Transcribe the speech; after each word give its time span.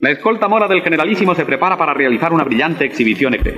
La 0.00 0.10
escolta 0.10 0.46
mora 0.46 0.68
del 0.68 0.80
generalísimo 0.80 1.34
se 1.34 1.44
prepara 1.44 1.76
para 1.76 1.92
realizar 1.92 2.32
una 2.32 2.44
brillante 2.44 2.84
exhibición 2.84 3.34
ET. 3.34 3.48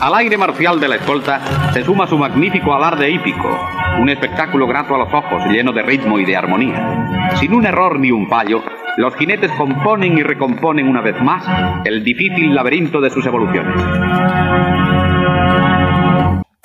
Al 0.00 0.14
aire 0.16 0.36
marcial 0.36 0.78
de 0.78 0.88
la 0.88 0.96
escolta 0.96 1.72
se 1.72 1.82
suma 1.82 2.06
su 2.06 2.18
magnífico 2.18 2.74
alarde 2.74 3.10
hípico, 3.10 3.58
un 3.98 4.10
espectáculo 4.10 4.66
grato 4.66 4.94
a 4.94 4.98
los 4.98 5.14
ojos, 5.14 5.46
lleno 5.46 5.72
de 5.72 5.80
ritmo 5.80 6.18
y 6.18 6.26
de 6.26 6.36
armonía. 6.36 7.32
Sin 7.36 7.54
un 7.54 7.64
error 7.64 7.98
ni 7.98 8.10
un 8.10 8.28
fallo, 8.28 8.62
los 8.96 9.14
jinetes 9.16 9.50
componen 9.52 10.18
y 10.18 10.22
recomponen 10.22 10.88
una 10.88 11.00
vez 11.00 11.20
más 11.20 11.44
el 11.84 12.04
difícil 12.04 12.54
laberinto 12.54 13.00
de 13.00 13.10
sus 13.10 13.26
evoluciones. 13.26 13.74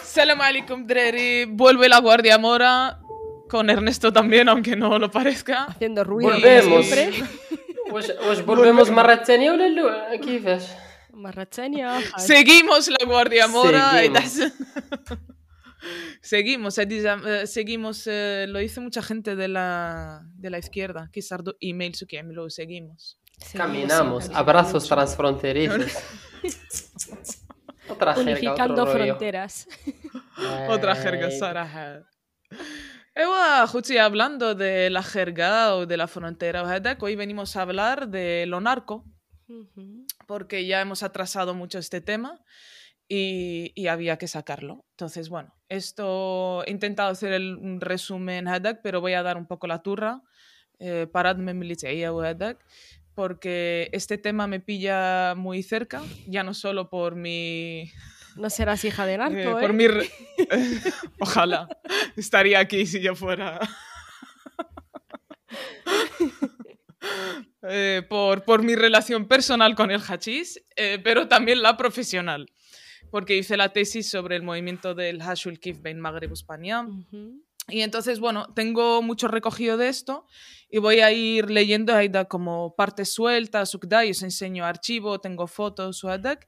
Salam 0.03 0.41
alaikum, 0.41 0.85
Dreri. 0.85 1.45
Vuelve 1.45 1.89
la 1.89 1.99
Guardia 1.99 2.37
Mora 2.37 2.99
con 3.49 3.69
Ernesto 3.69 4.13
también, 4.13 4.49
aunque 4.49 4.75
no 4.75 4.99
lo 4.99 5.09
parezca. 5.09 5.65
Haciendo 5.65 6.03
ruido. 6.03 6.31
Volvemos. 6.31 6.85
¿Os 6.85 6.89
pues, 7.89 8.15
pues 8.23 8.45
volvemos 8.45 8.91
Marratenia 8.91 9.53
o 9.53 9.57
Seguimos 12.19 12.89
la 12.89 13.05
Guardia 13.05 13.47
Mora. 13.47 13.91
Seguimos. 13.91 14.53
seguimos, 16.21 16.77
eh, 16.77 16.87
eh 16.89 17.47
seguimos 17.47 18.07
eh, 18.07 18.45
lo 18.47 18.59
dice 18.59 18.79
mucha 18.81 19.01
gente 19.01 19.35
de 19.35 19.47
la, 19.47 20.21
de 20.35 20.49
la 20.49 20.57
izquierda, 20.57 21.09
que 21.11 21.21
sardo 21.21 21.55
email 21.59 21.95
su 21.95 22.07
que 22.07 22.21
lo 22.23 22.49
seguimos. 22.49 23.19
Caminamos, 23.53 24.25
sí, 24.25 24.31
abrazos 24.33 24.87
transfronterizos. 24.87 25.93
Otra 27.89 28.17
Unificando 28.17 28.85
fronteras. 28.85 29.67
Otra 30.69 30.95
jerga, 30.95 31.31
Sara. 31.31 32.03
Eh, 32.51 32.53
Ewa, 33.15 33.65
Juchi, 33.67 33.97
hablando 33.97 34.55
de 34.55 34.89
la 34.89 35.03
jerga 35.03 35.75
o 35.75 35.85
de 35.85 35.97
la 35.97 36.07
frontera, 36.07 36.63
hoy 36.99 37.15
venimos 37.15 37.55
a 37.55 37.63
hablar 37.63 38.07
de 38.07 38.45
lo 38.45 38.61
narco, 38.61 39.03
porque 40.27 40.65
ya 40.65 40.79
hemos 40.79 41.03
atrasado 41.03 41.53
mucho 41.53 41.79
este 41.79 42.01
tema 42.01 42.39
y, 43.09 43.87
había 43.87 44.17
que 44.17 44.27
sacarlo. 44.27 44.85
Entonces, 44.91 45.29
bueno, 45.29 45.55
esto 45.67 46.63
he 46.65 46.71
intentado 46.71 47.09
hacer 47.09 47.33
el 47.33 47.81
resumen 47.81 48.47
hadak, 48.47 48.81
pero 48.83 49.01
voy 49.01 49.13
a 49.13 49.23
dar 49.23 49.35
un 49.35 49.47
poco 49.47 49.67
la 49.67 49.81
turra. 49.81 50.21
Eh, 50.79 51.07
paradme 51.11 51.53
militaria 51.53 52.13
o 52.13 52.23
porque 53.19 53.89
este 53.91 54.17
tema 54.17 54.47
me 54.47 54.61
pilla 54.61 55.35
muy 55.35 55.61
cerca, 55.61 56.01
ya 56.25 56.43
no 56.43 56.53
solo 56.53 56.89
por 56.89 57.15
mi... 57.15 57.91
No 58.37 58.49
serás 58.49 58.85
hija 58.85 59.05
de 59.05 59.17
narco, 59.17 59.35
eh, 59.35 59.41
eh, 59.41 59.55
Por 59.59 59.73
mi... 59.73 59.87
Ojalá. 61.19 61.67
Estaría 62.15 62.59
aquí 62.59 62.85
si 62.85 63.01
yo 63.01 63.15
fuera... 63.15 63.59
Eh, 67.63 68.03
por, 68.07 68.45
por 68.45 68.63
mi 68.63 68.75
relación 68.75 69.27
personal 69.27 69.75
con 69.75 69.91
el 69.91 69.99
hachís, 69.99 70.63
pero 71.03 71.27
también 71.27 71.61
la 71.61 71.75
profesional. 71.75 72.49
Porque 73.11 73.37
hice 73.37 73.57
la 73.57 73.73
tesis 73.73 74.09
sobre 74.09 74.35
el 74.35 74.43
movimiento 74.43 74.95
del 74.95 75.21
Hashul 75.21 75.59
Kif 75.59 75.81
Ben 75.81 75.99
Maghreb 75.99 76.31
España. 76.31 76.81
Ujú. 76.81 77.43
Y 77.71 77.81
entonces, 77.81 78.19
bueno, 78.19 78.47
tengo 78.55 79.01
mucho 79.01 79.27
recogido 79.27 79.77
de 79.77 79.89
esto 79.89 80.25
y 80.69 80.79
voy 80.79 80.99
a 80.99 81.11
ir 81.11 81.49
leyendo 81.49 81.93
ahí 81.95 82.09
da 82.09 82.25
como 82.25 82.75
partes 82.75 83.13
sueltas, 83.13 83.73
y 83.73 84.11
os 84.11 84.23
enseño 84.23 84.65
archivo, 84.65 85.19
tengo 85.19 85.47
fotos, 85.47 86.03
uadak. 86.03 86.47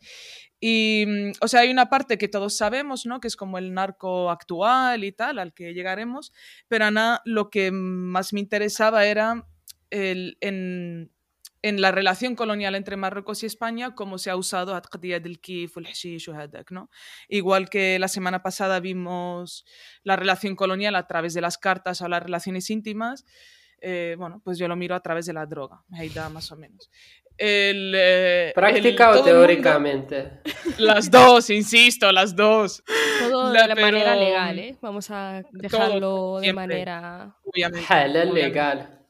Y, 0.59 1.05
mm, 1.07 1.31
o 1.41 1.47
sea, 1.47 1.61
hay 1.61 1.71
una 1.71 1.89
parte 1.89 2.17
que 2.17 2.27
todos 2.27 2.55
sabemos, 2.55 3.05
¿no? 3.05 3.19
Que 3.19 3.27
es 3.27 3.35
como 3.35 3.57
el 3.57 3.73
narco 3.73 4.29
actual 4.29 5.03
y 5.03 5.11
tal, 5.11 5.39
al 5.39 5.53
que 5.53 5.73
llegaremos. 5.73 6.31
Pero 6.67 6.85
Ana, 6.85 7.21
lo 7.25 7.49
que 7.49 7.71
más 7.71 8.31
me 8.31 8.39
interesaba 8.39 9.05
era 9.05 9.47
el, 9.89 10.37
en, 10.39 11.11
en 11.61 11.81
la 11.81 11.91
relación 11.91 12.35
colonial 12.35 12.75
entre 12.75 12.97
Marruecos 12.97 13.43
y 13.43 13.45
España, 13.45 13.93
como 13.93 14.17
se 14.17 14.29
ha 14.29 14.35
usado 14.35 14.79
del 15.01 15.39
Kif, 15.39 15.77
el 15.77 15.85
Hashish 15.85 16.29
¿no? 16.71 16.89
Igual 17.27 17.69
que 17.69 17.99
la 17.99 18.07
semana 18.07 18.41
pasada 18.41 18.79
vimos 18.79 19.65
la 20.03 20.15
relación 20.15 20.55
colonial 20.55 20.95
a 20.95 21.07
través 21.07 21.33
de 21.33 21.41
las 21.41 21.57
cartas 21.57 22.01
o 22.01 22.07
las 22.07 22.23
relaciones 22.23 22.69
íntimas, 22.69 23.25
eh, 23.81 24.15
bueno, 24.17 24.41
pues 24.43 24.57
yo 24.57 24.67
lo 24.67 24.75
miro 24.75 24.95
a 24.95 24.99
través 25.01 25.25
de 25.25 25.33
la 25.33 25.45
droga, 25.45 25.83
más 26.29 26.51
o 26.51 26.55
menos. 26.55 26.89
El, 27.37 27.93
eh, 27.95 28.51
¿Práctica 28.53 29.11
o 29.11 29.23
teóricamente? 29.23 30.41
Las 30.77 31.09
dos, 31.09 31.49
insisto, 31.49 32.11
las 32.11 32.35
dos. 32.35 32.83
Todo 33.19 33.51
de 33.51 33.67
la 33.67 33.75
manera 33.75 34.15
legal, 34.15 34.59
¿eh? 34.59 34.77
Vamos 34.81 35.09
a 35.09 35.41
dejarlo 35.51 36.39
de 36.39 36.53
manera... 36.53 37.35
Obviamente, 37.43 37.87
obviamente. 37.87 38.33
legal. 38.33 39.00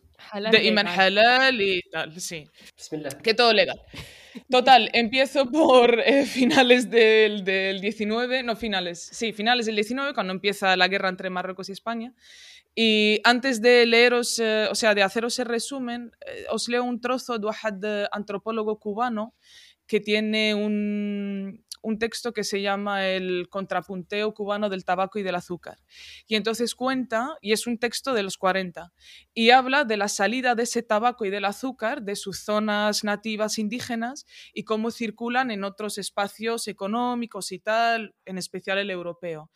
De 0.52 0.64
Iman 0.64 0.88
Halal 0.88 1.62
y 1.62 1.82
tal, 1.92 2.20
sí. 2.20 2.48
Que 3.24 3.34
todo 3.34 3.54
legal. 3.54 3.82
Total, 4.50 4.90
empiezo 4.94 5.52
por 5.52 6.00
eh, 6.00 6.26
finales 6.26 6.90
del, 6.90 7.44
del, 7.44 7.82
19, 7.82 8.44
no 8.44 8.56
finales, 8.56 9.10
sí, 9.12 9.34
finales 9.34 9.66
del 9.66 9.76
19, 9.76 10.14
cuando 10.14 10.32
empieza 10.32 10.78
la 10.78 10.88
guerra 10.88 11.10
entre 11.10 11.30
Marruecos 11.30 11.68
y 11.68 11.74
España. 11.74 12.14
Y 12.74 13.20
antes 13.26 13.62
de 13.62 13.86
leeros, 13.86 14.40
eh, 14.40 14.68
o 14.72 14.76
sea, 14.76 14.96
de 14.96 15.04
haceros 15.04 15.38
el 15.40 15.46
resumen, 15.46 16.12
eh, 16.26 16.46
os 16.50 16.70
leo 16.70 16.84
un 16.84 17.02
trozo 17.02 17.38
de 17.38 17.48
un 17.48 17.54
eh, 17.84 18.08
antropólogo 18.12 18.80
cubano 18.80 19.36
que 19.92 20.00
tiene 20.00 20.56
un, 20.56 21.66
un 21.82 22.00
texto 22.00 22.34
que 22.34 22.44
se 22.44 22.62
llama 22.62 23.08
El 23.08 23.50
contrapunteo 23.50 24.34
cubano 24.34 24.70
del 24.70 24.86
tabaco 24.86 25.20
y 25.20 25.24
del 25.24 25.36
azúcar. 25.36 25.80
Y 26.28 26.36
entonces 26.36 26.76
cuenta, 26.76 27.38
y 27.42 27.52
es 27.52 27.68
un 27.68 27.78
texto 27.78 28.14
de 28.14 28.24
los 28.24 28.38
40, 28.38 28.94
y 29.34 29.50
habla 29.50 29.84
de 29.84 29.98
la 29.98 30.08
salida 30.08 30.56
de 30.56 30.64
ese 30.64 30.84
tabaco 30.84 31.26
y 31.26 31.30
del 31.30 31.46
azúcar 31.46 32.04
de 32.04 32.16
sus 32.16 32.44
zonas 32.44 33.04
nativas 33.04 33.58
indígenas 33.58 34.26
y 34.54 34.64
cómo 34.64 34.92
circulan 34.92 35.52
en 35.52 35.64
otros 35.64 35.98
espacios 35.98 36.68
económicos 36.68 37.52
y 37.52 37.60
tal, 37.60 38.14
en 38.26 38.38
especial 38.38 38.78
el 38.78 38.92
europeo. 38.92 39.50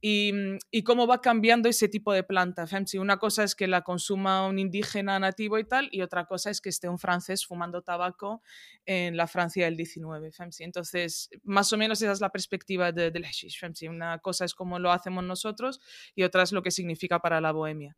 Y, 0.00 0.32
y 0.70 0.82
cómo 0.82 1.06
va 1.06 1.20
cambiando 1.20 1.68
ese 1.68 1.88
tipo 1.88 2.12
de 2.12 2.22
planta. 2.22 2.66
Si 2.86 2.98
una 2.98 3.18
cosa 3.18 3.44
es 3.44 3.54
que 3.54 3.66
la 3.66 3.82
consuma 3.82 4.46
un 4.46 4.58
indígena 4.58 5.18
nativo 5.18 5.58
y 5.58 5.64
tal, 5.64 5.88
y 5.90 6.02
otra 6.02 6.26
cosa 6.26 6.50
es 6.50 6.60
que 6.60 6.68
esté 6.68 6.88
un 6.88 6.98
francés 6.98 7.46
fumando 7.46 7.82
tabaco 7.82 8.42
en 8.84 9.16
la 9.16 9.26
Francia 9.26 9.64
del 9.64 9.76
19. 9.80 10.32
fem? 10.32 10.50
Sí, 10.52 10.64
Entonces, 10.64 11.28
más 11.42 11.72
o 11.72 11.76
menos 11.76 12.00
esa 12.02 12.12
es 12.12 12.20
la 12.20 12.30
perspectiva 12.30 12.92
de- 12.92 13.10
del 13.10 13.24
hashish. 13.24 13.58
Una 13.88 14.18
cosa 14.18 14.44
es 14.44 14.54
cómo 14.54 14.78
lo 14.78 14.92
hacemos 14.92 15.24
nosotros 15.24 15.80
y 16.14 16.22
otra 16.22 16.42
es 16.42 16.52
lo 16.52 16.62
que 16.62 16.70
significa 16.70 17.18
para 17.20 17.40
la 17.40 17.52
bohemia. 17.52 17.96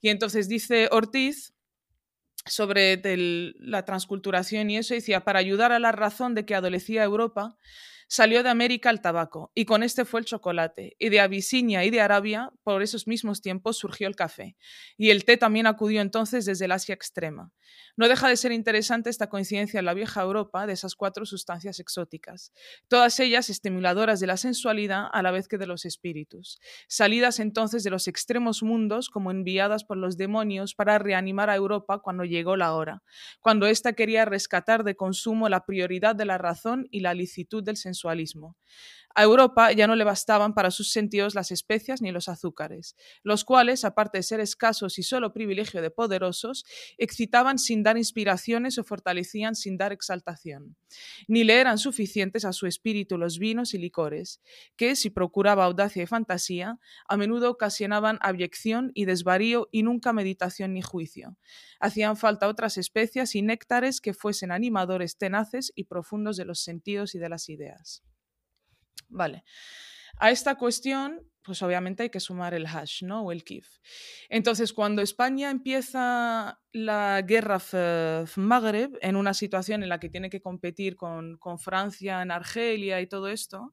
Y 0.00 0.08
entonces 0.08 0.48
dice 0.48 0.88
Ortiz 0.90 1.54
sobre 2.46 3.00
la 3.58 3.84
transculturación 3.84 4.70
y 4.70 4.78
eso, 4.78 4.94
decía, 4.94 5.24
para 5.24 5.38
ayudar 5.38 5.72
a 5.72 5.78
la 5.78 5.92
razón 5.92 6.34
de 6.34 6.44
que 6.46 6.54
adolecía 6.54 7.04
Europa, 7.04 7.58
salió 8.10 8.42
de 8.42 8.50
América 8.50 8.90
el 8.90 9.00
tabaco, 9.00 9.52
y 9.54 9.66
con 9.66 9.84
este 9.84 10.04
fue 10.04 10.18
el 10.18 10.26
chocolate, 10.26 10.96
y 10.98 11.10
de 11.10 11.20
Abisinia 11.20 11.84
y 11.84 11.90
de 11.90 12.00
Arabia, 12.00 12.50
por 12.64 12.82
esos 12.82 13.06
mismos 13.06 13.40
tiempos, 13.40 13.78
surgió 13.78 14.08
el 14.08 14.16
café, 14.16 14.56
y 14.96 15.10
el 15.10 15.24
té 15.24 15.36
también 15.36 15.68
acudió 15.68 16.00
entonces 16.00 16.44
desde 16.44 16.64
el 16.64 16.72
Asia 16.72 16.92
extrema. 16.92 17.52
No 17.96 18.08
deja 18.08 18.28
de 18.28 18.36
ser 18.36 18.50
interesante 18.50 19.10
esta 19.10 19.28
coincidencia 19.28 19.78
en 19.78 19.84
la 19.84 19.94
vieja 19.94 20.22
Europa 20.22 20.66
de 20.66 20.72
esas 20.72 20.96
cuatro 20.96 21.24
sustancias 21.24 21.78
exóticas, 21.78 22.52
todas 22.88 23.20
ellas 23.20 23.48
estimuladoras 23.48 24.18
de 24.18 24.26
la 24.26 24.36
sensualidad 24.36 25.06
a 25.12 25.22
la 25.22 25.30
vez 25.30 25.46
que 25.46 25.58
de 25.58 25.68
los 25.68 25.84
espíritus, 25.84 26.58
salidas 26.88 27.38
entonces 27.38 27.84
de 27.84 27.90
los 27.90 28.08
extremos 28.08 28.64
mundos 28.64 29.08
como 29.08 29.30
enviadas 29.30 29.84
por 29.84 29.98
los 29.98 30.16
demonios 30.16 30.74
para 30.74 30.98
reanimar 30.98 31.48
a 31.48 31.54
Europa 31.54 32.00
cuando 32.00 32.24
llegó 32.24 32.56
la 32.56 32.74
hora, 32.74 33.04
cuando 33.40 33.66
ésta 33.66 33.92
quería 33.92 34.24
rescatar 34.24 34.82
de 34.82 34.96
consumo 34.96 35.48
la 35.48 35.64
prioridad 35.64 36.16
de 36.16 36.24
la 36.24 36.38
razón 36.38 36.88
y 36.90 37.00
la 37.00 37.14
licitud 37.14 37.62
del 37.62 37.76
sensualismo. 38.00 38.56
A 39.14 39.24
Europa 39.24 39.72
ya 39.72 39.86
no 39.86 39.96
le 39.96 40.04
bastaban 40.04 40.54
para 40.54 40.70
sus 40.70 40.92
sentidos 40.92 41.34
las 41.34 41.50
especias 41.50 42.00
ni 42.00 42.12
los 42.12 42.28
azúcares, 42.28 42.94
los 43.24 43.44
cuales, 43.44 43.84
aparte 43.84 44.18
de 44.18 44.22
ser 44.22 44.40
escasos 44.40 44.98
y 44.98 45.02
solo 45.02 45.32
privilegio 45.32 45.82
de 45.82 45.90
poderosos, 45.90 46.64
excitaban 46.96 47.58
sin 47.58 47.82
dar 47.82 47.98
inspiraciones 47.98 48.78
o 48.78 48.84
fortalecían 48.84 49.56
sin 49.56 49.76
dar 49.76 49.92
exaltación. 49.92 50.76
Ni 51.26 51.42
le 51.42 51.60
eran 51.60 51.78
suficientes 51.78 52.44
a 52.44 52.52
su 52.52 52.66
espíritu 52.66 53.18
los 53.18 53.38
vinos 53.38 53.74
y 53.74 53.78
licores, 53.78 54.40
que, 54.76 54.94
si 54.94 55.10
procuraba 55.10 55.64
audacia 55.64 56.02
y 56.02 56.06
fantasía, 56.06 56.78
a 57.08 57.16
menudo 57.16 57.50
ocasionaban 57.50 58.18
abyección 58.22 58.92
y 58.94 59.06
desvarío 59.06 59.68
y 59.72 59.82
nunca 59.82 60.12
meditación 60.12 60.72
ni 60.74 60.82
juicio. 60.82 61.36
Hacían 61.80 62.16
falta 62.16 62.48
otras 62.48 62.78
especias 62.78 63.34
y 63.34 63.42
néctares 63.42 64.00
que 64.00 64.14
fuesen 64.14 64.52
animadores 64.52 65.16
tenaces 65.16 65.72
y 65.74 65.84
profundos 65.84 66.36
de 66.36 66.44
los 66.44 66.60
sentidos 66.60 67.14
y 67.14 67.18
de 67.18 67.28
las 67.28 67.48
ideas. 67.48 68.02
Vale. 69.10 69.44
A 70.18 70.30
esta 70.30 70.54
cuestión 70.56 71.30
pues 71.42 71.62
obviamente 71.62 72.02
hay 72.04 72.10
que 72.10 72.20
sumar 72.20 72.54
el 72.54 72.66
hash, 72.66 73.02
¿no? 73.02 73.22
O 73.22 73.32
el 73.32 73.44
kif. 73.44 73.66
Entonces, 74.28 74.72
cuando 74.72 75.02
España 75.02 75.50
empieza 75.50 76.60
la 76.72 77.22
guerra 77.22 77.58
Magreb, 78.36 78.98
en 79.00 79.16
una 79.16 79.34
situación 79.34 79.82
en 79.82 79.88
la 79.88 79.98
que 79.98 80.08
tiene 80.08 80.30
que 80.30 80.40
competir 80.40 80.96
con, 80.96 81.38
con, 81.38 81.58
Francia 81.58 82.22
en 82.22 82.30
Argelia 82.30 83.00
y 83.00 83.06
todo 83.06 83.28
esto, 83.28 83.72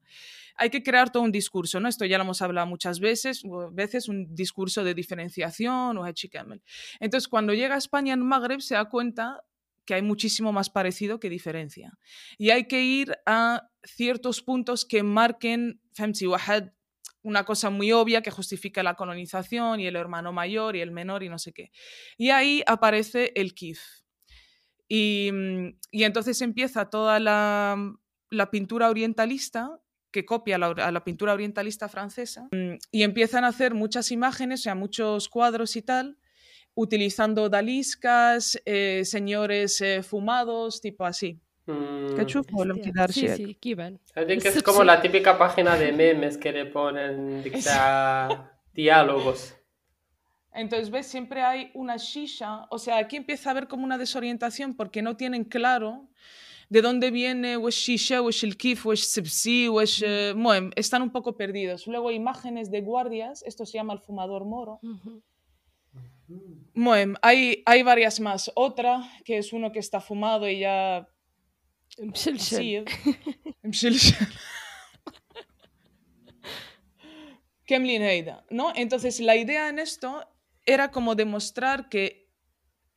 hay 0.56 0.70
que 0.70 0.82
crear 0.82 1.12
todo 1.12 1.22
un 1.22 1.32
discurso, 1.32 1.78
¿no? 1.78 1.88
Esto 1.88 2.04
ya 2.04 2.18
lo 2.18 2.24
hemos 2.24 2.42
hablado 2.42 2.66
muchas 2.66 3.00
veces, 3.00 3.42
veces 3.72 4.08
un 4.08 4.34
discurso 4.34 4.82
de 4.82 4.94
diferenciación 4.94 5.98
o 5.98 6.04
hachikemel. 6.04 6.62
Entonces, 7.00 7.28
cuando 7.28 7.52
llega 7.54 7.76
España 7.76 8.14
en 8.14 8.26
Magreb, 8.26 8.60
se 8.60 8.74
da 8.74 8.86
cuenta 8.86 9.44
que 9.84 9.94
hay 9.94 10.02
muchísimo 10.02 10.52
más 10.52 10.68
parecido 10.68 11.18
que 11.18 11.30
diferencia. 11.30 11.96
Y 12.36 12.50
hay 12.50 12.68
que 12.68 12.82
ir 12.82 13.16
a 13.24 13.70
ciertos 13.94 14.42
puntos 14.42 14.84
que 14.84 15.02
marquen 15.02 15.80
una 17.22 17.44
cosa 17.44 17.70
muy 17.70 17.92
obvia 17.92 18.22
que 18.22 18.30
justifica 18.30 18.82
la 18.82 18.94
colonización 18.94 19.80
y 19.80 19.86
el 19.86 19.96
hermano 19.96 20.32
mayor 20.32 20.76
y 20.76 20.80
el 20.80 20.90
menor 20.90 21.22
y 21.22 21.28
no 21.28 21.38
sé 21.38 21.52
qué. 21.52 21.70
Y 22.16 22.30
ahí 22.30 22.62
aparece 22.66 23.32
el 23.34 23.54
kif. 23.54 23.80
Y, 24.88 25.30
mm, 25.32 25.78
y 25.90 26.04
entonces 26.04 26.40
empieza 26.40 26.88
toda 26.88 27.20
la, 27.20 27.76
la, 28.30 28.50
pintura 28.50 28.88
orientalista 28.88 29.78
que 30.10 30.24
copia 30.24 30.56
la, 30.56 30.68
a 30.68 30.90
la 30.90 31.04
pintura 31.04 31.34
orientalista 31.34 31.88
francesa 31.90 32.48
mm, 32.52 32.76
y 32.90 33.02
empiezan 33.02 33.44
a 33.44 33.48
hacer 33.48 33.74
muchas 33.74 34.10
imágenes, 34.10 34.60
o 34.60 34.62
sea, 34.62 34.74
muchos 34.74 35.28
cuadros 35.28 35.76
y 35.76 35.82
tal, 35.82 36.18
utilizando 36.74 37.48
daliscas, 37.48 38.58
eh, 38.64 39.02
señores 39.04 39.80
eh, 39.80 40.02
fumados, 40.02 40.80
tipo 40.80 41.04
así. 41.04 41.40
Mm. 41.68 42.16
Sí, 43.10 43.28
sí, 43.28 43.54
Kiven. 43.54 44.00
es 44.16 44.62
como 44.62 44.84
la 44.84 45.02
típica 45.02 45.36
página 45.36 45.76
de 45.76 45.92
memes 45.92 46.38
que 46.38 46.50
le 46.50 46.64
ponen 46.64 47.44
diálogos. 48.72 49.54
Entonces, 50.54 50.90
¿ves? 50.90 51.06
Siempre 51.06 51.42
hay 51.42 51.70
una 51.74 51.96
shisha. 51.98 52.66
O 52.70 52.78
sea, 52.78 52.96
aquí 52.96 53.16
empieza 53.16 53.50
a 53.50 53.52
haber 53.52 53.68
como 53.68 53.84
una 53.84 53.98
desorientación 53.98 54.74
porque 54.74 55.02
no 55.02 55.16
tienen 55.16 55.44
claro 55.44 56.08
de 56.70 56.80
dónde 56.80 57.10
viene 57.10 57.56
o 57.56 57.68
es 57.68 57.74
shisha, 57.74 58.22
o 58.22 58.30
es 58.30 58.42
el 58.42 58.56
kif, 58.56 58.86
o 58.86 58.94
es 58.94 59.04
sibsi, 59.06 59.68
o 59.68 59.82
es... 59.82 60.02
Eh, 60.04 60.34
están 60.74 61.02
un 61.02 61.10
poco 61.10 61.36
perdidos. 61.36 61.86
Luego 61.86 62.10
imágenes 62.10 62.70
de 62.70 62.80
guardias, 62.80 63.42
esto 63.42 63.66
se 63.66 63.74
llama 63.74 63.92
el 63.92 64.00
fumador 64.00 64.46
moro. 64.46 64.80
Bueno, 66.74 67.18
hay, 67.20 67.62
hay 67.66 67.82
varias 67.82 68.20
más. 68.20 68.50
Otra, 68.54 69.02
que 69.24 69.36
es 69.36 69.52
uno 69.52 69.70
que 69.70 69.78
está 69.78 70.00
fumado 70.00 70.48
y 70.48 70.60
ya 70.60 71.06
مشلشل 71.99 72.85
مشلشل 73.63 74.25
Kemlin 77.65 78.01
Heida, 78.01 78.45
¿no? 78.49 78.73
Entonces 78.75 79.19
la 79.19 79.35
idea 79.35 79.69
en 79.69 79.79
esto 79.79 80.27
era 80.65 80.91
como 80.91 81.15
demostrar 81.15 81.89
que 81.89 82.26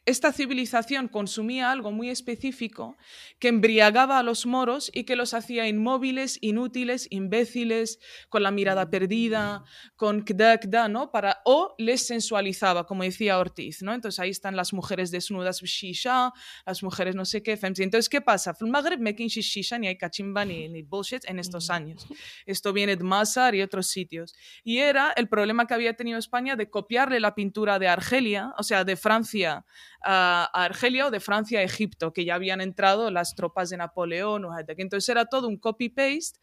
esta 0.05 0.33
civilización 0.33 1.07
consumía 1.07 1.71
algo 1.71 1.91
muy 1.91 2.09
específico 2.09 2.97
que 3.37 3.49
embriagaba 3.49 4.17
a 4.17 4.23
los 4.23 4.47
moros 4.47 4.89
y 4.93 5.03
que 5.03 5.15
los 5.15 5.35
hacía 5.35 5.67
inmóviles, 5.67 6.39
inútiles, 6.41 7.05
imbéciles, 7.11 7.99
con 8.27 8.41
la 8.41 8.49
mirada 8.49 8.89
perdida, 8.89 9.63
con 9.95 10.23
kda, 10.23 10.57
kda, 10.59 10.87
¿no? 10.87 11.11
Para, 11.11 11.41
o 11.45 11.75
les 11.77 12.07
sensualizaba, 12.07 12.87
como 12.87 13.03
decía 13.03 13.37
Ortiz, 13.37 13.83
¿no? 13.83 13.93
Entonces 13.93 14.19
ahí 14.19 14.31
están 14.31 14.55
las 14.55 14.73
mujeres 14.73 15.11
desnudas, 15.11 15.61
shisha, 15.61 16.33
las 16.65 16.81
mujeres 16.81 17.15
no 17.15 17.25
sé 17.25 17.43
qué, 17.43 17.59
Entonces, 17.61 18.09
¿qué 18.09 18.21
pasa? 18.21 18.55
El 18.59 18.67
Magreb 18.67 18.99
me 18.99 19.13
shisha 19.13 19.77
ni 19.77 19.87
hay 19.87 19.97
cachimba 19.97 20.45
ni, 20.45 20.67
ni 20.67 20.81
bullshit 20.81 21.23
en 21.29 21.37
estos 21.37 21.69
años. 21.69 22.07
Esto 22.47 22.73
viene 22.73 22.95
de 22.95 23.03
Masar 23.03 23.53
y 23.53 23.61
otros 23.61 23.87
sitios. 23.87 24.33
Y 24.63 24.79
era 24.79 25.11
el 25.15 25.27
problema 25.27 25.67
que 25.67 25.75
había 25.75 25.95
tenido 25.95 26.17
España 26.17 26.55
de 26.55 26.71
copiarle 26.71 27.19
la 27.19 27.35
pintura 27.35 27.77
de 27.77 27.87
Argelia, 27.87 28.51
o 28.57 28.63
sea, 28.63 28.83
de 28.83 28.95
Francia 28.95 29.63
a, 30.03 30.49
Argelia 30.53 31.07
o 31.07 31.11
de 31.11 31.19
Francia 31.19 31.59
a 31.59 31.63
Egipto, 31.63 32.13
que 32.13 32.25
ya 32.25 32.35
habían 32.35 32.61
entrado 32.61 33.11
las 33.11 33.35
tropas 33.35 33.69
de 33.69 33.77
Napoleón. 33.77 34.45
O 34.45 34.53
entonces 34.81 35.07
era 35.09 35.25
todo 35.25 35.47
un 35.47 35.57
copy-paste, 35.57 36.39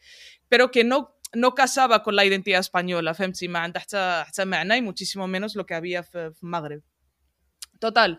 pero 0.49 0.70
que 0.70 0.84
no, 0.84 1.16
no 1.34 1.55
casaba 1.55 2.02
con 2.02 2.16
la 2.16 2.25
identidad 2.25 2.60
española, 2.60 3.14
y 4.76 4.82
muchísimo 4.82 5.26
menos 5.26 5.55
lo 5.55 5.66
que 5.66 5.75
había 5.75 6.05
en 6.12 6.32
Magreb. 6.40 6.82
Total. 7.78 8.19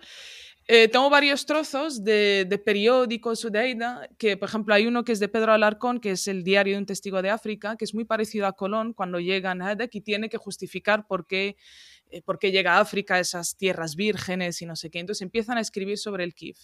Eh, 0.72 0.88
tengo 0.88 1.10
varios 1.10 1.48
trozos 1.48 2.04
de, 2.04 2.46
de 2.48 2.58
periódicos 2.60 3.42
de 3.52 3.58
Aida, 3.58 4.08
que 4.20 4.38
por 4.38 4.50
ejemplo 4.50 4.76
hay 4.76 4.86
uno 4.86 5.04
que 5.04 5.14
es 5.14 5.20
de 5.20 5.28
Pedro 5.28 5.52
Alarcón, 5.52 6.00
que 6.00 6.12
es 6.12 6.28
el 6.28 6.44
diario 6.44 6.76
de 6.76 6.80
un 6.80 6.86
testigo 6.86 7.24
de 7.24 7.32
África, 7.32 7.76
que 7.76 7.86
es 7.86 7.96
muy 7.96 8.06
parecido 8.06 8.46
a 8.46 8.54
Colón 8.54 8.94
cuando 8.94 9.20
llega 9.20 9.50
a 9.50 9.78
y 9.92 10.02
tiene 10.02 10.30
que 10.30 10.38
justificar 10.38 11.08
por 11.08 11.26
qué 11.26 11.58
eh, 12.10 12.22
por 12.22 12.40
qué 12.40 12.52
llega 12.52 12.78
a 12.78 12.80
África, 12.82 13.20
esas 13.20 13.56
tierras 13.56 13.96
vírgenes 13.96 14.62
y 14.62 14.66
no 14.66 14.76
sé 14.76 14.90
qué. 14.90 15.00
Entonces 15.00 15.22
empiezan 15.22 15.58
a 15.58 15.62
escribir 15.62 15.98
sobre 15.98 16.24
el 16.24 16.34
kif. 16.34 16.58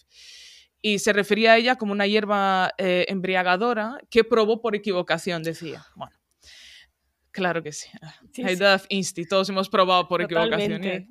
Y 0.81 0.99
se 0.99 1.13
refería 1.13 1.53
a 1.53 1.57
ella 1.57 1.75
como 1.77 1.91
una 1.93 2.05
hierba 2.05 2.71
eh, 2.77 3.05
embriagadora 3.07 3.97
que 4.09 4.23
probó 4.23 4.61
por 4.61 4.75
equivocación, 4.75 5.41
decía. 5.41 5.85
Bueno, 5.95 6.15
claro 7.35 7.61
que 7.61 7.73
sí. 7.73 7.89
sí, 8.31 8.43
Insti, 8.89 9.27
todos 9.27 9.49
hemos 9.49 9.69
probado 9.69 10.07
por 10.07 10.21
equivocación. 10.21 10.83
¿eh? 10.85 11.07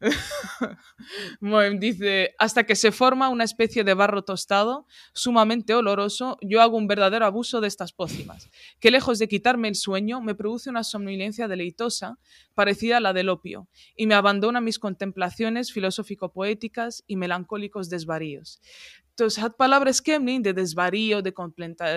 dice, 1.78 2.34
hasta 2.38 2.64
que 2.64 2.74
se 2.74 2.90
forma 2.90 3.28
una 3.28 3.44
especie 3.44 3.84
de 3.84 3.94
barro 3.94 4.22
tostado, 4.22 4.86
sumamente 5.14 5.74
oloroso, 5.74 6.36
yo 6.42 6.60
hago 6.60 6.76
un 6.76 6.88
verdadero 6.88 7.24
abuso 7.24 7.60
de 7.60 7.68
estas 7.68 7.92
pócimas, 7.92 8.50
que 8.80 8.90
lejos 8.90 9.20
de 9.20 9.28
quitarme 9.28 9.68
el 9.68 9.76
sueño, 9.76 10.20
me 10.20 10.34
produce 10.34 10.68
una 10.68 10.82
somnolencia 10.82 11.46
deleitosa, 11.46 12.18
parecida 12.54 12.96
a 12.96 13.00
la 13.00 13.12
del 13.12 13.28
opio, 13.28 13.68
y 13.96 14.06
me 14.06 14.14
abandona 14.14 14.60
mis 14.60 14.80
contemplaciones 14.80 15.72
filosófico-poéticas 15.72 17.04
y 17.06 17.16
melancólicos 17.16 17.88
desvaríos. 17.88 18.60
Entonces, 19.18 19.42
hat 19.42 19.56
palabras 19.56 20.00
Kemlin 20.00 20.44
de 20.44 20.52
desvarío, 20.52 21.22
de 21.22 21.34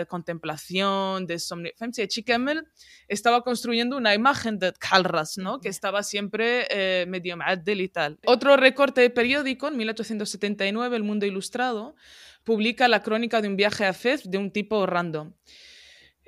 contemplación, 0.07 1.27
de 1.27 1.37
somnolencia. 1.37 2.07
Chikemel 2.07 2.63
estaba 3.07 3.43
construyendo 3.43 3.95
una 3.95 4.15
imagen 4.15 4.57
de 4.57 4.73
Kalras, 4.73 5.37
¿no? 5.37 5.59
que 5.59 5.69
estaba 5.69 6.01
siempre 6.01 6.65
eh, 6.71 7.05
medio 7.07 7.37
y 7.67 7.87
tal. 7.89 8.17
Otro 8.25 8.57
recorte 8.57 9.01
de 9.01 9.11
periódico, 9.11 9.67
en 9.67 9.77
1879, 9.77 10.95
El 10.95 11.03
Mundo 11.03 11.27
Ilustrado, 11.27 11.95
publica 12.43 12.87
la 12.87 13.03
crónica 13.03 13.39
de 13.39 13.49
un 13.49 13.55
viaje 13.55 13.85
a 13.85 13.93
Fez 13.93 14.23
de 14.27 14.39
un 14.39 14.49
tipo 14.49 14.87
random. 14.87 15.33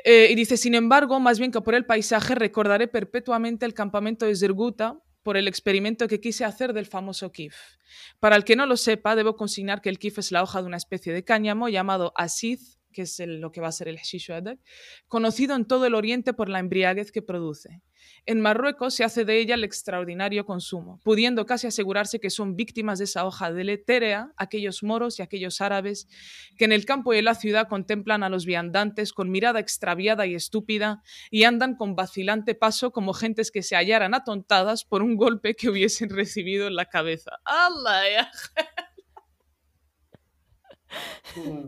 Eh, 0.05 0.27
y 0.29 0.35
dice, 0.35 0.57
sin 0.57 0.75
embargo, 0.75 1.19
más 1.19 1.39
bien 1.39 1.51
que 1.51 1.61
por 1.61 1.73
el 1.73 1.87
paisaje, 1.87 2.35
recordaré 2.35 2.87
perpetuamente 2.87 3.65
el 3.65 3.73
campamento 3.73 4.27
de 4.27 4.35
Zerguta 4.35 4.99
por 5.23 5.37
el 5.37 5.47
experimento 5.47 6.07
que 6.07 6.19
quise 6.19 6.45
hacer 6.45 6.73
del 6.73 6.85
famoso 6.85 7.31
kif. 7.31 7.55
Para 8.19 8.35
el 8.35 8.43
que 8.43 8.55
no 8.55 8.65
lo 8.65 8.77
sepa, 8.77 9.15
debo 9.15 9.35
consignar 9.35 9.81
que 9.81 9.89
el 9.89 9.99
kif 9.99 10.19
es 10.19 10.31
la 10.31 10.43
hoja 10.43 10.61
de 10.61 10.67
una 10.67 10.77
especie 10.77 11.13
de 11.13 11.23
cáñamo 11.23 11.69
llamado 11.69 12.13
asiz, 12.15 12.77
que 12.93 13.01
es 13.01 13.19
lo 13.25 13.51
que 13.51 13.59
va 13.59 13.67
a 13.67 13.73
ser 13.73 13.89
el 13.89 13.97
hashishu 13.97 14.33
conocido 15.07 15.55
en 15.55 15.65
todo 15.65 15.85
el 15.85 15.95
Oriente 15.95 16.33
por 16.33 16.47
la 16.47 16.59
embriaguez 16.59 17.11
que 17.11 17.21
produce. 17.21 17.81
En 18.25 18.39
Marruecos 18.39 18.95
se 18.95 19.03
hace 19.03 19.25
de 19.25 19.39
ella 19.39 19.55
el 19.55 19.63
extraordinario 19.63 20.45
consumo, 20.45 20.99
pudiendo 21.03 21.45
casi 21.45 21.67
asegurarse 21.67 22.19
que 22.19 22.29
son 22.29 22.55
víctimas 22.55 22.99
de 22.99 23.05
esa 23.05 23.25
hoja 23.25 23.51
deletérea 23.51 24.31
aquellos 24.37 24.83
moros 24.83 25.19
y 25.19 25.21
aquellos 25.21 25.59
árabes 25.61 26.07
que 26.57 26.65
en 26.65 26.71
el 26.71 26.85
campo 26.85 27.13
y 27.13 27.17
en 27.17 27.25
la 27.25 27.35
ciudad 27.35 27.67
contemplan 27.67 28.23
a 28.23 28.29
los 28.29 28.45
viandantes 28.45 29.11
con 29.11 29.29
mirada 29.29 29.59
extraviada 29.59 30.25
y 30.25 30.35
estúpida 30.35 31.01
y 31.31 31.43
andan 31.43 31.75
con 31.75 31.95
vacilante 31.95 32.55
paso 32.55 32.91
como 32.91 33.13
gentes 33.13 33.51
que 33.51 33.63
se 33.63 33.75
hallaran 33.75 34.13
atontadas 34.13 34.85
por 34.85 35.01
un 35.01 35.15
golpe 35.17 35.55
que 35.55 35.69
hubiesen 35.69 36.09
recibido 36.15 36.67
en 36.67 36.75
la 36.75 36.85
cabeza. 36.85 37.39
¡Allah! 37.43 38.31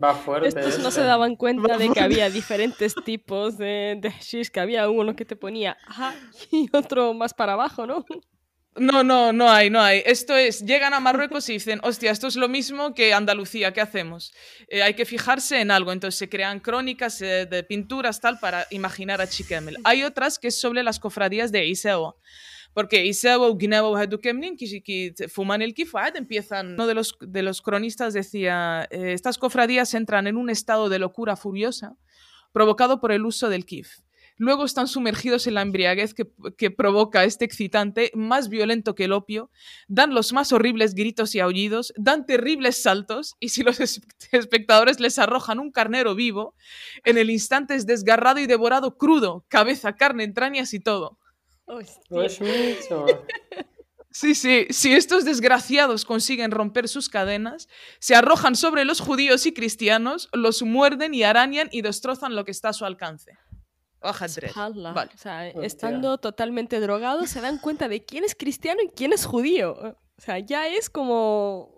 Va 0.02 0.14
fuerte. 0.14 0.48
Estos 0.48 0.78
no 0.78 0.90
se 0.90 1.02
daban 1.02 1.36
cuenta 1.36 1.76
de 1.78 1.90
que 1.90 2.00
había 2.00 2.30
diferentes 2.30 2.94
tipos 3.04 3.58
de, 3.58 3.98
de 4.00 4.10
hashish, 4.10 4.50
que 4.50 4.60
había 4.60 4.88
uno 4.88 5.14
que 5.16 5.24
te 5.24 5.36
ponía 5.36 5.76
y 6.50 6.68
otro 6.72 7.14
más 7.14 7.34
para 7.34 7.54
abajo, 7.54 7.86
¿no? 7.86 8.04
No, 8.78 9.02
no, 9.02 9.32
no 9.32 9.50
hay, 9.50 9.70
no 9.70 9.80
hay. 9.80 10.02
Esto 10.04 10.36
es, 10.36 10.64
llegan 10.64 10.92
a 10.92 11.00
Marruecos 11.00 11.48
y 11.48 11.54
dicen, 11.54 11.80
hostia, 11.82 12.10
esto 12.10 12.26
es 12.26 12.36
lo 12.36 12.46
mismo 12.46 12.94
que 12.94 13.14
Andalucía, 13.14 13.72
¿qué 13.72 13.80
hacemos? 13.80 14.34
Eh, 14.68 14.82
hay 14.82 14.92
que 14.92 15.06
fijarse 15.06 15.60
en 15.60 15.70
algo, 15.70 15.92
entonces 15.92 16.18
se 16.18 16.28
crean 16.28 16.60
crónicas 16.60 17.22
eh, 17.22 17.46
de 17.46 17.62
pinturas 17.64 18.20
tal 18.20 18.38
para 18.38 18.66
imaginar 18.70 19.22
a 19.22 19.26
Chiquemel. 19.26 19.78
Hay 19.84 20.02
otras 20.02 20.38
que 20.38 20.48
es 20.48 20.60
sobre 20.60 20.82
las 20.82 21.00
cofradías 21.00 21.52
de 21.52 21.64
Iseo 21.64 22.18
porque 22.76 23.10
Hadukemnin, 23.96 24.58
Fuman 25.30 25.62
Kifad, 25.72 26.14
empiezan, 26.14 26.74
uno 26.74 26.86
de 26.86 26.92
los, 26.92 27.16
de 27.22 27.42
los 27.42 27.62
cronistas 27.62 28.12
decía, 28.12 28.86
eh, 28.90 29.14
estas 29.14 29.38
cofradías 29.38 29.94
entran 29.94 30.26
en 30.26 30.36
un 30.36 30.50
estado 30.50 30.90
de 30.90 30.98
locura 30.98 31.36
furiosa 31.36 31.96
provocado 32.52 33.00
por 33.00 33.12
el 33.12 33.24
uso 33.24 33.48
del 33.48 33.64
kif. 33.64 34.00
Luego 34.36 34.66
están 34.66 34.88
sumergidos 34.88 35.46
en 35.46 35.54
la 35.54 35.62
embriaguez 35.62 36.12
que, 36.12 36.30
que, 36.58 36.70
provoca 36.70 37.24
este 37.24 37.46
excitante, 37.46 38.10
más 38.14 38.50
violento 38.50 38.94
que 38.94 39.04
el 39.04 39.12
opio, 39.12 39.50
dan 39.88 40.12
los 40.12 40.34
más 40.34 40.52
horribles 40.52 40.94
gritos 40.94 41.34
y 41.34 41.40
aullidos, 41.40 41.94
dan 41.96 42.26
terribles 42.26 42.82
saltos 42.82 43.36
y 43.40 43.48
si 43.48 43.62
los 43.62 43.80
espectadores 44.32 45.00
les 45.00 45.18
arrojan 45.18 45.60
un 45.60 45.72
carnero 45.72 46.14
vivo, 46.14 46.54
en 47.04 47.16
el 47.16 47.30
instante 47.30 47.74
es 47.74 47.86
desgarrado 47.86 48.38
y 48.38 48.46
devorado 48.46 48.98
crudo, 48.98 49.46
cabeza, 49.48 49.94
carne, 49.94 50.24
entrañas 50.24 50.74
y 50.74 50.80
todo. 50.80 51.18
Hostia. 51.66 52.02
Pues 52.08 52.40
mucho. 52.40 53.06
Sí, 54.10 54.34
sí, 54.34 54.66
si 54.70 54.94
estos 54.94 55.26
desgraciados 55.26 56.06
consiguen 56.06 56.50
romper 56.50 56.88
sus 56.88 57.10
cadenas, 57.10 57.68
se 57.98 58.14
arrojan 58.14 58.56
sobre 58.56 58.86
los 58.86 59.00
judíos 59.00 59.44
y 59.44 59.52
cristianos, 59.52 60.30
los 60.32 60.62
muerden 60.62 61.12
y 61.12 61.22
arañan 61.22 61.68
y 61.70 61.82
destrozan 61.82 62.34
lo 62.34 62.46
que 62.46 62.50
está 62.50 62.70
a 62.70 62.72
su 62.72 62.86
alcance. 62.86 63.36
Vale. 64.94 65.10
O 65.14 65.18
sea, 65.18 65.48
Hostia. 65.48 65.66
estando 65.66 66.16
totalmente 66.16 66.80
drogados, 66.80 67.28
se 67.28 67.42
dan 67.42 67.58
cuenta 67.58 67.88
de 67.88 68.06
quién 68.06 68.24
es 68.24 68.34
cristiano 68.34 68.80
y 68.82 68.88
quién 68.88 69.12
es 69.12 69.26
judío. 69.26 69.72
O 69.74 70.20
sea, 70.20 70.38
ya 70.38 70.66
es 70.66 70.88
como. 70.88 71.75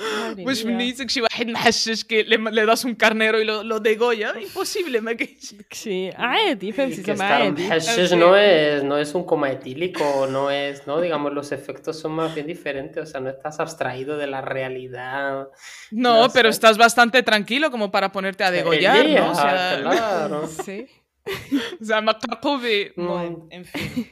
Madre 0.00 0.44
Pues 0.44 0.64
mía. 0.64 0.76
me 0.76 0.84
dice 0.84 1.04
que 1.06 1.12
si 1.12 1.20
واحد 1.20 1.46
محشش 1.48 2.02
que 2.02 2.24
le, 2.24 2.38
le 2.38 2.64
das 2.66 2.84
un 2.84 2.94
carnero 2.94 3.36
y 3.40 3.44
lo, 3.44 3.62
lo 3.62 3.80
degolla, 3.80 4.32
imposible, 4.40 5.00
me 5.02 5.14
que 5.16 5.26
Sí, 5.72 6.10
عادي 6.16 6.72
فهمتي 6.72 7.02
Que 7.02 7.14
زعما 7.14 7.28
estar 7.28 7.42
عادي 7.42 7.68
hashish 7.70 8.12
no 8.16 8.34
es, 8.36 8.82
no 8.82 8.96
es 8.98 9.14
un 9.14 9.24
coma 9.26 9.50
etílico, 9.50 10.26
no 10.30 10.50
es, 10.50 10.86
¿no? 10.86 11.00
Digamos, 11.02 11.32
los 11.34 11.52
efectos 11.52 11.98
son 12.00 12.12
más 12.12 12.34
bien 12.34 12.46
diferentes, 12.46 13.02
o 13.02 13.06
sea, 13.06 13.20
no 13.20 13.28
estás 13.28 13.60
abstraído 13.60 14.16
de 14.16 14.26
la 14.26 14.40
realidad. 14.40 15.48
No, 15.90 16.12
No 16.22 16.28
pero 16.32 16.48
sé. 16.50 16.54
estás 16.56 16.78
bastante 16.78 17.22
tranquilo 17.22 17.70
como 17.70 17.86
para 17.94 18.10
ponerte 18.16 18.42
a 18.44 18.50
degollar, 18.50 19.06
¿no? 19.18 19.32
O 19.32 19.34
sea, 19.34 19.78
claro. 19.82 20.38
Sí. 20.66 20.78
O 21.82 21.84
sea, 21.88 22.00
Maqaqubi- 22.08 22.92
Mm. 22.96 23.06
Bueno, 23.06 23.36
en 23.50 23.64
fin. 23.66 24.08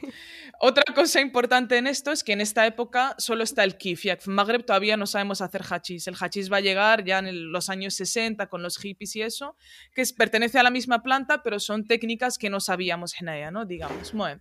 Otra 0.64 0.84
cosa 0.94 1.20
importante 1.20 1.76
en 1.76 1.88
esto 1.88 2.12
es 2.12 2.22
que 2.22 2.32
en 2.32 2.40
esta 2.40 2.64
época 2.68 3.16
solo 3.18 3.42
está 3.42 3.64
el 3.64 3.76
kif. 3.76 4.04
Y 4.04 4.10
en 4.10 4.18
Magreb 4.26 4.64
todavía 4.64 4.96
no 4.96 5.06
sabemos 5.06 5.40
hacer 5.40 5.62
hachís. 5.68 6.06
El 6.06 6.14
hachís 6.14 6.52
va 6.52 6.58
a 6.58 6.60
llegar 6.60 7.02
ya 7.04 7.18
en 7.18 7.26
el- 7.26 7.50
los 7.50 7.68
años 7.68 7.94
60 7.94 8.46
con 8.46 8.62
los 8.62 8.78
hippies 8.78 9.16
y 9.16 9.22
eso, 9.22 9.56
que 9.92 10.02
es, 10.02 10.12
pertenece 10.12 10.60
a 10.60 10.62
la 10.62 10.70
misma 10.70 11.02
planta, 11.02 11.42
pero 11.42 11.58
son 11.58 11.84
técnicas 11.84 12.38
que 12.38 12.48
no 12.48 12.60
sabíamos 12.60 13.20
en 13.20 13.28
ella, 13.30 13.50
¿no? 13.50 13.64
Digamos. 13.64 14.12
Bueno. 14.12 14.40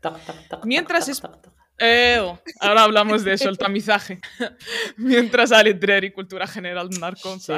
Mientras 0.63 1.10
es- 1.10 1.24
ahora 2.60 2.84
hablamos 2.84 3.24
de 3.24 3.34
eso, 3.34 3.50
el 3.50 3.58
tamizaje. 3.58 4.20
Mientras 4.98 5.51
Ale 5.51 5.74
Drer 5.74 6.04
y 6.04 6.12
cultura 6.12 6.46
general 6.46 6.88
narco. 7.00 7.40
Sí. 7.40 7.51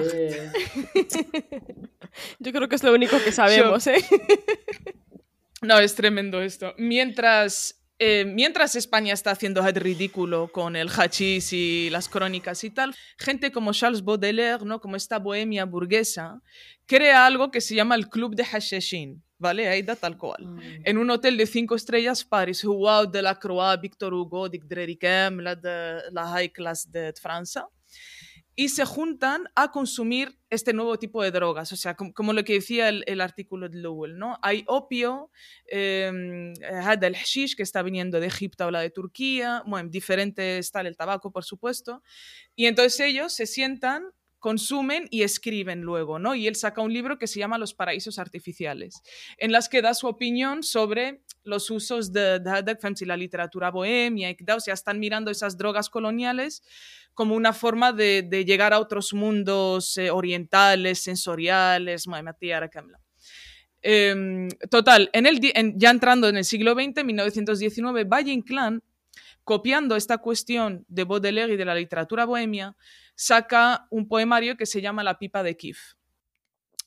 Yo 2.39 2.51
creo 2.53 2.70
que 2.70 2.75
es 2.75 2.84
lo 2.84 2.93
único 2.93 3.17
que 3.22 3.34
sabemos, 3.34 3.86
¿eh? 3.88 3.98
No, 5.62 5.79
es 5.79 5.96
tremendo 5.96 6.41
esto. 6.41 6.74
Mientras, 6.77 7.83
eh, 8.05 8.25
mientras 8.25 8.75
España 8.75 9.13
está 9.13 9.31
haciendo 9.31 9.65
el 9.65 9.75
ridículo 9.75 10.50
con 10.51 10.75
el 10.75 10.89
hachís 10.89 11.53
y 11.53 11.89
las 11.89 12.10
crónicas 12.10 12.65
y 12.65 12.69
tal, 12.69 12.93
gente 13.17 13.53
como 13.53 13.72
Charles 13.72 14.03
Baudelaire, 14.03 14.65
¿no? 14.65 14.81
como 14.81 14.98
esta 14.98 15.19
bohemia 15.19 15.63
burguesa, 15.63 16.41
crea 16.86 17.25
algo 17.25 17.50
que 17.50 17.62
se 17.62 17.75
llama 17.75 17.95
el 17.95 18.10
Club 18.10 18.36
de 18.36 18.43
Hashashin, 18.43 19.24
¿vale? 19.38 19.69
Ahí 19.69 19.83
da 19.83 19.95
tal 19.95 20.17
cual. 20.17 20.60
En 20.83 20.98
un 20.98 21.10
hotel 21.12 21.38
de 21.38 21.45
cinco 21.45 21.75
estrellas, 21.75 22.25
Paris, 22.25 22.65
wow, 22.65 23.10
de 23.10 23.22
la 23.22 23.39
Croix, 23.39 23.79
Victor 23.79 24.13
Hugo, 24.13 24.50
Dick 24.50 24.65
Drerikem, 24.65 25.39
la, 25.39 25.55
de, 25.55 26.01
la 26.12 26.27
high 26.27 26.50
class 26.51 26.91
de 26.91 27.13
Francia 27.13 27.65
y 28.55 28.69
se 28.69 28.86
juntan 28.86 29.45
a 29.55 29.72
consumir 29.72 30.38
este 30.50 30.74
nuevo 30.74 30.98
tipo 31.00 31.24
de 31.24 31.31
drogas, 31.31 31.72
o 31.72 31.75
sea, 31.75 31.95
como, 31.95 32.13
como 32.13 32.33
lo 32.33 32.43
que 32.43 32.53
decía 32.53 32.89
el, 32.89 33.03
el, 33.07 33.22
artículo 33.22 33.67
de 33.67 33.79
Lowell, 33.79 34.17
¿no? 34.17 34.38
Hay 34.43 34.63
opio, 34.67 35.31
em, 35.65 36.53
eh, 36.62 36.75
had 36.83 37.03
el 37.03 37.15
hashish, 37.15 37.55
que 37.55 37.63
está 37.63 37.81
viniendo 37.81 38.19
de 38.19 38.27
Egipto 38.27 38.67
o 38.67 38.72
la 38.72 38.81
de 38.81 38.91
Turquía, 38.91 39.63
bueno, 39.65 39.89
diferente 39.89 40.60
está 40.60 40.81
el 40.81 40.95
tabaco, 40.95 41.31
por 41.31 41.43
supuesto, 41.43 42.03
y 42.55 42.67
entonces 42.67 43.00
ellos 43.00 43.33
se 43.33 43.48
sientan 43.48 44.03
consumen 44.43 45.07
y 45.09 45.21
escriben 45.21 45.83
luego, 45.83 46.19
¿no? 46.19 46.35
Y 46.35 46.47
él 46.47 46.57
saca 46.57 46.81
un 46.81 46.91
libro 46.91 47.17
que 47.17 47.27
se 47.27 47.39
llama 47.39 47.57
Los 47.57 47.73
paraísos 47.73 48.19
artificiales, 48.19 49.01
en 49.38 49.53
las 49.53 49.69
que 49.69 49.81
da 49.81 49.93
su 49.93 50.05
opinión 50.05 50.63
sobre 50.63 51.21
los 51.45 51.69
usos 51.69 52.12
de, 52.12 52.39
de 52.39 53.05
la 53.05 53.15
literatura 53.15 53.71
bohemia, 53.71 54.29
y, 54.31 54.35
o 54.53 54.59
sea, 54.59 54.73
están 54.73 55.00
mirando 55.00 55.31
esas 55.31 55.57
drogas 55.57 55.89
coloniales 55.89 56.62
como 57.13 57.35
una 57.35 57.53
forma 57.53 57.93
de, 57.93 58.43
llegar 58.45 58.73
a 58.73 58.81
otros 58.81 59.13
mundos 59.13 59.97
eh, 59.97 60.12
orientales, 60.12 61.00
sensoriales, 61.00 62.05
eh, 63.81 64.50
total, 64.69 65.09
ya 65.75 65.89
entrando 65.89 66.27
en 66.27 66.35
el 66.35 66.43
siglo 66.43 66.73
XX, 66.73 67.05
1919, 67.05 68.03
Valle 68.03 68.33
Inclán, 68.33 68.83
copiando 69.43 69.95
esta 69.95 70.17
cuestión 70.17 70.85
de 70.88 71.03
Baudelaire 71.03 71.53
y 71.53 71.57
de 71.57 71.65
la 71.65 71.75
literatura 71.75 72.25
bohemia, 72.25 72.75
saca 73.15 73.88
un 73.89 74.07
poemario 74.07 74.57
que 74.57 74.65
se 74.65 74.81
llama 74.81 75.03
La 75.03 75.17
pipa 75.19 75.43
de 75.43 75.55
Kif. 75.57 75.95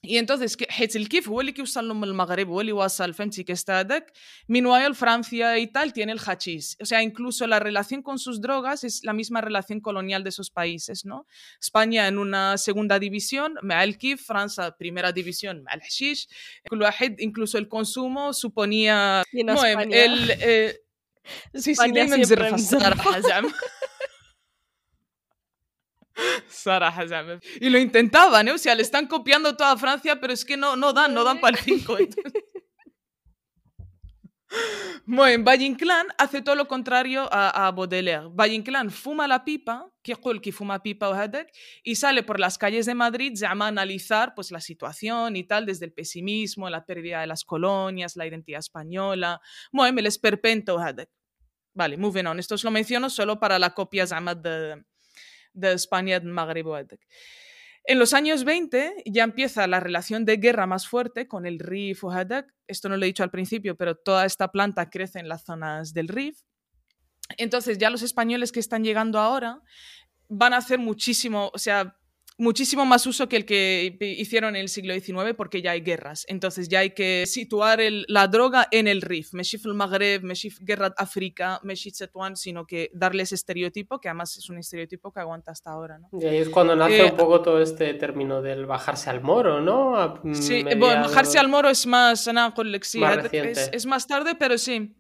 Y 0.07 0.19
entonces, 0.19 0.57
el 0.95 1.09
Kif 1.09 1.29
huele 1.29 1.53
que 1.53 1.63
usan 1.63 1.91
el 1.91 2.15
Magreb, 2.15 2.49
huele 2.49 2.73
al 2.99 3.15
Femchi 3.15 3.45
que 3.45 3.53
está 3.53 3.87
Minuayol 4.47 4.95
Francia 4.95 5.59
y 5.59 5.67
tal 5.67 5.93
tiene 5.93 6.13
el 6.13 6.21
hachís. 6.21 6.77
O 6.81 6.85
sea, 6.85 7.03
incluso 7.03 7.47
la 7.47 7.59
relación 7.59 8.03
con 8.03 8.19
sus 8.19 8.41
drogas 8.41 8.85
es 8.85 9.03
la 9.03 9.13
misma 9.13 9.41
relación 9.41 9.81
colonial 9.81 10.23
de 10.23 10.29
esos 10.29 10.51
países, 10.51 11.05
¿no? 11.05 11.27
España 11.61 12.07
en 12.07 12.19
una 12.19 12.57
segunda 12.57 12.99
división, 12.99 13.55
Ma'al 13.63 13.99
Kif, 13.99 14.25
Francia 14.25 14.77
primera 14.79 15.13
división, 15.13 15.63
Ma'al 15.65 15.81
Hashish. 15.81 16.29
Incluso 17.19 17.59
el 17.59 17.69
consumo 17.69 18.33
suponía. 18.33 19.25
No, 19.33 19.65
el, 19.65 20.31
eh, 20.41 20.86
sí 21.54 21.76
sí 21.76 21.92
دائما 21.92 22.18
مزرفه 22.18 22.56
الصراحه 22.56 23.20
زعما 23.20 23.52
Sara 26.50 27.06
زعما 27.06 27.40
y 27.62 27.70
lo 27.70 27.80
intentaban 27.80 28.48
¿eh? 28.48 28.52
o 28.52 28.58
sea 28.58 28.76
le 28.76 28.84
están 28.84 29.08
copiando 29.08 29.56
toda 29.56 29.78
Francia 29.78 30.20
pero 30.20 30.34
es 30.34 30.46
que 30.46 30.58
no, 30.58 30.76
no 30.76 30.94
dan 30.94 31.14
no 31.14 31.24
dan 31.24 31.40
para 31.40 31.58
el 31.58 31.64
5 31.64 31.98
Bueno, 31.98 32.16
en 35.29 35.45
Valle 35.45 35.65
Inclán 35.65 36.07
hace 36.19 36.43
todo 36.43 36.57
lo 36.57 36.67
contrario 36.67 37.29
a, 37.31 37.67
a 37.67 37.71
Baudelaire. 37.71 38.29
Valle 38.29 38.55
Inclán 38.55 38.91
fuma 38.91 39.29
la 39.29 39.45
pipa, 39.45 39.89
que 40.03 40.15
que 40.43 40.53
fuma 40.53 40.83
pipa 40.83 41.31
y 41.85 41.95
sale 41.95 42.23
por 42.23 42.41
las 42.41 42.59
calles 42.59 42.87
de 42.87 42.95
Madrid 42.95 43.41
a 43.45 43.51
analizar 43.51 44.35
pues, 44.35 44.51
la 44.51 44.61
situación 44.61 45.37
y 45.37 45.45
tal, 45.45 45.67
desde 45.67 45.85
el 45.85 45.93
pesimismo, 45.93 46.69
la 46.71 46.85
pérdida 46.85 47.21
de 47.21 47.27
las 47.27 47.45
colonias, 47.45 48.17
la 48.17 48.27
identidad 48.27 48.59
española. 48.59 49.41
Bueno, 49.73 49.99
el 50.01 50.07
esperpento 50.07 50.79
Vale, 51.75 51.97
moving 51.97 52.27
on. 52.27 52.39
Esto 52.39 52.55
os 52.55 52.65
lo 52.65 52.71
menciono 52.71 53.11
solo 53.11 53.39
para 53.39 53.59
la 53.59 53.75
copia 53.75 54.07
de, 54.07 54.83
de 55.53 55.73
España 55.73 56.19
de 56.19 56.27
Magreb. 56.27 56.67
En 57.89 58.01
los 58.01 58.15
años 58.15 58.43
20 58.43 59.05
ya 59.07 59.23
empieza 59.23 59.67
la 59.69 59.79
relación 59.79 60.25
de 60.25 60.39
guerra 60.39 60.67
más 60.67 60.89
fuerte 60.89 61.29
con 61.29 61.47
el 61.47 61.61
Rif 61.61 62.03
o 62.03 62.11
Hadak. 62.11 62.53
Esto 62.67 62.89
no 62.89 62.97
lo 62.97 63.05
he 63.05 63.07
dicho 63.07 63.23
al 63.23 63.31
principio, 63.31 63.77
pero 63.77 63.95
toda 63.95 64.25
esta 64.25 64.51
planta 64.51 64.91
crece 64.91 65.21
en 65.21 65.29
las 65.29 65.45
zonas 65.45 65.95
del 65.95 66.09
Rif. 66.09 66.41
Entonces 67.37 67.79
ya 67.79 67.91
los 67.91 68.03
españoles 68.03 68.51
que 68.51 68.59
están 68.59 68.83
llegando 68.83 69.21
ahora 69.21 69.63
van 70.29 70.53
a 70.53 70.57
hacer 70.57 70.81
muchísimo, 70.81 71.53
o 71.55 71.59
sea, 71.59 71.97
muchísimo 72.39 72.85
más 72.85 73.07
uso 73.07 73.29
que 73.29 73.37
el 73.37 73.45
que 73.45 73.97
hicieron 74.01 74.57
en 74.57 74.63
el 74.63 74.69
siglo 74.69 74.95
XIX 74.95 75.35
porque 75.37 75.63
ya 75.63 75.73
hay 75.73 75.81
guerras. 75.81 76.25
Entonces 76.29 76.69
ya 76.69 76.81
hay 76.81 76.91
que 76.91 77.25
situar 77.27 77.81
el, 77.81 78.05
la 78.09 78.29
droga 78.29 78.69
en 78.71 78.89
el 78.89 79.03
RIF. 79.03 79.33
Meshif 79.33 79.67
el 79.67 79.75
Magreb, 79.75 80.23
Meshif 80.23 80.59
Guerra 80.61 80.95
África, 80.97 81.61
Meshif 81.63 81.95
Setuan, 81.95 82.37
sino 82.37 82.67
que 82.67 82.91
darle 82.95 83.23
ese 83.23 83.35
estereotipo, 83.35 84.01
que 84.01 84.09
además 84.09 84.37
es 84.37 84.49
un 84.51 84.59
estereotipo 84.59 85.13
que 85.13 85.21
aguanta 85.21 85.53
hasta 85.53 85.71
ahora. 85.71 85.99
¿no? 85.99 86.09
Y 86.13 86.27
ahí 86.27 86.37
es 86.39 86.49
cuando 86.49 86.77
nace 86.77 87.07
eh, 87.07 87.11
un 87.11 87.17
poco 87.17 87.43
todo 87.43 87.61
este 87.61 87.95
término 87.95 88.43
del 88.43 88.67
bajarse 88.67 89.11
al 89.11 89.23
moro, 89.23 89.61
¿no? 89.61 89.97
A 89.97 90.21
sí, 90.33 90.65
mediados... 90.65 90.79
bueno, 90.79 91.03
bajarse 91.03 91.39
al 91.39 91.49
moro 91.49 91.71
es 91.71 91.79
sí, 91.81 91.89
más 91.89 92.27
es, 93.33 93.71
es 93.73 93.87
más 93.87 94.07
tarde, 94.07 94.35
pero 94.35 94.59
sí. 94.59 94.95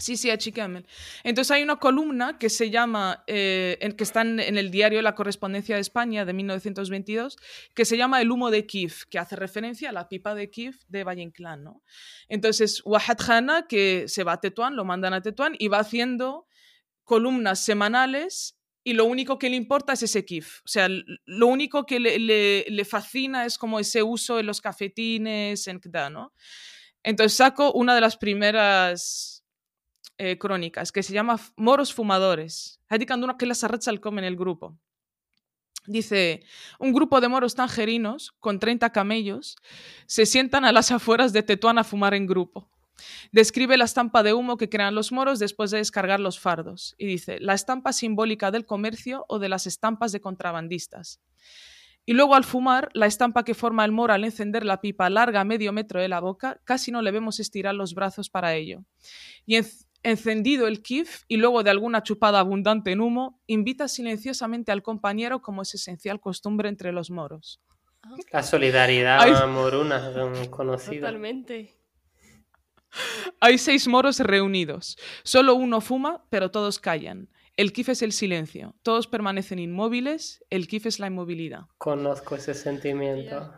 Sí, 0.00 0.16
sí, 0.16 0.30
achicamel. 0.30 0.86
Entonces 1.24 1.50
hay 1.50 1.62
una 1.62 1.76
columna 1.76 2.38
que 2.38 2.48
se 2.48 2.70
llama, 2.70 3.22
eh, 3.26 3.78
que 3.96 4.04
está 4.04 4.22
en, 4.22 4.40
el 4.40 4.70
diario 4.70 5.02
La 5.02 5.14
Correspondencia 5.14 5.74
de 5.74 5.82
España 5.82 6.24
de 6.24 6.32
1922, 6.32 7.36
que 7.74 7.84
se 7.84 7.98
llama 7.98 8.22
El 8.22 8.30
humo 8.30 8.50
de 8.50 8.66
Kiev, 8.66 8.94
que 9.10 9.18
hace 9.18 9.36
referencia 9.36 9.90
a 9.90 9.92
la 9.92 10.08
pipa 10.08 10.34
de 10.34 10.48
Kiev 10.50 10.76
de 10.88 11.04
Valle 11.04 11.20
Inclán, 11.20 11.64
¿no? 11.64 11.82
Entonces, 12.28 12.80
Wahad 12.86 13.18
Khana, 13.18 13.66
que 13.68 14.08
se 14.08 14.24
va 14.24 14.32
a 14.32 14.40
Tetuán, 14.40 14.74
lo 14.74 14.86
mandan 14.86 15.12
a 15.12 15.20
Tetuán 15.20 15.54
y 15.58 15.68
va 15.68 15.80
haciendo 15.80 16.46
columnas 17.04 17.62
semanales 17.62 18.56
y 18.82 18.94
lo 18.94 19.04
único 19.04 19.38
que 19.38 19.50
le 19.50 19.56
importa 19.56 19.92
es 19.92 20.02
ese 20.02 20.24
kif. 20.24 20.60
O 20.64 20.68
sea, 20.68 20.88
lo 20.88 21.46
único 21.46 21.84
que 21.84 22.00
le, 22.00 22.84
fascina 22.86 23.44
es 23.44 23.58
como 23.58 23.78
ese 23.78 24.02
uso 24.02 24.38
en 24.38 24.46
los 24.46 24.62
cafetines, 24.62 25.68
en 25.68 25.80
¿no? 26.10 26.32
Entonces 27.02 27.36
saco 27.36 27.72
una 27.72 27.94
de 27.94 28.00
las 28.00 28.16
primeras 28.16 29.39
eh, 30.22 30.36
crónicas 30.36 30.92
que 30.92 31.02
se 31.02 31.14
llama 31.14 31.40
Moros 31.56 31.94
Fumadores. 31.94 32.78
una 33.24 33.38
que 33.38 33.46
las 33.46 33.64
en 33.64 34.24
el 34.24 34.36
grupo. 34.36 34.78
Dice, 35.86 36.42
un 36.78 36.92
grupo 36.92 37.22
de 37.22 37.28
moros 37.28 37.54
tangerinos 37.54 38.32
con 38.38 38.58
30 38.58 38.90
camellos 38.90 39.56
se 40.04 40.26
sientan 40.26 40.66
a 40.66 40.72
las 40.72 40.90
afueras 40.90 41.32
de 41.32 41.42
Tetuán 41.42 41.78
a 41.78 41.84
fumar 41.84 42.12
en 42.12 42.26
grupo. 42.26 42.70
Describe 43.32 43.78
la 43.78 43.86
estampa 43.86 44.22
de 44.22 44.34
humo 44.34 44.58
que 44.58 44.68
crean 44.68 44.94
los 44.94 45.10
moros 45.10 45.38
después 45.38 45.70
de 45.70 45.78
descargar 45.78 46.20
los 46.20 46.38
fardos 46.38 46.94
y 46.98 47.06
dice, 47.06 47.40
la 47.40 47.54
estampa 47.54 47.94
simbólica 47.94 48.50
del 48.50 48.66
comercio 48.66 49.24
o 49.26 49.38
de 49.38 49.48
las 49.48 49.66
estampas 49.66 50.12
de 50.12 50.20
contrabandistas. 50.20 51.22
Y 52.04 52.12
luego 52.12 52.34
al 52.34 52.44
fumar, 52.44 52.90
la 52.92 53.06
estampa 53.06 53.42
que 53.42 53.54
forma 53.54 53.86
el 53.86 53.92
moro 53.92 54.12
al 54.12 54.24
encender 54.24 54.66
la 54.66 54.82
pipa 54.82 55.08
larga 55.08 55.44
medio 55.44 55.72
metro 55.72 55.98
de 55.98 56.08
la 56.08 56.20
boca, 56.20 56.60
casi 56.64 56.90
no 56.90 57.00
le 57.00 57.10
vemos 57.10 57.40
estirar 57.40 57.74
los 57.74 57.94
brazos 57.94 58.28
para 58.28 58.54
ello. 58.54 58.84
Y 59.46 59.56
en, 59.56 59.64
encendido 60.02 60.66
el 60.66 60.82
kif 60.82 61.22
y 61.28 61.36
luego 61.36 61.62
de 61.62 61.70
alguna 61.70 62.02
chupada 62.02 62.40
abundante 62.40 62.92
en 62.92 63.00
humo, 63.00 63.40
invita 63.46 63.88
silenciosamente 63.88 64.72
al 64.72 64.82
compañero 64.82 65.42
como 65.42 65.62
es 65.62 65.74
esencial 65.74 66.20
costumbre 66.20 66.68
entre 66.68 66.92
los 66.92 67.10
moros. 67.10 67.60
La 68.32 68.42
solidaridad 68.42 69.20
Ay. 69.20 69.48
moruna 69.50 70.12
conocida. 70.50 71.00
Totalmente. 71.00 71.76
Hay 73.40 73.58
seis 73.58 73.86
moros 73.86 74.18
reunidos. 74.20 74.96
Solo 75.22 75.54
uno 75.54 75.80
fuma, 75.80 76.24
pero 76.30 76.50
todos 76.50 76.78
callan. 76.78 77.28
El 77.56 77.72
kif 77.72 77.90
es 77.90 78.02
el 78.02 78.12
silencio. 78.12 78.74
Todos 78.82 79.06
permanecen 79.06 79.58
inmóviles. 79.58 80.44
El 80.50 80.66
kif 80.66 80.86
es 80.86 80.98
la 80.98 81.08
inmovilidad. 81.08 81.66
Conozco 81.78 82.36
ese 82.36 82.54
sentimiento. 82.54 83.52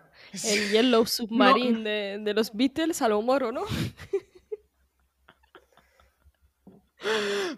El 0.45 0.71
Yellow 0.71 1.07
Submarine 1.07 1.83
de, 1.83 2.19
de 2.19 2.35
los 2.35 2.53
Beatles 2.55 3.01
a 3.01 3.09
lo 3.09 3.23
moro, 3.23 3.53
¿no? 3.53 3.63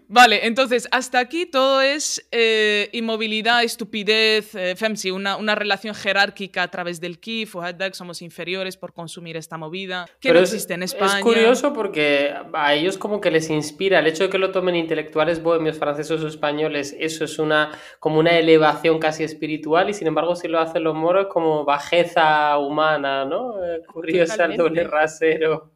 Vale, 0.07 0.45
entonces 0.47 0.87
hasta 0.91 1.19
aquí 1.19 1.45
todo 1.45 1.81
es 1.81 2.27
eh, 2.31 2.89
inmovilidad, 2.93 3.63
estupidez, 3.63 4.53
eh, 4.55 4.75
femsi, 4.75 5.11
una, 5.11 5.37
una 5.37 5.55
relación 5.55 5.95
jerárquica 5.95 6.63
a 6.63 6.67
través 6.69 6.99
del 7.01 7.19
KIF 7.19 7.55
o 7.55 7.61
Haddak, 7.61 7.93
somos 7.93 8.21
inferiores 8.21 8.77
por 8.77 8.93
consumir 8.93 9.37
esta 9.37 9.57
movida, 9.57 10.05
que 10.19 10.29
Pero 10.29 10.39
no 10.39 10.43
es- 10.43 10.53
existe 10.53 10.73
en 10.73 10.83
España. 10.83 11.17
Es 11.17 11.23
curioso 11.23 11.73
porque 11.73 12.33
a 12.53 12.73
ellos 12.73 12.97
como 12.97 13.21
que 13.21 13.31
les 13.31 13.49
inspira 13.49 13.99
el 13.99 14.07
hecho 14.07 14.23
de 14.23 14.29
que 14.29 14.37
lo 14.37 14.51
tomen 14.51 14.75
intelectuales 14.75 15.41
bohemios, 15.41 15.77
franceses 15.77 16.21
o 16.21 16.27
españoles, 16.27 16.95
eso 16.99 17.23
es 17.23 17.39
una 17.39 17.71
como 17.99 18.19
una 18.19 18.37
elevación 18.37 18.99
casi 18.99 19.23
espiritual 19.23 19.89
y 19.89 19.93
sin 19.93 20.07
embargo 20.07 20.35
si 20.35 20.47
lo 20.47 20.59
hacen 20.59 20.83
los 20.83 20.95
moros 20.95 21.25
es 21.27 21.33
como 21.33 21.65
bajeza 21.65 22.57
humana, 22.57 23.25
¿no? 23.25 23.63
Eh, 23.63 23.81
Curiosa 23.91 24.45
el 24.45 24.57
doble 24.57 24.83
rasero. 24.83 25.71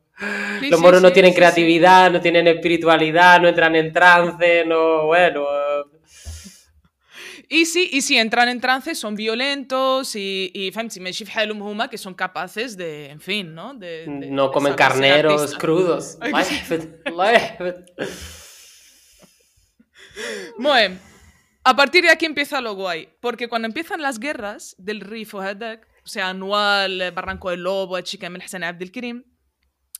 Sí, 0.59 0.69
los 0.69 0.79
moros 0.81 0.99
sí, 0.99 1.03
no 1.03 1.13
tienen 1.13 1.33
creatividad, 1.33 2.11
no 2.11 2.19
tienen 2.19 2.47
espiritualidad, 2.47 3.39
no 3.39 3.47
entran 3.47 3.75
en 3.75 3.93
trance, 3.93 4.65
no, 4.65 5.05
bueno. 5.05 5.45
Y 7.47 7.65
sí, 7.65 7.89
y 7.91 8.01
si 8.01 8.17
entran 8.17 8.47
en 8.49 8.61
trance 8.61 8.93
son 8.93 9.15
violentos 9.15 10.15
y, 10.15 10.51
y 10.53 10.71
que 10.71 11.97
son 11.97 12.13
capaces 12.13 12.77
de, 12.77 13.09
en 13.09 13.19
fin, 13.19 13.55
¿no? 13.55 13.73
De, 13.73 14.05
de, 14.05 14.29
no 14.29 14.51
comen 14.51 14.73
carneros 14.73 15.55
crudos. 15.55 16.17
Bueno, 20.57 20.97
a 21.63 21.75
partir 21.77 22.03
de 22.03 22.09
aquí 22.09 22.25
empieza 22.25 22.59
lo 22.59 22.75
guay, 22.75 23.07
porque 23.21 23.47
cuando 23.47 23.67
empiezan 23.67 24.01
las 24.01 24.19
guerras 24.19 24.75
del 24.77 24.99
Rif 24.99 25.33
o 25.33 25.39
o 25.39 26.07
sea, 26.07 26.29
Anual, 26.29 27.01
eh, 27.01 27.11
Barranco 27.11 27.49
del 27.49 27.63
Lobo, 27.63 27.99
Chica 28.01 28.29
Hassan 28.43 28.63
Abdelkrim, 28.63 29.23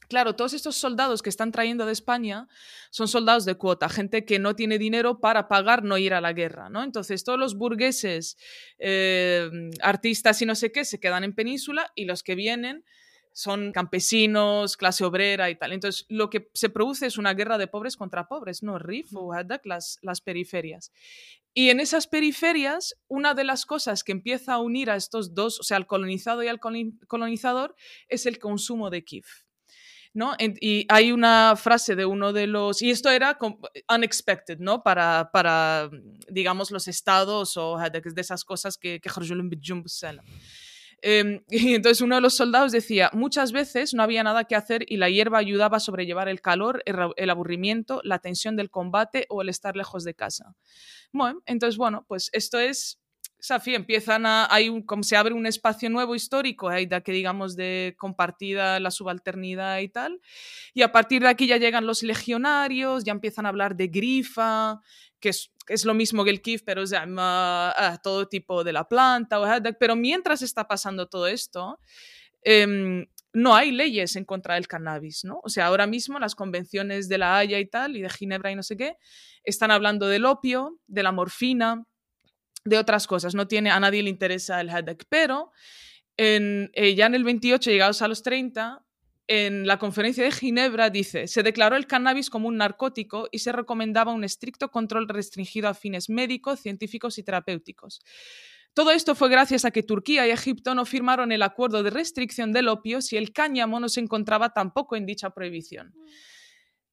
claro, 0.10 0.36
todos 0.36 0.54
estos 0.54 0.76
soldados 0.76 1.22
que 1.22 1.30
están 1.30 1.52
trayendo 1.52 1.86
de 1.86 1.94
España 1.94 2.48
son 2.90 3.08
soldados 3.08 3.46
de 3.46 3.56
cuota, 3.56 3.88
gente 3.88 4.26
que 4.26 4.40
no 4.40 4.56
tiene 4.56 4.78
dinero 4.78 5.20
para 5.20 5.48
pagar 5.48 5.84
no 5.84 5.98
ir 5.98 6.14
a 6.14 6.20
la 6.20 6.34
guerra, 6.34 6.70
¿no? 6.70 6.84
Entonces 6.84 7.24
todos 7.24 7.40
los 7.40 7.56
burgueses, 7.56 8.38
eh, 8.80 9.50
artistas 9.82 10.42
y 10.42 10.46
no 10.46 10.56
sé 10.56 10.72
qué, 10.72 10.84
se 10.84 11.00
quedan 11.00 11.24
en 11.24 11.34
península 11.34 11.92
y 11.96 12.06
los 12.06 12.24
que 12.24 12.36
vienen 12.36 12.84
son 13.32 13.72
campesinos, 13.72 14.76
clase 14.76 15.06
obrera 15.06 15.50
y 15.50 15.56
tal. 15.56 15.72
Entonces, 15.72 16.06
lo 16.10 16.30
que 16.30 16.50
se 16.54 16.70
produce 16.70 17.06
es 17.06 17.18
una 17.18 17.34
guerra 17.34 17.58
de 17.58 17.68
pobres 17.68 17.96
contra 17.96 18.28
pobres, 18.28 18.64
¿no? 18.64 18.80
Rif 18.80 19.16
o 19.16 19.32
Hadak, 19.32 19.66
las, 19.66 20.00
las 20.02 20.20
periferias. 20.20 20.92
Y 21.54 21.70
en 21.70 21.80
esas 21.80 22.08
periferias, 22.08 22.96
una 23.08 23.34
de 23.36 23.44
las 23.44 23.66
cosas 23.66 24.04
que 24.04 24.12
empieza 24.12 24.54
a 24.54 24.60
unir 24.60 24.90
a 24.90 24.96
estos 24.96 25.36
dos, 25.36 25.60
o 25.60 25.64
sea, 25.64 25.78
al 25.78 25.88
colonizado 25.88 26.44
y 26.44 26.48
al 26.48 26.60
coloni- 26.60 27.00
colonizador, 27.08 27.76
es 28.10 28.26
el 28.26 28.40
consumo 28.40 28.90
de 28.90 29.04
kif. 29.06 29.28
Y 30.40 30.86
hay 30.90 31.12
una 31.12 31.56
frase 31.56 31.96
de 31.96 32.06
uno 32.06 32.34
de 32.34 32.48
los, 32.48 32.82
y 32.82 32.92
esto 32.92 33.10
era 33.10 33.38
unexpected, 33.94 34.60
¿no? 34.60 34.84
Para, 34.84 35.30
para 35.32 35.90
digamos, 36.30 36.72
los 36.72 36.88
estados 36.88 37.58
o 37.58 37.78
de 37.78 38.22
esas 38.22 38.44
cosas 38.44 38.78
que, 38.78 39.00
que 39.00 39.10
eh, 41.02 41.42
y 41.50 41.76
entonces 41.76 42.02
uno 42.02 42.16
de 42.16 42.22
los 42.22 42.36
soldados 42.36 42.72
decía, 42.72 43.10
muchas 43.14 43.52
veces 43.52 43.94
no 43.94 44.04
había 44.04 44.24
nada 44.24 44.46
que 44.46 44.56
hacer 44.56 44.86
y 44.88 44.98
la 44.98 45.10
hierba 45.10 45.38
ayudaba 45.38 45.78
a 45.78 45.80
sobrellevar 45.80 46.28
el 46.28 46.42
calor, 46.42 46.84
el, 46.86 47.30
aburrimiento, 47.30 48.02
la 48.04 48.20
tensión 48.20 48.56
del 48.56 48.70
combate 48.70 49.26
o 49.30 49.42
el 49.42 49.50
estar 49.50 49.76
lejos 49.76 50.04
de 50.04 50.14
casa. 50.14 50.56
Bueno, 51.12 51.42
entonces 51.46 51.78
bueno, 51.78 52.06
pues 52.08 52.30
esto 52.34 52.60
es 52.60 53.00
Safi, 53.40 53.74
empiezan 53.74 54.26
a, 54.26 54.48
hay 54.54 54.70
un, 54.70 54.82
como 54.82 55.04
se 55.04 55.16
abre 55.16 55.34
un 55.34 55.46
espacio 55.46 55.90
nuevo 55.90 56.14
histórico, 56.16 56.70
hay 56.70 56.86
de 56.86 57.02
que 57.02 57.12
digamos 57.12 57.56
de 57.56 57.96
compartida 57.98 58.80
la 58.80 58.92
subalternidad 58.92 59.80
y 59.80 59.90
tal, 59.90 60.22
y 60.74 60.82
a 60.82 60.92
partir 60.92 61.22
de 61.22 61.30
aquí 61.30 61.48
ya 61.48 61.58
llegan 61.58 61.88
los 61.88 62.04
legionarios, 62.04 63.04
ya 63.04 63.12
empiezan 63.12 63.46
a 63.46 63.50
hablar 63.50 63.76
de 63.76 63.88
grifa, 63.88 64.82
que 65.20 65.30
es, 65.30 65.52
es 65.68 65.86
lo 65.86 65.94
mismo 65.94 66.24
que 66.24 66.32
el 66.32 66.42
kif, 66.42 66.64
pero 66.66 66.84
llama 66.84 67.70
ah, 67.72 68.00
todo 68.04 68.28
tipo 68.28 68.64
de 68.64 68.74
la 68.74 68.88
planta, 68.88 69.38
hadak, 69.38 69.78
pero 69.80 69.96
mientras 69.96 70.42
está 70.42 70.68
pasando 70.68 71.08
todo 71.08 71.28
esto, 71.28 71.80
em, 72.42 73.06
no 73.32 73.56
hay 73.56 73.72
leyes 73.72 74.16
en 74.16 74.26
contra 74.26 74.56
del 74.56 74.68
cannabis, 74.68 75.24
¿no? 75.24 75.40
O 75.44 75.50
sea, 75.50 75.68
ahora 75.68 75.86
mismo 75.88 76.20
las 76.20 76.36
convenciones 76.36 77.08
de 77.10 77.20
la 77.20 77.38
Haya 77.38 77.60
y 77.60 77.68
tal, 77.68 77.96
y 77.96 78.02
de 78.02 78.10
Ginebra 78.10 78.52
y 78.52 78.56
no 78.56 78.64
sé 78.64 78.76
qué, 78.76 78.98
están 79.44 79.72
hablando 79.72 80.08
del 80.08 80.26
opio, 80.26 80.80
de 80.88 81.04
la 81.04 81.12
morfina, 81.12 81.86
de 82.66 82.78
otras 82.78 83.08
cosas. 83.08 83.36
No 83.36 83.48
tiene, 83.48 83.72
a 83.72 83.80
nadie 83.80 84.04
le 84.04 84.10
interesa 84.10 84.62
el 84.62 84.70
hadak, 84.70 85.06
pero 85.10 85.52
en, 86.18 86.72
eh, 86.74 86.96
ya 86.96 87.06
en 87.06 87.16
el 87.16 87.24
28, 87.24 87.72
llegados 87.72 88.02
a 88.02 88.08
los 88.08 88.24
30, 88.24 88.84
en 89.28 89.68
la 89.68 89.78
conferencia 89.78 90.24
de 90.24 90.32
Ginebra 90.32 90.90
dice, 90.90 91.28
se 91.28 91.44
declaró 91.44 91.76
el 91.76 91.86
cannabis 91.86 92.32
como 92.32 92.48
un 92.48 92.58
narcótico 92.58 93.30
y 93.32 93.40
se 93.40 93.52
recomendaba 93.52 94.12
un 94.12 94.24
estricto 94.24 94.72
control 94.72 95.08
restringido 95.08 95.70
a 95.70 95.76
fines 95.76 96.10
médicos, 96.10 96.62
científicos 96.62 97.20
y 97.20 97.24
terapéuticos. 97.24 98.02
Todo 98.74 98.90
esto 98.92 99.14
fue 99.14 99.30
gracias 99.30 99.66
a 99.66 99.72
que 99.72 99.84
Turquía 99.84 100.28
y 100.28 100.32
Egipto 100.32 100.74
no 100.74 100.84
firmaron 100.84 101.32
el 101.32 101.44
acuerdo 101.44 101.84
de 101.84 101.92
restricción 101.92 102.52
del 102.52 102.70
opio 102.70 103.02
si 103.02 103.18
el 103.18 103.32
cáñamo 103.32 103.80
no 103.80 103.88
se 103.88 104.00
encontraba 104.00 104.50
tampoco 104.50 104.96
en 104.96 105.06
dicha 105.06 105.30
prohibición. 105.30 105.94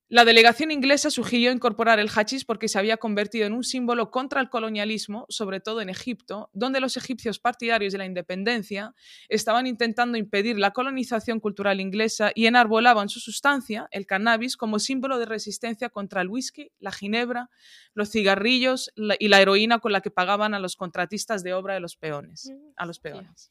La 0.08 0.24
delegación 0.24 0.70
inglesa 0.70 1.10
sugirió 1.10 1.50
incorporar 1.50 1.98
el 1.98 2.08
hachís 2.08 2.44
porque 2.44 2.68
se 2.68 2.78
había 2.78 2.96
convertido 2.96 3.44
en 3.44 3.52
un 3.52 3.64
símbolo 3.64 4.12
contra 4.12 4.40
el 4.40 4.48
colonialismo, 4.48 5.26
sobre 5.28 5.58
todo 5.58 5.80
en 5.80 5.88
Egipto, 5.88 6.48
donde 6.52 6.78
los 6.78 6.96
egipcios 6.96 7.40
partidarios 7.40 7.92
de 7.92 7.98
la 7.98 8.06
independencia 8.06 8.94
estaban 9.28 9.66
intentando 9.66 10.16
impedir 10.16 10.60
la 10.60 10.70
colonización 10.70 11.40
cultural 11.40 11.80
inglesa 11.80 12.30
y 12.36 12.46
enarbolaban 12.46 13.08
su 13.08 13.18
sustancia, 13.18 13.88
el 13.90 14.06
cannabis, 14.06 14.56
como 14.56 14.78
símbolo 14.78 15.18
de 15.18 15.26
resistencia 15.26 15.88
contra 15.88 16.20
el 16.20 16.28
whisky, 16.28 16.70
la 16.78 16.92
ginebra, 16.92 17.50
los 17.92 18.12
cigarrillos 18.12 18.92
y 19.18 19.26
la 19.26 19.40
heroína 19.40 19.80
con 19.80 19.90
la 19.90 20.02
que 20.02 20.12
pagaban 20.12 20.54
a 20.54 20.60
los 20.60 20.76
contratistas 20.76 21.42
de 21.42 21.52
obra 21.52 21.74
de 21.74 21.80
los 21.80 21.96
peones, 21.96 22.52
a 22.76 22.86
los 22.86 23.00
peones. 23.00 23.50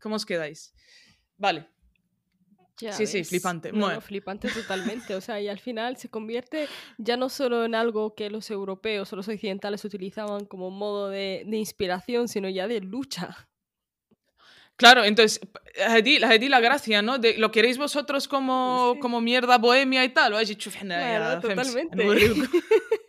¿Cómo 0.00 0.14
os 0.14 0.24
quedáis? 0.24 0.72
Vale. 1.36 1.68
Ya 2.80 2.92
sí, 2.92 3.02
ves. 3.02 3.10
sí, 3.10 3.24
flipante. 3.24 3.72
No, 3.72 3.86
bueno. 3.86 4.00
flipante 4.00 4.48
totalmente. 4.54 5.14
O 5.14 5.20
sea, 5.20 5.40
y 5.40 5.48
al 5.48 5.58
final 5.58 5.96
se 5.96 6.08
convierte 6.08 6.68
ya 6.96 7.16
no 7.16 7.28
solo 7.28 7.64
en 7.64 7.74
algo 7.74 8.14
que 8.14 8.30
los 8.30 8.50
europeos 8.50 9.12
o 9.12 9.16
los 9.16 9.28
occidentales 9.28 9.84
utilizaban 9.84 10.44
como 10.44 10.70
modo 10.70 11.08
de, 11.08 11.44
de 11.46 11.56
inspiración, 11.56 12.28
sino 12.28 12.48
ya 12.48 12.68
de 12.68 12.80
lucha. 12.80 13.48
Claro, 14.78 15.02
entonces, 15.02 15.40
allí, 15.88 16.22
allí 16.22 16.48
la 16.48 16.60
gracia, 16.60 17.02
¿no? 17.02 17.18
De, 17.18 17.36
lo 17.36 17.50
queréis 17.50 17.78
vosotros 17.78 18.28
como, 18.28 18.92
sí. 18.94 19.00
como 19.00 19.20
mierda 19.20 19.58
bohemia 19.58 20.04
y 20.04 20.10
tal, 20.10 20.34
o 20.34 20.36
allí 20.36 20.54
claro, 20.54 21.40
totalmente. 21.40 22.06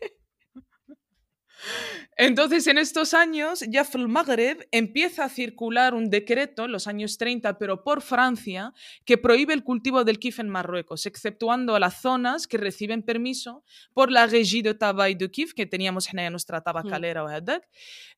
Entonces, 2.18 2.68
en 2.68 2.78
estos 2.78 3.14
años, 3.14 3.64
ya 3.70 3.88
el 3.94 4.08
Magreb 4.10 4.68
empieza 4.72 5.24
a 5.24 5.30
circular 5.30 5.94
un 5.94 6.10
decreto 6.10 6.66
en 6.66 6.74
los 6.74 6.86
años 6.88 7.18
30, 7.18 7.58
pero 7.58 7.84
por 7.84 8.02
Francia, 8.02 8.74
que 9.06 9.18
prohíbe 9.18 9.54
el 9.54 9.64
cultivo 9.64 10.04
del 10.04 10.20
kif 10.20 10.40
en 10.40 10.50
Marruecos, 10.50 11.06
exceptuando 11.06 11.76
a 11.76 11.80
las 11.80 12.02
zonas 12.02 12.46
que 12.46 12.58
reciben 12.58 13.04
permiso 13.04 13.64
por 13.94 14.12
la 14.12 14.28
Régie 14.28 14.62
de 14.62 14.74
Tabac 14.74 15.18
de 15.18 15.32
Kif, 15.32 15.54
que 15.54 15.66
teníamos 15.66 16.14
en 16.14 16.32
nuestra 16.32 16.60
mm. 16.60 16.64
tabacalera 16.64 17.22
mm. 17.22 17.26
o 17.26 17.30
Hadak. 17.30 17.64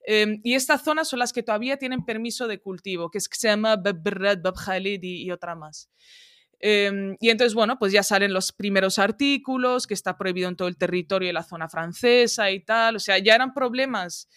Eh, 0.06 0.22
em, 0.22 0.42
y 0.44 0.56
estas 0.56 0.84
zonas 0.84 1.08
son 1.08 1.20
las 1.20 1.32
que 1.32 1.44
todavía 1.44 1.78
tienen 1.78 2.04
permiso 2.04 2.48
de 2.48 2.60
cultivo, 2.60 3.12
que 3.12 3.20
es 3.20 3.30
que 3.30 3.38
se 3.38 3.50
llama 3.50 3.76
Bab 3.76 4.02
y 5.04 5.32
otra 5.32 5.56
más. 5.56 5.90
Eh, 6.64 7.16
y 7.20 7.30
entonces, 7.30 7.56
bueno, 7.56 7.80
pues 7.80 7.92
ya 7.92 8.04
salen 8.04 8.34
los 8.34 8.52
primeros 8.52 9.00
artículos, 9.00 9.88
que 9.88 9.96
está 9.96 10.18
prohibido 10.18 10.48
en 10.48 10.56
todo 10.56 10.68
el 10.68 10.78
territorio 10.78 11.28
de 11.28 11.34
la 11.34 11.44
zona 11.44 11.68
francesa 11.68 12.52
y 12.52 12.60
tal. 12.60 12.98
O 12.98 13.00
sea, 13.00 13.18
ya 13.18 13.34
eran 13.34 13.54
problemas 13.54 14.30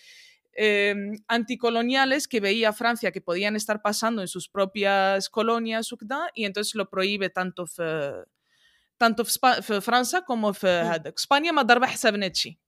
eh, 0.54 0.94
anticoloniales 1.28 2.26
que 2.26 2.40
veía 2.40 2.72
Francia 2.72 3.12
que 3.12 3.20
podían 3.20 3.56
estar 3.56 3.82
pasando 3.82 4.22
en 4.22 4.28
sus 4.28 4.48
propias 4.48 5.28
colonias, 5.28 5.90
y 6.34 6.46
entonces 6.46 6.74
lo 6.74 6.88
prohíbe 6.88 7.28
tanto 7.28 7.66
tanto 8.96 9.24
Francia 9.24 10.22
como 10.22 10.54
fe 10.54 10.82
sí. 10.82 11.00
Mm. 11.00 11.08
España. 11.14 11.52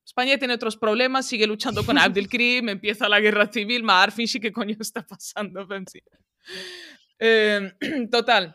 España 0.04 0.38
tiene 0.38 0.54
otros 0.54 0.76
problemas, 0.76 1.26
sigue 1.26 1.46
luchando 1.46 1.84
con 1.86 1.96
Abdelkrim, 1.96 2.68
empieza 2.68 3.08
la 3.08 3.20
guerra 3.20 3.50
civil, 3.50 3.82
Maarfin, 3.84 4.28
sí, 4.28 4.38
¿qué 4.38 4.52
coño 4.52 4.76
está 4.78 5.02
pasando? 5.02 5.66
Eh, 7.18 7.72
total 8.10 8.54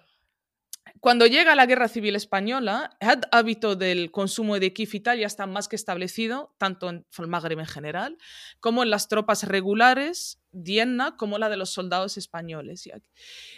cuando 1.02 1.26
llega 1.26 1.56
la 1.56 1.66
Guerra 1.66 1.88
Civil 1.88 2.16
Española, 2.16 2.96
el 3.00 3.22
hábito 3.32 3.76
del 3.76 4.12
consumo 4.12 4.60
de 4.60 4.72
kif 4.72 4.94
y 4.94 5.00
tal 5.00 5.18
ya 5.18 5.26
está 5.26 5.48
más 5.48 5.68
que 5.68 5.76
establecido, 5.76 6.54
tanto 6.60 6.90
en 6.90 7.08
el 7.18 7.28
Magreb 7.28 7.60
en 7.60 7.66
general, 7.66 8.20
como 8.60 8.84
en 8.84 8.92
las 8.92 9.08
tropas 9.08 9.44
regulares, 9.48 10.40
Dienna, 10.52 11.16
como 11.18 11.40
la 11.40 11.50
de 11.50 11.58
los 11.58 11.72
soldados 11.72 12.18
españoles. 12.18 12.88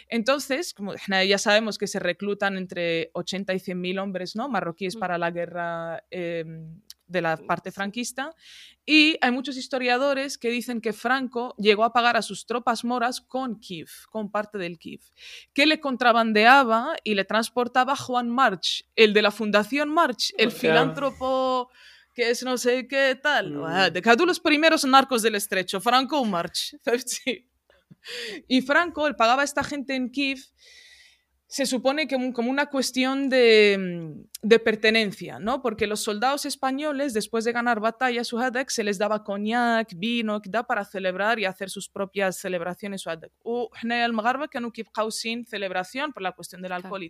Entonces, 0.08 0.72
como 0.72 0.94
ya 0.94 1.38
sabemos 1.38 1.76
que 1.76 1.86
se 1.86 1.98
reclutan 1.98 2.56
entre 2.56 3.10
80 3.12 3.52
y 3.52 3.58
100 3.58 3.80
mil 3.80 3.98
hombres 3.98 4.36
¿no? 4.36 4.48
marroquíes 4.48 4.96
para 4.96 5.18
la 5.18 5.30
guerra 5.30 6.02
em, 6.10 6.80
de 7.14 7.22
la 7.22 7.38
parte 7.38 7.72
franquista. 7.72 8.34
Y 8.84 9.16
hay 9.22 9.30
muchos 9.30 9.56
historiadores 9.56 10.36
que 10.36 10.50
dicen 10.50 10.82
que 10.82 10.92
Franco 10.92 11.54
llegó 11.56 11.84
a 11.84 11.94
pagar 11.94 12.18
a 12.18 12.22
sus 12.22 12.44
tropas 12.44 12.84
moras 12.84 13.22
con 13.22 13.58
Kiev, 13.58 13.88
con 14.10 14.30
parte 14.30 14.58
del 14.58 14.78
Kiev, 14.78 15.00
que 15.54 15.64
le 15.64 15.80
contrabandeaba 15.80 16.94
y 17.02 17.14
le 17.14 17.24
transportaba 17.24 17.96
Juan 17.96 18.28
March, 18.28 18.84
el 18.94 19.14
de 19.14 19.22
la 19.22 19.30
Fundación 19.30 19.88
March, 19.88 20.34
el 20.36 20.52
filántropo 20.52 21.70
que 22.14 22.30
es 22.30 22.42
no 22.44 22.56
sé 22.58 22.86
qué 22.86 23.18
tal. 23.20 23.52
Mm. 23.54 23.92
De 23.92 24.26
los 24.26 24.38
primeros 24.38 24.84
narcos 24.84 25.22
del 25.22 25.34
estrecho, 25.34 25.80
Franco 25.80 26.24
March. 26.24 26.76
Y 28.48 28.60
Franco, 28.60 29.06
él 29.06 29.16
pagaba 29.16 29.40
a 29.40 29.44
esta 29.46 29.64
gente 29.64 29.94
en 29.94 30.10
Kiev 30.10 30.38
se 31.54 31.66
supone 31.66 32.08
que 32.08 32.16
como 32.32 32.50
una 32.50 32.66
cuestión 32.66 33.26
mm, 33.26 33.30
de, 34.42 34.58
pertenencia, 34.58 35.38
¿no? 35.38 35.62
Porque 35.62 35.86
los 35.86 36.00
soldados 36.00 36.46
españoles, 36.46 37.14
después 37.14 37.44
de 37.44 37.52
ganar 37.52 37.78
batallas, 37.78 38.32
se 38.72 38.82
les 38.82 38.98
daba 38.98 39.22
coñac, 39.22 39.94
vino, 39.94 40.42
da 40.46 40.64
para 40.64 40.84
celebrar 40.84 41.38
y 41.38 41.44
hacer 41.44 41.70
sus 41.70 41.88
propias 41.88 42.38
celebraciones. 42.38 43.04
O 43.44 43.70
el 43.84 44.12
Magarba 44.12 44.48
que 44.48 44.58
no 44.58 44.72
sin 45.12 45.46
celebración 45.46 46.12
por 46.12 46.24
la 46.24 46.32
cuestión 46.32 46.60
del 46.60 46.72
alcohol 46.72 47.04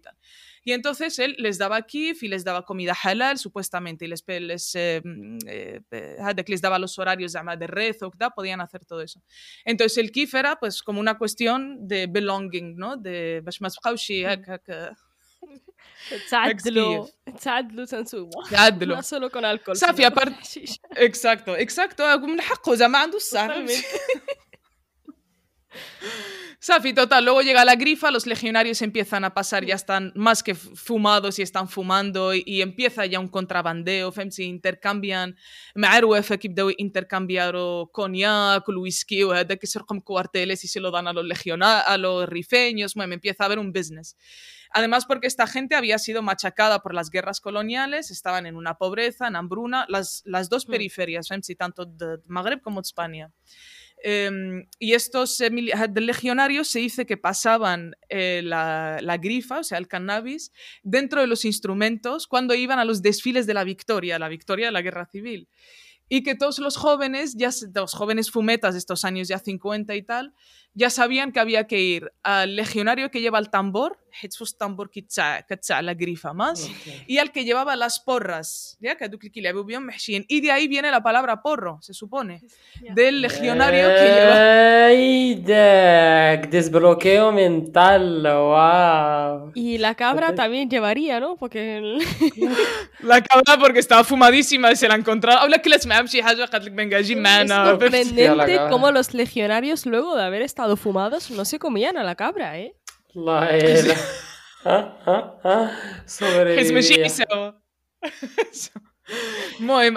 y 0.62 0.72
entonces 0.72 1.18
él 1.18 1.36
les 1.38 1.56
daba 1.56 1.80
kif 1.80 2.22
y 2.22 2.28
les 2.28 2.44
daba 2.44 2.66
comida 2.66 2.94
halal, 3.02 3.38
supuestamente, 3.38 4.04
y 4.04 4.08
les, 4.08 4.22
les, 4.26 4.74
eh, 4.74 5.00
mm, 5.02 5.38
eh, 5.46 5.80
les 6.46 6.60
daba 6.60 6.78
los 6.78 6.98
horarios 6.98 7.32
de 7.32 7.66
rezo, 7.66 8.10
podían 8.34 8.60
hacer 8.60 8.84
todo 8.84 9.00
eso. 9.00 9.22
Entonces 9.64 9.96
el 9.96 10.12
kif 10.12 10.34
era 10.34 10.56
pues 10.56 10.82
como 10.82 11.00
una 11.00 11.16
cuestión 11.16 11.88
de 11.88 12.08
belonging, 12.08 12.76
¿no? 12.76 12.98
De 12.98 13.40
هيك 14.48 14.70
هيك. 14.70 14.92
تعدلوا 16.30 17.06
تعدلوا 17.40 17.84
تنسوا 17.84 18.30
تعدلوا. 18.50 18.96
نسلوا 18.98 19.28
كون 19.28 19.44
الكل 19.44 19.76
صافي 19.76 20.06
ابارت 20.06 20.58
اكزاكتو 20.92 21.52
اكزاكتو 21.54 22.16
من 22.18 22.40
حقه 22.40 22.72
إذا 22.72 22.86
ما 22.86 22.98
عنده 22.98 23.16
السهر 23.16 23.66
Safi, 26.63 26.93
total, 26.93 27.23
luego 27.23 27.41
llega 27.41 27.63
la 27.63 27.75
grifa, 27.75 28.11
los 28.11 28.25
legionarios 28.25 28.81
empiezan 28.81 29.23
a 29.23 29.33
pasar, 29.33 29.65
ya 29.65 29.75
están 29.75 30.11
más 30.15 30.43
que 30.43 30.55
fumados 30.55 31.39
y 31.39 31.41
están 31.41 31.69
fumando 31.69 32.33
y, 32.33 32.61
empieza 32.61 33.05
ya 33.05 33.19
un 33.19 33.29
contrabandeo, 33.29 34.11
femsi 34.11 34.43
intercambian, 34.43 35.35
معروف 35.75 36.33
كيبداو 36.33 36.69
intercambiar 36.77 37.55
cognac, 37.91 38.67
el 38.67 38.77
whisky 38.77 39.23
وهذا 39.23 39.55
كيسرقهم 39.55 40.01
cuarteles 40.01 40.63
y 40.63 40.67
se 40.67 40.79
lo 40.79 40.91
dan 40.91 41.07
a 41.07 41.13
los 41.13 41.25
legionarios, 41.25 41.87
a 41.87 41.97
los 41.97 42.27
rifeños, 42.27 42.93
bueno, 42.95 43.13
empieza 43.13 43.43
a 43.43 43.45
haber 43.45 43.59
un 43.59 43.71
business. 43.71 44.15
Además, 44.71 45.05
porque 45.05 45.27
esta 45.27 45.47
gente 45.47 45.75
había 45.75 45.97
sido 45.97 46.21
machacada 46.21 46.79
por 46.79 46.93
las 46.93 47.09
guerras 47.09 47.41
coloniales, 47.41 48.11
estaban 48.11 48.45
en 48.45 48.55
una 48.55 48.77
pobreza, 48.77 49.27
en 49.27 49.35
hambruna, 49.35 49.85
las, 49.89 50.21
las 50.25 50.47
dos 50.47 50.65
periferias, 50.65 51.27
femsi, 51.27 51.55
tanto 51.55 51.85
de 51.85 52.19
Magreb 52.27 52.61
como 52.61 52.81
de 52.81 52.85
España. 52.85 53.31
Em, 54.06 54.68
y 54.78 54.92
estos 54.92 55.40
legionarios 55.40 56.68
se 56.68 56.78
dice 56.78 57.06
que 57.06 57.16
pasaban 57.16 57.96
eh, 58.10 58.42
la, 58.44 58.98
la, 59.00 59.16
grifa, 59.16 59.60
o 59.60 59.64
sea, 59.64 59.78
el 59.78 59.88
cannabis, 59.88 60.52
dentro 60.82 61.22
de 61.22 61.26
los 61.26 61.46
instrumentos 61.46 62.26
cuando 62.26 62.54
iban 62.54 62.78
a 62.78 62.84
los 62.84 63.00
desfiles 63.00 63.46
de 63.46 63.54
la 63.54 63.64
victoria, 63.64 64.18
la 64.18 64.28
victoria 64.28 64.66
de 64.66 64.72
la 64.72 64.82
guerra 64.82 65.06
civil. 65.06 65.48
Y 66.06 66.22
que 66.22 66.34
todos 66.34 66.58
los 66.58 66.76
jóvenes, 66.76 67.34
ya 67.38 67.48
los 67.74 67.94
jóvenes 67.94 68.30
fumetas 68.30 68.74
de 68.74 68.78
estos 68.78 69.06
años 69.06 69.26
ya 69.26 69.38
50 69.38 69.94
y 69.94 70.02
tal, 70.02 70.34
ya 70.74 70.90
sabían 70.90 71.32
que 71.32 71.40
había 71.40 71.66
que 71.66 71.80
ir 71.80 72.12
al 72.22 72.56
legionario 72.56 73.10
que 73.10 73.20
lleva 73.20 73.38
el 73.38 73.48
tambor, 73.48 73.98
tambor 74.58 74.90
la 75.82 75.94
grifa 75.94 76.32
más, 76.32 76.70
y 77.06 77.18
al 77.18 77.32
que 77.32 77.44
llevaba 77.44 77.76
las 77.76 78.00
porras, 78.00 78.76
¿ya? 78.80 78.96
y 80.28 80.40
de 80.40 80.50
ahí 80.50 80.68
viene 80.68 80.90
la 80.90 81.02
palabra 81.02 81.42
porro, 81.42 81.78
se 81.80 81.94
supone, 81.94 82.42
del 82.94 83.22
legionario 83.22 83.88
que 83.88 84.04
lleva... 84.04 84.92
desbloqueo 86.50 87.32
mental, 87.32 88.22
wow. 88.22 89.52
Y 89.54 89.78
la 89.78 89.94
cabra 89.94 90.34
también 90.34 90.68
llevaría, 90.68 91.20
¿no? 91.20 91.36
Porque... 91.36 91.98
la 93.00 93.22
cabra 93.22 93.58
porque 93.58 93.78
estaba 93.78 94.04
fumadísima 94.04 94.72
y 94.72 94.76
se 94.76 94.88
la 94.88 94.94
encontraron. 94.94 95.42
Habla 95.42 95.58
que 95.58 95.68
les 95.68 95.86
sorprendente 97.70 98.58
cómo 98.70 98.90
los 98.90 99.14
legionarios 99.14 99.86
luego 99.86 100.16
de 100.16 100.24
haber 100.24 100.42
estado 100.42 100.63
fumados 100.76 101.30
no 101.30 101.44
se 101.44 101.58
comían 101.58 101.96
a 101.96 102.02
la 102.02 102.14
cabra, 102.14 102.58
¿eh? 102.58 102.74
La 103.14 103.50
era. 103.56 103.94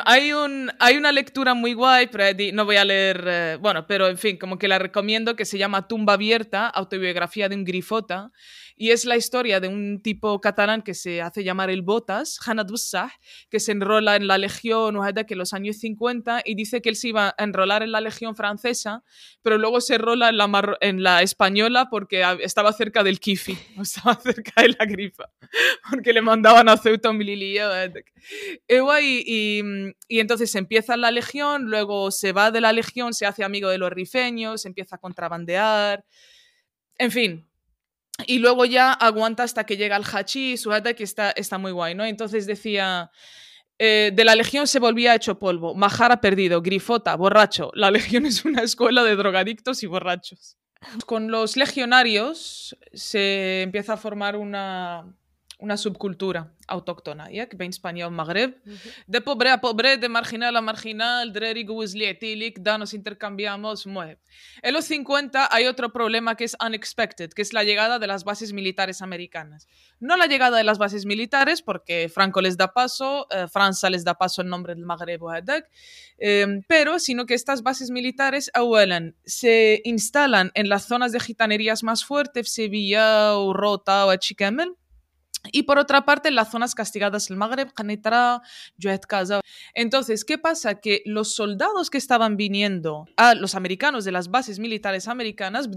hay, 0.05 0.33
un, 0.33 0.71
hay 0.79 0.97
una 0.97 1.11
lectura 1.11 1.53
muy 1.53 1.73
guay, 1.73 2.07
pero 2.07 2.25
no 2.53 2.65
voy 2.65 2.75
a 2.75 2.85
leer, 2.85 3.23
eh, 3.27 3.57
bueno, 3.59 3.87
pero 3.87 4.07
en 4.07 4.17
fin, 4.17 4.37
como 4.37 4.57
que 4.57 4.67
la 4.67 4.79
recomiendo, 4.79 5.35
que 5.35 5.45
se 5.45 5.57
llama 5.57 5.87
Tumba 5.87 6.13
Abierta, 6.13 6.67
autobiografía 6.67 7.49
de 7.49 7.55
un 7.55 7.63
grifota, 7.63 8.31
y 8.79 8.91
es 8.91 9.05
la 9.05 9.17
historia 9.17 9.59
de 9.59 9.67
un 9.67 10.01
tipo 10.03 10.39
catalán 10.39 10.83
que 10.83 10.93
se 10.93 11.21
hace 11.21 11.43
llamar 11.43 11.71
el 11.71 11.81
Botas, 11.81 12.37
Hanad 12.45 12.67
Bussah, 12.67 13.11
que 13.49 13.59
se 13.59 13.71
enrola 13.71 14.15
en 14.15 14.27
la 14.27 14.37
Legión 14.37 14.95
que 15.27 15.33
en 15.33 15.37
los 15.39 15.53
años 15.53 15.77
50 15.77 16.43
y 16.45 16.53
dice 16.53 16.81
que 16.81 16.89
él 16.89 16.95
se 16.95 17.07
iba 17.07 17.33
a 17.35 17.43
enrolar 17.43 17.81
en 17.81 17.91
la 17.91 18.01
Legión 18.01 18.35
francesa, 18.35 19.03
pero 19.41 19.57
luego 19.57 19.81
se 19.81 19.95
enrola 19.95 20.29
en 20.29 20.37
la, 20.37 20.77
en 20.81 21.01
la 21.01 21.23
española 21.23 21.87
porque 21.89 22.23
estaba 22.41 22.71
cerca 22.71 23.03
del 23.03 23.19
Kifi, 23.19 23.57
estaba 23.81 24.15
cerca 24.15 24.61
de 24.61 24.69
la 24.69 24.85
grifa, 24.85 25.27
porque 25.89 26.13
le 26.13 26.21
mandaban 26.21 26.69
a 26.69 26.77
Ceuta 26.77 27.09
un 27.09 27.17
Y, 29.01 29.93
y, 30.07 30.19
entonces 30.19 30.53
empieza 30.55 30.93
en 30.93 31.01
la 31.01 31.11
Legión, 31.11 31.65
luego 31.65 32.11
se 32.11 32.31
va 32.31 32.51
de 32.51 32.61
la 32.61 32.73
Legión, 32.73 33.13
se 33.13 33.25
hace 33.25 33.43
amigo 33.43 33.69
de 33.69 33.77
los 33.77 33.91
rifeños, 33.91 34.65
empieza 34.65 34.95
a 34.95 34.99
contrabandear. 34.99 36.05
En 36.97 37.11
fin, 37.11 37.47
y 38.25 38.39
luego 38.39 38.65
ya 38.65 38.93
aguanta 38.93 39.43
hasta 39.43 39.65
que 39.65 39.77
llega 39.77 39.95
al 39.95 40.03
hachís, 40.03 40.67
que 40.95 41.03
está, 41.03 41.31
está 41.31 41.57
muy 41.57 41.71
guay, 41.71 41.93
¿no? 41.93 42.03
Entonces 42.03 42.47
decía, 42.47 43.11
eh, 43.77 44.11
de 44.13 44.25
la 44.25 44.35
legión 44.35 44.65
se 44.65 44.79
volvía 44.79 45.13
hecho 45.13 45.37
polvo, 45.37 45.75
Majara 45.75 46.19
perdido, 46.19 46.61
grifota, 46.61 47.15
borracho. 47.15 47.69
La 47.75 47.91
legión 47.91 48.25
es 48.25 48.43
una 48.45 48.63
escuela 48.63 49.03
de 49.03 49.15
drogadictos 49.15 49.83
y 49.83 49.87
borrachos. 49.87 50.57
Con 51.05 51.29
los 51.29 51.57
legionarios 51.57 52.77
se 52.93 53.61
empieza 53.61 53.93
a 53.93 53.97
formar 53.97 54.35
una, 54.35 55.05
una 55.59 55.75
subcultura 55.75 56.53
autóctona, 56.67 57.31
¿ya? 57.31 57.47
que 57.47 57.57
español 57.65 58.11
Magreb, 58.11 58.61
de 59.07 59.21
pobre 59.21 59.49
a 59.49 59.59
pobre, 59.59 59.97
de 59.97 60.09
marginal 60.09 60.55
a 60.55 60.61
marginal, 60.61 61.33
dreri 61.33 61.65
etílic, 62.05 62.59
da 62.59 62.77
nos 62.77 62.93
intercambiamos, 62.93 63.87
mueve. 63.87 64.19
En 64.61 64.73
los 64.73 64.85
50 64.85 65.49
hay 65.51 65.65
otro 65.65 65.91
problema 65.91 66.35
que 66.35 66.43
es 66.43 66.55
unexpected, 66.63 67.31
que 67.31 67.41
es 67.41 67.53
la 67.53 67.63
llegada 67.63 67.97
de 67.97 68.07
las 68.07 68.23
bases 68.23 68.53
militares 68.53 69.01
americanas. 69.01 69.67
No 69.99 70.15
la 70.15 70.27
llegada 70.27 70.57
de 70.57 70.63
las 70.63 70.77
bases 70.77 71.05
militares, 71.05 71.61
porque 71.61 72.09
Franco 72.09 72.41
les 72.41 72.57
da 72.57 72.73
paso, 72.73 73.27
eh, 73.31 73.47
Francia 73.47 73.89
les 73.89 74.03
da 74.03 74.13
paso 74.13 74.41
en 74.41 74.49
nombre 74.49 74.75
del 74.75 74.85
Magreb 74.85 75.23
o 75.23 75.31
eh, 76.19 76.61
pero 76.67 76.99
sino 76.99 77.25
que 77.25 77.33
estas 77.33 77.63
bases 77.63 77.89
militares, 77.89 78.51
abuelan, 78.53 79.15
se 79.25 79.81
instalan 79.85 80.51
en 80.53 80.69
las 80.69 80.85
zonas 80.85 81.11
de 81.11 81.19
gitanerías 81.19 81.83
más 81.83 82.05
fuertes, 82.05 82.53
Sevilla, 82.53 83.33
Rota 83.53 84.05
o 84.05 84.09
Achicamel, 84.09 84.75
y 85.51 85.63
por 85.63 85.77
otra 85.77 86.05
parte, 86.05 86.31
las 86.31 86.51
zonas 86.51 86.75
castigadas 86.75 87.27
del 87.27 87.37
Magreb, 87.37 87.73
Qanitra, 87.73 88.41
Kaza. 89.07 89.41
Entonces, 89.73 90.25
¿qué 90.25 90.37
pasa? 90.37 90.79
Que 90.79 91.01
los 91.05 91.35
soldados 91.35 91.89
que 91.89 91.97
estaban 91.97 92.37
viniendo 92.37 93.05
a 93.15 93.35
los 93.35 93.55
americanos 93.55 94.03
de 94.05 94.11
las 94.11 94.29
bases 94.29 94.59
militares 94.59 95.07
americanas, 95.07 95.69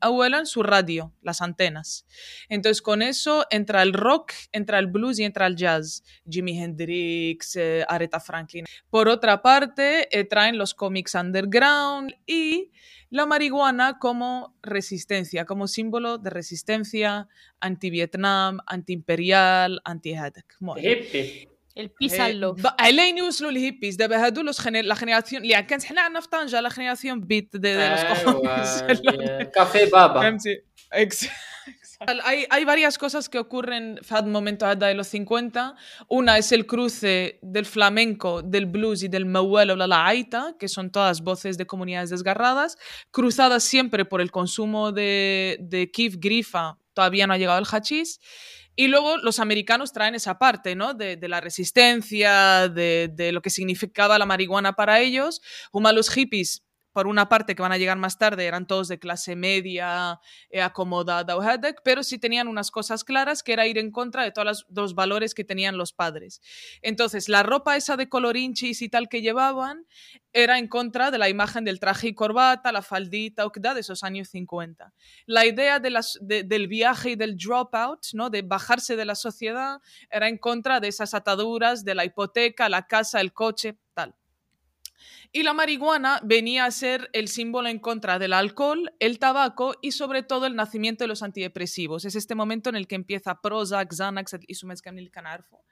abuelan 0.00 0.46
su 0.46 0.62
radio, 0.62 1.12
las 1.22 1.42
antenas. 1.42 2.06
Entonces, 2.48 2.82
con 2.82 3.02
eso 3.02 3.46
entra 3.50 3.82
el 3.82 3.92
rock, 3.92 4.32
entra 4.52 4.78
el 4.78 4.86
blues 4.86 5.18
y 5.18 5.24
entra 5.24 5.46
el 5.46 5.56
jazz. 5.56 6.04
Jimi 6.28 6.58
Hendrix, 6.58 7.56
eh, 7.56 7.84
Aretha 7.88 8.20
Franklin. 8.20 8.64
Por 8.90 9.08
otra 9.08 9.42
parte, 9.42 10.08
eh, 10.16 10.24
traen 10.24 10.58
los 10.58 10.74
cómics 10.74 11.14
underground 11.14 12.14
y 12.26 12.70
la 13.09 13.25
marihuana 13.25 13.99
como 13.99 14.55
resistencia, 14.63 15.45
como 15.45 15.67
símbolo 15.67 16.17
de 16.17 16.29
resistencia 16.29 17.27
anti-Vietnam, 17.61 18.59
anti-imperial, 18.67 19.81
anti-هذاك. 19.85 20.55
El 21.75 21.89
peace 21.89 22.19
and 22.19 22.35
love. 22.35 22.61
علين 22.79 23.17
يوصلوا 23.17 23.51
الهيبيز 23.51 23.95
دابا 23.95 24.25
هادو 24.25 24.41
لا 24.41 24.95
جينيراسيون 24.95 25.41
اللي 25.41 25.63
كانت 25.63 25.83
حنا 25.83 26.01
عندنا 26.01 26.19
في 26.19 26.27
طنجه 26.27 26.59
لا 26.59 26.69
جينيراسيون 26.69 27.19
بيت 27.21 27.57
دي 27.57 27.73
لوس 27.73 28.81
كافي 29.55 29.85
بابا 29.85 30.21
فهمتي 30.21 30.61
Hay, 32.00 32.64
varias 32.64 32.96
cosas 32.96 33.28
que 33.28 33.40
ocurren 33.40 33.98
en 33.98 34.16
el 34.16 34.30
momento 34.30 34.72
de 34.72 34.94
los 34.94 35.08
50. 35.08 35.74
Una 36.06 36.38
es 36.38 36.52
el 36.52 36.64
cruce 36.64 37.40
del 37.42 37.66
flamenco, 37.66 38.40
del 38.40 38.66
blues 38.66 39.02
y 39.02 39.08
del 39.08 39.26
mawel 39.26 39.72
o 39.72 39.76
la 39.76 40.06
aita, 40.06 40.54
que 40.60 40.68
son 40.68 40.92
todas 40.92 41.22
voces 41.22 41.58
de 41.58 41.66
comunidades 41.66 42.10
desgarradas, 42.10 42.78
cruzadas 43.10 43.64
siempre 43.64 44.04
por 44.04 44.20
el 44.20 44.30
consumo 44.30 44.92
de, 44.92 45.58
de 45.60 45.90
kif 45.90 46.16
grifa, 46.18 46.78
todavía 46.94 47.26
no 47.26 47.32
ha 47.32 47.38
llegado 47.38 47.58
el 47.58 47.66
hachís. 47.66 48.20
Y 48.76 48.86
luego 48.86 49.16
los 49.16 49.40
americanos 49.40 49.92
traen 49.92 50.14
esa 50.14 50.38
parte, 50.38 50.76
¿no? 50.76 50.94
De, 50.94 51.18
la 51.22 51.40
resistencia, 51.40 52.68
de, 52.68 53.10
de, 53.12 53.32
lo 53.32 53.42
que 53.42 53.50
significaba 53.50 54.20
la 54.20 54.26
marihuana 54.26 54.74
para 54.74 55.00
ellos. 55.00 55.42
Uma 55.72 55.92
los 55.92 56.10
hippies 56.10 56.62
por 56.98 57.06
una 57.06 57.28
parte 57.28 57.54
que 57.54 57.62
van 57.62 57.70
a 57.70 57.78
llegar 57.78 57.96
más 57.96 58.18
tarde, 58.18 58.44
eran 58.44 58.66
todos 58.66 58.88
de 58.88 58.98
clase 58.98 59.36
media, 59.36 60.18
eh, 60.50 60.60
acomodada 60.60 61.36
o 61.36 61.42
pero 61.84 62.02
sí 62.02 62.18
tenían 62.18 62.48
unas 62.48 62.72
cosas 62.72 63.04
claras 63.04 63.44
que 63.44 63.52
era 63.52 63.68
ir 63.68 63.78
en 63.78 63.92
contra 63.92 64.24
de 64.24 64.32
todos 64.32 64.66
los, 64.68 64.94
valores 64.96 65.32
que 65.32 65.44
tenían 65.44 65.78
los 65.78 65.92
padres. 65.92 66.42
Entonces, 66.82 67.28
la 67.28 67.44
ropa 67.44 67.76
esa 67.76 67.96
de 67.96 68.08
colorinchis 68.08 68.82
y 68.82 68.88
tal 68.88 69.08
que 69.08 69.22
llevaban 69.22 69.86
era 70.32 70.58
en 70.58 70.66
contra 70.66 71.12
de 71.12 71.18
la 71.18 71.28
imagen 71.28 71.64
del 71.64 71.78
traje 71.78 72.08
y 72.08 72.14
corbata, 72.14 72.72
la 72.72 72.82
faldita 72.82 73.46
o 73.46 73.52
de 73.54 73.80
esos 73.80 74.02
años 74.02 74.28
50. 74.30 74.92
La 75.26 75.46
idea 75.46 75.78
del 75.78 76.66
viaje 76.66 77.10
y 77.10 77.16
del 77.16 77.36
dropout, 77.36 78.06
¿no? 78.12 78.28
de 78.28 78.42
bajarse 78.42 78.96
de 78.96 79.04
la 79.04 79.14
sociedad, 79.14 79.80
era 80.10 80.28
en 80.28 80.38
contra 80.38 80.80
de 80.80 80.88
esas 80.88 81.14
ataduras 81.14 81.84
de 81.84 81.94
la 81.94 82.04
hipoteca, 82.04 82.68
la 82.68 82.88
casa, 82.88 83.20
el 83.20 83.32
coche. 83.32 83.76
Y 85.32 85.42
la 85.42 85.52
marihuana 85.52 86.20
venía 86.24 86.64
a 86.64 86.70
ser 86.70 87.10
el 87.12 87.28
símbolo 87.28 87.68
en 87.68 87.78
contra 87.78 88.18
del 88.18 88.32
alcohol, 88.32 88.92
el 88.98 89.18
tabaco 89.18 89.74
y 89.82 89.92
sobre 89.92 90.22
todo 90.22 90.46
el 90.46 90.56
nacimiento 90.56 91.04
de 91.04 91.08
los 91.08 91.22
antidepresivos. 91.22 92.04
Es 92.04 92.14
este 92.14 92.34
momento 92.34 92.70
en 92.70 92.76
el 92.76 92.86
que 92.86 92.94
empieza 92.94 93.40
Prozac, 93.40 93.92
Xanax 93.92 94.36
y 94.46 94.54
Sumezcamil 94.54 95.10
Canarfo. 95.10 95.64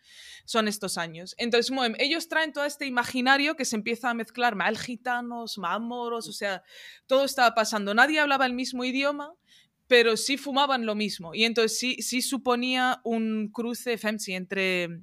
Son 0.44 0.68
estos 0.68 0.98
años. 0.98 1.34
Entonces, 1.38 1.76
ellos 1.98 2.28
traen 2.28 2.52
todo 2.52 2.64
este 2.64 2.86
imaginario 2.86 3.56
que 3.56 3.64
se 3.64 3.76
empieza 3.76 4.10
a 4.10 4.14
mezclar 4.14 4.54
mal 4.54 4.78
gitanos, 4.78 5.58
mal 5.58 5.80
moros, 5.80 6.28
o 6.28 6.32
sea, 6.32 6.62
todo 7.06 7.24
estaba 7.24 7.54
pasando. 7.54 7.94
Nadie 7.94 8.20
hablaba 8.20 8.46
el 8.46 8.52
mismo 8.52 8.84
idioma, 8.84 9.32
pero 9.88 10.16
sí 10.16 10.36
fumaban 10.36 10.86
lo 10.86 10.94
mismo. 10.94 11.34
Y 11.34 11.44
entonces 11.44 11.78
sí, 11.78 12.02
sí 12.02 12.22
suponía 12.22 13.00
un 13.04 13.50
cruce 13.52 13.98
FEMSI 13.98 14.34
entre 14.34 15.00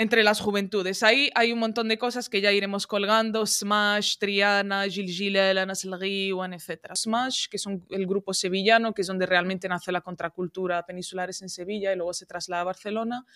entre 0.00 0.22
las 0.22 0.40
juventudes. 0.40 1.02
Ahí 1.02 1.30
hay 1.34 1.52
un 1.52 1.58
montón 1.58 1.86
de 1.88 1.98
cosas 1.98 2.30
que 2.30 2.40
ya 2.40 2.50
iremos 2.52 2.86
colgando, 2.86 3.44
Smash, 3.44 4.16
Triana, 4.16 4.88
Gil 4.88 5.10
Gilel, 5.10 5.58
Anas 5.58 5.84
etc. 5.84 6.94
Smash, 6.94 7.48
que 7.50 7.58
es 7.58 7.66
el 7.66 8.06
grupo 8.06 8.32
sevillano, 8.32 8.94
que 8.94 9.02
es 9.02 9.08
donde 9.08 9.26
realmente 9.26 9.68
nace 9.68 9.92
la 9.92 10.00
contracultura 10.00 10.86
peninsular, 10.86 11.28
es 11.28 11.42
en 11.42 11.50
Sevilla 11.50 11.92
y 11.92 11.96
luego 11.96 12.14
se 12.14 12.24
traslada 12.24 12.62
a 12.62 12.64
Barcelona. 12.64 13.26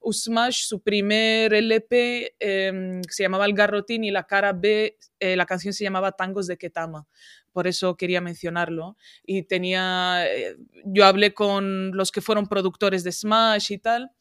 Usmash, 0.00 0.64
su 0.64 0.80
primer 0.80 1.54
LP 1.54 2.36
em, 2.38 3.02
se 3.02 3.24
llamaba 3.24 3.44
El 3.44 3.54
Garrotín 3.54 4.04
y 4.04 4.12
la 4.12 4.22
cara 4.22 4.52
B, 4.52 4.96
eh, 5.18 5.34
la 5.34 5.44
canción 5.44 5.74
se 5.74 5.82
llamaba 5.82 6.12
Tangos 6.12 6.46
de 6.46 6.56
Ketama. 6.56 7.04
Por 7.50 7.66
eso 7.66 7.96
quería 7.96 8.20
mencionarlo. 8.20 8.96
Y 9.26 9.42
tenía, 9.42 10.24
eh, 10.28 10.56
yo 10.84 11.04
hablé 11.04 11.34
con 11.34 11.90
los 11.96 12.12
que 12.12 12.20
fueron 12.20 12.46
productores 12.46 13.02
de 13.02 13.10
Smash 13.10 13.72
y 13.72 13.78
tal, 13.78 14.12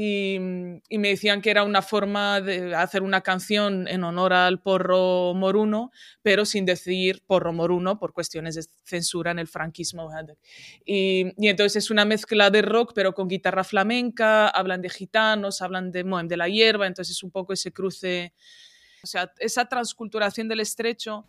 Mm, 0.00 0.76
y, 0.88 0.98
me 0.98 1.08
decían 1.08 1.42
que 1.42 1.50
era 1.50 1.64
una 1.64 1.82
forma 1.82 2.40
de 2.40 2.72
hacer 2.76 3.02
una 3.02 3.22
canción 3.22 3.88
en 3.88 4.04
honor 4.04 4.32
al 4.32 4.60
porro 4.60 5.34
moruno, 5.34 5.90
pero 6.22 6.44
sin 6.44 6.64
decir 6.64 7.24
porro 7.26 7.52
moruno 7.52 7.98
por 7.98 8.12
cuestiones 8.12 8.54
de 8.54 8.64
censura 8.84 9.32
en 9.32 9.40
el 9.40 9.48
franquismo. 9.48 10.08
Y, 10.86 11.32
y 11.36 11.48
entonces 11.48 11.84
es 11.84 11.90
una 11.90 12.04
mezcla 12.04 12.48
de 12.50 12.62
rock, 12.62 12.92
pero 12.94 13.12
con 13.12 13.26
guitarra 13.26 13.64
flamenca, 13.64 14.46
hablan 14.48 14.82
de 14.82 14.90
gitanos, 14.90 15.62
hablan 15.62 15.90
de, 15.90 16.04
de 16.04 16.36
la 16.36 16.48
hierba, 16.48 16.86
entonces 16.86 17.16
es 17.16 17.22
un 17.24 17.32
poco 17.32 17.52
ese 17.52 17.72
cruce, 17.72 18.32
o 19.02 19.06
sea, 19.08 19.32
esa 19.40 19.68
transculturación 19.68 20.46
del 20.46 20.60
estrecho 20.60 21.26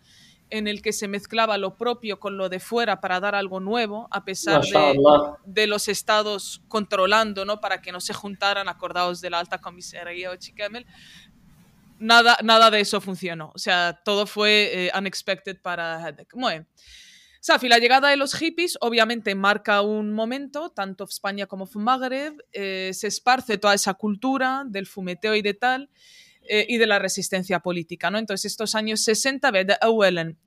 en 0.50 0.68
el 0.68 0.82
que 0.82 0.94
se 0.94 1.08
mezclaba 1.08 1.58
lo 1.58 1.78
propio 1.78 2.20
con 2.20 2.38
lo 2.38 2.50
de 2.50 2.60
fuera 2.60 3.02
para 3.02 3.20
dar 3.20 3.36
algo 3.36 3.60
nuevo, 3.60 4.08
a 4.12 4.26
pesar 4.26 4.62
de, 5.46 5.68
los 5.68 5.88
estados 5.88 6.62
controlando, 6.68 7.46
¿no? 7.46 7.60
Para 7.60 7.82
que 7.82 7.92
no 7.92 8.02
se 8.02 8.14
juntaran, 8.14 8.68
acordados 8.68 9.22
de 9.22 9.30
la 9.30 9.40
alta 9.40 9.60
comisaría 9.60 10.32
o 10.32 10.36
Chiquemel. 10.36 10.86
Nada, 12.00 12.38
nada 12.44 12.72
de 12.72 12.80
eso 12.80 13.02
funcionó. 13.02 13.52
O 13.54 13.60
sea, 13.60 14.02
todo 14.06 14.26
fue 14.26 14.88
eh, 14.88 14.92
unexpected 14.98 15.62
para 15.62 16.08
Hedek. 16.08 16.34
Muy 16.36 16.66
Safi, 17.42 17.70
la 17.70 17.78
llegada 17.78 18.10
de 18.10 18.18
los 18.18 18.36
hippies 18.36 18.78
obviamente 18.82 19.34
marca 19.34 19.82
un 19.82 20.12
momento, 20.12 20.72
tanto 20.72 21.06
en 21.06 21.10
España 21.10 21.48
como 21.48 21.70
en 21.74 21.82
Magreb, 21.82 22.34
eh, 22.52 22.92
se 22.94 23.08
esparce 23.08 23.58
toda 23.58 23.74
esa 23.74 23.94
cultura 23.94 24.64
del 24.68 24.86
fumeteo 24.86 25.36
y 25.36 25.42
de 25.42 25.54
tal, 25.54 25.90
eh, 26.52 26.66
y 26.68 26.78
de 26.78 26.88
la 26.88 26.98
resistencia 26.98 27.60
política. 27.60 28.10
¿no? 28.10 28.18
Entonces, 28.18 28.52
estos 28.52 28.74
años 28.74 29.02
60, 29.02 29.52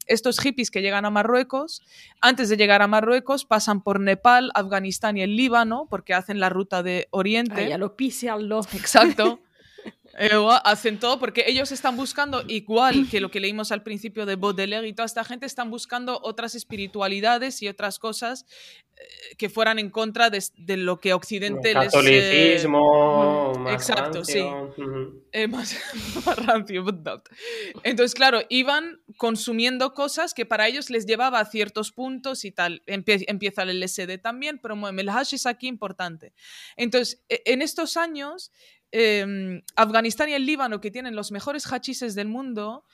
estos 0.09 0.41
hippies 0.41 0.73
que 0.73 0.83
llegan 0.83 1.05
a 1.05 1.11
Marruecos, 1.11 1.81
antes 2.21 2.49
de 2.49 2.57
llegar 2.57 2.83
a 2.83 2.89
Marruecos, 2.89 3.45
pasan 3.45 3.83
por 3.83 4.01
Nepal, 4.01 4.51
Afganistán 4.55 5.17
y 5.17 5.23
el 5.23 5.37
Líbano, 5.37 5.87
porque 5.89 6.13
hacen 6.13 6.41
la 6.41 6.49
ruta 6.49 6.83
de 6.83 7.07
Oriente. 7.11 7.67
Ay, 7.67 7.73
a 7.73 7.79
lo 7.79 7.95
Exacto. 8.75 9.41
Eh, 10.19 10.31
hacen 10.65 10.99
todo 10.99 11.19
porque 11.19 11.45
ellos 11.47 11.73
están 11.73 11.97
buscando, 11.97 12.43
igual 12.47 13.09
que 13.11 13.21
lo 13.21 13.31
que 13.31 13.41
leímos 13.41 13.73
al 13.73 13.83
principio 13.83 14.27
de 14.27 14.37
Baudelaire 14.37 14.87
y 14.87 14.93
toda 14.93 15.07
esta 15.07 15.25
gente, 15.25 15.47
están 15.47 15.71
buscando 15.71 16.21
otras 16.23 16.55
espiritualidades 16.55 17.63
y 17.63 17.69
otras 17.69 17.99
cosas 17.99 18.45
eh, 18.97 19.35
que 19.39 19.49
fueran 19.49 19.79
en 19.79 19.89
contra 19.89 20.29
de, 20.29 20.43
lo 20.77 21.01
que 21.01 21.15
Occidente 21.15 21.75
les... 21.75 21.87
Catolicismo, 21.87 23.53
Exacto, 23.71 24.25
sí. 24.25 24.43
más, 25.49 25.77
rancio, 26.37 26.85
Entonces, 27.83 28.15
claro, 28.15 28.41
iban 28.51 29.01
consumiendo 29.17 29.95
cosas 29.95 30.35
que 30.35 30.45
para 30.45 30.69
ellos 30.69 30.91
les 30.91 31.07
llevaba 31.07 31.41
a 31.41 31.47
ciertos 31.47 31.91
puntos 31.91 32.45
y 32.45 32.53
tal. 32.53 32.83
empieza 32.87 33.63
el 33.63 33.81
LSD 33.81 34.19
también, 34.21 34.59
pero 34.59 34.77
el 34.89 35.09
hash 35.09 35.35
es 35.35 35.47
aquí 35.47 35.69
importante. 35.69 36.35
Entonces, 36.77 37.23
e, 37.31 37.43
en 37.47 37.63
estos 37.63 37.97
años 37.97 38.53
Em, 38.93 39.63
Afganistán 39.75 40.29
y 40.29 40.35
el 40.35 40.45
Líbano, 40.45 40.81
que 40.81 40.91
tienen 40.91 41.17
los 41.17 41.33
mejores 41.33 41.71
hachises 41.73 42.15
del 42.15 42.29
mundo, 42.29 42.85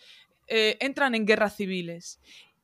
eh, 0.46 0.76
entran 0.80 1.14
en 1.14 1.26
guerras 1.26 1.56
civiles. 1.56 2.20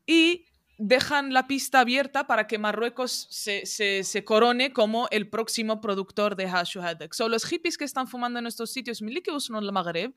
Y 0.06 0.46
dejan 0.78 1.32
la 1.32 1.46
pista 1.46 1.80
abierta 1.80 2.26
para 2.26 2.46
que 2.46 2.58
Marruecos 2.58 3.28
se, 3.30 4.24
corone 4.24 4.72
como 4.72 5.08
el 5.10 5.28
próximo 5.28 5.80
productor 5.80 6.36
de 6.36 6.46
hash 6.46 6.78
Son 7.12 7.30
los 7.30 7.44
hippies 7.44 7.76
que 7.76 7.84
están 7.84 8.08
fumando 8.08 8.38
en 8.38 8.46
estos 8.46 8.72
sitios, 8.72 9.02
que 9.22 9.30
usan 9.30 9.62
el 9.62 9.72
Magreb, 9.72 10.14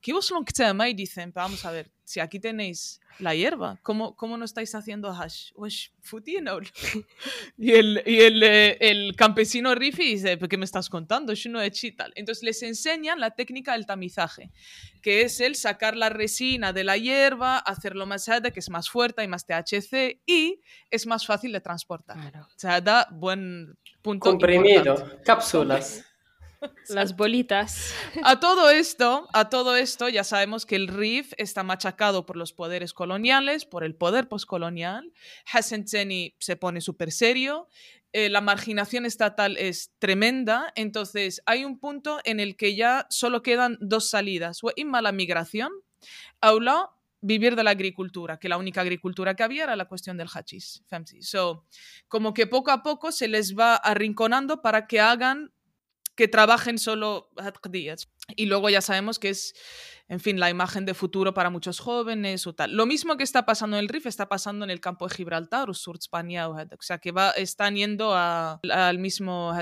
que 0.00 0.12
y 0.88 0.94
dicen, 0.94 1.32
vamos 1.34 1.64
a 1.64 1.70
ver, 1.70 1.90
si 2.08 2.20
aquí 2.20 2.40
tenéis 2.40 3.00
la 3.18 3.34
hierba, 3.34 3.78
¿cómo, 3.82 4.16
cómo 4.16 4.38
no 4.38 4.46
estáis 4.46 4.74
haciendo 4.74 5.12
hash? 5.12 5.50
y 7.58 7.72
el, 7.72 8.02
y 8.06 8.20
el, 8.20 8.42
eh, 8.42 8.78
el 8.80 9.14
campesino 9.14 9.74
Rifi 9.74 10.14
dice, 10.14 10.38
¿qué 10.38 10.56
me 10.56 10.64
estás 10.64 10.88
contando? 10.88 11.34
no 11.50 11.60
tal. 11.98 12.12
Entonces 12.16 12.42
les 12.42 12.62
enseñan 12.62 13.20
la 13.20 13.32
técnica 13.32 13.72
del 13.72 13.84
tamizaje, 13.84 14.50
que 15.02 15.20
es 15.20 15.38
el 15.40 15.54
sacar 15.54 15.96
la 15.96 16.08
resina 16.08 16.72
de 16.72 16.84
la 16.84 16.96
hierba, 16.96 17.58
hacerlo 17.58 18.06
más 18.06 18.26
hada, 18.30 18.52
que 18.52 18.60
es 18.60 18.70
más 18.70 18.88
fuerte 18.88 19.22
y 19.22 19.28
más 19.28 19.44
THC, 19.44 20.22
y 20.24 20.62
es 20.90 21.06
más 21.06 21.26
fácil 21.26 21.52
de 21.52 21.60
transportar. 21.60 22.16
O 22.38 22.58
sea, 22.58 22.80
da 22.80 23.06
buen 23.10 23.76
punto. 24.00 24.30
Comprimido, 24.30 25.20
cápsulas. 25.26 26.07
Las 26.88 27.16
bolitas. 27.16 27.94
A 28.22 28.40
todo 28.40 28.70
esto, 28.70 29.28
a 29.32 29.48
todo 29.48 29.76
esto, 29.76 30.08
ya 30.08 30.24
sabemos 30.24 30.66
que 30.66 30.76
el 30.76 30.88
RIF 30.88 31.32
está 31.36 31.62
machacado 31.62 32.26
por 32.26 32.36
los 32.36 32.52
poderes 32.52 32.92
coloniales, 32.92 33.64
por 33.64 33.84
el 33.84 33.94
poder 33.94 34.28
postcolonial. 34.28 35.12
Hassan 35.52 35.84
Tseni 35.84 36.34
se 36.38 36.56
pone 36.56 36.80
súper 36.80 37.12
serio. 37.12 37.68
Eh, 38.12 38.30
la 38.30 38.40
marginación 38.40 39.04
estatal 39.06 39.56
es 39.56 39.92
tremenda. 39.98 40.72
Entonces, 40.74 41.42
hay 41.46 41.64
un 41.64 41.78
punto 41.78 42.20
en 42.24 42.40
el 42.40 42.56
que 42.56 42.74
ya 42.74 43.06
solo 43.10 43.42
quedan 43.42 43.76
dos 43.80 44.08
salidas. 44.08 44.60
O 44.64 44.72
la 44.76 45.12
migración, 45.12 45.70
aula 46.40 46.90
vivir 47.20 47.56
de 47.56 47.64
la 47.64 47.70
agricultura, 47.70 48.38
que 48.38 48.48
la 48.48 48.56
única 48.56 48.80
agricultura 48.80 49.34
que 49.34 49.42
había 49.42 49.64
era 49.64 49.76
la 49.76 49.86
cuestión 49.86 50.16
del 50.16 50.28
hachís. 50.28 50.84
So, 51.20 51.66
como 52.06 52.32
que 52.32 52.46
poco 52.46 52.70
a 52.70 52.82
poco 52.82 53.12
se 53.12 53.28
les 53.28 53.56
va 53.58 53.74
arrinconando 53.74 54.62
para 54.62 54.86
que 54.86 55.00
hagan 55.00 55.52
que 56.18 56.26
trabajen 56.26 56.78
solo 56.80 57.30
días. 57.70 58.08
Y 58.34 58.46
luego 58.46 58.68
ya 58.68 58.80
sabemos 58.80 59.20
que 59.20 59.28
es 59.28 59.54
en 60.08 60.20
fin, 60.20 60.40
la 60.40 60.48
imagen 60.48 60.86
de 60.86 60.94
futuro 60.94 61.34
para 61.34 61.50
muchos 61.50 61.80
jóvenes 61.80 62.46
o 62.46 62.54
tal. 62.54 62.72
Lo 62.72 62.86
mismo 62.86 63.18
que 63.18 63.24
está 63.24 63.44
pasando 63.44 63.76
en 63.76 63.82
el 63.82 63.88
RIF 63.88 64.06
está 64.06 64.26
pasando 64.26 64.64
en 64.64 64.70
el 64.70 64.80
campo 64.80 65.06
de 65.06 65.14
Gibraltar 65.14 65.68
o 65.68 65.74
Sur 65.74 65.96
España, 65.98 66.48
o 66.48 66.56
sea 66.80 66.98
que 66.98 67.12
va, 67.12 67.30
están 67.32 67.76
yendo 67.76 68.14
al 68.14 68.98
mismo 68.98 69.52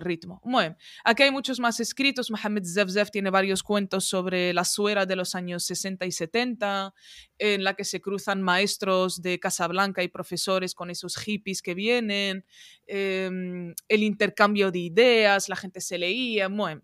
ritmo. 0.00 0.40
Bueno, 0.42 0.76
aquí 1.04 1.24
hay 1.24 1.30
muchos 1.30 1.60
más 1.60 1.80
escritos. 1.80 2.30
Mohamed 2.30 2.64
Zevzev 2.64 3.10
tiene 3.10 3.28
varios 3.28 3.62
cuentos 3.62 4.06
sobre 4.06 4.54
la 4.54 4.64
suera 4.64 5.04
de 5.04 5.16
los 5.16 5.34
años 5.34 5.64
60 5.64 6.06
y 6.06 6.12
70, 6.12 6.94
en 7.38 7.62
la 7.62 7.74
que 7.74 7.84
se 7.84 8.00
cruzan 8.00 8.40
maestros 8.40 9.20
de 9.20 9.38
Casablanca 9.38 10.02
y 10.02 10.08
profesores 10.08 10.74
con 10.74 10.88
esos 10.88 11.16
hippies 11.16 11.60
que 11.60 11.74
vienen, 11.74 12.46
em, 12.86 13.74
el 13.88 14.02
intercambio 14.02 14.70
de 14.70 14.78
ideas, 14.78 15.50
la 15.50 15.56
gente 15.56 15.82
se 15.82 15.98
leía. 15.98 16.48
Bueno, 16.48 16.82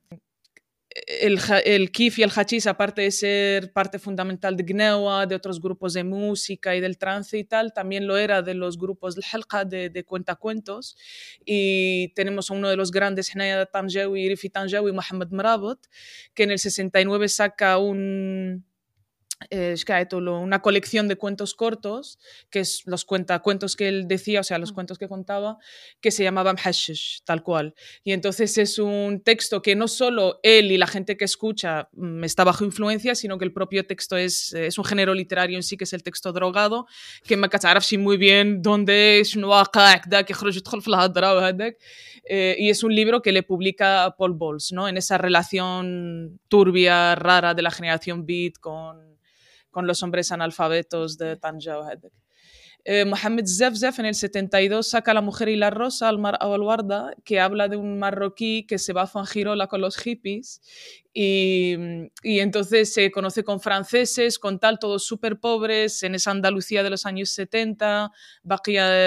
el, 1.06 1.38
el 1.64 1.92
kif 1.92 2.18
y 2.18 2.22
el 2.22 2.30
hachís, 2.30 2.66
aparte 2.66 3.02
de 3.02 3.10
ser 3.10 3.72
parte 3.72 3.98
fundamental 3.98 4.56
de 4.56 4.64
Gnewa, 4.64 5.26
de 5.26 5.36
otros 5.36 5.60
grupos 5.60 5.92
de 5.92 6.02
música 6.02 6.74
y 6.74 6.80
del 6.80 6.98
trance 6.98 7.38
y 7.38 7.44
tal, 7.44 7.72
también 7.72 8.06
lo 8.06 8.16
era 8.16 8.42
de 8.42 8.54
los 8.54 8.76
grupos 8.76 9.14
de, 9.14 9.90
de 9.90 10.04
cuentacuentos. 10.04 10.96
Y 11.44 12.12
tenemos 12.14 12.50
a 12.50 12.54
uno 12.54 12.68
de 12.68 12.76
los 12.76 12.90
grandes, 12.90 13.34
Henaya 13.34 13.66
Tamjewi, 13.66 14.28
Rifi 14.28 14.50
Tamjewi, 14.50 14.92
Mohamed 14.92 15.28
Mrabot, 15.30 15.86
que 16.34 16.42
en 16.42 16.50
el 16.50 16.58
69 16.58 17.28
saca 17.28 17.78
un, 17.78 18.64
eh, 19.48 19.74
una 20.18 20.60
colección 20.60 21.08
de 21.08 21.16
cuentos 21.16 21.54
cortos, 21.54 22.18
que 22.50 22.60
es 22.60 22.82
los 22.84 23.04
cuentos 23.04 23.76
que 23.76 23.88
él 23.88 24.06
decía, 24.06 24.40
o 24.40 24.44
sea, 24.44 24.58
los 24.58 24.72
cuentos 24.72 24.98
que 24.98 25.08
contaba, 25.08 25.58
que 26.00 26.10
se 26.10 26.22
llamaban 26.22 26.56
Hashish, 26.56 27.22
tal 27.24 27.42
cual. 27.42 27.74
Y 28.04 28.12
entonces 28.12 28.58
es 28.58 28.78
un 28.78 29.22
texto 29.24 29.62
que 29.62 29.74
no 29.74 29.88
solo 29.88 30.40
él 30.42 30.72
y 30.72 30.76
la 30.76 30.86
gente 30.86 31.16
que 31.16 31.24
escucha 31.24 31.88
mm, 31.92 32.24
está 32.24 32.44
bajo 32.44 32.64
influencia, 32.64 33.14
sino 33.14 33.38
que 33.38 33.44
el 33.44 33.52
propio 33.52 33.86
texto 33.86 34.16
es, 34.16 34.52
es 34.52 34.76
un 34.78 34.84
género 34.84 35.14
literario 35.14 35.56
en 35.56 35.62
sí, 35.62 35.76
que 35.76 35.84
es 35.84 35.92
el 35.92 36.02
texto 36.02 36.32
drogado, 36.32 36.86
que 37.24 37.36
me 37.36 37.46
sí 37.82 37.98
muy 37.98 38.16
bien 38.16 38.62
dónde 38.62 39.20
es 39.20 39.36
eh, 42.24 42.56
y 42.58 42.70
es 42.70 42.84
un 42.84 42.94
libro 42.94 43.22
que 43.22 43.32
le 43.32 43.42
publica 43.42 44.14
Paul 44.18 44.34
Bowles, 44.34 44.72
¿no? 44.72 44.88
En 44.88 44.96
esa 44.96 45.18
relación 45.18 46.40
turbia, 46.48 47.14
rara 47.14 47.54
de 47.54 47.62
la 47.62 47.70
generación 47.70 48.26
beat 48.26 48.54
con 48.60 49.09
con 49.70 49.86
los 49.86 50.02
hombres 50.02 50.32
analfabetos 50.32 51.18
de 51.18 51.36
Tanjau 51.36 51.82
eh, 52.84 53.04
Mohamed 53.04 53.44
Zefzef 53.46 53.98
en 53.98 54.06
el 54.06 54.14
72 54.14 54.88
saca 54.88 55.12
La 55.12 55.20
mujer 55.20 55.50
y 55.50 55.56
la 55.56 55.68
rosa 55.68 56.08
al 56.08 56.18
mar 56.18 56.38
Warda, 56.42 57.12
que 57.24 57.38
habla 57.38 57.68
de 57.68 57.76
un 57.76 57.98
marroquí 57.98 58.66
que 58.66 58.78
se 58.78 58.94
va 58.94 59.02
a 59.02 59.06
Fangirola 59.06 59.66
con 59.66 59.82
los 59.82 59.98
hippies 59.98 60.62
y, 61.12 61.88
entonces 62.22 62.92
se 62.92 63.10
conoce 63.10 63.42
con 63.42 63.60
franceses, 63.60 64.38
con 64.38 64.60
tal, 64.60 64.78
todos 64.78 65.04
súper 65.04 65.40
pobres, 65.40 66.04
en 66.04 66.14
esa 66.14 66.30
Andalucía 66.30 66.84
de 66.84 66.90
los 66.90 67.04
años 67.04 67.30
70, 67.30 68.12
bajo, 68.44 68.62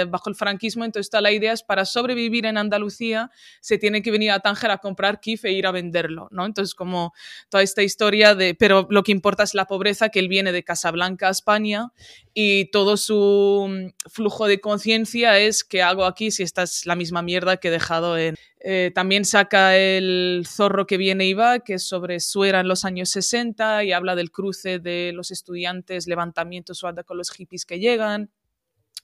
bajo, 0.09 0.29
el 0.29 0.35
franquismo. 0.35 0.83
Entonces, 0.83 1.07
está 1.07 1.21
la 1.21 1.31
idea 1.31 1.53
es 1.53 1.63
para 1.63 1.85
sobrevivir 1.85 2.45
en 2.45 2.57
Andalucía, 2.57 3.31
se 3.61 3.77
tiene 3.77 4.01
que 4.01 4.11
venir 4.11 4.31
a 4.31 4.39
Tánger 4.39 4.71
a 4.71 4.79
comprar 4.79 5.21
kif 5.21 5.45
e 5.45 5.53
ir 5.53 5.65
a 5.65 5.71
venderlo, 5.71 6.27
¿no? 6.31 6.45
Entonces, 6.45 6.75
como 6.75 7.13
toda 7.49 7.63
esta 7.63 7.83
historia 7.83 8.35
de. 8.35 8.53
Pero 8.53 8.87
lo 8.89 9.03
que 9.03 9.13
importa 9.13 9.43
es 9.43 9.53
la 9.53 9.65
pobreza, 9.65 10.09
que 10.09 10.19
él 10.19 10.27
viene 10.27 10.51
de 10.51 10.63
Casablanca 10.63 11.29
a 11.29 11.31
España 11.31 11.93
y 12.33 12.69
todo 12.71 12.97
su 12.97 13.91
flujo 14.11 14.47
de 14.47 14.59
conciencia 14.59 15.39
es: 15.39 15.63
¿qué 15.63 15.81
hago 15.81 16.05
aquí 16.05 16.31
si 16.31 16.43
esta 16.43 16.63
es 16.63 16.85
la 16.85 16.95
misma 16.95 17.21
mierda 17.21 17.57
que 17.57 17.69
he 17.69 17.71
dejado 17.71 18.17
en, 18.17 18.35
eh, 18.65 18.91
también 18.95 19.26
saca 19.26 19.78
el 19.78 20.45
Zorro 20.47 20.88
que 20.88 20.95
viene 20.95 21.26
y 21.26 21.34
va, 21.34 21.60
que 21.60 21.73
es 21.73 21.84
sobre 21.84 22.21
Suera 22.21 22.62
en 22.62 22.69
los 22.69 22.86
años 22.86 23.10
60 23.10 23.84
y 23.84 23.91
habla 23.91 24.15
del 24.15 24.32
cruce 24.32 24.80
de 24.80 25.12
los 25.13 25.32
estudiantes, 25.32 26.08
levantamientos 26.08 26.82
con 27.06 27.17
los 27.17 27.30
hippies 27.32 27.65
que 27.65 27.80
llegan. 27.80 28.32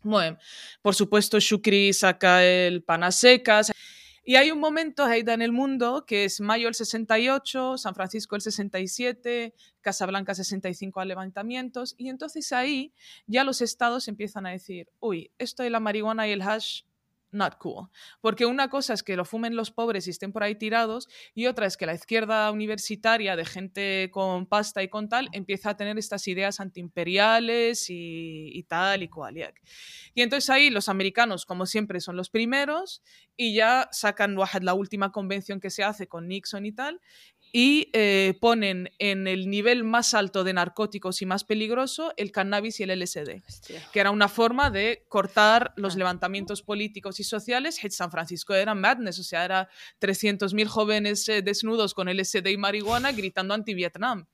Bueno, 0.02 0.38
por 0.82 0.95
supuesto, 0.95 1.41
Shukri 1.41 1.91
saca 1.91 2.45
el 2.45 2.84
Panasecas. 2.84 3.72
Y 4.24 4.36
hay 4.38 4.52
un 4.52 4.60
momento, 4.60 5.10
Heida, 5.10 5.34
en 5.34 5.41
el 5.41 5.52
mundo, 5.52 6.06
que 6.06 6.24
es 6.24 6.39
mayo 6.39 6.69
el 6.69 6.76
68, 6.76 7.78
San 7.78 7.95
Francisco 7.95 8.36
el 8.36 8.41
67, 8.41 9.56
Casablanca 9.82 10.36
65 10.36 11.00
a 11.02 11.06
levantamientos, 11.06 11.95
y 11.98 12.10
entonces 12.10 12.54
ahí 12.54 12.93
ya 13.26 13.43
los 13.43 13.62
estados 13.62 14.08
empiezan 14.08 14.45
a 14.45 14.52
decir, 14.52 14.88
uy, 15.00 15.32
esto 15.39 15.63
de 15.63 15.72
la 15.72 15.80
marihuana 15.80 16.28
y 16.28 16.32
el 16.32 16.43
hash 16.43 16.84
not 17.32 17.58
cool. 17.58 17.89
Porque 18.22 18.46
una 18.46 18.70
cosa 18.70 18.94
es 18.94 19.04
que 19.04 19.15
lo 19.15 19.26
fumen 19.26 19.56
los 19.56 19.72
pobres 19.72 20.08
y 20.08 20.10
estén 20.10 20.32
por 20.32 20.44
ahí 20.44 20.56
tirados 20.56 21.08
y 21.34 21.48
otra 21.48 21.65
es 21.65 21.78
que 21.78 21.86
la 21.86 21.94
izquierda 21.94 22.52
universitaria 22.52 23.36
de 23.36 23.46
gente 23.46 24.10
con 24.12 24.46
pasta 24.46 24.84
y 24.84 24.89
con 24.89 25.10
tal 25.10 25.30
empieza 25.32 25.72
a 25.72 25.78
tener 25.78 25.98
estas 25.98 26.28
ideas 26.28 26.60
antiimperiales 26.60 27.89
y, 27.89 28.52
y 28.54 28.63
tal 28.63 29.04
y 29.04 29.08
cual. 29.10 29.38
Y 30.13 30.22
entonces 30.22 30.50
ahí 30.50 30.70
los 30.70 30.89
americanos, 30.89 31.46
como 31.46 31.65
siempre, 31.65 32.00
son 32.00 32.15
los 32.15 32.30
primeros 32.30 33.02
y 33.38 33.54
ya 33.54 33.88
sacan 33.92 34.36
la 34.62 34.74
última 34.74 35.12
convención 35.12 35.60
que 35.60 35.70
se 35.70 35.84
hace 35.84 36.08
con 36.08 36.28
Nixon 36.28 36.65
y 36.65 36.72
tal 36.72 37.00
y 37.51 37.89
eh, 37.93 38.38
ponen 38.39 38.91
en 38.99 39.27
el 39.27 39.49
nivel 39.49 39.83
más 39.83 40.13
alto 40.13 40.43
de 40.43 40.53
narcóticos 40.53 41.21
y 41.21 41.25
más 41.25 41.43
peligroso 41.43 42.13
el 42.17 42.31
cannabis 42.31 42.79
y 42.79 42.83
el 42.83 42.99
LSD, 42.99 43.41
que 43.91 43.99
era 43.99 44.12
una 44.12 44.27
forma 44.27 44.69
de 44.69 45.05
cortar 45.09 45.73
los 45.75 45.95
levantamientos 45.95 46.62
políticos 46.62 47.19
y 47.19 47.23
sociales. 47.23 47.79
San 47.89 48.12
Francisco 48.12 48.53
era 48.53 48.75
madness, 48.75 49.19
o 49.19 49.23
sea, 49.23 49.45
era 49.45 49.69
300.000 49.99 50.67
jóvenes 50.67 51.27
eh, 51.27 51.41
desnudos 51.41 51.93
con 51.93 52.07
LSD 52.07 52.47
y 52.47 52.57
marihuana 52.57 53.12
gritando 53.12 53.53
anti-Vietnam. 53.53 54.27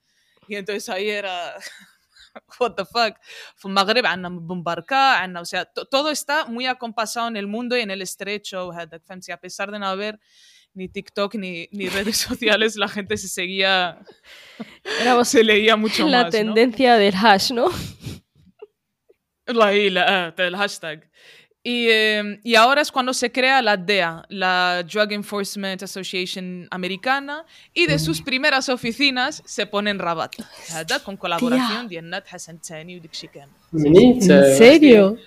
Y 0.47 0.55
entonces 0.55 0.89
ahí 0.89 1.09
era... 1.09 1.55
What 2.59 2.73
the 2.75 2.83
fuck? 2.83 3.17
Magreb, 3.63 4.05
o 5.39 5.45
sea, 5.45 5.65
todo 5.65 6.09
está 6.09 6.45
muy 6.47 6.65
acompasado 6.65 7.29
en 7.29 7.37
el 7.37 7.47
mundo 7.47 7.77
y 7.77 7.81
en 7.81 7.91
el 7.91 8.01
estrecho, 8.01 8.73
a 8.73 9.37
pesar 9.37 9.71
de 9.71 9.79
no 9.79 9.87
haber 9.87 10.19
ni 10.75 10.89
TikTok 10.89 11.35
ni, 11.35 11.67
ni 11.71 11.89
redes 11.89 12.17
sociales, 12.17 12.75
la 12.75 12.87
gente 12.87 13.17
se 13.17 13.27
seguía, 13.27 13.99
se 15.23 15.43
leía 15.43 15.75
mucho 15.75 16.07
la 16.07 16.23
más. 16.23 16.33
La 16.33 16.39
tendencia 16.39 16.95
del 16.97 17.15
hash, 17.15 17.51
¿no? 17.51 17.69
La, 19.47 19.71
la, 19.71 20.31
del 20.31 20.55
hashtag. 20.55 21.09
Y, 21.67 21.87
eh, 21.89 22.39
y, 22.43 22.53
ahora 22.53 22.83
es 22.83 22.91
cuando 22.91 23.11
se 23.11 23.31
crea 23.31 23.59
la 23.59 23.75
DEA, 23.75 24.23
la 24.29 24.83
Drug 24.83 25.11
Enforcement 25.13 25.81
Association 25.81 26.67
americana, 26.69 27.43
y 27.73 27.87
de 27.87 27.97
sus 27.97 28.21
primeras 28.21 28.69
oficinas 28.69 29.41
se 29.47 29.65
pone 29.65 29.89
en 29.89 29.97
Rabat, 29.97 30.35
con 31.03 31.17
colaboración 31.17 31.87
de 31.87 32.03
Nat 32.03 32.27
Hassan 32.31 32.59
Tani 32.59 33.01
¿En 33.73 34.21
serio? 34.21 35.17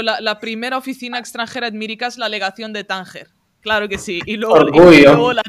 la, 0.00 0.22
la 0.22 0.40
primera 0.40 0.78
oficina 0.78 1.18
extranjera 1.18 1.70
de 1.70 1.76
es 2.06 2.16
la 2.16 2.30
legación 2.30 2.72
de 2.72 2.84
Tánger. 2.84 3.28
Claro 3.64 3.88
que 3.88 3.98
sí. 3.98 4.20
Y 4.26 4.36
luego, 4.36 4.92
y 4.92 5.02
luego 5.02 5.32
las 5.32 5.44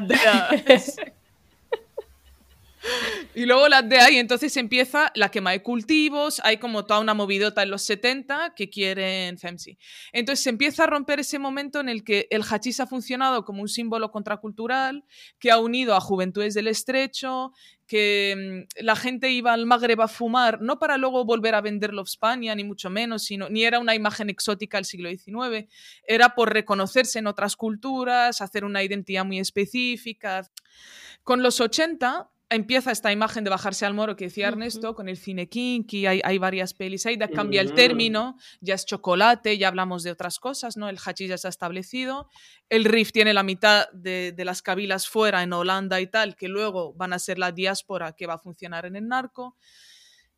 y 3.34 3.44
luego 3.44 3.68
las 3.68 3.86
DEA, 3.86 4.10
y 4.12 4.16
entonces 4.16 4.56
empieza 4.56 5.12
la 5.14 5.30
quema 5.30 5.50
de 5.50 5.62
cultivos, 5.62 6.40
hay 6.42 6.56
como 6.56 6.86
toda 6.86 7.00
una 7.00 7.12
movidota 7.12 7.62
en 7.62 7.70
los 7.70 7.82
70 7.82 8.54
que 8.56 8.70
quieren 8.70 9.36
FEMSI. 9.38 9.76
Entonces 10.12 10.42
se 10.42 10.50
empieza 10.50 10.84
a 10.84 10.86
romper 10.86 11.20
ese 11.20 11.38
momento 11.38 11.78
en 11.80 11.90
el 11.90 12.04
que 12.04 12.26
el 12.30 12.42
hachís 12.42 12.80
ha 12.80 12.86
funcionado 12.86 13.44
como 13.44 13.60
un 13.60 13.68
símbolo 13.68 14.10
contracultural, 14.10 15.04
que 15.38 15.50
ha 15.50 15.58
unido 15.58 15.94
a 15.94 16.00
juventudes 16.00 16.54
del 16.54 16.68
estrecho, 16.68 17.52
que 17.86 18.66
mm, 18.78 18.84
la 18.84 18.96
gente 18.96 19.30
iba 19.30 19.52
al 19.52 19.66
Magreb 19.66 20.00
a 20.00 20.08
fumar, 20.08 20.60
no 20.60 20.78
para 20.78 20.96
luego 20.96 21.24
volver 21.24 21.54
a 21.54 21.60
venderlo 21.60 22.02
a 22.02 22.04
España, 22.04 22.54
ni 22.54 22.64
mucho 22.64 22.90
menos, 22.90 23.24
sino, 23.24 23.48
ni 23.48 23.64
era 23.64 23.78
una 23.78 23.94
imagen 23.94 24.30
exótica 24.30 24.78
del 24.78 24.84
siglo 24.84 25.08
XIX, 25.08 25.68
era 26.06 26.34
por 26.34 26.52
reconocerse 26.52 27.18
en 27.18 27.26
otras 27.26 27.56
culturas, 27.56 28.40
hacer 28.40 28.64
una 28.64 28.82
identidad 28.82 29.24
muy 29.24 29.38
específica. 29.38 30.48
Con 31.22 31.42
los 31.42 31.60
80 31.60 32.30
empieza 32.48 32.92
esta 32.92 33.12
imagen 33.12 33.44
de 33.44 33.50
bajarse 33.50 33.86
al 33.86 33.94
moro 33.94 34.16
que 34.16 34.26
decía 34.26 34.48
Ernesto, 34.48 34.94
con 34.94 35.08
el 35.08 35.16
cine 35.16 35.48
kinky, 35.48 36.06
hay, 36.06 36.20
hay 36.22 36.38
varias 36.38 36.74
pelis 36.74 37.04
ahí, 37.06 37.18
cambia 37.18 37.60
el 37.60 37.74
término, 37.74 38.36
ya 38.60 38.74
es 38.74 38.86
chocolate, 38.86 39.58
ya 39.58 39.68
hablamos 39.68 40.02
de 40.02 40.12
otras 40.12 40.38
cosas, 40.38 40.76
¿no? 40.76 40.88
El 40.88 40.98
hachís 41.04 41.28
ya 41.28 41.34
está 41.34 41.48
establecido, 41.48 42.28
el 42.68 42.84
riff 42.84 43.12
tiene 43.12 43.34
la 43.34 43.42
mitad 43.42 43.88
de, 43.92 44.32
de, 44.32 44.44
las 44.44 44.62
cabilas 44.62 45.08
fuera 45.08 45.42
en 45.42 45.52
Holanda 45.52 46.00
y 46.00 46.06
tal, 46.06 46.36
que 46.36 46.48
luego 46.48 46.94
van 46.94 47.12
a 47.12 47.18
ser 47.18 47.38
la 47.38 47.52
diáspora 47.52 48.12
que 48.12 48.26
va 48.26 48.34
a 48.34 48.38
funcionar 48.38 48.86
en 48.86 48.96
el 48.96 49.08
narco. 49.08 49.56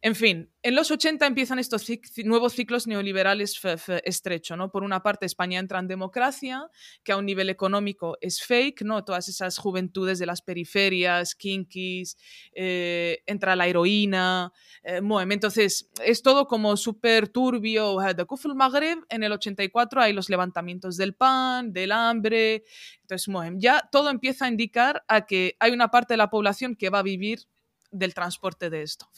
En 0.01 0.15
fin, 0.15 0.49
en 0.63 0.77
los 0.77 0.93
80 0.93 1.27
empiezan 1.27 1.59
estos 1.59 1.85
nuevos 2.25 2.53
ciclos 2.53 2.87
neoliberales 2.87 3.61
estrecho, 4.05 4.57
¿no? 4.57 4.71
Por 4.71 4.85
una 4.85 5.03
parte, 5.03 5.27
España 5.27 5.59
entra 5.59 5.81
en 5.81 5.89
democracia, 5.89 6.71
que 7.03 7.11
a 7.11 7.17
un 7.17 7.27
nivel 7.27 7.51
económico 7.51 8.17
es 8.21 8.41
fake, 8.41 8.83
¿no? 8.83 9.05
Todas 9.05 9.29
esas 9.29 9.59
juventudes 9.59 10.21
de 10.21 10.27
las 10.27 10.41
periferias, 10.41 11.35
kinkis, 11.35 12.17
eh, 12.53 13.25
entra 13.27 13.57
la 13.57 13.67
heroína, 13.67 14.53
eh, 14.85 15.01
entonces 15.31 15.91
es 16.05 16.23
todo 16.23 16.47
como 16.47 16.77
súper 16.77 17.29
turbio. 17.29 17.97
De 18.17 18.25
Kuful 18.25 18.55
Maghreb, 18.55 19.01
en 19.09 19.25
el 19.25 19.33
84 19.33 20.01
hay 20.01 20.13
los 20.13 20.29
levantamientos 20.29 20.97
del 20.97 21.17
pan, 21.17 21.73
del 21.73 21.91
hambre, 21.91 22.63
entonces 23.01 23.35
ya 23.57 23.89
todo 23.91 24.11
empieza 24.11 24.45
a 24.45 24.49
indicar 24.49 25.03
a 25.09 25.27
que 25.27 25.57
hay 25.59 25.73
una 25.73 25.91
parte 25.91 26.15
de 26.15 26.19
la 26.19 26.31
población 26.31 26.77
que 26.77 26.89
va 26.89 27.01
a 27.01 27.03
vivir 27.03 27.49
del 27.91 28.15
transporte 28.15 28.71
de 28.71 28.83
esto. 28.83 29.09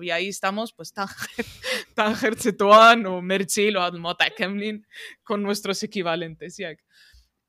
Y 0.00 0.10
ahí 0.10 0.28
estamos, 0.28 0.72
pues 0.72 0.92
Tanger, 0.92 1.46
Tanger 1.94 2.36
Tetuán 2.36 3.06
o 3.06 3.20
Merchil 3.20 3.76
o 3.76 3.82
Admota 3.82 4.30
Kemlin 4.30 4.86
con 5.22 5.42
nuestros 5.42 5.82
equivalentes. 5.82 6.56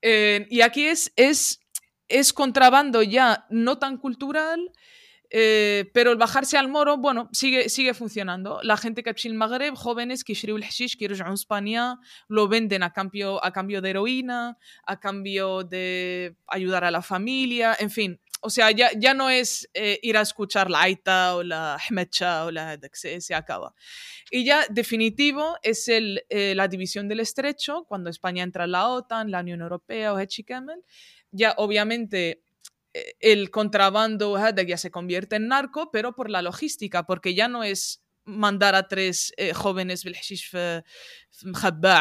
Eh, 0.02 0.48
y 0.50 0.62
aquí 0.62 0.86
es, 0.86 1.12
es, 1.16 1.60
es 2.08 2.34
contrabando 2.34 3.04
ya 3.04 3.46
no 3.50 3.78
tan 3.78 3.98
cultural, 3.98 4.72
eh, 5.34 5.90
pero 5.94 6.12
el 6.12 6.18
bajarse 6.18 6.58
al 6.58 6.68
moro, 6.68 6.98
bueno, 6.98 7.30
sigue, 7.32 7.70
sigue 7.70 7.94
funcionando. 7.94 8.60
La 8.64 8.76
gente 8.76 9.02
que 9.02 9.16
el 9.24 9.34
Magreb, 9.34 9.76
jóvenes 9.76 10.26
que 10.26 10.34
el 10.34 10.64
hashish, 10.64 10.98
que 10.98 11.06
a 11.06 11.34
España, 11.34 12.00
lo 12.28 12.50
venden 12.50 12.84
a 12.84 12.92
cambio, 12.92 13.44
a 13.44 13.54
cambio 13.54 13.82
de 13.82 13.92
heroína, 13.92 14.58
a 14.86 15.00
cambio 15.00 15.64
de 15.64 16.36
ayudar 16.48 16.84
a 16.84 16.92
la 16.92 17.02
familia, 17.02 17.78
en 17.80 17.90
fin, 17.90 18.20
o 18.42 18.50
sea, 18.50 18.72
ya, 18.72 18.90
ya 18.98 19.14
no 19.14 19.30
es 19.30 19.70
eh, 19.74 20.00
ir 20.02 20.18
a 20.18 20.22
escuchar 20.22 20.70
la 20.70 20.82
Aita 20.82 21.36
o 21.36 21.44
la 21.44 21.78
Hmecha 21.90 22.46
o 22.46 22.52
la 22.52 22.80
se, 22.94 23.22
se 23.22 23.36
acaba. 23.36 23.74
Y 24.32 24.44
ya 24.44 24.66
definitivo 24.70 25.58
es 25.62 25.88
el, 25.88 26.24
eh, 26.30 26.56
la 26.56 26.68
división 26.68 27.08
del 27.08 27.20
estrecho, 27.20 27.86
cuando 27.88 28.10
España 28.10 28.44
entra 28.44 28.64
en 28.64 28.72
la 28.72 28.88
OTAN, 28.88 29.30
la 29.30 29.42
Unión 29.42 29.62
Europea 29.62 30.14
o 30.14 30.20
Hechikemel. 30.20 30.84
Ya 31.32 31.54
obviamente 31.58 32.44
eh, 32.94 33.16
el 33.20 33.52
contrabando 33.52 34.38
ya 34.66 34.78
se 34.78 34.92
convierte 34.92 35.38
en 35.38 35.48
narco, 35.48 35.92
pero 35.92 36.16
por 36.16 36.30
la 36.30 36.42
logística, 36.42 37.06
porque 37.06 37.34
ya 37.36 37.48
no 37.48 37.64
es 37.64 38.01
mandar 38.26 38.76
a 38.76 38.88
tres 38.88 39.34
eh, 39.38 39.54
jóvenes 39.54 40.04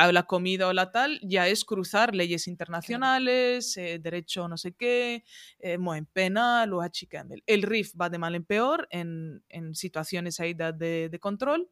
o 0.08 0.12
la 0.12 0.24
comida 0.24 0.68
o 0.68 0.72
la 0.72 0.90
tal, 0.90 1.20
ya 1.22 1.48
es 1.48 1.64
cruzar 1.64 2.14
leyes 2.14 2.46
internacionales, 2.46 3.76
eh, 3.76 3.98
derecho 3.98 4.48
no 4.48 4.56
sé 4.56 4.72
qué, 4.72 5.24
eh, 5.60 5.78
en 5.78 6.06
penal 6.06 6.72
o 6.72 6.82
El 7.46 7.62
RIF 7.62 7.94
va 8.00 8.10
de 8.10 8.18
mal 8.18 8.34
en 8.34 8.44
peor 8.44 8.86
en, 8.90 9.42
en 9.48 9.74
situaciones 9.74 10.40
ahí 10.40 10.54
de, 10.54 11.08
de 11.08 11.18
control 11.18 11.70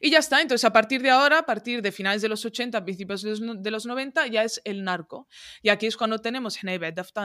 y 0.00 0.10
ya 0.10 0.18
está, 0.18 0.40
entonces 0.40 0.64
a 0.64 0.72
partir 0.72 1.02
de 1.02 1.10
ahora, 1.10 1.40
a 1.40 1.46
partir 1.46 1.82
de 1.82 1.92
finales 1.92 2.22
de 2.22 2.28
los 2.28 2.44
80, 2.44 2.84
principios 2.84 3.22
de 3.22 3.30
los, 3.30 3.62
de 3.62 3.70
los 3.70 3.86
90, 3.86 4.26
ya 4.28 4.44
es 4.44 4.60
el 4.64 4.84
narco. 4.84 5.28
Y 5.62 5.68
aquí 5.68 5.86
es 5.86 5.96
cuando 5.96 6.18
tenemos 6.18 6.58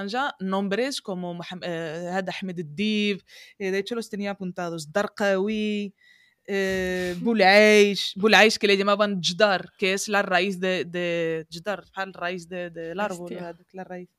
ya 0.08 0.36
nombres 0.40 1.02
como 1.02 1.40
eh, 1.62 2.22
Ahmed 2.42 2.66
Dib, 2.66 3.24
eh, 3.58 3.72
de 3.72 3.78
hecho 3.78 3.96
los 3.96 4.10
tenía 4.10 4.32
apuntados, 4.32 4.92
Darqawi, 4.92 5.94
eh, 6.46 7.16
Bulaish, 7.22 8.14
Bulaish 8.16 8.58
que 8.58 8.68
le 8.68 8.78
llamaban 8.78 9.22
Jdar, 9.22 9.72
que 9.78 9.94
es 9.94 10.08
la 10.08 10.22
raíz 10.22 10.60
de, 10.60 10.86
de 10.86 11.46
Jdar, 11.50 11.86
la 11.96 12.06
raíz 12.14 12.48
del 12.48 12.74
de, 12.74 12.94
árbol, 12.98 13.38
la 13.74 13.84
raíz. 13.84 14.10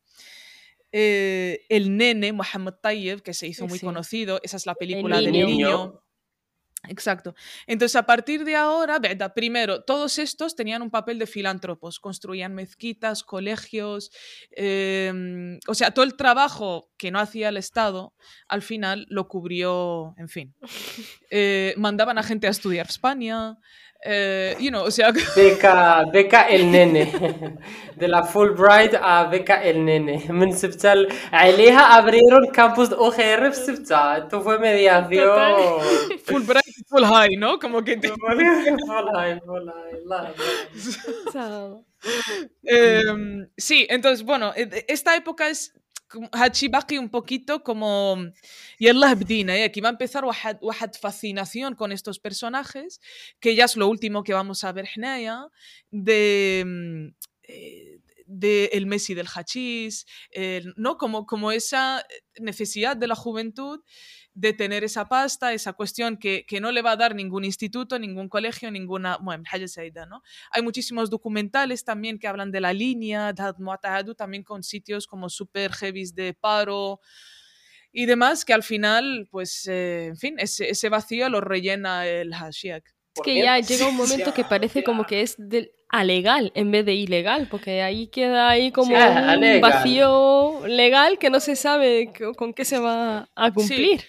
Eh, 0.94 1.64
el 1.70 1.96
nene, 1.96 2.32
Mohammed 2.32 2.74
Tayyib, 2.74 3.22
que 3.22 3.32
se 3.32 3.46
hizo 3.46 3.66
muy 3.66 3.80
conocido, 3.80 4.40
esa 4.42 4.58
es 4.58 4.66
la 4.66 4.74
película 4.74 5.20
del 5.22 5.32
niño 5.32 6.01
Exacto. 6.88 7.34
Entonces, 7.66 7.94
a 7.94 8.04
partir 8.04 8.44
de 8.44 8.56
ahora, 8.56 8.98
¿verdad? 8.98 9.32
primero, 9.34 9.84
todos 9.84 10.18
estos 10.18 10.56
tenían 10.56 10.82
un 10.82 10.90
papel 10.90 11.18
de 11.18 11.26
filántropos, 11.26 12.00
construían 12.00 12.54
mezquitas, 12.54 13.22
colegios, 13.22 14.10
em, 14.50 15.60
o 15.68 15.74
sea, 15.74 15.92
todo 15.92 16.04
el 16.04 16.16
trabajo 16.16 16.90
que 16.98 17.12
no 17.12 17.20
hacía 17.20 17.50
el 17.50 17.56
Estado, 17.56 18.14
al 18.48 18.62
final 18.62 19.06
lo 19.08 19.28
cubrió, 19.28 20.14
en 20.18 20.28
fin. 20.28 20.54
Eh, 21.34 21.72
mandaban 21.78 22.18
a 22.18 22.22
gente 22.22 22.46
a 22.46 22.50
estudiar 22.50 22.88
España, 22.88 23.56
eh, 24.03 24.55
you 24.59 24.69
know, 24.69 24.83
o 24.85 24.91
sea... 24.91 25.11
Beca, 25.35 26.05
beca 26.11 26.47
el 26.47 26.71
nene. 26.71 27.11
De 27.95 28.07
la 28.07 28.23
Fulbright 28.23 28.93
a 28.93 29.25
beca 29.25 29.63
el 29.63 29.83
nene. 29.83 30.23
من 30.29 30.51
سبتها 30.51 31.07
عليها 31.33 31.99
abrieron 31.99 32.51
campus 32.53 32.89
de 32.89 32.95
OGR 32.95 33.51
في 33.51 33.53
سبتها. 33.53 34.17
Esto 34.17 34.41
fue 34.41 34.59
mediación. 34.59 35.81
Fulbright 36.25 36.75
full 36.87 37.03
high, 37.03 37.35
¿no? 37.37 37.59
Como 37.59 37.83
que... 37.83 37.97
full 37.97 38.15
high, 39.15 39.39
full 39.39 39.67
high. 40.09 40.33
eh, 42.63 43.01
sí, 43.57 43.87
entonces, 43.89 44.23
bueno, 44.23 44.53
esta 44.87 45.15
época 45.15 45.49
es 45.49 45.73
Hachibaki 46.32 46.98
un 46.98 47.08
poquito 47.08 47.62
como 47.62 48.16
y 48.78 48.88
es 48.88 48.94
la 48.94 49.14
¿eh? 49.56 49.64
aquí 49.64 49.80
va 49.80 49.88
a 49.88 49.92
empezar 49.92 50.24
una 50.24 50.90
fascinación 51.00 51.74
con 51.74 51.92
estos 51.92 52.18
personajes 52.18 53.00
que 53.40 53.54
ya 53.54 53.64
es 53.64 53.76
lo 53.76 53.88
último 53.88 54.22
que 54.22 54.34
vamos 54.34 54.64
a 54.64 54.72
ver 54.72 54.88
de 55.90 56.64
mm, 56.66 57.06
eh, 57.44 57.98
de 58.26 58.70
el 58.72 58.86
Messi 58.86 59.14
del 59.14 59.26
hachís, 59.26 60.06
¿no? 60.76 60.96
Como, 60.96 61.26
como 61.26 61.52
esa 61.52 62.04
necesidad 62.38 62.96
de 62.96 63.06
la 63.06 63.14
juventud 63.14 63.80
de 64.34 64.52
tener 64.52 64.82
esa 64.82 65.08
pasta, 65.08 65.52
esa 65.52 65.74
cuestión 65.74 66.16
que, 66.16 66.44
que, 66.46 66.60
no 66.60 66.72
le 66.72 66.82
va 66.82 66.92
a 66.92 66.96
dar 66.96 67.14
ningún 67.14 67.44
instituto, 67.44 67.98
ningún 67.98 68.28
colegio, 68.28 68.70
ninguna... 68.70 69.18
Bueno, 69.18 69.44
¿no? 70.08 70.22
Hay 70.50 70.62
muchísimos 70.62 71.10
documentales 71.10 71.84
también 71.84 72.18
que 72.18 72.28
hablan 72.28 72.50
de 72.50 72.60
la 72.60 72.72
línea, 72.72 73.34
también 74.16 74.42
con 74.42 74.62
sitios 74.62 75.06
como 75.06 75.28
super 75.28 75.72
heavy 75.72 76.04
de 76.14 76.34
paro 76.34 77.00
y 77.92 78.06
demás, 78.06 78.44
que 78.44 78.54
al 78.54 78.62
final, 78.62 79.28
pues, 79.30 79.66
eh, 79.68 80.06
en 80.06 80.16
fin, 80.16 80.34
ese, 80.38 80.70
ese, 80.70 80.88
vacío 80.88 81.28
lo 81.28 81.40
rellena 81.40 82.06
el 82.06 82.32
hashiak. 82.34 82.84
Es 83.14 83.22
que 83.22 83.42
ya 83.42 83.58
llega 83.58 83.86
un 83.86 83.96
momento 83.96 84.32
que 84.32 84.44
parece 84.44 84.82
como 84.82 85.04
que 85.04 85.20
es 85.20 85.34
del, 85.36 85.72
alegal 85.92 86.52
en 86.54 86.70
vez 86.70 86.86
de 86.86 86.94
ilegal, 86.94 87.46
porque 87.50 87.82
ahí 87.82 88.06
queda 88.06 88.48
ahí 88.48 88.72
como 88.72 88.96
un 88.96 89.60
vacío 89.60 90.66
legal 90.66 91.18
que 91.18 91.28
no 91.28 91.38
se 91.38 91.54
sabe 91.54 92.10
con 92.36 92.54
qué 92.54 92.64
se 92.64 92.78
va 92.78 93.28
a 93.36 93.52
cumplir. 93.52 94.00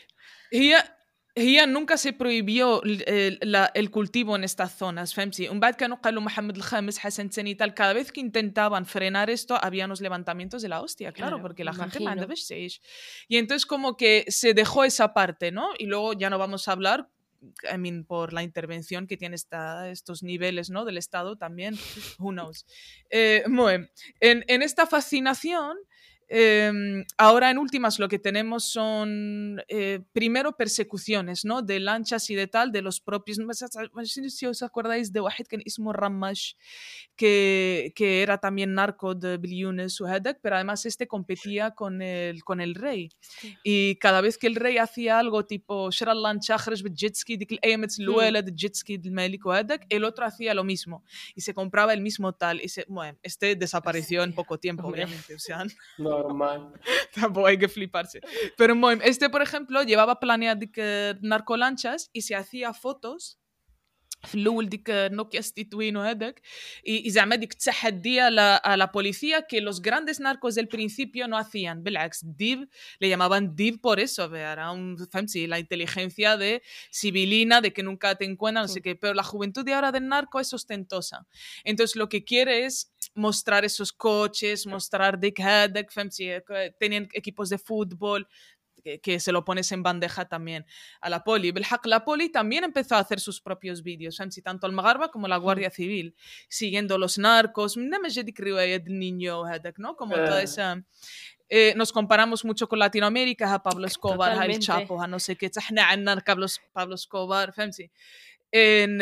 هي 0.53 1.67
nunca 1.67 1.97
se 1.97 2.13
prohibió 2.13 2.83
el, 2.83 3.39
la, 3.43 3.71
el, 3.75 3.91
cultivo 3.91 4.37
en 4.37 4.45
estas 4.45 4.77
zonas 4.77 5.15
فهمتي 5.15 5.49
un 5.49 5.61
بعد 5.61 5.75
كانوا 5.75 5.97
قالوا 5.97 6.23
محمد 6.23 6.57
الخامس 6.57 6.99
حسن 6.99 7.29
ثاني 7.29 7.55
y 7.55 7.57
tal 7.57 7.75
cada 7.75 7.93
vez 7.93 8.13
que 8.13 8.21
intentaban 8.21 8.87
frenar 8.87 9.31
esto 9.31 9.57
había 9.63 9.85
unos 9.85 10.01
levantamientos 10.01 10.63
de 10.63 10.69
la 10.69 10.81
hostia 10.81 11.13
claro, 11.13 11.37
claro 11.37 11.43
porque 11.43 11.65
la 11.65 11.75
gente 11.75 12.01
manda 12.01 12.27
y 13.29 13.37
entonces 13.37 13.67
como 13.67 13.97
que 13.97 14.25
se 14.29 14.55
dejó 14.55 14.85
esa 14.85 15.15
parte 15.15 15.53
no 15.53 15.71
y 15.79 15.87
luego 15.87 16.13
ya 16.13 16.29
no 16.31 16.39
vamos 16.39 16.69
a 16.69 16.73
hablar 16.73 17.09
I 17.73 17.79
mean, 17.79 18.05
por 18.05 18.33
la 18.33 18.43
intervención 18.43 19.07
que 19.07 19.17
tiene 19.17 19.37
esta, 19.37 19.91
estos 19.91 20.25
niveles 20.25 20.71
¿no? 20.71 20.85
del 20.85 20.99
Estado 20.99 21.37
también, 21.37 21.79
who 22.19 22.33
knows. 22.33 22.67
Eh, 23.11 23.45
bueno, 23.49 23.87
en, 24.19 24.45
en 24.49 24.63
esta 24.63 24.89
fascinación 24.89 25.77
Em, 26.36 27.06
ahora, 27.20 27.52
en 27.52 27.60
últimas, 27.60 28.00
lo 28.00 28.10
que 28.10 28.18
tenemos 28.18 28.64
son, 28.64 29.62
eh, 29.68 30.00
primero, 30.14 30.58
persecuciones, 30.58 31.46
¿no? 31.46 31.62
De 31.62 31.80
lanchas 31.80 32.28
y 32.32 32.34
de 32.34 32.48
tal, 32.48 32.72
de 32.72 32.82
los 32.82 33.00
propios... 33.00 33.38
No 33.38 33.54
sé 33.54 34.30
si 34.32 34.48
os 34.48 34.64
acordáis 34.64 35.14
de 35.14 35.22
Wahid 35.22 35.46
que 35.48 35.58
Ismo 35.64 35.94
Ramash, 35.94 36.54
que, 37.16 37.94
que 37.96 38.24
era 38.24 38.40
también 38.40 38.74
narco 38.74 39.14
de 39.14 39.38
Biliunes 39.38 40.02
o 40.02 40.08
pero 40.42 40.56
además 40.56 40.88
este 40.88 41.08
competía 41.08 41.72
con 41.76 42.02
el, 42.02 42.44
con 42.44 42.62
el 42.62 42.74
rey. 42.74 43.10
Y 43.64 43.98
cada 43.98 44.20
vez 44.22 44.40
que 44.40 44.48
el 44.48 44.56
rey 44.56 44.80
hacía 44.80 45.20
algo 45.20 45.46
tipo, 45.46 45.92
el 49.90 50.04
otro 50.04 50.26
hacía 50.26 50.56
lo 50.56 50.64
mismo. 50.64 51.04
Y 51.36 51.42
se 51.42 51.54
compraba 51.54 51.94
el 51.94 52.02
mismo 52.02 52.34
tal. 52.34 52.60
Y 52.60 52.70
se, 52.70 52.86
bueno, 52.88 53.20
este 53.22 53.56
desapareció 53.56 54.24
en 54.24 54.34
poco 54.34 54.58
tiempo, 54.58 54.88
obviamente. 54.88 55.36
O 55.36 55.40
sea, 55.40 55.64
Normal. 56.23 56.73
Tampoco 57.15 57.47
hay 57.47 57.59
que 57.59 57.69
fliparse. 57.69 58.21
Pero 58.57 58.75
este, 59.03 59.29
por 59.29 59.43
ejemplo, 59.43 59.83
llevaba 59.83 60.21
planeado 60.21 60.61
narcolanchas 61.21 62.11
y 62.13 62.23
se 62.23 62.35
hacía 62.35 62.73
fotos 62.73 63.39
في 64.23 64.35
الاول 64.35 64.69
ديك 64.69 64.91
نوكيا 64.91 65.41
62 65.41 65.97
وهذاك 65.97 66.41
y 66.87 67.09
زعما 67.09 67.37
ديك 67.37 67.53
التحدي 67.53 68.21
على 68.21 68.61
a 68.65 68.77
la 68.77 68.91
policía 68.91 69.43
que 69.43 69.61
los 69.61 69.81
grandes 69.81 70.21
narcos 70.21 70.55
del 70.55 70.69
principio 70.69 71.29
no 71.29 71.39
hacían 71.39 71.83
بالعكس 71.83 72.25
div 72.25 72.69
le 73.01 73.09
llamaban 73.09 73.55
div 73.55 73.81
por 73.81 74.01
eso 74.01 74.35
era 74.35 74.73
un 74.73 74.97
فهمتي 74.97 75.47
la 75.47 75.59
inteligencia 75.59 76.37
de 76.37 76.63
civilina 76.91 77.61
de 77.61 77.73
que 77.73 77.83
nunca 77.83 78.17
te 78.17 78.25
encuentran 78.25 78.65
no 78.65 78.69
sé 78.69 78.83
qué 78.83 78.97
pero 78.97 79.15
la 79.15 79.23
juventud 79.23 79.65
de 79.65 79.75
ahora 79.75 79.93
del 79.93 80.09
narco 80.09 80.41
es 80.41 80.53
ostentosa 80.53 81.27
entonces 81.65 81.95
lo 81.95 82.09
que 82.09 82.25
quiere 82.25 82.65
es 82.65 82.92
mostrar 83.16 83.64
esos 83.66 83.92
coches, 83.92 84.66
mostrar 84.66 85.20
Dick 85.20 85.40
ah, 85.40 85.64
Haddock, 85.64 85.92
tenían 86.80 87.08
equipos 87.14 87.50
de 87.50 87.58
fútbol, 87.58 88.28
que, 89.02 89.20
se 89.20 89.32
lo 89.32 89.46
pones 89.46 89.72
en 89.72 89.82
bandeja 89.82 90.26
también 90.26 90.66
a 91.02 91.10
la 91.10 91.24
poli. 91.24 91.54
La 91.86 92.04
poli 92.04 92.30
también 92.30 92.64
empezó 92.64 92.96
a 92.96 93.00
hacer 93.00 93.20
sus 93.20 93.42
propios 93.42 93.82
vídeos, 93.82 94.20
¿sí? 94.30 94.42
tanto 94.42 94.68
al 94.68 94.74
Magarba 94.74 95.10
como 95.10 95.28
la 95.28 95.38
Guardia 95.38 95.70
Civil, 95.70 96.16
siguiendo 96.50 96.98
los 96.98 97.18
narcos, 97.18 97.78
niño, 98.86 99.44
¿no? 99.78 99.96
Como 99.96 100.16
toda 100.16 100.42
eh. 100.42 100.46
esa... 100.46 100.84
Eh, 101.50 101.74
nos 101.76 101.92
comparamos 101.92 102.44
mucho 102.46 102.68
con 102.68 102.80
Latinoamérica, 102.80 103.54
a 103.54 103.62
Pablo 103.62 103.86
Escobar, 103.86 104.40
a 104.40 104.46
El 104.46 104.60
Chapo, 104.60 105.00
a 105.00 105.08
no 105.08 105.20
sé 105.20 105.36
qué, 105.36 105.52
a 105.78 106.24
Pablo, 106.24 106.48
Pablo 106.72 106.96
Escobar, 106.96 107.54
¿sí? 107.72 107.92
En, 108.56 109.00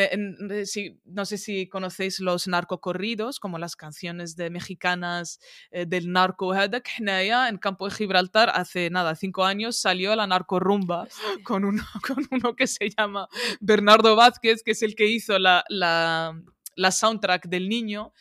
no 1.04 1.26
sé 1.26 1.38
si 1.38 1.68
conocéis 1.68 2.22
los 2.22 2.48
narcocorridos, 2.48 3.38
como 3.38 3.58
las 3.58 3.76
canciones 3.76 4.38
de 4.38 4.50
mexicanas 4.50 5.42
eh, 5.72 5.86
del 5.86 6.10
narco. 6.10 6.56
En 6.56 7.58
Campo 7.58 7.90
de 7.90 7.94
Gibraltar, 7.94 8.50
hace 8.54 8.90
nada, 8.90 9.14
cinco 9.16 9.44
años, 9.44 9.76
salió 9.76 10.16
la 10.16 10.26
narcorrumba 10.26 11.06
con 11.44 11.66
uno, 11.66 11.84
con 12.08 12.26
uno 12.32 12.56
que 12.56 12.66
se 12.66 12.92
llama 12.98 13.28
Bernardo 13.60 14.16
Vázquez, 14.16 14.64
que 14.64 14.72
es 14.72 14.84
el 14.84 14.96
que 14.96 15.08
hizo 15.08 15.38
la, 15.38 15.66
la, 15.68 16.42
la 16.76 16.92
soundtrack 16.92 17.48
del 17.50 17.68
niño 17.68 18.14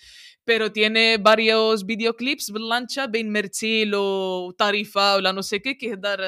pero 0.50 0.72
tiene 0.72 1.18
varios 1.18 1.86
videoclips 1.86 2.52
باللانشا 2.52 3.06
بين 3.06 3.34
مرتيل 3.34 3.96
وطريفة 3.96 5.16
ولا 5.16 5.32
no 5.32 5.44
sé 5.44 5.62
qué 5.62 5.78
que 5.78 5.98
dar 5.98 6.20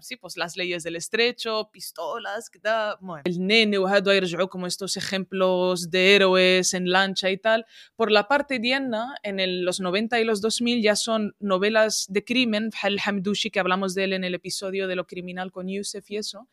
sí 0.00 0.16
pues 0.16 0.36
las 0.36 0.56
leyes 0.56 0.82
del 0.82 0.96
estrecho 0.96 1.70
pistolas 1.72 2.50
كده 2.50 2.98
bueno. 3.00 3.22
el 3.24 3.46
nene 3.46 3.78
وهذا 3.78 4.12
يرجعوا 4.12 4.48
como 4.48 4.66
estos 4.66 4.96
ejemplos 4.96 5.90
de 5.90 6.14
héroes 6.14 6.74
en 6.74 6.90
lancha 6.90 7.30
y 7.30 7.38
tal 7.38 7.64
por 7.96 8.10
la 8.10 8.28
parte 8.28 8.58
diana 8.58 9.14
en 9.22 9.40
el, 9.40 9.64
los 9.64 9.80
90 9.80 10.20
y 10.20 10.24
los 10.24 10.40
2000 10.40 10.82
ya 10.82 10.96
son 10.96 11.34
novelas 11.40 12.06
de 12.08 12.24
crimen 12.24 12.70
el 12.84 13.00
Hamdouchi 13.04 13.50
que 13.50 13.60
hablamos 13.60 13.94
de 13.94 14.04
él 14.04 14.12
en 14.12 14.24
el 14.24 14.34
episodio 14.34 14.86
de 14.86 14.96
lo 14.96 15.06
criminal 15.06 15.50
con 15.50 15.68
Youssef 15.68 16.10
y 16.10 16.16
eso 16.18 16.48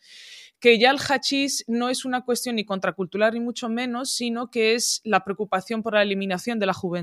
que 0.63 0.79
ya 0.79 0.91
el 0.91 0.97
hachís 0.97 1.65
no 1.67 1.89
es 1.89 2.05
una 2.05 2.23
cuestión 2.23 2.55
ni 2.55 2.63
contracultural 2.63 3.33
ni 3.33 3.41
mucho 3.41 3.67
menos, 3.67 4.15
sino 4.15 4.49
que 4.49 4.75
es 4.75 5.01
la 5.03 5.25
preocupación 5.25 5.83
por 5.83 5.93
la 5.93 6.01
eliminación 6.01 6.57
de 6.57 6.65
la 6.65 6.73
juventud. 6.73 6.93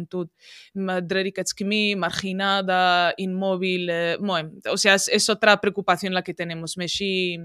marginada, 1.95 3.13
inmóvil, 3.17 3.89
eh, 3.89 4.17
o 4.71 4.77
sea, 4.77 4.95
es, 4.95 5.29
otra 5.29 5.59
preocupación 5.61 6.13
la 6.13 6.23
que 6.23 6.33
tenemos. 6.33 6.77
Meshi, 6.77 7.39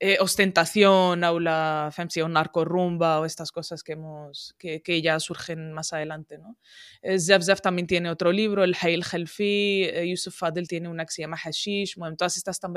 eh, 0.00 0.18
ostentación, 0.20 1.22
aula, 1.24 1.92
o 2.22 2.28
narcorrumba 2.28 3.20
o 3.20 3.24
estas 3.24 3.52
cosas 3.52 3.82
que, 3.82 3.92
hemos, 3.92 4.54
que, 4.58 4.82
que, 4.82 5.00
ya 5.02 5.20
surgen 5.20 5.72
más 5.72 5.92
adelante. 5.92 6.38
¿no? 6.38 6.58
Eh, 7.02 7.18
Zef 7.18 7.60
también 7.60 7.86
tiene 7.86 8.10
otro 8.10 8.32
libro, 8.32 8.64
el 8.64 8.76
Hayl 8.80 9.04
Khelfi, 9.04 9.90
Yusuf 10.06 10.36
Fadel 10.36 10.68
tiene 10.68 10.88
una 10.88 11.04
que 11.06 11.12
se 11.12 11.22
llama 11.22 11.36
Hashish, 11.36 11.96
bueno, 11.96 12.16
todas 12.16 12.36
estas 12.36 12.56
están 12.56 12.72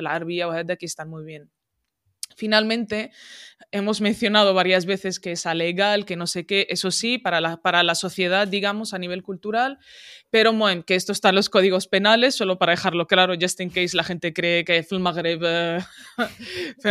o 0.48 0.78
que 0.78 0.86
están 0.86 1.10
muy 1.10 1.24
bien. 1.26 1.50
Finalmente, 2.38 3.12
hemos 3.72 4.00
mencionado 4.00 4.54
varias 4.54 4.86
veces 4.86 5.20
que 5.20 5.32
es 5.32 5.46
alegal, 5.46 6.06
que 6.06 6.16
no 6.16 6.28
sé 6.28 6.46
qué, 6.46 6.68
eso 6.70 6.92
sí, 6.92 7.18
para 7.18 7.42
la, 7.42 7.58
para 7.58 7.84
la 7.84 7.96
sociedad, 7.96 8.48
digamos, 8.48 8.94
a 8.94 9.00
nivel 9.00 9.24
cultural, 9.24 9.80
pero 10.30 10.54
bueno, 10.54 10.84
que 10.84 10.96
esto 10.96 11.12
está 11.12 11.30
en 11.30 11.36
los 11.36 11.50
códigos 11.50 11.88
penales, 11.88 12.36
solo 12.36 12.58
para 12.58 12.72
dejarlo 12.72 13.08
claro, 13.08 13.34
just 13.40 13.60
in 13.60 13.70
case 13.70 13.98
la 13.98 14.04
gente 14.04 14.34
cree 14.34 14.64
que 14.64 14.86
el 14.90 15.00
Maghreb 15.00 15.42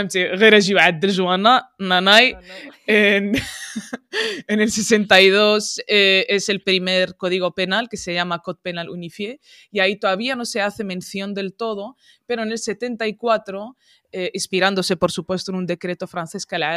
en, 2.86 3.32
en 4.48 4.60
el 4.60 4.70
62 4.70 5.82
eh, 5.86 6.26
es 6.28 6.48
el 6.48 6.62
primer 6.62 7.16
código 7.16 7.54
penal 7.54 7.88
que 7.88 7.96
se 7.96 8.14
llama 8.14 8.40
Code 8.40 8.60
Penal 8.62 8.90
Unifié 8.90 9.40
y 9.70 9.80
ahí 9.80 9.96
todavía 9.96 10.36
no 10.36 10.44
se 10.44 10.60
hace 10.60 10.84
mención 10.84 11.34
del 11.34 11.54
todo, 11.54 11.96
pero 12.26 12.42
en 12.42 12.52
el 12.52 12.58
74 12.58 13.76
eh, 14.12 14.30
inspirándose 14.32 14.96
por 14.96 15.12
supuesto 15.12 15.50
en 15.50 15.58
un 15.58 15.66
decreto 15.66 16.06
francés 16.06 16.46
la 16.58 16.76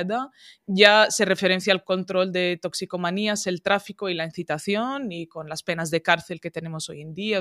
ya 0.66 1.08
se 1.10 1.24
referencia 1.26 1.72
al 1.72 1.84
control 1.84 2.32
de 2.32 2.60
toxicomanías, 2.62 3.48
el 3.48 3.62
tráfico 3.62 4.10
y 4.10 4.14
la 4.14 4.26
incitación, 4.26 5.12
y 5.12 5.28
con 5.28 5.48
las 5.48 5.64
penas 5.64 5.90
de 5.90 6.02
cárcel 6.02 6.42
que 6.42 6.52
tenemos 6.52 6.90
hoy 6.90 7.02
en 7.02 7.14
día, 7.14 7.40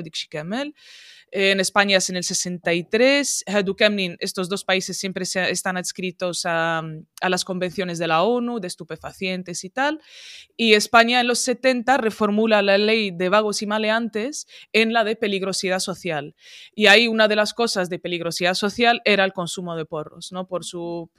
en 1.53 1.61
España 1.61 1.99
es 1.99 2.09
en 2.11 2.17
el 2.17 2.25
63. 2.25 3.45
estos 4.21 4.49
dos 4.49 4.65
países 4.65 4.97
siempre 4.97 5.25
están 5.25 5.77
adscritos 5.77 6.47
a, 6.47 6.83
a, 7.21 7.29
las 7.29 7.45
convenciones 7.45 7.99
de 7.99 8.07
la 8.07 8.23
ONU 8.23 8.61
de 8.61 8.69
estupefacientes 8.69 9.65
y 9.65 9.71
tal. 9.71 10.01
Y 10.57 10.75
España 10.75 11.21
en 11.21 11.27
los 11.27 11.41
70 11.41 11.99
reformula 11.99 12.63
la 12.63 12.79
ley 12.79 13.11
de 13.11 13.29
vagos 13.29 13.63
y 13.63 13.67
maleantes 13.67 14.47
en 14.73 14.93
la 14.93 15.05
de 15.05 15.17
peligrosidad 15.17 15.81
social. 15.81 16.35
Y 16.75 16.87
ahí 16.87 17.09
una 17.09 17.29
de 17.29 17.37
las 17.37 17.53
cosas 17.53 17.91
de 17.91 17.98
peligrosidad 17.99 18.55
social 18.55 19.01
era 19.05 19.25
el 19.25 19.33
consumo 19.33 19.77
de 19.77 19.85
porros, 19.85 20.33
¿no? 20.33 20.47
Por 20.47 20.65
su 20.65 21.11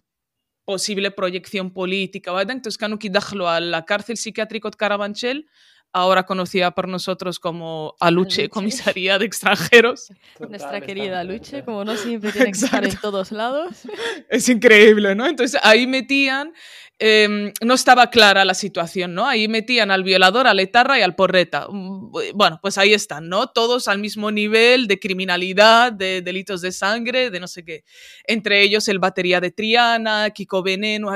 posible 0.65 1.09
proyección 1.11 1.71
política. 1.71 2.31
Entonces, 2.41 2.77
Kanuki 2.77 3.09
dejó 3.09 3.47
a 3.47 3.59
la 3.59 3.85
cárcel 3.85 4.17
psiquiátrica 4.17 4.69
de 4.69 4.77
Carabanchel 4.77 5.47
ahora 5.91 6.25
conocida 6.25 6.71
por 6.71 6.87
nosotros 6.87 7.39
como 7.39 7.95
Aluche, 7.99 8.49
Comisaría 8.49 9.17
de 9.17 9.25
Extranjeros. 9.25 10.11
Nuestra 10.49 10.81
querida 10.81 11.19
Aluche, 11.19 11.63
como 11.63 11.83
no 11.83 11.95
siempre 11.95 12.31
tiene 12.33 12.51
que 12.51 12.59
estar 12.59 12.83
en 12.83 12.95
todos 12.97 13.31
lados. 13.31 13.81
Es 14.29 14.47
increíble, 14.49 15.15
¿no? 15.15 15.25
Entonces 15.25 15.59
ahí 15.63 15.87
metían, 15.87 16.53
em, 16.99 17.51
no 17.61 17.73
estaba 17.73 18.09
clara 18.09 18.45
la 18.45 18.53
situación, 18.53 19.15
¿no? 19.15 19.25
Ahí 19.25 19.47
metían 19.47 19.89
al 19.89 20.03
violador, 20.03 20.45
al 20.45 20.59
etarra 20.59 20.99
y 20.99 21.01
al 21.01 21.15
porreta. 21.15 21.67
Mm, 21.69 22.11
bueno, 22.35 22.59
pues 22.61 22.77
ahí 22.77 22.93
están, 22.93 23.27
¿no? 23.27 23.47
Todos 23.47 23.87
al 23.87 23.97
mismo 23.97 24.31
nivel 24.31 24.87
de 24.87 24.99
criminalidad, 24.99 25.91
de 25.91 26.21
delitos 26.21 26.61
de 26.61 26.71
sangre, 26.71 27.31
de 27.31 27.39
no 27.39 27.47
sé 27.47 27.65
qué. 27.65 27.83
Entre 28.25 28.61
ellos 28.61 28.87
el 28.87 28.99
batería 28.99 29.41
de 29.41 29.51
Triana, 29.51 30.29
Kiko 30.29 30.61
Veneno, 30.61 31.09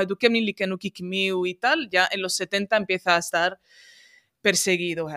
y 1.46 1.54
tal. 1.54 1.88
Ya 1.90 2.08
en 2.10 2.22
los 2.22 2.34
70 2.34 2.76
empieza 2.76 3.16
a 3.16 3.18
estar 3.18 3.60
perseguido. 4.44 5.08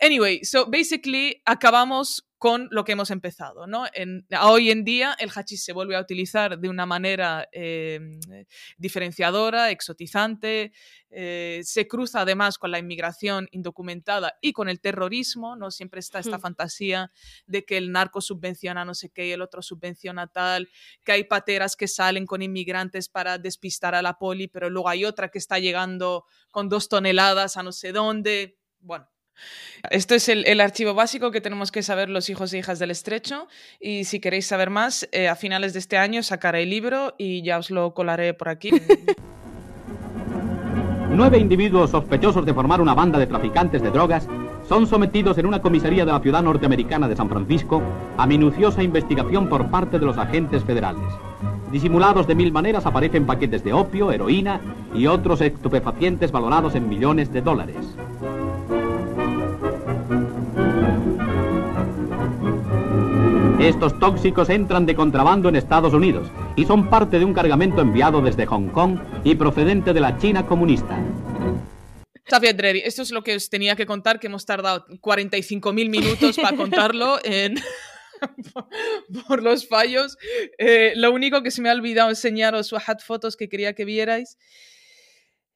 Anyway, 0.00 0.44
so 0.44 0.70
basically 0.70 1.42
acabamos 1.44 2.22
con 2.38 2.68
lo 2.70 2.84
que 2.84 2.92
hemos 2.92 3.10
empezado. 3.10 3.66
¿no? 3.66 3.86
En, 3.92 4.26
hoy 4.40 4.70
en 4.70 4.84
día 4.84 5.16
el 5.18 5.30
hachís 5.30 5.64
se 5.64 5.72
vuelve 5.72 5.96
a 5.96 6.00
utilizar 6.00 6.58
de 6.58 6.68
una 6.68 6.86
manera 6.86 7.48
em, 7.52 8.20
diferenciadora, 8.78 9.70
exotizante, 9.70 10.72
eh, 11.10 11.60
se 11.64 11.88
cruza 11.88 12.20
además 12.20 12.58
con 12.58 12.70
la 12.70 12.78
inmigración 12.78 13.48
indocumentada 13.50 14.38
y 14.40 14.52
con 14.52 14.68
el 14.68 14.80
terrorismo, 14.80 15.56
¿no? 15.56 15.70
Siempre 15.70 16.00
está 16.00 16.18
esta 16.18 16.38
fantasía 16.38 17.10
de 17.46 17.64
que 17.64 17.76
el 17.76 17.90
narco 17.90 18.20
subvenciona 18.20 18.84
no 18.84 18.94
sé 18.94 19.10
qué 19.10 19.26
y 19.26 19.32
el 19.32 19.42
otro 19.42 19.62
subvenciona 19.62 20.26
tal, 20.28 20.68
que 21.04 21.12
hay 21.12 21.24
pateras 21.24 21.76
que 21.76 21.88
salen 21.88 22.26
con 22.26 22.42
inmigrantes 22.42 23.08
para 23.08 23.38
despistar 23.38 23.94
a 23.94 24.02
la 24.02 24.18
poli, 24.18 24.48
pero 24.48 24.70
luego 24.70 24.88
hay 24.88 25.04
otra 25.04 25.28
que 25.30 25.38
está 25.38 25.58
llegando 25.58 26.24
con 26.50 26.68
dos 26.68 26.88
toneladas 26.88 27.56
a 27.56 27.62
no 27.62 27.72
sé 27.72 27.92
dónde. 27.92 28.58
Bueno, 28.80 29.08
esto 29.90 30.14
es 30.14 30.28
el, 30.28 30.60
archivo 30.60 30.94
básico 30.94 31.30
que 31.30 31.40
tenemos 31.40 31.72
que 31.72 31.82
saber 31.82 32.08
los 32.08 32.28
hijos 32.30 32.52
e 32.52 32.58
hijas 32.58 32.78
del 32.78 32.90
estrecho 32.90 33.48
y 33.80 34.04
si 34.04 34.20
queréis 34.20 34.46
saber 34.46 34.70
más, 34.70 35.08
eh, 35.12 35.28
a 35.28 35.36
finales 35.36 35.72
de 35.72 35.78
este 35.78 35.96
año 35.96 36.22
sacaré 36.22 36.62
el 36.64 36.70
libro 36.70 37.14
y 37.18 37.42
ya 37.42 37.58
os 37.58 37.70
lo 37.70 37.94
colaré 37.94 38.34
por 38.34 38.48
aquí. 38.48 38.70
Nueve 41.10 41.38
individuos 41.38 41.90
sospechosos 41.90 42.44
de 42.44 42.54
formar 42.54 42.80
una 42.80 42.94
banda 42.94 43.18
de 43.18 43.26
traficantes 43.26 43.82
de 43.82 43.90
drogas 43.90 44.28
son 44.68 44.86
sometidos 44.86 45.38
en 45.38 45.46
una 45.46 45.62
comisaría 45.62 46.04
de 46.04 46.12
la 46.12 46.20
ciudad 46.20 46.42
norteamericana 46.42 47.08
de 47.08 47.16
San 47.16 47.28
Francisco 47.28 47.82
a 48.18 48.26
minuciosa 48.26 48.82
investigación 48.82 49.48
por 49.48 49.70
parte 49.70 49.98
de 49.98 50.04
los 50.04 50.18
agentes 50.18 50.62
federales. 50.64 51.08
Disimulados 51.72 52.26
de 52.26 52.34
mil 52.34 52.52
maneras 52.52 52.86
aparecen 52.86 53.26
paquetes 53.26 53.64
de 53.64 53.72
opio, 53.72 54.12
heroína 54.12 54.60
y 54.94 55.06
otros 55.06 55.40
estupefacientes 55.40 56.30
valorados 56.30 56.74
en 56.74 56.88
millones 56.88 57.32
de 57.32 57.40
dólares. 57.40 57.76
Estos 63.60 63.98
tóxicos 63.98 64.50
entran 64.50 64.86
de 64.86 64.94
contrabando 64.94 65.48
en 65.48 65.56
Estados 65.56 65.92
Unidos 65.92 66.28
y 66.54 66.64
son 66.64 66.88
parte 66.88 67.18
de 67.18 67.24
un 67.24 67.34
cargamento 67.34 67.80
enviado 67.80 68.22
desde 68.22 68.46
Hong 68.46 68.68
Kong 68.68 69.00
y 69.24 69.34
procedente 69.34 69.92
de 69.92 69.98
la 69.98 70.16
China 70.16 70.46
comunista. 70.46 70.96
Xavier 72.24 72.54
Dreri, 72.54 72.82
esto 72.84 73.02
es 73.02 73.10
lo 73.10 73.24
que 73.24 73.34
os 73.34 73.50
tenía 73.50 73.74
que 73.74 73.84
contar, 73.84 74.20
que 74.20 74.28
hemos 74.28 74.46
tardado 74.46 74.86
45.000 74.86 75.72
minutos 75.90 76.36
para 76.36 76.56
contarlo 76.56 77.18
en... 77.24 77.56
por 79.28 79.42
los 79.42 79.66
fallos. 79.66 80.16
Eh, 80.58 80.92
lo 80.94 81.12
único 81.12 81.42
que 81.42 81.50
se 81.50 81.60
me 81.60 81.68
ha 81.68 81.72
olvidado 81.72 82.10
enseñaros 82.10 82.72
fotos 83.04 83.36
que 83.36 83.48
quería 83.48 83.72
que 83.74 83.84
vierais 83.84 84.38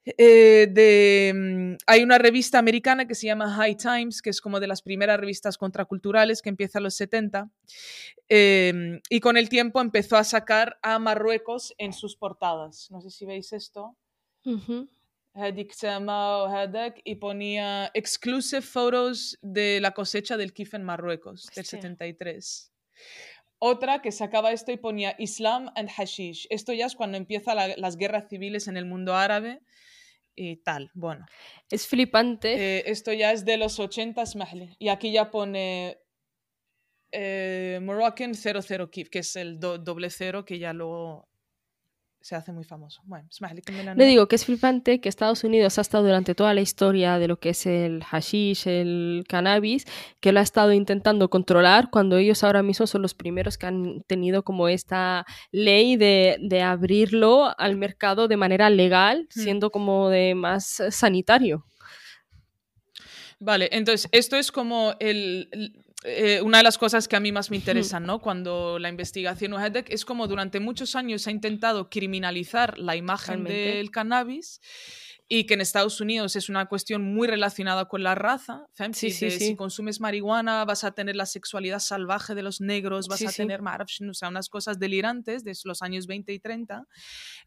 eh, 0.04 0.66
de, 0.68 1.32
mm, 1.34 1.76
hay 1.86 2.02
una 2.02 2.18
revista 2.18 2.58
americana 2.58 3.06
que 3.06 3.14
se 3.14 3.26
llama 3.26 3.54
High 3.54 3.76
Times, 3.76 4.20
que 4.20 4.30
es 4.30 4.40
como 4.40 4.58
de 4.58 4.66
las 4.66 4.82
primeras 4.82 5.18
revistas 5.18 5.56
contraculturales 5.56 6.42
que 6.42 6.48
empieza 6.48 6.78
en 6.78 6.84
los 6.84 6.94
70, 6.94 7.50
em, 8.28 9.00
y 9.08 9.20
con 9.20 9.36
el 9.36 9.48
tiempo 9.48 9.80
empezó 9.80 10.16
a 10.16 10.24
sacar 10.24 10.78
a 10.82 10.98
Marruecos 10.98 11.72
en 11.78 11.92
sus 11.92 12.16
portadas. 12.16 12.90
No 12.90 13.00
sé 13.00 13.10
si 13.10 13.26
veis 13.26 13.52
esto. 13.52 13.96
y 17.04 17.14
ponía 17.14 17.90
exclusive 17.94 18.60
photos 18.60 19.38
de 19.40 19.80
la 19.80 19.92
cosecha 19.92 20.36
del 20.36 20.52
kif 20.52 20.74
en 20.74 20.82
Marruecos 20.82 21.46
del 21.54 21.64
73. 21.64 22.72
Otra 23.58 24.02
que 24.02 24.10
sacaba 24.10 24.50
esto 24.50 24.72
y 24.72 24.76
ponía 24.76 25.14
Islam 25.18 25.70
and 25.76 25.88
Hashish. 25.88 26.48
Esto 26.50 26.72
ya 26.72 26.86
es 26.86 26.96
cuando 26.96 27.16
empiezan 27.16 27.56
las 27.76 27.96
guerras 27.96 28.28
civiles 28.28 28.66
en 28.66 28.76
el 28.76 28.84
mundo 28.84 29.14
árabe 29.14 29.62
y 30.34 30.56
tal. 30.56 30.90
Bueno. 30.94 31.26
Es 31.70 31.86
flipante. 31.86 32.78
Eh, 32.78 32.84
esto 32.86 33.12
ya 33.12 33.32
es 33.32 33.44
de 33.44 33.56
los 33.56 33.78
80, 33.78 34.24
y 34.78 34.88
aquí 34.88 35.12
ya 35.12 35.30
pone 35.30 35.98
eh, 37.12 37.78
Moroccan 37.82 38.34
00 38.34 38.90
Kif, 38.90 39.10
que 39.10 39.20
es 39.20 39.36
el 39.36 39.60
doble 39.60 40.10
cero 40.10 40.44
que 40.44 40.58
ya 40.58 40.72
luego 40.72 41.28
se 42.22 42.36
hace 42.36 42.52
muy 42.52 42.64
famoso. 42.64 43.02
Bueno, 43.04 43.28
Le 43.96 44.06
digo 44.06 44.28
que 44.28 44.36
es 44.36 44.44
flipante 44.44 45.00
que 45.00 45.08
Estados 45.08 45.44
Unidos 45.44 45.76
ha 45.78 45.80
estado 45.80 46.04
durante 46.04 46.34
toda 46.34 46.54
la 46.54 46.60
historia 46.60 47.18
de 47.18 47.28
lo 47.28 47.38
que 47.38 47.50
es 47.50 47.66
el 47.66 48.02
hashish, 48.04 48.66
el 48.66 49.24
cannabis, 49.28 49.86
que 50.20 50.32
lo 50.32 50.40
ha 50.40 50.42
estado 50.42 50.72
intentando 50.72 51.28
controlar 51.28 51.90
cuando 51.90 52.16
ellos 52.16 52.44
ahora 52.44 52.62
mismo 52.62 52.86
son 52.86 53.02
los 53.02 53.14
primeros 53.14 53.58
que 53.58 53.66
han 53.66 54.02
tenido 54.06 54.44
como 54.44 54.68
esta 54.68 55.26
ley 55.50 55.96
de, 55.96 56.38
de 56.40 56.62
abrirlo 56.62 57.52
al 57.58 57.76
mercado 57.76 58.28
de 58.28 58.36
manera 58.36 58.70
legal, 58.70 59.28
hmm. 59.34 59.40
siendo 59.40 59.70
como 59.70 60.08
de 60.08 60.34
más 60.34 60.82
sanitario. 60.90 61.66
Vale, 63.44 63.68
entonces 63.72 64.08
esto 64.12 64.36
es 64.36 64.52
como 64.52 64.94
el, 65.00 65.74
eh, 66.04 66.40
una 66.42 66.58
de 66.58 66.64
las 66.64 66.78
cosas 66.78 67.06
que 67.06 67.16
a 67.16 67.20
mí 67.20 67.30
más 67.32 67.50
me 67.50 67.56
interesan, 67.56 68.04
¿no? 68.04 68.20
Cuando 68.20 68.78
la 68.78 68.88
investigación 68.88 69.52
es 69.88 70.04
como 70.04 70.26
durante 70.26 70.58
muchos 70.58 70.96
años 70.96 71.22
se 71.22 71.30
ha 71.30 71.32
intentado 71.32 71.88
criminalizar 71.88 72.78
la 72.78 72.96
imagen 72.96 73.44
del 73.44 73.90
cannabis 73.90 74.60
y 75.28 75.44
que 75.44 75.54
en 75.54 75.60
Estados 75.60 76.00
Unidos 76.00 76.36
es 76.36 76.48
una 76.48 76.66
cuestión 76.66 77.02
muy 77.02 77.26
relacionada 77.26 77.86
con 77.86 78.02
la 78.02 78.14
raza. 78.14 78.66
Sí, 78.92 79.10
sí, 79.10 79.30
Si 79.30 79.56
consumes 79.56 80.00
marihuana 80.00 80.64
vas 80.64 80.84
a 80.84 80.92
tener 80.92 81.16
la 81.16 81.26
sexualidad 81.26 81.78
salvaje 81.78 82.34
de 82.34 82.42
los 82.42 82.60
negros, 82.60 83.08
vas 83.08 83.22
a 83.22 83.32
tener 83.32 83.60
o 83.62 84.14
sea, 84.14 84.28
unas 84.28 84.48
cosas 84.48 84.78
delirantes 84.78 85.44
de 85.44 85.52
los 85.64 85.82
años 85.82 86.06
20 86.06 86.32
y 86.32 86.38
30. 86.38 86.86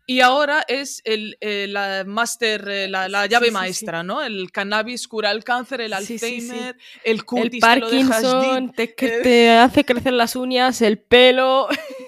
Y 0.08 0.22
ahora 0.22 0.64
es 0.68 1.02
el, 1.04 1.38
eh, 1.42 1.68
la 1.70 2.04
máster, 2.06 2.68
eh, 2.68 2.88
la, 2.88 3.26
llave 3.28 3.52
maestra, 3.52 4.04
¿no? 4.04 4.24
El 4.24 4.52
cannabis 4.52 5.08
cura 5.08 5.32
el 5.32 5.44
cáncer, 5.44 5.82
el 5.82 5.94
Alzheimer, 5.94 6.78
el 7.04 7.26
cutis, 7.26 7.54
el 7.54 7.60
Parkinson, 7.60 8.72
te, 8.72 8.88
te 8.88 9.52
hace 9.52 9.84
crecer 9.84 10.14
las 10.14 10.36
uñas, 10.36 10.82
el 10.82 11.00
pelo. 11.00 11.68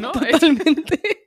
¿no? 0.00 0.12
Totalmente. 0.12 1.00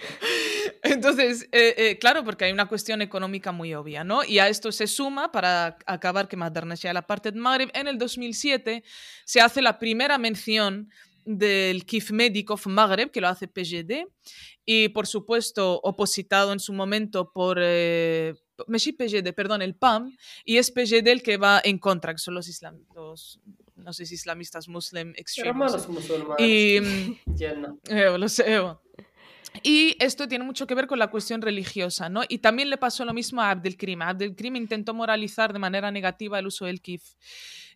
Entonces, 0.82 1.48
eh, 1.52 1.74
eh, 1.76 1.98
claro, 1.98 2.24
porque 2.24 2.44
hay 2.44 2.52
una 2.52 2.66
cuestión 2.66 3.02
económica 3.02 3.52
muy 3.52 3.74
obvia, 3.74 4.04
¿no? 4.04 4.24
Y 4.24 4.38
a 4.38 4.48
esto 4.48 4.72
se 4.72 4.86
suma, 4.86 5.30
para 5.30 5.78
acabar 5.86 6.28
que 6.28 6.36
más 6.36 6.52
ya 6.80 6.92
la 6.92 7.06
parte 7.06 7.32
de 7.32 7.38
Maghreb, 7.38 7.70
en 7.74 7.88
el 7.88 7.98
2007 7.98 8.82
se 9.24 9.40
hace 9.40 9.62
la 9.62 9.78
primera 9.78 10.18
mención 10.18 10.90
del 11.24 11.84
KIF 11.84 12.12
Medikov 12.12 12.60
Maghreb, 12.66 13.10
que 13.10 13.20
lo 13.20 13.28
hace 13.28 13.46
PGD, 13.46 14.06
y 14.64 14.88
por 14.88 15.06
supuesto 15.06 15.80
opositado 15.82 16.52
en 16.52 16.60
su 16.60 16.72
momento 16.72 17.32
por... 17.32 17.58
Eh, 17.60 18.34
PGD, 18.66 19.32
perdón, 19.32 19.62
el 19.62 19.74
PAM, 19.74 20.14
y 20.44 20.58
es 20.58 20.70
PGD 20.70 21.08
el 21.08 21.22
que 21.22 21.38
va 21.38 21.62
en 21.64 21.78
contra, 21.78 22.12
que 22.12 22.18
son 22.18 22.34
los, 22.34 22.46
islam, 22.46 22.78
no 23.84 23.92
sé 23.92 24.06
si 24.06 24.14
islamistas 24.14 24.68
muslim 24.68 25.12
extremos. 25.16 25.88
Y, 26.38 26.76
eh, 27.88 28.18
lo 28.18 28.28
sé, 28.28 28.60
y 29.62 29.96
esto 29.98 30.28
tiene 30.28 30.44
mucho 30.44 30.66
que 30.66 30.74
ver 30.74 30.86
con 30.86 30.98
la 30.98 31.08
cuestión 31.08 31.42
religiosa, 31.42 32.08
¿no? 32.08 32.22
Y 32.28 32.38
también 32.38 32.70
le 32.70 32.76
pasó 32.76 33.04
lo 33.04 33.12
mismo 33.12 33.42
a 33.42 33.50
Abdelkrim. 33.50 34.02
Abdelkrim 34.02 34.56
intentó 34.56 34.94
moralizar 34.94 35.52
de 35.52 35.58
manera 35.58 35.90
negativa 35.90 36.38
el 36.38 36.46
uso 36.46 36.66
del 36.66 36.80
kif. 36.80 37.02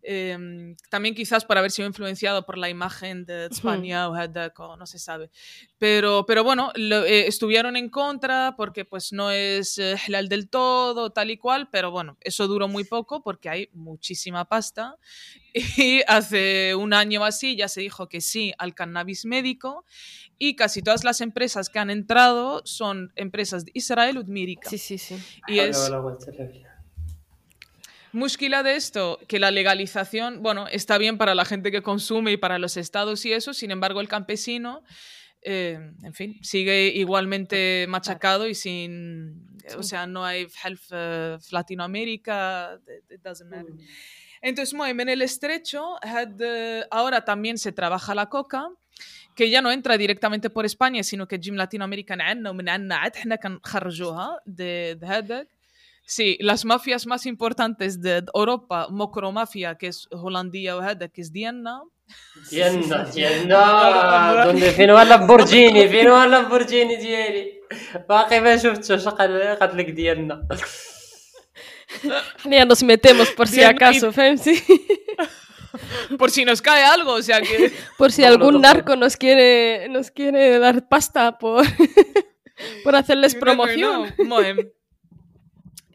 Em, 0.06 0.76
también 0.90 1.14
quizás 1.14 1.46
por 1.46 1.56
haber 1.56 1.70
sido 1.70 1.88
influenciado 1.88 2.44
por 2.44 2.58
la 2.58 2.68
imagen 2.68 3.24
de 3.24 3.46
España 3.46 4.06
o 4.10 4.76
no 4.76 4.86
se 4.86 4.98
sabe. 4.98 5.30
Pero, 5.78 6.26
pero 6.26 6.44
bueno, 6.44 6.72
eh, 6.76 7.24
estuvieron 7.26 7.74
en 7.76 7.88
contra 7.88 8.54
porque 8.54 8.84
pues 8.84 9.14
no 9.14 9.30
es 9.30 9.78
eh, 9.78 9.96
del 10.28 10.50
todo, 10.50 11.10
tal 11.10 11.30
y 11.30 11.38
cual, 11.38 11.70
pero 11.70 11.90
bueno, 11.90 12.18
eso 12.20 12.46
duró 12.46 12.68
muy 12.68 12.84
poco 12.84 13.22
porque 13.22 13.48
hay 13.48 13.70
muchísima 13.72 14.44
pasta 14.44 14.96
y 15.78 16.02
hace 16.06 16.74
un 16.74 16.92
año 16.92 17.24
así 17.24 17.56
ya 17.56 17.68
se 17.68 17.80
dijo 17.80 18.06
que 18.06 18.20
sí 18.20 18.52
al 18.58 18.74
cannabis 18.74 19.24
médico 19.24 19.86
y 20.38 20.56
casi 20.56 20.82
todas 20.82 21.04
las 21.04 21.20
empresas 21.20 21.68
que 21.68 21.78
han 21.78 21.90
entrado 21.90 22.62
son 22.64 23.12
empresas 23.16 23.64
de 23.64 23.72
Israel 23.74 24.18
Udmírica. 24.18 24.68
Sí, 24.68 24.78
sí, 24.78 24.98
sí. 24.98 25.16
Y 25.46 25.58
es 25.58 25.90
Mushkila 28.12 28.62
de 28.62 28.76
esto, 28.76 29.18
que 29.26 29.40
la 29.40 29.50
legalización, 29.50 30.40
bueno, 30.40 30.68
está 30.68 30.98
bien 30.98 31.18
para 31.18 31.34
la 31.34 31.44
gente 31.44 31.72
que 31.72 31.82
consume 31.82 32.30
y 32.32 32.36
para 32.36 32.60
los 32.60 32.76
estados 32.76 33.24
y 33.24 33.32
eso, 33.32 33.52
sin 33.52 33.72
embargo 33.72 34.00
el 34.00 34.06
campesino, 34.06 34.84
eh, 35.42 35.78
en 36.02 36.14
fin, 36.14 36.38
sigue 36.40 36.92
igualmente 36.94 37.86
machacado 37.88 38.46
y 38.46 38.54
sin, 38.54 39.58
o 39.76 39.82
sea, 39.82 40.06
no 40.06 40.24
hay 40.24 40.46
health 40.62 40.92
uh, 40.92 41.38
Latinoamérica, 41.50 42.80
it 43.10 43.20
doesn't 43.20 43.50
matter. 43.50 43.72
Mm. 43.72 43.80
Entonces, 44.42 44.78
en 44.78 45.08
el 45.08 45.20
estrecho, 45.20 45.96
ahora 46.90 47.24
también 47.24 47.58
se 47.58 47.72
trabaja 47.72 48.14
la 48.14 48.28
coca, 48.28 48.68
que 49.35 49.49
ya 49.49 49.61
no 49.61 49.71
entra 49.71 49.97
directamente 49.97 50.49
por 50.49 50.65
España, 50.65 51.03
sino 51.03 51.27
que 51.27 51.39
Jim 51.39 51.55
Latinoamérica 51.55 52.15
de, 54.45 54.97
de 54.99 55.47
Sí, 56.05 56.37
las 56.39 56.65
mafias 56.65 57.05
más 57.05 57.27
importantes 57.27 58.01
de 58.01 58.23
Europa, 58.33 58.87
Mokromafia, 58.89 59.75
que 59.75 59.87
es 59.87 60.07
holandía 60.09 60.75
o 60.75 60.81
que 61.13 61.21
es 61.21 61.31
Diana. 61.31 61.83
Diana, 62.49 63.05
Diana, 63.13 64.45
donde 64.45 64.71
fino 64.71 64.97
al 64.97 65.07
Lamborghini, 65.07 65.87
fino 65.87 66.15
al 66.15 66.31
Lamborghini 66.31 66.95
ديالي 66.97 67.59
باقي 68.09 68.39
ما 68.39 68.57
شفتش 68.57 69.07
قالت 69.07 69.75
لك 69.75 69.89
ديالنا 69.89 70.47
Ya 72.45 72.65
nos 72.65 72.83
metemos 72.83 73.29
por 73.31 73.47
si 73.47 73.63
acaso, 73.63 74.11
Femsi. 74.11 74.63
Por 76.18 76.30
si 76.30 76.44
nos 76.44 76.62
cae 76.62 76.84
algo, 76.84 77.12
o 77.12 77.22
sea 77.22 77.40
que... 77.40 77.72
Por 77.98 78.12
si 78.12 78.24
algún 78.24 78.60
narco 78.60 78.96
nos 78.96 79.16
quiere, 79.16 79.88
nos 79.88 80.10
quiere 80.10 80.58
dar 80.58 80.88
pasta 80.88 81.38
por, 81.38 81.64
por 82.84 82.96
hacerles 82.96 83.34
promoción. 83.34 84.12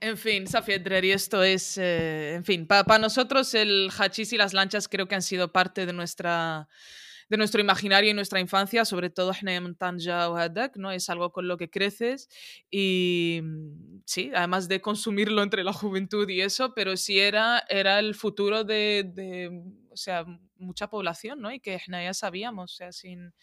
En 0.01 0.17
fin, 0.17 0.47
Safia 0.47 0.82
y 1.03 1.11
esto 1.11 1.43
es, 1.43 1.77
eh, 1.77 2.34
en 2.36 2.45
fin, 2.45 2.67
para 2.67 2.99
nosotros 2.99 3.53
el 3.53 3.89
hachís 3.97 4.32
y 4.32 4.38
las 4.38 4.53
lanchas 4.53 4.88
creo 4.88 5.07
que 5.07 5.15
han 5.15 5.21
sido 5.21 5.51
parte 5.51 5.86
de 5.86 5.91
nuestra 5.91 6.69
de 7.30 7.38
nuestro 7.38 7.61
imaginario 7.61 8.11
y 8.11 8.13
nuestra 8.13 8.39
infancia, 8.39 8.86
sobre 8.86 9.09
todo 9.09 9.34
¿no? 10.75 10.91
Es 10.91 11.09
algo 11.09 11.32
con 11.32 11.47
lo 11.47 11.57
que 11.57 11.69
creces 11.69 12.27
y 12.69 13.39
mm, 13.43 14.01
sí, 14.05 14.32
además 14.36 14.67
de 14.67 14.82
consumirlo 14.82 15.43
entre 15.43 15.63
la 15.63 15.73
juventud 15.73 16.27
y 16.27 16.41
eso, 16.41 16.73
pero 16.73 16.97
sí 16.97 17.19
era, 17.19 17.63
era 17.69 17.99
el 17.99 18.15
futuro 18.15 18.63
de, 18.63 19.61
o 19.91 19.97
sea, 19.97 20.25
mucha 20.57 20.89
población, 20.89 21.39
¿no? 21.41 21.51
Y 21.51 21.59
que 21.59 21.80
ya 21.88 22.13
sabíamos, 22.13 22.73
o 22.73 22.75
sea, 22.75 22.91
sin... 22.91 23.34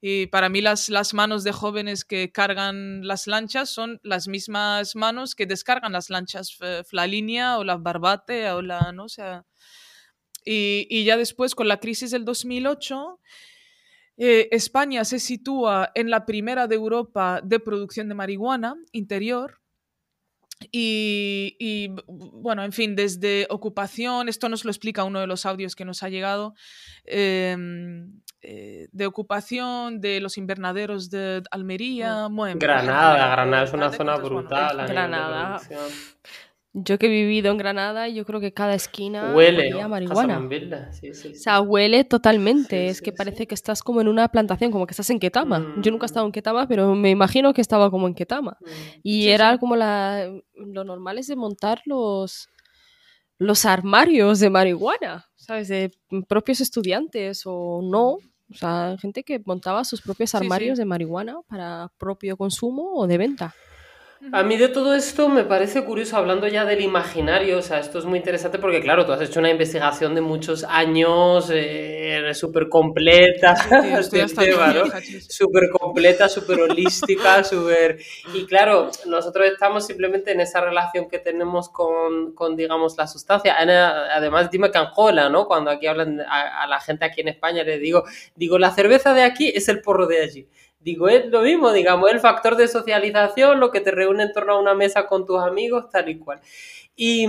Y 0.00 0.26
para 0.26 0.48
mí 0.48 0.60
las, 0.60 0.88
las 0.88 1.14
manos 1.14 1.44
de 1.44 1.52
jóvenes 1.52 2.04
que 2.04 2.30
cargan 2.30 3.06
las 3.06 3.26
lanchas 3.26 3.70
son 3.70 4.00
las 4.02 4.28
mismas 4.28 4.96
manos 4.96 5.34
que 5.34 5.46
descargan 5.46 5.92
las 5.92 6.10
lanchas, 6.10 6.56
la 6.92 7.06
línea 7.06 7.58
o 7.58 7.64
la 7.64 7.76
barbate 7.76 8.50
o 8.50 8.62
la, 8.62 8.92
¿no? 8.92 9.04
O 9.04 9.08
y, 10.50 11.04
ya 11.04 11.16
después, 11.16 11.54
con 11.54 11.68
la 11.68 11.78
crisis 11.78 12.10
del 12.10 12.24
2008, 12.24 13.20
eh, 14.16 14.48
España 14.50 15.04
se 15.04 15.18
sitúa 15.18 15.90
en 15.94 16.10
la 16.10 16.24
primera 16.24 16.66
de 16.66 16.74
Europa 16.74 17.40
de 17.44 17.60
producción 17.60 18.08
de 18.08 18.14
marihuana 18.14 18.76
interior. 18.92 19.60
Y, 20.72 21.94
bueno, 22.06 22.64
en 22.64 22.72
fin, 22.72 22.96
desde 22.96 23.46
ocupación, 23.50 24.28
esto 24.28 24.48
nos 24.48 24.64
lo 24.64 24.70
explica 24.70 25.04
uno 25.04 25.20
de 25.20 25.28
los 25.28 25.46
audios 25.46 25.76
que 25.76 25.84
nos 25.84 26.02
ha 26.02 26.08
llegado, 26.08 26.54
em, 27.04 28.20
eh, 28.40 28.88
de 28.90 29.06
ocupación 29.06 30.00
de 30.00 30.20
los 30.20 30.36
invernaderos 30.36 31.10
de 31.10 31.42
Almería. 31.52 32.28
Mm. 32.28 32.58
Granada, 32.58 33.30
Granada 33.30 33.64
es 33.64 33.72
una 33.72 33.92
zona 33.92 34.16
brutal. 34.16 34.86
Granada. 34.88 35.60
Yo 36.84 36.98
que 36.98 37.06
he 37.06 37.10
vivido 37.10 37.50
en 37.50 37.58
Granada, 37.58 38.08
yo 38.08 38.24
creo 38.24 38.40
que 38.40 38.52
cada 38.52 38.74
esquina 38.74 39.34
huele 39.34 39.80
a 39.80 39.88
marihuana. 39.88 40.38
O 40.38 41.34
sea, 41.34 41.60
huele 41.60 42.04
totalmente. 42.04 42.88
es 42.88 43.00
que 43.00 43.12
parece 43.12 43.46
que 43.46 43.54
estás 43.54 43.82
como 43.82 44.00
en 44.00 44.08
una 44.08 44.28
plantación, 44.28 44.70
como 44.70 44.86
que 44.86 44.92
estás 44.92 45.10
en 45.10 45.18
Ketama. 45.18 45.74
Yo 45.82 45.90
nunca 45.90 46.04
he 46.04 46.06
estado 46.06 46.26
en 46.26 46.32
Ketama, 46.32 46.68
pero 46.68 46.94
me 46.94 47.10
imagino 47.10 47.52
que 47.52 47.60
estaba 47.60 47.90
como 47.90 48.06
en 48.06 48.14
Ketama. 48.14 48.58
Mm. 48.60 48.66
Y 49.02 49.28
era 49.28 49.58
como 49.58 49.76
la, 49.76 50.30
lo 50.54 50.84
normal 50.84 51.18
es 51.18 51.26
de 51.26 51.36
montar 51.36 51.80
los, 51.84 52.48
los 53.38 53.64
armarios 53.64 54.40
de 54.40 54.50
marihuana, 54.50 55.26
¿sabes? 55.36 55.68
De 55.68 55.90
propios 56.28 56.60
estudiantes 56.60 57.42
o 57.44 57.80
no. 57.82 58.18
O 58.50 58.54
sea, 58.54 58.96
gente 58.98 59.24
que 59.24 59.40
montaba 59.44 59.84
sus 59.84 60.00
propios 60.00 60.34
armarios 60.34 60.78
de 60.78 60.84
marihuana 60.84 61.40
para 61.48 61.92
propio 61.98 62.36
consumo 62.36 62.94
o 62.94 63.06
de 63.06 63.18
venta. 63.18 63.54
A 64.32 64.42
mí 64.42 64.56
de 64.56 64.68
todo 64.68 64.94
esto 64.94 65.28
me 65.28 65.44
parece 65.44 65.84
curioso, 65.84 66.16
hablando 66.16 66.48
ya 66.48 66.64
del 66.64 66.80
imaginario, 66.80 67.58
o 67.58 67.62
sea, 67.62 67.78
esto 67.78 68.00
es 68.00 68.04
muy 68.04 68.18
interesante 68.18 68.58
porque, 68.58 68.80
claro, 68.80 69.06
tú 69.06 69.12
has 69.12 69.20
hecho 69.20 69.38
una 69.38 69.48
investigación 69.48 70.12
de 70.16 70.20
muchos 70.20 70.64
años, 70.64 71.48
eh, 71.52 72.28
súper 72.34 72.68
completa, 72.68 73.54
súper 75.28 75.70
completa, 75.70 76.28
súper 76.28 76.60
holística, 76.62 77.44
súper... 77.44 78.00
Y 78.34 78.44
claro, 78.46 78.90
nosotros 79.06 79.46
estamos 79.46 79.86
simplemente 79.86 80.32
en 80.32 80.40
esa 80.40 80.60
relación 80.60 81.08
que 81.08 81.20
tenemos 81.20 81.68
con, 81.68 82.32
con 82.34 82.56
digamos, 82.56 82.98
la 82.98 83.06
sustancia. 83.06 83.54
Además, 83.56 84.50
dime 84.50 84.72
cancola, 84.72 85.28
¿no? 85.28 85.46
Cuando 85.46 85.70
aquí 85.70 85.86
hablan 85.86 86.20
a, 86.22 86.64
a 86.64 86.66
la 86.66 86.80
gente 86.80 87.04
aquí 87.04 87.20
en 87.20 87.28
España, 87.28 87.62
les 87.62 87.80
digo, 87.80 88.02
digo, 88.34 88.58
la 88.58 88.72
cerveza 88.72 89.14
de 89.14 89.22
aquí 89.22 89.52
es 89.54 89.68
el 89.68 89.80
porro 89.80 90.08
de 90.08 90.22
allí. 90.22 90.48
Digo, 90.80 91.08
es 91.08 91.26
lo 91.26 91.42
mismo, 91.42 91.72
digamos, 91.72 92.10
el 92.12 92.20
factor 92.20 92.56
de 92.56 92.68
socialización, 92.68 93.58
lo 93.58 93.72
que 93.72 93.80
te 93.80 93.90
reúne 93.90 94.22
en 94.22 94.32
torno 94.32 94.52
a 94.52 94.60
una 94.60 94.74
mesa 94.74 95.06
con 95.06 95.26
tus 95.26 95.40
amigos, 95.40 95.90
tal 95.90 96.08
y 96.08 96.18
cual. 96.18 96.40
Y, 96.94 97.28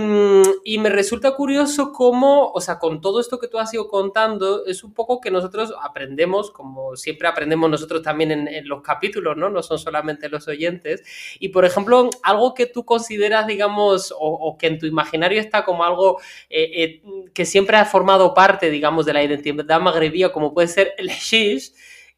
y, 0.64 0.78
me 0.78 0.88
resulta 0.88 1.36
curioso 1.36 1.92
cómo, 1.92 2.50
o 2.50 2.60
sea, 2.60 2.80
con 2.80 3.00
todo 3.00 3.20
esto 3.20 3.38
que 3.38 3.46
tú 3.46 3.58
has 3.58 3.72
ido 3.72 3.86
contando, 3.88 4.66
es 4.66 4.82
un 4.82 4.92
poco 4.92 5.20
que 5.20 5.30
nosotros 5.30 5.72
aprendemos, 5.80 6.50
como 6.50 6.96
siempre 6.96 7.28
aprendemos 7.28 7.70
nosotros 7.70 8.02
también 8.02 8.32
en, 8.32 8.68
los 8.68 8.82
capítulos, 8.82 9.36
¿no? 9.36 9.48
No 9.48 9.62
son 9.62 9.78
solamente 9.78 10.28
los 10.28 10.48
oyentes. 10.48 11.04
Y, 11.38 11.50
por 11.50 11.64
ejemplo, 11.64 12.10
algo 12.24 12.52
que 12.52 12.66
tú 12.66 12.84
consideras, 12.84 13.46
digamos, 13.46 14.12
o, 14.18 14.56
que 14.58 14.66
en 14.66 14.78
tu 14.80 14.86
imaginario 14.86 15.40
está 15.40 15.64
como 15.64 15.84
algo 15.84 16.20
eh, 16.48 16.82
eh, 16.82 17.02
que 17.32 17.46
siempre 17.46 17.76
ha 17.76 17.84
formado 17.84 18.34
parte, 18.34 18.70
digamos, 18.70 19.06
de 19.06 19.12
la 19.12 19.22
identidad 19.22 19.80
magrebía, 19.80 20.32
como 20.32 20.52
puede 20.52 20.66
ser 20.66 20.94
el 20.98 21.08
shish, 21.10 21.72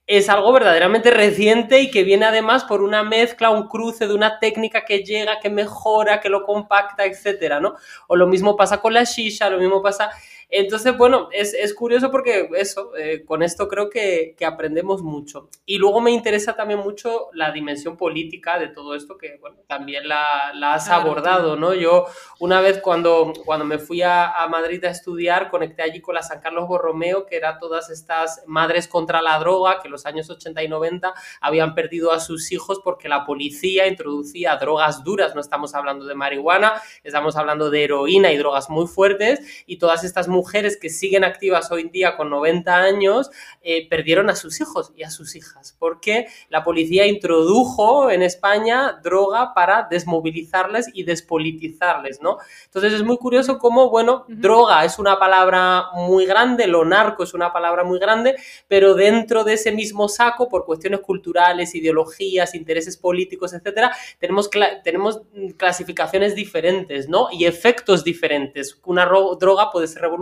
es 0.07 0.29
algo 0.29 0.53
verdaderamente 0.53 1.11
reciente 1.11 1.81
y 1.81 1.91
que 1.91 2.03
viene 2.03 2.27
además 2.27 2.65
por 2.65 2.83
una 2.83 3.03
mezcla, 3.03 3.51
un 3.51 3.69
cruce 3.69 4.07
de 4.07 4.15
una 4.15 4.39
técnica 4.41 4.85
que 4.85 5.05
llega, 5.05 5.39
que 5.41 5.49
mejora, 5.49 6.21
que 6.21 6.29
lo 6.29 6.45
compacta, 6.45 7.05
etcétera, 7.05 7.61
¿no? 7.61 7.75
O 8.09 8.17
lo 8.17 8.27
mismo 8.27 8.57
pasa 8.57 8.81
con 8.81 8.95
la 8.95 9.05
shisha, 9.05 9.49
lo 9.49 9.59
mismo 9.59 9.81
pasa 9.81 10.11
entonces, 10.49 10.97
bueno, 10.97 11.29
es, 11.33 11.55
es 11.55 11.75
curioso 11.75 12.11
porque 12.11 12.49
eso, 12.57 12.97
eh, 12.97 13.25
con 13.25 13.43
esto 13.43 13.69
creo 13.69 13.89
que, 13.89 14.35
que, 14.37 14.45
aprendemos 14.45 15.03
mucho. 15.03 15.49
Y 15.65 15.79
luego 15.79 16.01
me 16.01 16.11
interesa 16.11 16.55
también 16.55 16.81
mucho 16.81 17.29
la 17.33 17.53
dimensión 17.53 17.97
política 17.97 18.59
de 18.59 18.69
todo 18.69 18.95
esto, 18.95 19.17
que 19.17 19.39
bueno, 19.41 19.59
también 19.67 20.07
la, 20.09 20.53
la 20.55 20.75
has 20.75 20.89
abordado, 20.89 21.57
¿no? 21.57 21.75
Yo 21.75 22.07
una 22.39 22.61
vez 22.61 22.79
cuando, 22.79 23.33
cuando 23.45 23.65
me 23.65 23.79
fui 23.79 24.03
a, 24.03 24.31
a, 24.31 24.49
Madrid 24.49 24.85
a 24.85 24.91
estudiar, 24.91 25.51
conecté 25.51 25.83
allí 25.83 26.01
con 26.01 26.15
la 26.15 26.23
San 26.23 26.41
Carlos 26.41 26.69
Borromeo, 26.69 27.25
que 27.27 27.37
era 27.37 27.59
todas 27.59 27.89
estas 27.91 28.43
madres 28.47 28.89
contra 28.89 29.23
la 29.23 29.39
droga, 29.39 29.81
que 29.81 29.89
en 29.89 29.93
los 29.93 30.07
años 30.07 30.29
80 30.29 30.63
y 30.63 30.69
90 30.69 31.15
habían 31.41 31.75
perdido 31.75 32.13
a 32.13 32.21
sus 32.21 32.53
hijos 32.53 32.81
porque 32.85 33.09
la 33.09 33.25
policía 33.25 33.87
introducía 33.87 34.57
drogas 34.57 35.03
duras, 35.05 35.35
no 35.35 35.41
estamos 35.41 35.75
hablando 35.75 36.05
de 36.05 36.15
marihuana, 36.15 36.75
estamos 37.03 37.37
hablando 37.37 37.71
de 37.71 37.85
heroína 37.85 38.33
y 38.33 38.37
drogas 38.37 38.69
muy 38.69 38.87
fuertes, 38.87 39.41
y 39.67 39.79
todas 39.79 40.05
estas 40.05 40.29
mujeres 40.29 40.42
mujeres 40.43 40.77
que 40.77 40.91
siguen 40.91 41.23
activas 41.23 41.71
hoy 41.71 41.83
en 41.83 41.93
día 41.93 42.17
con 42.17 42.29
90 42.29 42.75
años 42.75 43.31
eh, 43.63 43.89
perdieron 43.89 44.29
a 44.29 44.35
sus 44.35 44.61
hijos 44.61 44.93
y 44.97 45.05
a 45.05 45.11
sus 45.11 45.37
hijas, 45.37 45.77
porque 45.79 46.27
la 46.49 46.65
policía 46.65 47.07
introdujo 47.07 48.11
en 48.11 48.23
España 48.23 48.99
droga 49.05 49.55
para 49.55 49.87
desmovilizarles 49.89 50.91
y 50.93 51.05
despolitizarles, 51.05 52.21
¿no? 52.21 52.39
Entonces 52.65 52.93
es 52.93 53.05
muy 53.05 53.19
curioso 53.19 53.61
cómo, 53.61 53.89
bueno, 53.89 54.25
droga 54.27 54.85
es 54.85 54.99
una 54.99 55.17
palabra 55.17 55.85
muy 55.95 56.27
grande, 56.27 56.67
lo 56.67 56.85
narco 56.85 57.23
es 57.23 57.35
una 57.35 57.53
palabra 57.53 57.85
muy 57.85 58.01
grande, 58.01 58.35
pero 58.67 58.95
dentro 58.95 59.45
de 59.45 59.53
ese 59.53 59.71
mismo 59.71 60.09
saco, 60.09 60.49
por 60.49 60.65
cuestiones 60.65 61.03
culturales, 61.03 61.73
ideologías, 61.77 62.57
intereses 62.57 62.97
políticos, 62.97 63.53
etcétera, 63.53 63.95
tenemos, 64.19 64.51
tenemos 64.83 65.21
clasificaciones 65.57 66.35
diferentes, 66.35 67.09
¿no? 67.09 67.29
Y 67.31 67.45
efectos 67.45 68.03
diferentes. 68.03 68.81
Una 68.85 69.07
droga 69.07 69.71
puede 69.71 69.87
ser 69.87 70.03
revolucionaria 70.03 70.22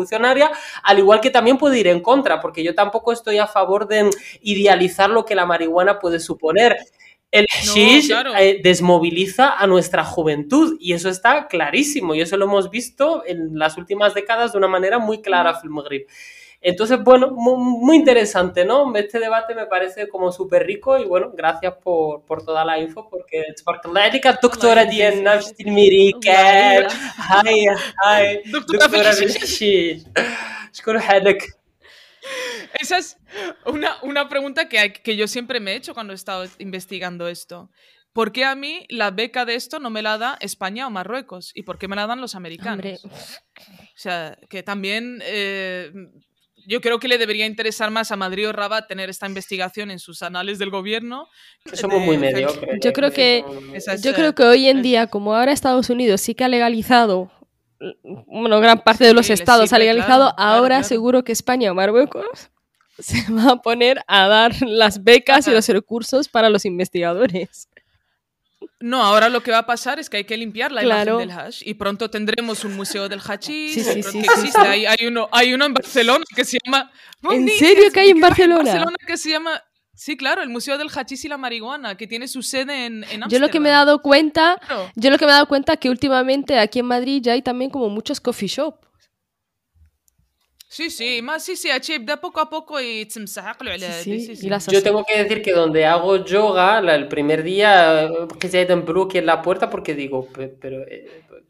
al 0.82 0.98
igual 0.98 1.20
que 1.20 1.30
también 1.30 1.58
puede 1.58 1.78
ir 1.78 1.86
en 1.86 2.00
contra, 2.00 2.40
porque 2.40 2.62
yo 2.62 2.74
tampoco 2.74 3.12
estoy 3.12 3.38
a 3.38 3.46
favor 3.46 3.86
de 3.88 4.10
idealizar 4.40 5.10
lo 5.10 5.24
que 5.24 5.34
la 5.34 5.46
marihuana 5.46 5.98
puede 5.98 6.20
suponer. 6.20 6.76
El 7.30 7.46
hashish 7.48 8.10
eh, 8.38 8.60
desmoviliza 8.62 9.56
a 9.56 9.66
nuestra 9.68 10.04
juventud 10.04 10.76
y 10.80 10.94
eso 10.94 11.08
está 11.08 11.46
clarísimo 11.46 12.14
y 12.14 12.20
eso 12.20 12.36
lo 12.36 12.46
hemos 12.46 12.70
visto 12.70 13.22
en 13.24 13.56
las 13.56 13.76
últimas 13.76 14.14
décadas 14.14 14.50
de 14.52 14.58
una 14.58 14.66
manera 14.66 14.98
muy 14.98 15.22
clara, 15.22 15.54
Filmgrip. 15.54 16.08
Entonces, 16.62 17.02
bueno, 17.02 17.30
muy, 17.30 17.96
interesante, 17.96 18.66
¿no? 18.66 18.94
Este 18.94 19.18
debate 19.18 19.54
me 19.54 19.64
parece 19.64 20.08
como 20.08 20.30
súper 20.30 20.66
rico 20.66 20.98
y 20.98 21.06
bueno, 21.06 21.32
gracias 21.34 21.74
por, 21.82 22.22
por 22.26 22.44
toda 22.44 22.66
la 22.66 22.78
info 22.78 23.08
porque 23.08 23.44
la 23.94 24.38
doctora 24.42 24.84
Diana 24.84 25.40
Mirika. 25.64 26.86
Hi, 27.44 27.66
hi. 27.66 28.50
Doctora 28.50 28.88
Esa 32.78 32.98
es 32.98 33.16
una, 33.64 33.96
una 34.02 34.28
pregunta 34.28 34.68
que, 34.68 34.92
que 34.92 35.16
yo 35.16 35.26
siempre 35.28 35.60
me 35.60 35.72
he 35.72 35.76
hecho 35.76 35.94
cuando 35.94 36.12
he 36.12 36.16
estado 36.16 36.44
investigando 36.58 37.26
esto. 37.28 37.70
¿Por 38.12 38.32
qué 38.32 38.44
a 38.44 38.54
mí 38.54 38.86
la 38.90 39.12
beca 39.12 39.44
de 39.44 39.54
esto 39.54 39.78
no 39.78 39.88
me 39.88 40.02
la 40.02 40.18
da 40.18 40.36
España 40.40 40.86
o 40.86 40.90
Marruecos? 40.90 41.52
¿Y 41.54 41.62
por 41.62 41.78
qué 41.78 41.88
me 41.88 41.96
la 41.96 42.06
dan 42.06 42.20
los 42.20 42.34
americanos? 42.34 43.04
O 43.04 43.08
sea, 43.94 44.36
que 44.48 44.62
también 44.62 45.22
eh, 45.24 45.92
yo 46.70 46.80
creo 46.80 47.00
que 47.00 47.08
le 47.08 47.18
debería 47.18 47.46
interesar 47.46 47.90
más 47.90 48.12
a 48.12 48.16
Madrid 48.16 48.48
o 48.48 48.52
Rabat 48.52 48.86
tener 48.86 49.10
esta 49.10 49.26
investigación 49.26 49.90
en 49.90 49.98
sus 49.98 50.22
anales 50.22 50.60
del 50.60 50.70
gobierno. 50.70 51.26
Somos 51.72 52.00
muy 52.00 52.16
mediocres. 52.16 52.78
Yo 52.80 52.92
creo 52.92 53.10
que, 53.10 53.44
yo 54.00 54.14
creo 54.14 54.36
que 54.36 54.44
hoy 54.44 54.68
en 54.68 54.80
día, 54.80 55.08
como 55.08 55.34
ahora 55.34 55.50
Estados 55.50 55.90
Unidos 55.90 56.20
sí 56.20 56.36
que 56.36 56.44
ha 56.44 56.48
legalizado, 56.48 57.28
bueno, 58.26 58.60
gran 58.60 58.84
parte 58.84 59.04
de 59.04 59.14
los 59.14 59.30
estados 59.30 59.72
ha 59.72 59.80
legalizado, 59.80 60.32
ahora 60.38 60.84
seguro 60.84 61.24
que 61.24 61.32
España 61.32 61.72
o 61.72 61.74
Marruecos 61.74 62.50
se 63.00 63.32
va 63.32 63.52
a 63.52 63.62
poner 63.62 64.04
a 64.06 64.28
dar 64.28 64.54
las 64.62 65.02
becas 65.02 65.48
y 65.48 65.50
los 65.50 65.68
recursos 65.68 66.28
para 66.28 66.50
los 66.50 66.64
investigadores. 66.64 67.68
No, 68.80 69.02
ahora 69.02 69.28
lo 69.28 69.42
que 69.42 69.50
va 69.50 69.58
a 69.58 69.66
pasar 69.66 69.98
es 69.98 70.08
que 70.08 70.16
hay 70.16 70.24
que 70.24 70.36
limpiar 70.38 70.72
la 70.72 70.82
imagen 70.82 71.18
del 71.18 71.30
hash 71.30 71.62
y 71.66 71.74
pronto 71.74 72.08
tendremos 72.08 72.64
un 72.64 72.74
museo 72.76 73.10
del 73.10 73.20
hachís. 73.20 73.74
Sí, 73.74 73.84
sí, 73.84 74.02
sí, 74.02 74.22
Hay, 74.56 74.86
hay, 74.86 75.06
uno, 75.06 75.28
hay 75.32 75.52
uno 75.52 75.66
en 75.66 75.74
Barcelona 75.74 76.24
que 76.34 76.44
se 76.44 76.58
llama. 76.64 76.90
¿En 77.30 77.46
serio 77.48 77.92
que 77.92 78.00
hay 78.00 78.10
en 78.10 78.20
Barcelona? 78.20 78.64
Barcelona 78.64 78.96
que 79.06 79.16
se 79.18 79.30
llama. 79.30 79.62
Sí, 79.94 80.16
claro, 80.16 80.42
el 80.42 80.48
Museo 80.48 80.78
del 80.78 80.88
Hachís 80.88 81.26
y 81.26 81.28
la 81.28 81.36
Marihuana, 81.36 81.94
que 81.94 82.06
tiene 82.06 82.26
su 82.26 82.40
sede 82.40 82.86
en, 82.86 83.04
en 83.04 83.28
Yo 83.28 83.38
lo 83.38 83.50
que 83.50 83.60
me 83.60 83.68
he 83.68 83.72
dado 83.72 84.00
cuenta, 84.00 84.58
yo 84.96 85.10
lo 85.10 85.18
que 85.18 85.26
me 85.26 85.30
he 85.32 85.34
dado 85.34 85.46
cuenta 85.46 85.76
que 85.76 85.90
últimamente 85.90 86.58
aquí 86.58 86.78
en 86.78 86.86
Madrid 86.86 87.20
ya 87.22 87.34
hay 87.34 87.42
también 87.42 87.70
como 87.70 87.90
muchos 87.90 88.18
coffee 88.18 88.48
shop. 88.48 88.76
Sí, 90.72 90.88
sí, 90.88 91.20
más 91.20 91.42
sí, 91.42 91.56
sí, 91.56 91.68
de 91.98 92.16
poco 92.16 92.38
a 92.40 92.48
poco 92.48 92.80
y 92.80 93.04
sí, 94.04 94.20
sí, 94.20 94.36
sí, 94.36 94.48
Yo 94.70 94.80
tengo 94.84 95.04
que 95.04 95.24
decir 95.24 95.42
que 95.42 95.50
donde 95.50 95.84
hago 95.84 96.24
yoga, 96.24 96.78
el 96.78 97.08
primer 97.08 97.42
día, 97.42 98.08
que 98.38 98.48
se 98.48 98.58
ha 98.58 98.66
aquí 99.06 99.18
en 99.18 99.26
la 99.26 99.42
puerta 99.42 99.68
porque 99.68 99.96
digo, 99.96 100.28
pero, 100.60 100.84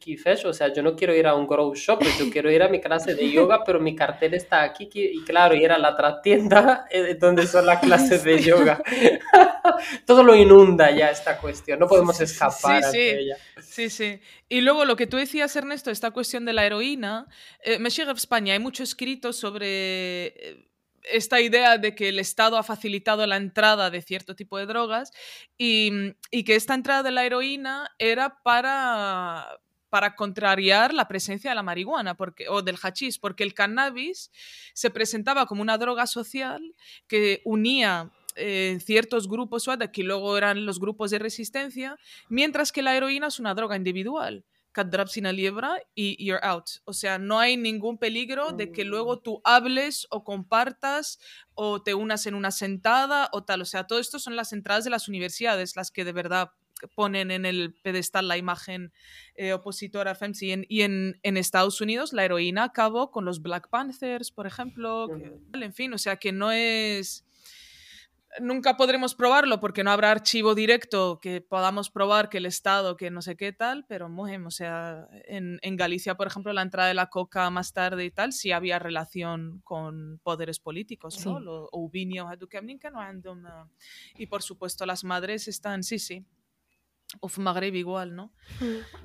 eh, 0.06 0.46
o 0.46 0.52
sea, 0.52 0.72
yo 0.72 0.82
no 0.82 0.96
quiero 0.96 1.14
ir 1.14 1.26
a 1.26 1.34
un 1.34 1.46
grow 1.46 1.74
shop, 1.74 2.02
yo 2.18 2.30
quiero 2.30 2.50
ir 2.50 2.62
a 2.62 2.68
mi 2.68 2.80
clase 2.80 3.14
de 3.14 3.30
yoga, 3.30 3.62
pero 3.64 3.80
mi 3.80 3.94
cartel 3.94 4.34
está 4.34 4.62
aquí 4.62 4.88
y 4.92 5.22
claro, 5.24 5.54
y 5.54 5.64
era 5.64 5.78
la 5.78 5.96
trastienda 5.96 6.86
eh, 6.90 7.16
donde 7.18 7.46
son 7.46 7.66
las 7.66 7.80
clases 7.80 8.24
de 8.24 8.42
yoga. 8.42 8.82
Todo 10.06 10.22
lo 10.22 10.34
inunda 10.34 10.90
ya 10.90 11.10
esta 11.10 11.38
cuestión, 11.38 11.78
no 11.78 11.86
podemos 11.86 12.20
escapar 12.20 12.82
sí, 12.84 12.98
de 12.98 13.20
ella. 13.20 13.36
Sí, 13.60 13.90
sí. 13.90 14.20
Y 14.48 14.62
luego 14.62 14.84
lo 14.84 14.96
que 14.96 15.06
tú 15.06 15.16
decías, 15.16 15.54
Ernesto, 15.54 15.90
esta 15.90 16.10
cuestión 16.10 16.44
de 16.44 16.52
la 16.52 16.66
heroína, 16.66 17.26
eh, 17.62 17.78
me 17.78 17.90
llega 17.90 18.12
España, 18.12 18.54
hay 18.54 18.58
mucho 18.58 18.82
escrito 18.82 19.32
sobre 19.32 20.26
eh, 20.26 20.68
esta 21.04 21.40
idea 21.40 21.78
de 21.78 21.94
que 21.94 22.08
el 22.08 22.18
Estado 22.18 22.56
ha 22.56 22.62
facilitado 22.62 23.26
la 23.26 23.36
entrada 23.36 23.90
de 23.90 24.02
cierto 24.02 24.34
tipo 24.34 24.58
de 24.58 24.66
drogas 24.66 25.12
y, 25.56 26.14
y 26.30 26.44
que 26.44 26.56
esta 26.56 26.74
entrada 26.74 27.02
de 27.02 27.10
la 27.10 27.24
heroína 27.24 27.90
era 27.98 28.42
para 28.42 29.60
para 29.90 30.14
contrariar 30.14 30.94
la 30.94 31.08
presencia 31.08 31.50
de 31.50 31.56
la 31.56 31.62
marihuana 31.62 32.14
porque, 32.14 32.48
o 32.48 32.62
del 32.62 32.78
hachís, 32.82 33.18
porque 33.18 33.44
el 33.44 33.54
cannabis 33.54 34.30
se 34.72 34.90
presentaba 34.90 35.46
como 35.46 35.62
una 35.62 35.76
droga 35.76 36.06
social 36.06 36.74
que 37.06 37.42
unía 37.44 38.10
eh, 38.36 38.78
ciertos 38.80 39.28
grupos 39.28 39.68
que 39.92 40.02
luego 40.02 40.38
eran 40.38 40.64
los 40.64 40.78
grupos 40.78 41.10
de 41.10 41.18
resistencia, 41.18 41.96
mientras 42.28 42.72
que 42.72 42.82
la 42.82 42.96
heroína 42.96 43.26
es 43.26 43.40
una 43.40 43.54
droga 43.54 43.76
individual. 43.76 44.44
Cut 44.72 44.86
drops 44.86 45.16
in 45.16 45.26
a 45.26 45.32
liebra 45.32 45.82
y 45.96 46.16
you're 46.24 46.40
out. 46.44 46.66
O 46.84 46.92
sea, 46.92 47.18
no 47.18 47.40
hay 47.40 47.56
ningún 47.56 47.98
peligro 47.98 48.52
de 48.52 48.70
que 48.70 48.84
luego 48.84 49.18
tú 49.18 49.40
hables 49.42 50.06
o 50.10 50.22
compartas 50.22 51.18
o 51.54 51.82
te 51.82 51.94
unas 51.94 52.24
en 52.26 52.36
una 52.36 52.52
sentada 52.52 53.28
o 53.32 53.42
tal. 53.42 53.62
O 53.62 53.64
sea, 53.64 53.88
todo 53.88 53.98
esto 53.98 54.20
son 54.20 54.36
las 54.36 54.52
entradas 54.52 54.84
de 54.84 54.90
las 54.90 55.08
universidades 55.08 55.74
las 55.74 55.90
que 55.90 56.04
de 56.04 56.12
verdad 56.12 56.52
ponen 56.88 57.30
en 57.30 57.46
el 57.46 57.74
pedestal 57.82 58.28
la 58.28 58.36
imagen 58.36 58.92
eh, 59.34 59.52
opositora 59.52 60.12
a 60.12 60.14
FEMSI. 60.14 60.66
Y, 60.68 60.82
en, 60.82 61.18
en, 61.22 61.36
Estados 61.36 61.80
Unidos 61.80 62.12
la 62.12 62.24
heroína 62.24 62.64
acabó 62.64 63.10
con 63.10 63.24
los 63.24 63.42
Black 63.42 63.68
Panthers, 63.68 64.30
por 64.30 64.46
ejemplo. 64.46 65.08
en 65.52 65.72
fin, 65.72 65.92
o 65.94 65.98
sea 65.98 66.16
que 66.16 66.32
no 66.32 66.52
es... 66.52 67.24
nunca 68.40 68.76
podremos 68.76 69.14
probarlo 69.14 69.60
porque 69.60 69.82
no 69.82 69.90
habrá 69.90 70.10
archivo 70.10 70.54
directo 70.54 71.18
que 71.20 71.40
podamos 71.40 71.90
probar 71.90 72.28
que 72.28 72.38
el 72.38 72.46
Estado, 72.46 72.96
que 72.96 73.10
no 73.10 73.22
sé 73.22 73.36
qué 73.36 73.52
tal, 73.52 73.84
pero 73.88 74.08
mujem, 74.08 74.46
o 74.46 74.50
sea, 74.50 75.08
en, 75.26 75.58
en, 75.62 75.76
Galicia, 75.76 76.16
por 76.16 76.26
ejemplo, 76.26 76.52
la 76.52 76.62
entrada 76.62 76.88
de 76.88 76.94
la 76.94 77.08
coca 77.08 77.48
más 77.50 77.72
tarde 77.72 78.04
y 78.04 78.10
tal, 78.10 78.32
sí 78.32 78.52
había 78.52 78.78
relación 78.78 79.60
con 79.64 80.20
poderes 80.22 80.60
políticos, 80.60 81.24
¿no? 81.24 81.40
Lo, 81.40 81.68
y 84.18 84.26
por 84.26 84.42
supuesto 84.42 84.86
las 84.86 85.04
madres 85.04 85.48
están, 85.48 85.82
sí, 85.82 85.98
sí, 85.98 86.24
Uf, 87.20 87.38
Magreb 87.38 87.74
igual, 87.74 88.14
¿no? 88.14 88.30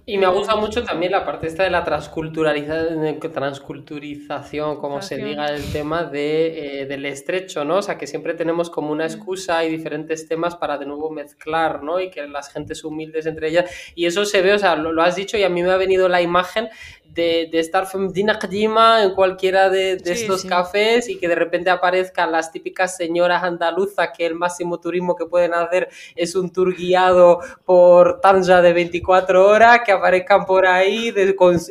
Y 0.06 0.18
me 0.18 0.28
gusta 0.28 0.56
mucho 0.56 0.84
también 0.84 1.12
la 1.12 1.26
parte 1.26 1.47
esta 1.47 1.64
de 1.64 1.70
la 1.70 1.84
transculturalización, 1.84 3.20
transculturización, 3.20 4.78
como 4.78 5.01
se 5.01 5.18
diga, 5.18 5.47
el 5.47 5.64
tema 5.72 6.03
de, 6.03 6.82
eh, 6.82 6.86
del 6.86 7.06
estrecho, 7.06 7.66
¿no? 7.66 7.78
O 7.78 7.82
sea, 7.82 7.97
que 7.97 8.08
siempre 8.08 8.34
tenemos 8.34 8.70
como 8.70 8.91
una 8.91 9.06
excusa 9.06 9.64
y 9.66 9.72
diferentes 9.72 10.28
temas 10.28 10.56
para 10.56 10.78
de 10.78 10.86
nuevo 10.86 11.10
mezclar, 11.10 11.84
¿no? 11.84 11.99
Y 11.99 12.10
que 12.10 12.28
las 12.28 12.51
gentes 12.51 12.84
humildes 12.84 13.26
entre 13.26 13.49
ellas. 13.49 13.70
Y 13.95 14.06
eso 14.06 14.26
se 14.26 14.41
ve, 14.41 14.53
o 14.53 14.60
sea, 14.60 14.76
lo, 14.76 14.91
lo 14.91 15.01
has 15.01 15.16
dicho 15.16 15.38
y 15.38 15.43
a 15.43 15.49
mí 15.49 15.64
me 15.64 15.72
ha 15.72 15.78
venido 15.78 16.08
la 16.08 16.22
imagen 16.22 16.70
de, 17.16 17.47
de 17.51 17.59
estar 17.59 17.88
en 19.03 19.16
cualquiera 19.16 19.70
de, 19.70 19.95
de 19.95 20.11
estos 20.11 20.43
cafés 20.43 21.09
y 21.09 21.18
que 21.18 21.28
de 21.28 21.36
repente 21.36 21.70
aparezcan 21.70 22.32
las 22.32 22.51
típicas 22.51 22.97
señoras 22.97 23.43
andaluzas 23.43 24.09
que 24.16 24.26
el 24.26 24.36
máximo 24.36 24.80
turismo 24.80 25.16
que 25.16 25.26
pueden 25.26 25.53
hacer 25.53 25.89
es 26.16 26.36
un 26.36 26.51
tour 26.51 26.76
guiado 26.76 27.39
por 27.63 28.20
Tanja 28.20 28.61
de 28.61 28.74
24 28.74 29.47
horas, 29.47 29.80
que 29.86 29.91
aparezcan 29.91 30.45
por 30.45 30.68
ahí 30.68 31.13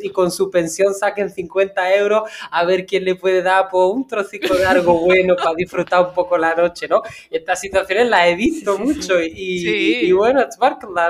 y 0.01 0.09
con 0.09 0.31
su 0.31 0.49
pensión 0.49 0.93
saquen 0.93 1.29
50 1.29 1.95
euros 1.95 2.29
a 2.51 2.65
ver 2.65 2.85
quién 2.85 3.05
le 3.05 3.15
puede 3.15 3.41
dar 3.41 3.69
por 3.69 3.85
pues, 3.87 3.95
un 3.95 4.07
trocito 4.07 4.53
de 4.53 4.65
algo 4.65 4.99
bueno 5.05 5.35
para 5.35 5.53
disfrutar 5.55 6.07
un 6.07 6.13
poco 6.13 6.37
la 6.37 6.55
noche, 6.55 6.87
¿no? 6.87 7.01
Estas 7.29 7.59
situaciones 7.59 8.09
las 8.09 8.27
he 8.27 8.35
visto 8.35 8.77
mucho 8.77 9.21
y, 9.21 9.31
y, 9.35 10.05
y, 10.07 10.11
bueno, 10.11 10.41
es 10.41 10.57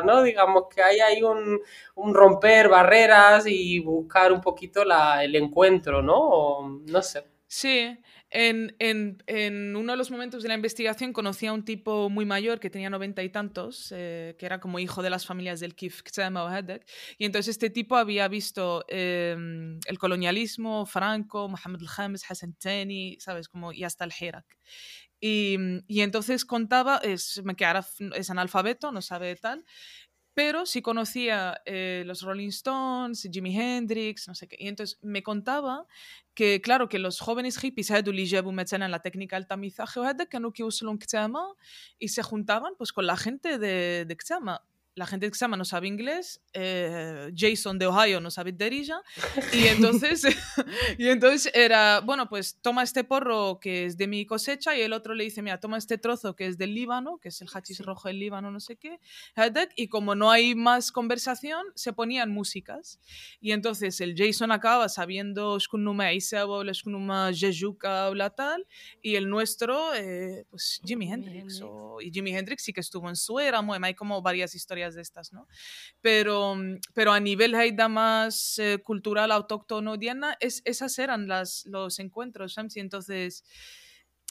¿no? 0.03 0.23
Digamos 0.23 0.63
que 0.73 0.81
hay, 0.81 0.99
hay 0.99 1.23
un, 1.23 1.61
un 1.96 2.14
romper 2.14 2.70
barreras 2.70 3.46
y 3.48 3.80
buscar 3.80 4.32
un 4.32 4.41
poquito 4.41 4.84
la, 4.84 5.24
el 5.24 5.36
encuentro, 5.36 6.02
¿no? 6.02 6.82
no 6.86 7.02
sé. 7.02 7.24
Sí, 7.48 7.98
en, 8.32 8.76
en, 8.80 9.24
en, 9.28 9.76
uno 9.76 9.93
de 9.93 9.98
los 9.98 10.12
momentos 10.12 10.43
de 10.43 10.50
la 10.50 10.56
investigación 10.56 11.14
conocí 11.14 11.46
a 11.46 11.54
un 11.54 11.64
tipo 11.64 12.10
muy 12.10 12.26
mayor 12.26 12.60
que 12.60 12.70
tenía 12.70 12.89
noventa 12.89 13.24
y 13.24 13.30
tantos, 13.30 13.93
eh, 13.96 14.36
que 14.38 14.46
era 14.46 14.60
como 14.60 14.80
hijo 14.80 15.02
de 15.02 15.10
las 15.10 15.26
familias 15.26 15.62
del 15.62 15.76
Kif 15.76 16.02
o 16.02 16.50
Hedek, 16.50 16.86
y 17.18 17.26
entonces 17.26 17.52
este 17.52 17.70
tipo 17.70 17.96
había 17.96 18.28
visto 18.28 18.84
eh, 18.89 19.38
el 19.86 20.00
colonialismo, 20.00 20.86
Franco, 20.86 21.48
Mohamed 21.48 21.82
al-Khamis, 21.82 22.30
Hassan 22.30 22.56
Tani, 22.56 23.18
¿sabes? 23.22 23.48
Como, 23.48 23.72
y 23.72 23.84
hasta 23.86 24.04
el 24.04 24.12
Hirak. 24.20 24.58
Y, 25.22 25.58
y, 25.88 26.02
entonces 26.02 26.43
contaba, 26.43 26.98
es, 26.98 27.41
es 28.16 28.30
analfabeto, 28.30 28.91
no 28.91 29.02
sabe 29.02 29.36
tal, 29.38 29.66
pero 30.36 30.65
sí 30.65 30.81
conocía 30.81 31.61
eh, 31.65 32.03
los 32.05 32.21
Rolling 32.21 32.49
Stones, 32.49 33.27
Jimi 33.31 33.57
Hendrix, 33.57 34.27
no 34.27 34.36
sé 34.36 34.47
qué. 34.49 34.57
Y 34.59 34.67
entonces 34.67 34.99
me 35.01 35.23
contaba 35.23 35.88
que, 36.33 36.61
claro, 36.61 36.89
que 36.89 36.99
los 36.99 37.21
jóvenes 37.21 37.57
hippies 37.57 37.89
en 38.83 38.91
la 38.91 39.01
técnica 39.01 39.38
del 39.38 39.47
tamizaje 39.47 40.01
y 41.97 42.09
se 42.09 42.21
juntaban 42.21 42.73
pues 42.77 42.91
con 42.91 43.07
la 43.07 43.15
gente 43.15 43.57
de, 43.57 44.03
de 44.05 44.17
la 44.96 45.06
gente 45.06 45.30
que 45.30 45.36
se 45.36 45.43
llama 45.43 45.58
no 45.58 45.66
sabe 45.66 45.88
inglés, 45.88 46.41
eh, 46.54 47.32
Jason 47.36 47.78
de 47.78 47.88
Ohio 47.88 48.22
no 48.22 48.32
sabe 48.32 48.54
derilla, 48.54 49.02
y 49.52 49.66
entonces, 49.68 50.24
y 50.98 51.08
entonces 51.10 51.52
era, 51.54 52.00
bueno, 52.00 52.30
pues 52.30 52.60
toma 52.62 52.84
este 52.84 53.04
porro 53.04 53.60
que 53.60 53.86
es 53.86 53.98
de 53.98 54.08
mi 54.08 54.26
cosecha 54.26 54.76
y 54.76 54.82
el 54.82 54.93
otro 54.93 55.14
le 55.14 55.26
dice, 55.26 55.41
mira, 55.41 55.60
toma 55.60 55.78
este 55.78 55.98
trozo 55.98 56.36
que 56.36 56.48
es 56.48 56.58
del 56.58 56.74
Líbano, 56.74 57.18
que 57.18 57.30
es 57.30 57.41
el 57.41 57.50
hachís 57.54 57.80
rojo 57.86 58.08
del 58.08 58.20
Líbano, 58.20 58.52
no 58.52 58.60
sé 58.60 58.78
qué, 58.78 59.00
y 59.76 59.88
como 59.89 60.16
no 60.16 60.32
hay 60.32 60.56
más 60.56 60.91
conversación, 60.91 61.66
se 61.76 61.93
ponían 61.93 62.32
músicas. 62.32 63.00
Y 63.41 63.52
entonces 63.52 64.00
el 64.02 64.16
Jason 64.18 64.52
acaba 64.52 64.88
sabiendo 64.89 65.60
Shkunuma 65.60 66.14
Isa 66.14 66.46
o 66.46 66.64
Shkunuma 66.64 67.32
Jejuka 67.34 68.10
o 68.10 68.16
la 68.16 68.30
tal, 68.30 68.66
y 69.02 69.16
el 69.16 69.30
nuestro, 69.30 69.93
eh, 69.93 70.46
pues 70.50 70.82
Jimi 70.86 71.12
Hendrix, 71.12 71.62
o, 71.62 72.00
y 72.02 72.12
Jimi 72.12 72.36
Hendrix 72.36 72.64
sí 72.64 72.74
que 72.74 72.82
estuvo 72.82 73.10
en 73.10 73.16
Suera, 73.16 73.62
hay 73.82 73.93
como 73.93 74.22
varias 74.22 74.56
historias 74.56 74.84
de 74.93 75.01
estas, 75.01 75.33
¿no? 75.33 75.47
Pero, 76.01 76.55
mm, 76.55 76.79
pero 76.93 77.13
a 77.13 77.19
nivel 77.19 77.55
haida 77.55 77.88
más 77.88 78.59
eh, 78.59 78.79
cultural, 78.83 79.31
autóctono, 79.31 79.97
Diana, 79.97 80.38
es, 80.39 80.61
esas 80.65 80.99
eran 80.99 81.27
las, 81.27 81.65
los 81.65 81.99
encuentros, 81.99 82.55
y 82.75 82.79
entonces... 82.79 83.43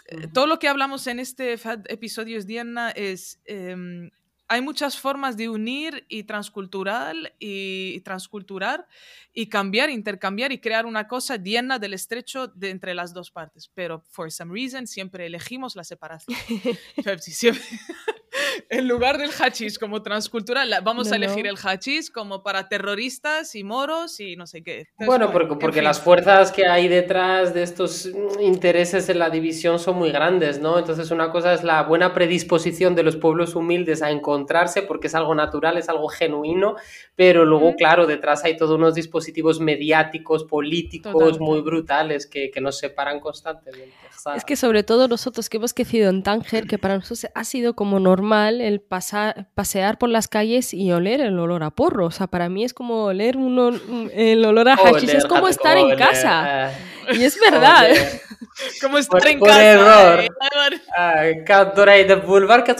Eh, 0.07 0.28
todo 0.34 0.46
lo 0.46 0.59
que 0.59 0.68
hablamos 0.68 1.07
en 1.07 1.18
este 1.18 1.55
episodio 1.88 2.36
es 2.36 2.46
Diana 2.46 2.90
es 2.90 3.40
em, 3.46 4.11
hay 4.46 4.61
muchas 4.61 4.98
formas 4.98 5.36
de 5.36 5.48
unir 5.48 6.05
y 6.09 6.24
transcultural 6.24 7.34
y, 7.38 8.00
transculturar 8.00 8.86
y 9.32 9.48
cambiar, 9.48 9.90
intercambiar 9.90 10.52
y 10.52 10.59
crear 10.59 10.86
una 10.86 11.09
cosa 11.09 11.38
Diana 11.38 11.78
del 11.78 11.94
estrecho 11.94 12.48
de 12.48 12.70
entre 12.70 12.94
las 12.94 13.14
dos 13.14 13.30
partes. 13.30 13.70
Pero 13.74 14.05
for 14.11 14.30
some 14.30 14.52
reason 14.52 14.86
siempre 14.86 15.26
elegimos 15.26 15.76
la 15.76 15.84
separación. 15.84 16.36
siempre, 17.20 17.62
en 18.68 18.88
lugar 18.88 19.18
del 19.18 19.30
hachís 19.30 19.78
como 19.78 20.02
transcultural, 20.02 20.74
vamos 20.82 21.12
a 21.12 21.16
elegir 21.16 21.46
el 21.46 21.57
hachís 21.57 22.11
como 22.11 22.42
para 22.42 22.68
terroristas 22.68 23.55
y 23.55 23.64
moros 23.64 24.20
y 24.20 24.36
no 24.36 24.46
sé 24.46 24.62
qué. 24.62 24.88
bueno, 24.98 25.30
porque, 25.30 25.55
porque 25.57 25.82
las 25.82 26.00
fuerzas 26.00 26.52
que 26.52 26.66
hay 26.66 26.88
detrás 26.88 27.55
de 27.55 27.62
estos 27.62 28.09
intereses 28.40 29.09
en 29.09 29.18
la 29.18 29.30
división 29.30 29.78
son 29.78 29.96
muy 29.96 30.11
grandes, 30.11 30.61
¿no? 30.61 30.78
Entonces 30.78 31.11
una 31.11 31.30
cosa 31.30 31.55
es 31.55 31.64
la 31.64 31.82
buena 31.82 32.12
predisposición 32.12 32.94
de 32.94 33.02
los 33.02 33.16
pueblos 33.16 33.55
humildes 33.55 34.02
a 34.02 34.11
encontrarse 34.11 34.82
porque 34.82 35.07
es 35.07 35.14
algo 35.14 35.34
natural, 35.34 35.76
es 35.76 35.88
algo 35.88 36.09
genuino, 36.09 36.76
pero 37.16 37.44
luego, 37.44 37.74
claro, 37.76 38.07
detrás 38.07 38.44
hay 38.44 38.57
todos 38.57 38.76
unos 38.76 38.94
dispositivos 38.94 39.61
mediáticos, 39.61 40.44
políticos 40.44 41.40
muy 41.40 41.61
brutales 41.61 42.26
que, 42.26 42.50
que 42.50 42.61
nos 42.61 42.78
separan 42.78 43.20
constantemente. 43.20 43.94
Es 44.36 44.44
que 44.44 44.57
sobre 44.57 44.82
todo 44.82 45.07
nosotros 45.09 45.48
que 45.48 45.59
hemos 45.59 45.74
crecido 45.74 46.09
en 46.09 46.22
Tánger, 46.22 46.66
que 46.66 46.78
para 46.78 46.96
nosotros 46.96 47.30
ha 47.34 47.44
sido 47.44 47.74
como 47.74 48.00
normal 48.00 48.43
el 48.49 48.80
pasar, 48.80 49.49
pasear 49.55 49.99
por 49.99 50.09
las 50.09 50.28
calles 50.28 50.74
y 50.74 50.92
oler 50.92 51.20
el 51.20 51.38
olor 51.38 51.62
a 51.62 51.70
porro. 51.70 52.07
O 52.07 52.11
sea, 52.11 52.26
para 52.26 52.49
mí 52.49 52.64
es 52.64 52.74
como 52.74 53.05
oler 53.05 53.36
un, 53.36 54.11
el 54.12 54.45
olor 54.45 54.68
a 54.68 54.76
hashish, 54.76 55.11
es 55.11 55.24
como 55.24 55.49
estar 55.49 55.78
en 55.78 55.97
casa. 55.97 56.72
Y 57.12 57.24
es 57.24 57.38
verdad. 57.38 57.86
como 58.80 58.99
estar 58.99 59.26
en 59.26 59.40
casa. 59.40 59.62
error. 59.62 61.45
Cada 61.47 61.86
de 61.86 62.14
boulevard 62.16 62.64
que 62.64 62.74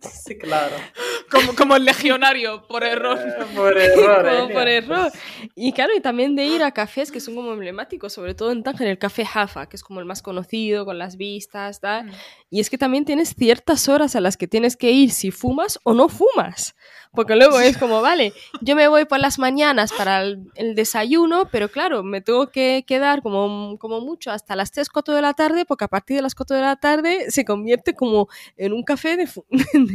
Sí, 0.00 0.38
claro. 0.38 0.76
Como, 1.30 1.54
como 1.54 1.76
el 1.76 1.84
legionario, 1.84 2.66
por 2.66 2.84
error. 2.84 3.18
Eh, 3.18 3.44
por 3.54 3.76
error. 3.76 4.50
por 4.50 4.66
error. 4.66 5.12
Y 5.54 5.72
claro, 5.72 5.92
y 5.94 6.00
también 6.00 6.34
de 6.34 6.46
ir 6.46 6.62
a 6.62 6.72
cafés 6.72 7.12
que 7.12 7.20
son 7.20 7.34
como 7.34 7.52
emblemáticos, 7.52 8.14
sobre 8.14 8.34
todo 8.34 8.50
en 8.50 8.62
Tánger, 8.62 8.88
el 8.88 8.98
café 8.98 9.26
Jaffa, 9.26 9.68
que 9.68 9.76
es 9.76 9.82
como 9.82 10.00
el 10.00 10.06
más 10.06 10.22
conocido, 10.22 10.86
con 10.86 10.96
las 10.96 11.18
vistas, 11.18 11.80
tal. 11.80 12.06
Mm. 12.06 12.12
Y 12.48 12.60
es 12.60 12.70
que 12.70 12.78
también 12.78 13.04
tienes 13.04 13.34
ciertas 13.34 13.90
horas 13.90 14.16
a 14.16 14.22
las 14.22 14.38
que 14.38 14.48
tienes 14.48 14.78
que 14.78 14.90
ir 14.90 15.10
si 15.10 15.30
fumas 15.30 15.80
o 15.82 15.92
no 15.92 16.08
fumas. 16.08 16.74
Porque 17.12 17.36
luego 17.36 17.58
es 17.58 17.76
como, 17.78 18.02
vale, 18.02 18.32
yo 18.60 18.76
me 18.76 18.86
voy 18.86 19.04
por 19.06 19.18
las 19.18 19.38
mañanas 19.38 19.92
para 19.92 20.22
el, 20.22 20.74
desayuno, 20.74 21.48
pero 21.50 21.68
claro, 21.68 22.02
me 22.02 22.20
tengo 22.20 22.50
que 22.50 22.84
quedar 22.86 23.22
como, 23.22 23.78
como 23.78 24.00
mucho 24.00 24.30
hasta 24.30 24.54
las 24.54 24.70
3, 24.72 24.88
4 24.88 25.14
de 25.14 25.22
la 25.22 25.34
tarde, 25.34 25.64
porque 25.64 25.84
a 25.84 25.88
partir 25.88 26.16
de 26.16 26.22
las 26.22 26.34
4 26.34 26.56
de 26.56 26.62
la 26.62 26.76
tarde 26.76 27.30
se 27.30 27.44
convierte 27.44 27.94
como 27.94 28.28
en 28.56 28.72
un 28.72 28.82
café 28.82 29.16
de, 29.16 29.28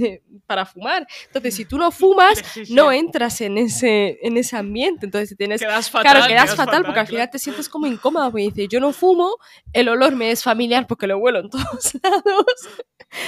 para 0.46 0.66
fumar. 0.66 1.08
Entonces, 1.28 1.56
si 1.56 1.66
tú 1.66 1.78
no 1.78 1.92
fumas, 1.92 2.42
no 2.70 2.92
entras 2.92 3.42
en 3.42 3.58
ese, 3.58 4.20
en 4.22 4.38
ese 4.38 4.58
ambiente. 4.58 5.06
Entonces, 5.06 5.36
tienes... 5.38 5.62
Quedas 5.62 5.90
fatal. 5.90 6.12
Claro, 6.12 6.28
quedas, 6.28 6.56
fatal, 6.56 6.84
porque 6.84 7.00
al 7.00 7.08
final 7.08 7.30
te 7.30 7.40
sientes 7.40 7.70
como 7.70 7.88
incómoda, 7.88 8.30
porque 8.30 8.44
dices, 8.44 8.68
yo 8.70 8.80
no 8.80 8.94
fumo, 8.94 9.36
el 9.72 9.90
olor 9.90 10.16
me 10.16 10.32
es 10.32 10.44
familiar 10.44 10.88
porque 10.88 11.08
lo 11.08 11.18
huelo 11.18 11.40
en 11.40 11.50
todos 11.50 11.94
lados. 12.04 12.70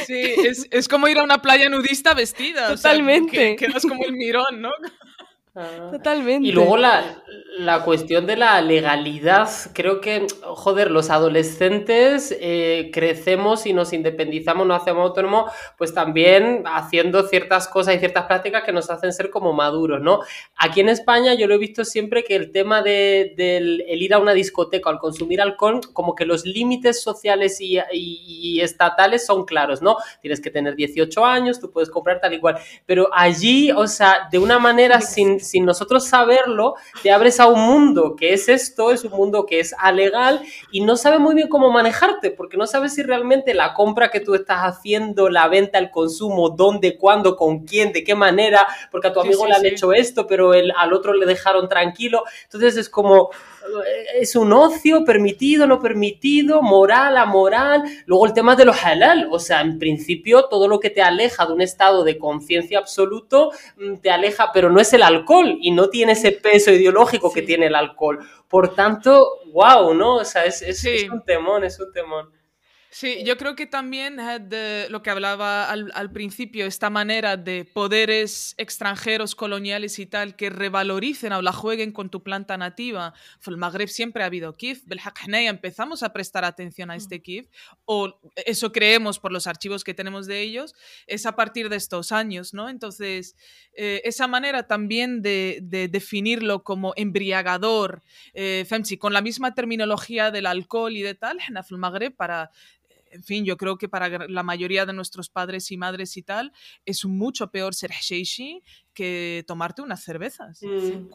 Sí, 0.05 0.21
es, 0.37 0.67
es 0.71 0.87
como 0.87 1.07
ir 1.07 1.19
a 1.19 1.23
una 1.23 1.41
playa 1.41 1.69
nudista 1.69 2.13
vestida. 2.13 2.75
Totalmente. 2.75 3.55
O 3.55 3.79
sea, 3.79 3.89
como 3.89 4.05
el 4.05 4.13
mirón, 4.13 4.61
¿no? 4.61 4.71
Ah. 5.57 5.87
Totalmente. 5.89 6.49
Y 6.49 6.51
luego 6.51 6.75
la, 6.75 7.23
la, 7.59 7.83
cuestión 7.83 8.25
de 8.25 8.35
la 8.35 8.59
legalidad. 8.61 9.49
Creo 9.71 10.01
que, 10.01 10.27
joder, 10.43 10.91
los 10.91 11.09
adolescentes 11.09 12.35
eh, 12.41 12.89
crecemos 12.91 13.65
y 13.65 13.71
nos 13.71 13.93
independizamos, 13.93 14.67
nos 14.67 14.81
hacemos 14.81 15.03
autónomos, 15.07 15.49
pues 15.77 15.93
también 15.93 16.63
haciendo 16.65 17.23
ciertas 17.29 17.69
cosas 17.69 17.95
y 17.95 17.99
ciertas 17.99 18.25
prácticas 18.25 18.63
que 18.65 18.73
nos 18.73 18.89
hacen 18.89 19.13
ser 19.13 19.29
como 19.29 19.53
maduros, 19.53 20.01
¿no? 20.01 20.19
Aquí 20.57 20.81
en 20.81 20.89
España 20.89 21.35
yo 21.35 21.47
lo 21.47 21.55
he 21.55 21.57
visto 21.57 21.85
siempre 21.85 22.25
que 22.25 22.35
el 22.35 22.51
tema 22.51 22.81
de, 22.81 23.33
del 23.37 23.85
el 23.87 24.01
ir 24.01 24.13
a 24.13 24.19
una 24.19 24.33
discoteca, 24.33 24.89
al 24.89 24.99
consumir 24.99 25.39
alcohol, 25.39 25.79
como 25.93 26.15
que 26.15 26.25
los 26.25 26.45
límites 26.45 27.01
sociales 27.01 27.61
y, 27.61 27.79
y, 27.93 28.59
estatales 28.59 29.25
son 29.25 29.45
claros, 29.45 29.81
¿no? 29.81 29.95
Tienes 30.21 30.41
que 30.41 30.51
tener 30.51 30.75
18 30.75 31.25
años, 31.25 31.61
tú 31.61 31.71
puedes 31.71 31.89
comprar 31.89 32.19
tal 32.19 32.33
y 32.33 32.41
cual. 32.41 32.57
Pero 32.85 33.09
allí, 33.13 33.71
o 33.71 33.87
sea, 33.87 34.27
de 34.29 34.37
una 34.37 34.59
manera 34.59 34.99
sin 34.99 35.44
sin 35.49 35.65
nosotros 35.65 36.07
saberlo, 36.07 36.75
te 37.01 37.11
abres 37.11 37.39
a 37.39 37.47
un 37.47 37.61
mundo 37.61 38.15
que 38.15 38.33
es 38.33 38.49
esto, 38.49 38.91
es 38.91 39.03
un 39.03 39.11
mundo 39.11 39.45
que 39.45 39.59
es 39.59 39.73
alegal 39.77 40.41
y 40.71 40.81
no 40.81 40.97
sabes 40.97 41.19
muy 41.19 41.35
bien 41.35 41.47
cómo 41.47 41.71
manejarte, 41.71 42.31
porque 42.31 42.57
no 42.57 42.67
sabes 42.67 42.93
si 42.93 43.03
realmente 43.03 43.53
la 43.53 43.73
compra 43.73 44.09
que 44.09 44.19
tú 44.19 44.35
estás 44.35 44.59
haciendo, 44.61 45.29
la 45.29 45.47
venta, 45.47 45.77
el 45.77 45.91
consumo, 45.91 46.49
dónde, 46.49 46.97
cuándo, 46.97 47.35
con 47.35 47.65
quién, 47.65 47.91
de 47.93 48.03
qué 48.03 48.15
manera, 48.15 48.67
porque 48.91 49.07
a 49.07 49.13
tu 49.13 49.19
amigo 49.19 49.45
le 49.47 49.53
han 49.53 49.65
hecho 49.65 49.93
esto, 49.93 50.27
pero 50.27 50.53
el, 50.53 50.71
al 50.77 50.93
otro 50.93 51.13
le 51.13 51.25
dejaron 51.25 51.69
tranquilo. 51.69 52.23
Entonces 52.43 52.77
es 52.77 52.89
como, 52.89 53.29
es 54.15 54.35
un 54.35 54.53
ocio 54.53 55.03
permitido, 55.03 55.67
no 55.67 55.79
permitido, 55.79 56.61
moral, 56.61 57.17
amoral. 57.17 57.83
Luego 58.05 58.25
el 58.25 58.33
tema 58.33 58.55
de 58.55 58.65
lo 58.65 58.73
halal, 58.73 59.27
o 59.31 59.39
sea, 59.39 59.61
en 59.61 59.77
principio 59.79 60.45
todo 60.45 60.67
lo 60.67 60.79
que 60.79 60.89
te 60.89 61.01
aleja 61.01 61.45
de 61.45 61.53
un 61.53 61.61
estado 61.61 62.03
de 62.03 62.17
conciencia 62.17 62.79
absoluto 62.79 63.51
mm, 63.77 63.97
te 63.97 64.11
aleja, 64.11 64.51
pero 64.53 64.69
no 64.69 64.79
es 64.79 64.93
el 64.93 65.03
alcohol 65.03 65.57
y 65.59 65.71
no 65.71 65.89
tiene 65.89 66.13
ese 66.13 66.31
peso 66.31 66.71
ideológico 66.71 67.31
que 67.31 67.41
tiene 67.41 67.67
el 67.67 67.75
alcohol. 67.75 68.19
Por 68.47 68.75
tanto, 68.75 69.39
wow, 69.51 69.93
¿no? 69.93 70.17
O 70.17 70.25
sea, 70.25 70.45
es, 70.45 70.61
es 70.61 71.09
un 71.09 71.23
temón, 71.23 71.63
es 71.63 71.79
un 71.79 71.91
temón. 71.91 72.29
Sí, 72.97 73.25
yo 73.25 73.35
creo 73.35 73.57
que 73.57 73.65
también 73.65 74.15
de 74.15 74.87
lo 74.89 75.03
que 75.03 75.09
hablaba 75.09 75.69
al, 75.69 75.91
al, 75.95 76.13
principio, 76.13 76.65
esta 76.65 76.89
manera 76.89 77.35
de 77.35 77.65
poderes 77.65 78.55
extranjeros, 78.57 79.35
coloniales 79.35 79.99
y 79.99 80.05
tal, 80.05 80.37
que 80.37 80.49
revaloricen 80.49 81.33
o 81.33 81.41
la 81.41 81.51
jueguen 81.51 81.91
con 81.91 82.09
tu 82.09 82.23
planta 82.23 82.55
nativa. 82.55 83.13
El 83.45 83.57
Magreb 83.57 83.89
siempre 83.89 84.23
ha 84.23 84.27
habido 84.27 84.55
kif, 84.55 84.83
empezamos 85.29 86.03
a 86.03 86.13
prestar 86.13 86.45
atención 86.45 86.89
a 86.89 86.93
mm. 86.93 86.97
este 86.97 87.21
kif, 87.21 87.49
o 87.83 88.17
eso 88.45 88.71
creemos 88.71 89.19
por 89.19 89.33
los 89.33 89.45
archivos 89.45 89.83
que 89.83 89.93
tenemos 89.93 90.25
de 90.25 90.39
ellos, 90.39 90.73
es 91.05 91.25
a 91.25 91.35
partir 91.35 91.67
de 91.67 91.75
estos 91.75 92.13
años, 92.13 92.53
¿no? 92.53 92.69
Entonces, 92.69 93.35
eh, 93.73 94.03
esa 94.05 94.27
manera 94.27 94.67
también 94.67 95.21
de, 95.21 95.59
de, 95.61 95.89
definirlo 95.89 96.63
como 96.63 96.93
embriagador, 96.95 98.03
eh, 98.33 98.65
con 98.97 99.11
la 99.11 99.21
misma 99.21 99.53
terminología 99.53 100.31
del 100.31 100.45
alcohol 100.45 100.95
y 100.95 101.01
de 101.01 101.13
tal, 101.13 101.39
en 101.45 101.57
el 101.57 101.77
Magreb 101.77 102.15
para 102.15 102.51
en 103.15 103.23
fin, 103.23 103.45
yo 103.45 103.57
creo 103.57 103.77
que 103.77 103.89
para 103.89 104.27
la 104.27 104.43
mayoría 104.43 104.85
de 104.85 104.93
nuestros 104.93 105.29
padres 105.29 105.71
y 105.71 105.77
madres 105.77 106.17
y 106.17 106.23
tal, 106.23 106.51
es 106.85 107.05
mucho 107.05 107.49
peor 107.49 107.73
ser 107.73 107.91
sheishi 107.91 108.61
que 108.93 109.43
tomarte 109.47 109.81
unas 109.81 110.03
cervezas. 110.03 110.61
Mm. 110.61 111.07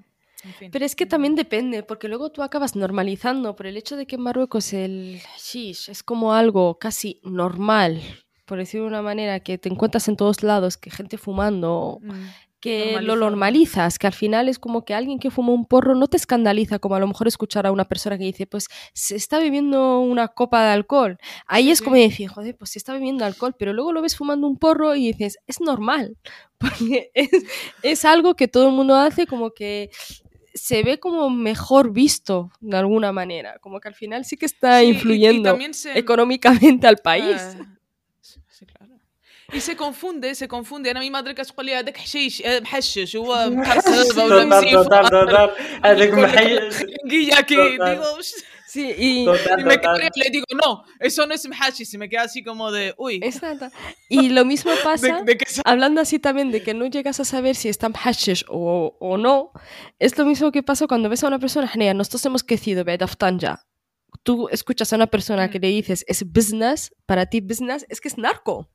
Pero 0.73 0.87
es 0.87 0.97
que 0.97 1.05
también 1.05 1.35
depende, 1.35 1.83
porque 1.83 2.09
luego 2.09 2.33
tú 2.33 2.43
acabas 2.43 2.75
normalizando 2.75 3.55
por 3.55 3.67
el 3.67 3.77
hecho 3.77 3.97
de 3.97 4.07
que 4.07 4.17
en 4.17 4.23
Marruecos 4.23 4.73
el 4.73 5.21
shish 5.39 5.91
es 5.91 6.03
como 6.03 6.33
algo 6.33 6.79
casi 6.79 7.21
normal, 7.23 8.01
por 8.47 8.57
decirlo 8.57 8.87
de 8.87 8.93
una 8.93 9.03
manera, 9.03 9.41
que 9.41 9.59
te 9.59 9.69
encuentras 9.69 10.09
en 10.09 10.17
todos 10.17 10.43
lados, 10.43 10.79
que 10.79 10.91
gente 10.91 11.19
fumando, 11.19 11.99
mm 12.01 12.50
que 12.61 13.01
lo 13.01 13.17
normalizas, 13.17 13.99
que 13.99 14.07
al 14.07 14.13
final 14.13 14.49
es 14.49 14.59
como 14.59 14.85
que 14.85 14.95
alguien 14.95 15.19
que 15.19 15.31
fuma 15.31 15.53
un 15.53 15.65
porro 15.67 15.95
no 15.95 16.09
te 16.09 16.19
escandaliza 16.19 16.79
como 16.79 16.95
a 16.95 17.01
lo 17.01 17.07
mejor 17.07 17.27
escuchar 17.27 17.67
a 17.67 17.73
una 17.73 17.87
persona 17.87 18.19
que 18.19 18.25
dice, 18.25 18.47
pues 18.47 18.69
se 18.93 19.17
está 19.17 19.39
bebiendo 19.39 20.01
una 20.01 20.29
copa 20.29 20.65
de 20.65 20.73
alcohol. 20.73 21.19
Ahí 21.47 21.71
es 21.71 21.81
como 21.81 21.97
decir, 21.97 22.29
joder, 22.29 22.57
pues 22.57 22.71
se 22.71 22.79
está 22.79 22.93
bebiendo 22.93 23.25
alcohol, 23.25 23.55
pero 23.59 23.73
luego 23.73 23.93
lo 23.93 24.03
ves 24.03 24.17
fumando 24.17 24.47
un 24.47 24.59
porro 24.59 24.95
y 24.95 25.13
dices, 25.13 25.39
es 25.47 25.61
normal, 25.61 26.17
porque 26.59 27.11
es, 27.83 28.05
algo 28.05 28.35
que 28.35 28.49
todo 28.49 28.69
el 28.69 28.75
mundo 28.75 28.95
hace 28.97 29.27
como 29.27 29.53
que 29.53 29.91
se 30.53 30.83
ve 30.83 30.99
como 30.99 31.31
mejor 31.31 31.93
visto 31.93 32.51
de 32.61 32.77
alguna 32.77 33.13
manera, 33.13 33.59
como 33.61 33.81
que 33.81 33.89
al 33.89 33.95
final 33.95 34.25
sí 34.25 34.37
que 34.37 34.47
está 34.47 34.83
influyendo 34.83 35.57
económicamente 35.95 36.87
al 36.87 36.99
país. 36.99 37.41
Ah, 37.41 37.77
y 38.90 38.90
se 39.58 39.76
confunde, 39.76 40.36
se 40.36 40.48
confunde. 40.48 40.90
انا 40.90 41.00
mi 41.00 41.10
madre 41.10 41.34
que 41.34 41.44
تقول 41.44 41.66
لي 41.66 41.76
هذاك 41.76 41.98
حشيش 41.98 42.44
محشش 42.46 43.16
هو 43.16 43.50
محرصه 43.50 44.26
ولا 44.26 44.46
مسيف 44.46 44.88
total 44.88 45.10
total 45.10 45.50
هذاك 45.86 46.14
محشش 46.14 46.82
aquí 47.40 47.56
digo 47.56 48.22
Sí, 48.76 48.94
y, 48.98 49.24
y 49.24 49.64
me 49.64 49.80
quedo, 49.80 49.94
le 49.96 50.30
digo, 50.32 50.46
no, 50.62 50.84
eso 51.00 51.26
no 51.26 51.34
es 51.34 51.48
mhashi, 51.48 51.86
se 51.86 51.98
me 51.98 52.10
queda 52.10 52.24
así 52.24 52.44
como 52.44 52.74
de, 52.74 52.94
uy. 52.98 53.22
Exacto. 53.24 53.70
Y 54.10 54.28
lo 54.30 54.44
mismo 54.44 54.72
pasa, 54.84 55.20
de, 55.20 55.24
de 55.24 55.38
que 55.38 55.46
hablando 55.64 56.02
así 56.02 56.20
también 56.20 56.52
de 56.52 56.62
que 56.62 56.74
no 56.74 56.86
llegas 56.88 57.22
a 57.22 57.26
saber 57.26 57.56
si 57.56 57.70
está 57.70 57.88
mhashish 57.88 58.44
o, 58.50 58.98
o 59.00 59.18
no, 59.18 59.52
es 59.98 60.18
lo 60.18 60.26
mismo 60.26 60.52
que 60.52 60.62
pasa 60.62 60.88
cuando 60.88 61.08
ves 61.08 61.24
a 61.24 61.28
una 61.28 61.40
persona, 61.40 61.70
genial, 61.70 61.96
nosotros 61.96 62.26
hemos 62.26 62.44
crecido, 62.44 62.84
ya. 63.38 63.66
Tú 64.24 64.50
escuchas 64.50 64.92
a 64.92 64.98
una 64.98 65.08
persona 65.08 65.50
que 65.50 65.60
le 65.60 65.68
dices, 65.68 66.04
es 66.08 66.30
business, 66.30 66.94
para 67.06 67.28
ti 67.28 67.40
business, 67.40 67.86
es 67.88 68.02
que 68.02 68.10
es 68.10 68.18
narco. 68.18 68.68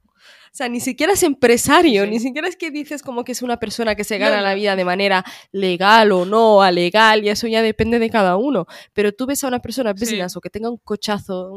O 0.46 0.58
sea, 0.58 0.70
ni 0.70 0.80
siquiera 0.80 1.14
es 1.14 1.24
empresario, 1.24 2.06
ni 2.08 2.20
siquiera 2.20 2.48
es 2.48 2.56
que 2.56 2.72
dices 2.72 3.02
como 3.02 3.24
que 3.26 3.34
es 3.34 3.42
una 3.42 3.58
persona 3.58 3.96
que 3.96 4.06
se 4.06 4.18
gana 4.18 4.42
la 4.42 4.54
vida 4.54 4.76
de 4.78 4.86
manera 4.86 5.26
legal 5.52 6.14
o 6.14 6.26
no, 6.26 6.62
a 6.62 6.72
legal, 6.72 7.26
y 7.26 7.30
eso 7.30 7.48
ya 7.48 7.62
depende 7.62 8.00
de 8.00 8.10
cada 8.10 8.38
uno. 8.38 8.66
Pero 8.94 9.12
tú 9.12 9.26
ves 9.26 9.44
a 9.44 9.48
una 9.48 9.60
persona 9.60 9.92
business 9.92 10.38
o 10.38 10.42
que 10.42 10.50
tenga 10.50 10.70
un 10.70 10.78
cochazo, 10.78 11.52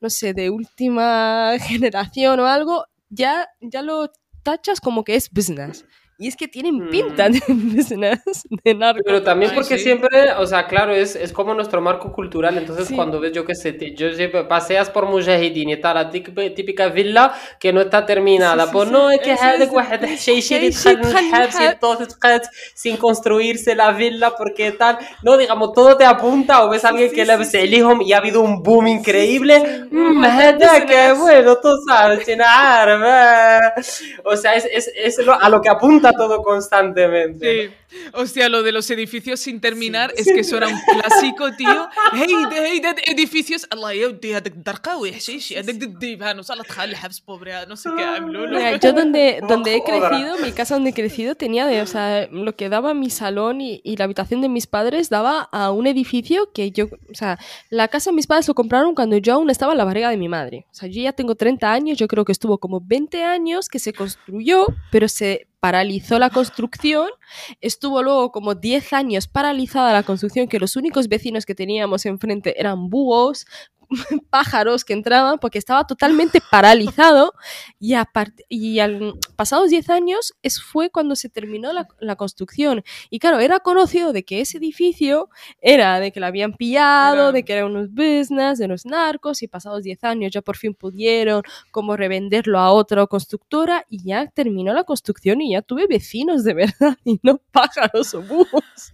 no 0.00 0.10
sé, 0.10 0.34
de 0.34 0.50
última 0.50 1.52
generación 1.60 2.40
o 2.40 2.46
algo, 2.46 2.84
ya, 3.08 3.48
ya 3.60 3.82
lo 3.82 4.12
tachas 4.42 4.80
como 4.80 5.04
que 5.04 5.14
es 5.14 5.30
business. 5.30 5.84
Y 6.20 6.26
es 6.26 6.34
que 6.34 6.48
tienen 6.48 6.90
pinta 6.90 7.28
mm. 7.28 7.32
de 7.32 7.40
escenas 7.80 8.20
de 8.64 8.74
narco. 8.74 9.02
Pero 9.04 9.22
también 9.22 9.52
porque 9.54 9.78
sí. 9.78 9.84
siempre, 9.84 10.32
o 10.32 10.46
sea, 10.46 10.66
claro, 10.66 10.92
es, 10.92 11.14
es, 11.14 11.32
como 11.32 11.54
nuestro 11.54 11.80
marco 11.80 12.12
cultural. 12.12 12.58
Entonces, 12.58 12.88
sí. 12.88 12.96
cuando 12.96 13.20
ves, 13.20 13.30
yo 13.32 13.44
que 13.44 13.54
sé, 13.54 13.72
te, 13.72 13.94
yo 13.94 14.12
siempre 14.12 14.42
paseas 14.42 14.90
por 14.90 15.06
Mujahideen 15.06 15.68
y 15.68 15.72
está 15.74 15.94
la 15.94 16.10
típica 16.10 16.88
villa 16.88 17.32
que 17.60 17.72
no 17.72 17.82
está 17.82 18.04
terminada. 18.04 18.64
Sí, 18.64 18.70
pues 18.72 18.90
no, 18.90 19.12
es 19.12 19.20
que 19.20 19.36
entonces 21.68 22.18
sin 22.74 22.96
construirse 22.96 23.76
la 23.76 23.92
villa 23.92 24.32
porque 24.36 24.72
tal. 24.72 24.98
No, 25.22 25.36
digamos, 25.36 25.72
todo 25.72 25.96
te 25.96 26.04
apunta 26.04 26.64
o 26.64 26.70
ves 26.70 26.84
a 26.84 26.88
alguien 26.88 27.12
que 27.12 27.24
le 27.24 27.44
se 27.44 27.62
el 27.62 27.72
hijo 27.72 27.96
y 28.02 28.12
ha 28.12 28.16
habido 28.16 28.40
un 28.40 28.60
boom 28.60 28.88
increíble. 28.88 29.86
Mm, 29.88 30.24
que 30.88 31.12
bueno, 31.12 31.56
tú 31.58 31.68
sabes, 31.86 32.26
O 34.24 34.36
sea, 34.36 34.54
es, 34.56 34.64
es, 34.64 34.92
es 34.96 35.20
a 35.28 35.48
lo 35.48 35.60
que 35.60 35.68
apunta 35.68 36.07
está 36.08 36.18
todo 36.18 36.42
constantemente. 36.42 37.68
Sí. 37.68 37.74
Hostia, 38.12 38.48
lo 38.48 38.62
de 38.62 38.72
los 38.72 38.90
edificios 38.90 39.40
sin 39.40 39.60
terminar 39.60 40.12
sí. 40.14 40.22
es 40.22 40.26
que 40.26 40.40
eso 40.40 40.58
era 40.58 40.68
un 40.68 40.78
clásico, 41.00 41.50
tío. 41.56 41.88
Hey, 42.12 42.34
hey, 42.52 42.82
edificios. 43.06 43.66
Allah, 43.70 43.94
yo 43.94 44.18
te 44.18 44.34
pobre, 47.24 47.52
no 47.66 47.76
sé 47.76 47.90
qué. 47.96 48.78
Yo 48.82 48.92
donde, 48.92 49.40
oh, 49.42 49.46
donde 49.46 49.76
he 49.76 49.82
crecido, 49.82 50.38
mi 50.38 50.52
casa 50.52 50.74
donde 50.74 50.90
he 50.90 50.94
crecido 50.94 51.34
tenía 51.34 51.66
de, 51.66 51.80
o 51.80 51.86
sea, 51.86 52.28
lo 52.30 52.54
que 52.56 52.68
daba 52.68 52.94
mi 52.94 53.10
salón 53.10 53.60
y, 53.60 53.80
y 53.84 53.96
la 53.96 54.04
habitación 54.04 54.40
de 54.40 54.48
mis 54.48 54.66
padres 54.66 55.08
daba 55.08 55.48
a 55.52 55.70
un 55.70 55.86
edificio 55.86 56.52
que 56.52 56.70
yo, 56.70 56.86
o 56.86 57.14
sea, 57.14 57.38
la 57.70 57.88
casa 57.88 58.10
de 58.10 58.16
mis 58.16 58.26
padres 58.26 58.48
lo 58.48 58.54
compraron 58.54 58.94
cuando 58.94 59.16
yo 59.16 59.34
aún 59.34 59.50
estaba 59.50 59.72
en 59.72 59.78
la 59.78 59.84
barriga 59.84 60.10
de 60.10 60.16
mi 60.16 60.28
madre. 60.28 60.66
O 60.70 60.74
sea, 60.74 60.88
yo 60.88 61.02
ya 61.02 61.12
tengo 61.12 61.34
30 61.34 61.72
años, 61.72 61.98
yo 61.98 62.08
creo 62.08 62.24
que 62.24 62.32
estuvo 62.32 62.58
como 62.58 62.80
20 62.80 63.24
años 63.24 63.68
que 63.68 63.78
se 63.78 63.92
construyó, 63.92 64.66
pero 64.90 65.08
se 65.08 65.48
paralizó 65.60 66.18
la 66.18 66.30
construcción, 66.30 67.08
estuvo 67.60 68.02
luego 68.02 68.30
como 68.32 68.54
10 68.54 68.92
años 68.92 69.28
paralizada 69.28 69.92
la 69.92 70.02
construcción, 70.02 70.48
que 70.48 70.60
los 70.60 70.76
únicos 70.76 71.08
vecinos 71.08 71.46
que 71.46 71.54
teníamos 71.54 72.06
enfrente 72.06 72.60
eran 72.60 72.90
búhos, 72.90 73.46
pájaros 74.30 74.84
que 74.84 74.92
entraban 74.92 75.38
porque 75.38 75.58
estaba 75.58 75.86
totalmente 75.86 76.40
paralizado 76.50 77.32
y, 77.78 77.94
a 77.94 78.08
y 78.48 78.78
al 78.80 79.14
pasados 79.36 79.70
10 79.70 79.90
años 79.90 80.34
es, 80.42 80.60
fue 80.60 80.90
cuando 80.90 81.16
se 81.16 81.28
terminó 81.28 81.72
la, 81.72 82.16
construcción 82.16 82.82
y 83.10 83.18
claro, 83.18 83.38
era 83.38 83.60
conocido 83.60 84.12
de 84.12 84.24
que 84.24 84.40
ese 84.40 84.58
edificio 84.58 85.28
era 85.60 86.00
de 86.00 86.10
que 86.10 86.20
lo 86.20 86.26
habían 86.26 86.54
pillado, 86.54 87.32
de 87.32 87.44
que 87.44 87.52
eran 87.52 87.66
unos 87.66 87.90
business, 87.90 88.58
de 88.58 88.64
unos 88.64 88.84
narcos 88.84 89.42
y 89.42 89.48
pasados 89.48 89.82
10 89.82 90.04
años 90.04 90.32
ya 90.32 90.42
por 90.42 90.56
fin 90.56 90.74
pudieron 90.74 91.42
como 91.70 91.96
revenderlo 91.96 92.58
a 92.58 92.72
otra 92.72 93.06
constructora 93.06 93.84
y 93.88 94.02
ya 94.04 94.26
terminó 94.26 94.72
la 94.72 94.84
construcción 94.84 95.40
y 95.40 95.52
ya 95.52 95.62
tuve 95.62 95.86
vecinos 95.86 96.44
de 96.44 96.54
verdad 96.54 96.96
y 97.04 97.20
no 97.22 97.38
pájaros 97.52 98.14
o 98.14 98.22
búhos. 98.22 98.92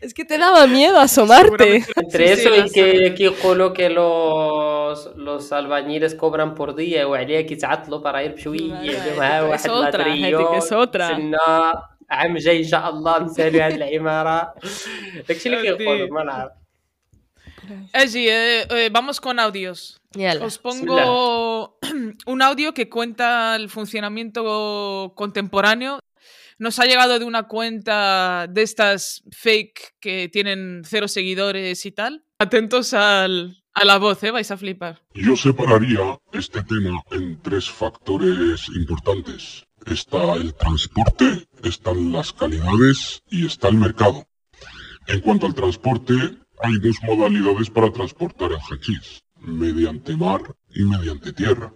Es 0.00 0.14
que 0.14 0.24
te 0.24 0.38
daba 0.38 0.66
miedo 0.66 0.98
asomarte. 0.98 1.84
Entre 1.96 2.32
eso 2.32 2.54
y 2.54 2.70
que, 2.70 3.14
que 3.14 3.72
que 3.74 3.90
los, 3.90 5.16
los 5.16 5.52
albañiles 5.52 6.14
cobran 6.14 6.54
por 6.54 6.74
día 6.74 7.06
وعليك 7.06 7.50
يتعطلوا 7.50 8.02
para 8.02 8.24
ir 8.24 8.34
بشوية 8.34 9.18
واحد 9.18 9.70
otra, 9.70 10.06
es 10.58 10.72
otra. 10.72 11.10
عام 12.10 12.36
جاي 12.36 12.58
ان 12.58 12.64
شاء 12.64 12.88
الله 12.88 13.18
نسالي 13.18 13.62
هذه 13.62 13.74
العماره 13.74 14.54
داكشي 15.28 15.48
اللي 15.48 15.76
كيقولوا 15.76 16.08
ما 16.08 16.24
نعرف 16.24 16.50
Eji, 17.92 18.28
eh, 18.28 18.62
eh, 18.70 18.88
vamos 18.90 19.20
con 19.20 19.38
audios. 19.38 20.00
Os 20.40 20.56
pongo 20.58 21.76
un 22.26 22.40
audio 22.40 22.72
que 22.72 22.88
cuenta 22.88 23.56
el 23.56 23.68
funcionamiento 23.68 25.12
contemporáneo 25.14 25.98
nos 26.57 26.79
ha 26.79 26.85
llegado 26.85 27.19
de 27.19 27.25
una 27.25 27.43
cuenta 27.47 28.47
de 28.49 28.61
estas 28.61 29.23
fake 29.31 29.95
que 29.99 30.29
tienen 30.29 30.83
cero 30.85 31.07
seguidores 31.07 31.85
y 31.85 31.91
tal. 31.91 32.23
Atentos 32.39 32.93
al, 32.93 33.63
a 33.73 33.85
la 33.85 33.97
voz, 33.97 34.23
¿eh? 34.23 34.31
vais 34.31 34.51
a 34.51 34.57
flipar. 34.57 35.01
Yo 35.13 35.35
separaría 35.35 36.19
este 36.31 36.61
tema 36.63 37.01
en 37.11 37.41
tres 37.41 37.69
factores 37.69 38.69
importantes. 38.69 39.65
está 39.85 40.35
el 40.35 40.53
transporte, 40.53 41.47
están 41.63 42.11
las 42.11 42.31
calidades 42.31 43.21
y 43.29 43.45
está 43.45 43.67
el 43.69 43.75
mercado. 43.75 44.25
En 45.07 45.19
cuanto 45.19 45.45
al 45.45 45.53
transporte, 45.53 46.13
hay 46.61 46.77
dos 46.79 46.95
modalidades 47.03 47.69
para 47.69 47.91
transportar 47.91 48.51
el 48.51 48.59
hachís, 48.59 49.23
mediante 49.39 50.15
mar 50.15 50.41
y 50.73 50.83
mediante 50.83 51.33
tierra. 51.33 51.73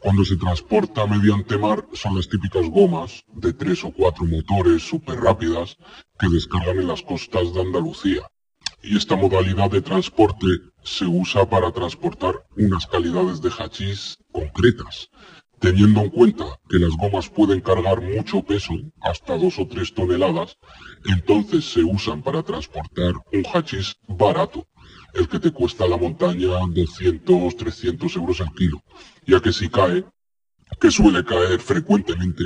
Cuando 0.00 0.24
se 0.24 0.36
transporta 0.36 1.06
mediante 1.06 1.58
mar 1.58 1.86
son 1.92 2.16
las 2.16 2.28
típicas 2.28 2.66
gomas 2.70 3.24
de 3.34 3.52
tres 3.52 3.84
o 3.84 3.90
cuatro 3.90 4.24
motores 4.24 4.82
súper 4.82 5.20
rápidas 5.20 5.76
que 6.18 6.28
descargan 6.28 6.78
en 6.78 6.88
las 6.88 7.02
costas 7.02 7.52
de 7.52 7.60
Andalucía. 7.60 8.22
Y 8.82 8.96
esta 8.96 9.14
modalidad 9.14 9.70
de 9.70 9.82
transporte 9.82 10.46
se 10.82 11.04
usa 11.04 11.48
para 11.48 11.70
transportar 11.70 12.46
unas 12.56 12.86
calidades 12.86 13.42
de 13.42 13.50
hachís 13.50 14.16
concretas, 14.32 15.10
teniendo 15.58 16.00
en 16.00 16.08
cuenta 16.08 16.46
que 16.70 16.78
las 16.78 16.96
gomas 16.96 17.28
pueden 17.28 17.60
cargar 17.60 18.00
mucho 18.00 18.42
peso, 18.42 18.72
hasta 19.02 19.36
dos 19.36 19.58
o 19.58 19.66
tres 19.66 19.92
toneladas, 19.92 20.56
entonces 21.04 21.70
se 21.70 21.84
usan 21.84 22.22
para 22.22 22.42
transportar 22.42 23.12
un 23.34 23.44
hachís 23.52 23.96
barato, 24.08 24.66
el 25.14 25.28
que 25.28 25.38
te 25.38 25.50
cuesta 25.50 25.86
la 25.86 25.96
montaña 25.96 26.48
200, 26.68 27.56
300 27.56 28.16
euros 28.16 28.40
al 28.40 28.52
kilo, 28.54 28.82
ya 29.26 29.40
que 29.40 29.52
si 29.52 29.68
cae, 29.68 30.04
que 30.80 30.90
suele 30.90 31.24
caer 31.24 31.60
frecuentemente, 31.60 32.44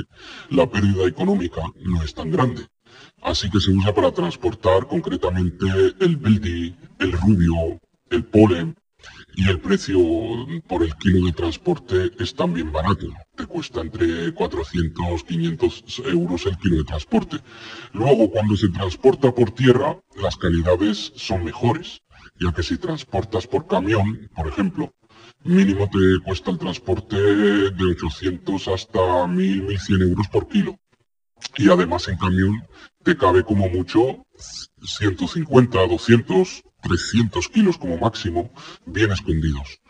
la 0.49 0.69
pérdida 0.69 1.07
económica 1.07 1.61
no 1.81 2.01
es 2.03 2.13
tan 2.13 2.31
grande. 2.31 2.67
Así 3.21 3.49
que 3.49 3.59
se 3.59 3.71
usa 3.71 3.93
para 3.93 4.11
transportar 4.11 4.87
concretamente 4.87 5.65
el 5.99 6.17
beldi, 6.17 6.75
el 6.99 7.11
rubio, 7.11 7.79
el 8.09 8.23
polen, 8.23 8.75
y 9.37 9.49
el 9.49 9.59
precio 9.59 9.99
por 10.67 10.83
el 10.83 10.95
kilo 10.95 11.25
de 11.25 11.33
transporte 11.33 12.11
es 12.19 12.33
también 12.33 12.71
barato. 12.71 13.07
Te 13.35 13.45
cuesta 13.45 13.81
entre 13.81 14.33
400 14.33 15.23
500 15.23 16.03
euros 16.05 16.45
el 16.45 16.57
kilo 16.57 16.77
de 16.77 16.83
transporte. 16.85 17.37
Luego, 17.93 18.31
cuando 18.31 18.55
se 18.55 18.69
transporta 18.69 19.33
por 19.33 19.51
tierra, 19.51 19.99
las 20.21 20.37
calidades 20.37 21.11
son 21.15 21.43
mejores, 21.43 22.01
ya 22.39 22.51
que 22.53 22.63
si 22.63 22.77
transportas 22.77 23.47
por 23.47 23.67
camión, 23.67 24.29
por 24.35 24.47
ejemplo, 24.47 24.93
mínimo 25.43 25.89
te 25.89 26.23
cuesta 26.23 26.51
el 26.51 26.57
transporte 26.57 27.15
de 27.17 27.85
800 27.91 28.67
hasta 28.67 29.27
1000, 29.27 29.63
1100 29.63 30.01
euros 30.01 30.27
por 30.27 30.47
kilo. 30.47 30.77
Y 31.57 31.69
además 31.69 32.07
en 32.07 32.17
camión 32.17 32.63
te 33.03 33.15
cabe 33.17 33.43
como 33.43 33.69
mucho 33.69 34.25
150, 34.81 35.87
200 35.87 36.63
300 36.85 37.49
kilos 37.49 37.77
como 37.77 37.97
máximo, 37.97 38.51
bien 38.85 39.11
escondidos. 39.11 39.81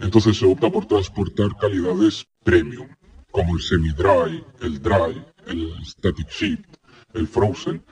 Entonces 0.00 0.38
se 0.38 0.46
opta 0.46 0.70
por 0.70 0.86
transportar 0.86 1.54
calidades 1.60 2.26
premium, 2.42 2.88
como 3.30 3.54
el 3.56 3.62
semi-dry, 3.62 4.44
el 4.60 4.80
dry, 4.80 5.22
el 5.46 5.74
static 5.84 6.28
shift, 6.30 6.76
el 7.12 7.28
frozen. 7.28 7.84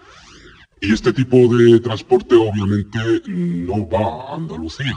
Y 0.80 0.92
este 0.92 1.12
tipo 1.12 1.36
de 1.56 1.80
transporte 1.80 2.34
obviamente 2.34 2.98
no 3.26 3.88
va 3.88 4.32
a 4.32 4.34
Andalucía, 4.34 4.94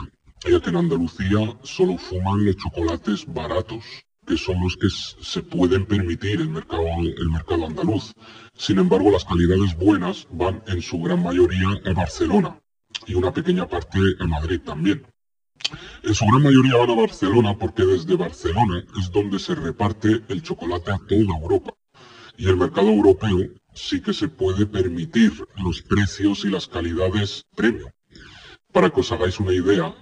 ya 0.48 0.60
que 0.60 0.68
en 0.68 0.76
Andalucía 0.76 1.56
solo 1.62 1.96
fuman 1.96 2.44
los 2.44 2.56
chocolates 2.56 3.24
baratos, 3.26 3.82
que 4.26 4.36
son 4.36 4.60
los 4.62 4.76
que 4.76 4.88
se 4.90 5.42
pueden 5.42 5.86
permitir 5.86 6.42
el 6.42 6.50
mercado, 6.50 6.84
el 6.98 7.30
mercado 7.30 7.66
andaluz. 7.66 8.12
Sin 8.54 8.78
embargo, 8.78 9.10
las 9.10 9.24
calidades 9.24 9.74
buenas 9.78 10.28
van 10.30 10.62
en 10.66 10.82
su 10.82 11.00
gran 11.00 11.22
mayoría 11.22 11.68
a 11.86 11.92
Barcelona, 11.94 12.60
y 13.06 13.14
una 13.14 13.32
pequeña 13.32 13.66
parte 13.66 13.98
a 14.20 14.26
Madrid 14.26 14.60
también. 14.60 15.06
En 16.02 16.14
su 16.14 16.26
gran 16.26 16.42
mayoría 16.42 16.76
van 16.76 16.90
a 16.90 16.94
Barcelona 16.94 17.56
porque 17.56 17.86
desde 17.86 18.16
Barcelona 18.16 18.84
es 19.00 19.10
donde 19.10 19.38
se 19.38 19.54
reparte 19.54 20.22
el 20.28 20.42
chocolate 20.42 20.90
a 20.90 20.98
toda 20.98 21.38
Europa. 21.40 21.72
Y 22.36 22.48
el 22.48 22.56
mercado 22.56 22.88
europeo 22.88 23.48
sí 23.74 24.00
que 24.00 24.12
se 24.12 24.28
puede 24.28 24.66
permitir 24.66 25.32
los 25.62 25.82
precios 25.82 26.44
y 26.44 26.50
las 26.50 26.66
calidades 26.66 27.44
premium. 27.56 27.90
Para 28.72 28.90
que 28.90 29.00
os 29.00 29.12
hagáis 29.12 29.40
una 29.40 29.52
idea, 29.52 29.94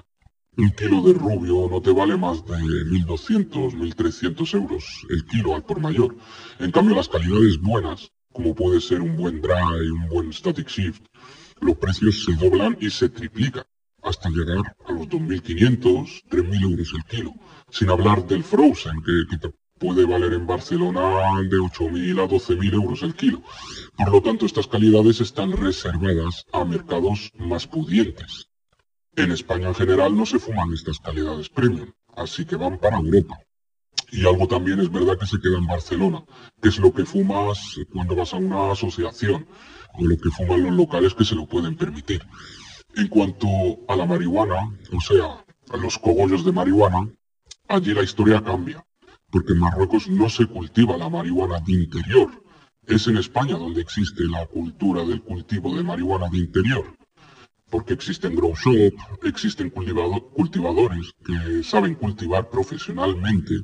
un 0.56 0.70
kilo 0.70 1.02
de 1.02 1.12
rubio 1.12 1.68
no 1.70 1.80
te 1.80 1.92
vale 1.92 2.16
más 2.16 2.44
de 2.44 2.56
1.200, 2.56 3.74
1.300 3.74 4.54
euros 4.54 4.84
el 5.08 5.24
kilo 5.24 5.54
al 5.54 5.64
por 5.64 5.80
mayor. 5.80 6.16
En 6.58 6.72
cambio, 6.72 6.96
las 6.96 7.08
calidades 7.08 7.58
buenas, 7.60 8.10
como 8.32 8.54
puede 8.54 8.80
ser 8.80 9.00
un 9.00 9.16
buen 9.16 9.40
dry, 9.40 9.88
un 9.90 10.08
buen 10.08 10.32
static 10.32 10.68
shift, 10.68 11.02
los 11.60 11.76
precios 11.76 12.24
se 12.24 12.34
doblan 12.34 12.76
y 12.80 12.90
se 12.90 13.08
triplican 13.08 13.64
hasta 14.02 14.28
llegar 14.30 14.76
a 14.86 14.92
los 14.92 15.08
2.500, 15.08 16.24
3.000 16.28 16.62
euros 16.62 16.92
el 16.94 17.04
kilo. 17.04 17.34
Sin 17.70 17.90
hablar 17.90 18.26
del 18.26 18.44
frozen, 18.44 19.02
que, 19.02 19.36
te 19.36 19.52
puede 19.78 20.04
valer 20.04 20.32
en 20.34 20.46
Barcelona 20.46 21.40
de 21.42 21.56
8.000 21.56 22.22
a 22.22 22.28
12.000 22.28 22.74
euros 22.74 23.02
el 23.02 23.14
kilo. 23.14 23.42
Por 23.96 24.10
lo 24.10 24.20
tanto, 24.20 24.46
estas 24.46 24.66
calidades 24.66 25.20
están 25.20 25.52
reservadas 25.52 26.44
a 26.52 26.64
mercados 26.64 27.32
más 27.38 27.66
pudientes. 27.66 28.48
En 29.16 29.32
España 29.32 29.68
en 29.68 29.74
general 29.74 30.16
no 30.16 30.26
se 30.26 30.38
fuman 30.38 30.72
estas 30.72 30.98
calidades 30.98 31.48
premium, 31.48 31.90
así 32.16 32.44
que 32.44 32.56
van 32.56 32.78
para 32.78 32.98
Europa. 32.98 33.38
Y 34.10 34.26
algo 34.26 34.46
también 34.48 34.80
es 34.80 34.90
verdad 34.90 35.18
que 35.18 35.26
se 35.26 35.40
queda 35.40 35.58
en 35.58 35.66
Barcelona, 35.66 36.24
que 36.62 36.68
es 36.68 36.78
lo 36.78 36.92
que 36.92 37.04
fumas 37.04 37.58
cuando 37.92 38.16
vas 38.16 38.32
a 38.32 38.36
una 38.36 38.72
asociación 38.72 39.46
o 39.94 40.04
lo 40.04 40.16
que 40.16 40.30
fuman 40.30 40.62
los 40.62 40.72
locales 40.72 41.14
que 41.14 41.24
se 41.24 41.34
lo 41.34 41.46
pueden 41.46 41.76
permitir. 41.76 42.22
En 42.96 43.08
cuanto 43.08 43.48
a 43.86 43.96
la 43.96 44.06
marihuana, 44.06 44.72
o 44.92 45.00
sea, 45.00 45.44
a 45.70 45.76
los 45.76 45.98
cogollos 45.98 46.44
de 46.44 46.52
marihuana, 46.52 47.08
allí 47.68 47.92
la 47.92 48.02
historia 48.02 48.42
cambia, 48.42 48.84
porque 49.30 49.52
en 49.52 49.58
Marruecos 49.58 50.08
no 50.08 50.28
se 50.28 50.46
cultiva 50.46 50.96
la 50.96 51.08
marihuana 51.08 51.60
de 51.60 51.72
interior. 51.72 52.30
Es 52.86 53.06
en 53.06 53.18
España 53.18 53.56
donde 53.56 53.82
existe 53.82 54.24
la 54.24 54.46
cultura 54.46 55.04
del 55.04 55.22
cultivo 55.22 55.76
de 55.76 55.82
marihuana 55.82 56.28
de 56.30 56.38
interior, 56.38 56.96
porque 57.70 57.92
existen 57.92 58.34
grow 58.34 58.54
shop, 58.54 58.94
existen 59.24 59.70
cultivadores 59.70 61.12
que 61.24 61.62
saben 61.62 61.94
cultivar 61.94 62.48
profesionalmente, 62.48 63.62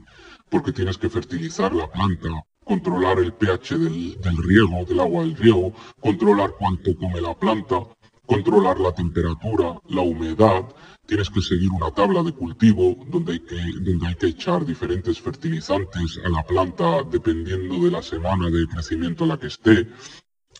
porque 0.50 0.72
tienes 0.72 0.98
que 0.98 1.08
fertilizar 1.08 1.74
la 1.74 1.90
planta, 1.90 2.28
controlar 2.64 3.18
el 3.18 3.32
pH 3.32 3.78
del, 3.78 4.36
riego, 4.42 4.84
del 4.84 5.00
agua 5.00 5.22
del 5.22 5.36
riego, 5.36 5.72
controlar 6.00 6.54
cuánto 6.58 6.94
come 6.96 7.20
la 7.22 7.34
planta, 7.34 7.76
controlar 8.26 8.78
la 8.78 8.92
temperatura, 8.92 9.80
la 9.88 10.02
humedad, 10.02 10.64
tienes 11.06 11.30
que 11.30 11.42
seguir 11.42 11.70
una 11.70 11.90
tabla 11.90 12.22
de 12.22 12.32
cultivo 12.32 13.04
donde 13.08 13.32
hay 13.32 13.40
que, 13.40 13.60
donde 13.80 14.06
hay 14.06 14.14
que 14.14 14.26
echar 14.26 14.64
diferentes 14.64 15.20
fertilizantes 15.20 16.20
a 16.24 16.28
la 16.28 16.42
planta 16.44 17.02
dependiendo 17.10 17.84
de 17.84 17.90
la 17.90 18.02
semana 18.02 18.50
de 18.50 18.66
crecimiento 18.66 19.24
en 19.24 19.30
la 19.30 19.38
que 19.38 19.48
esté. 19.48 19.88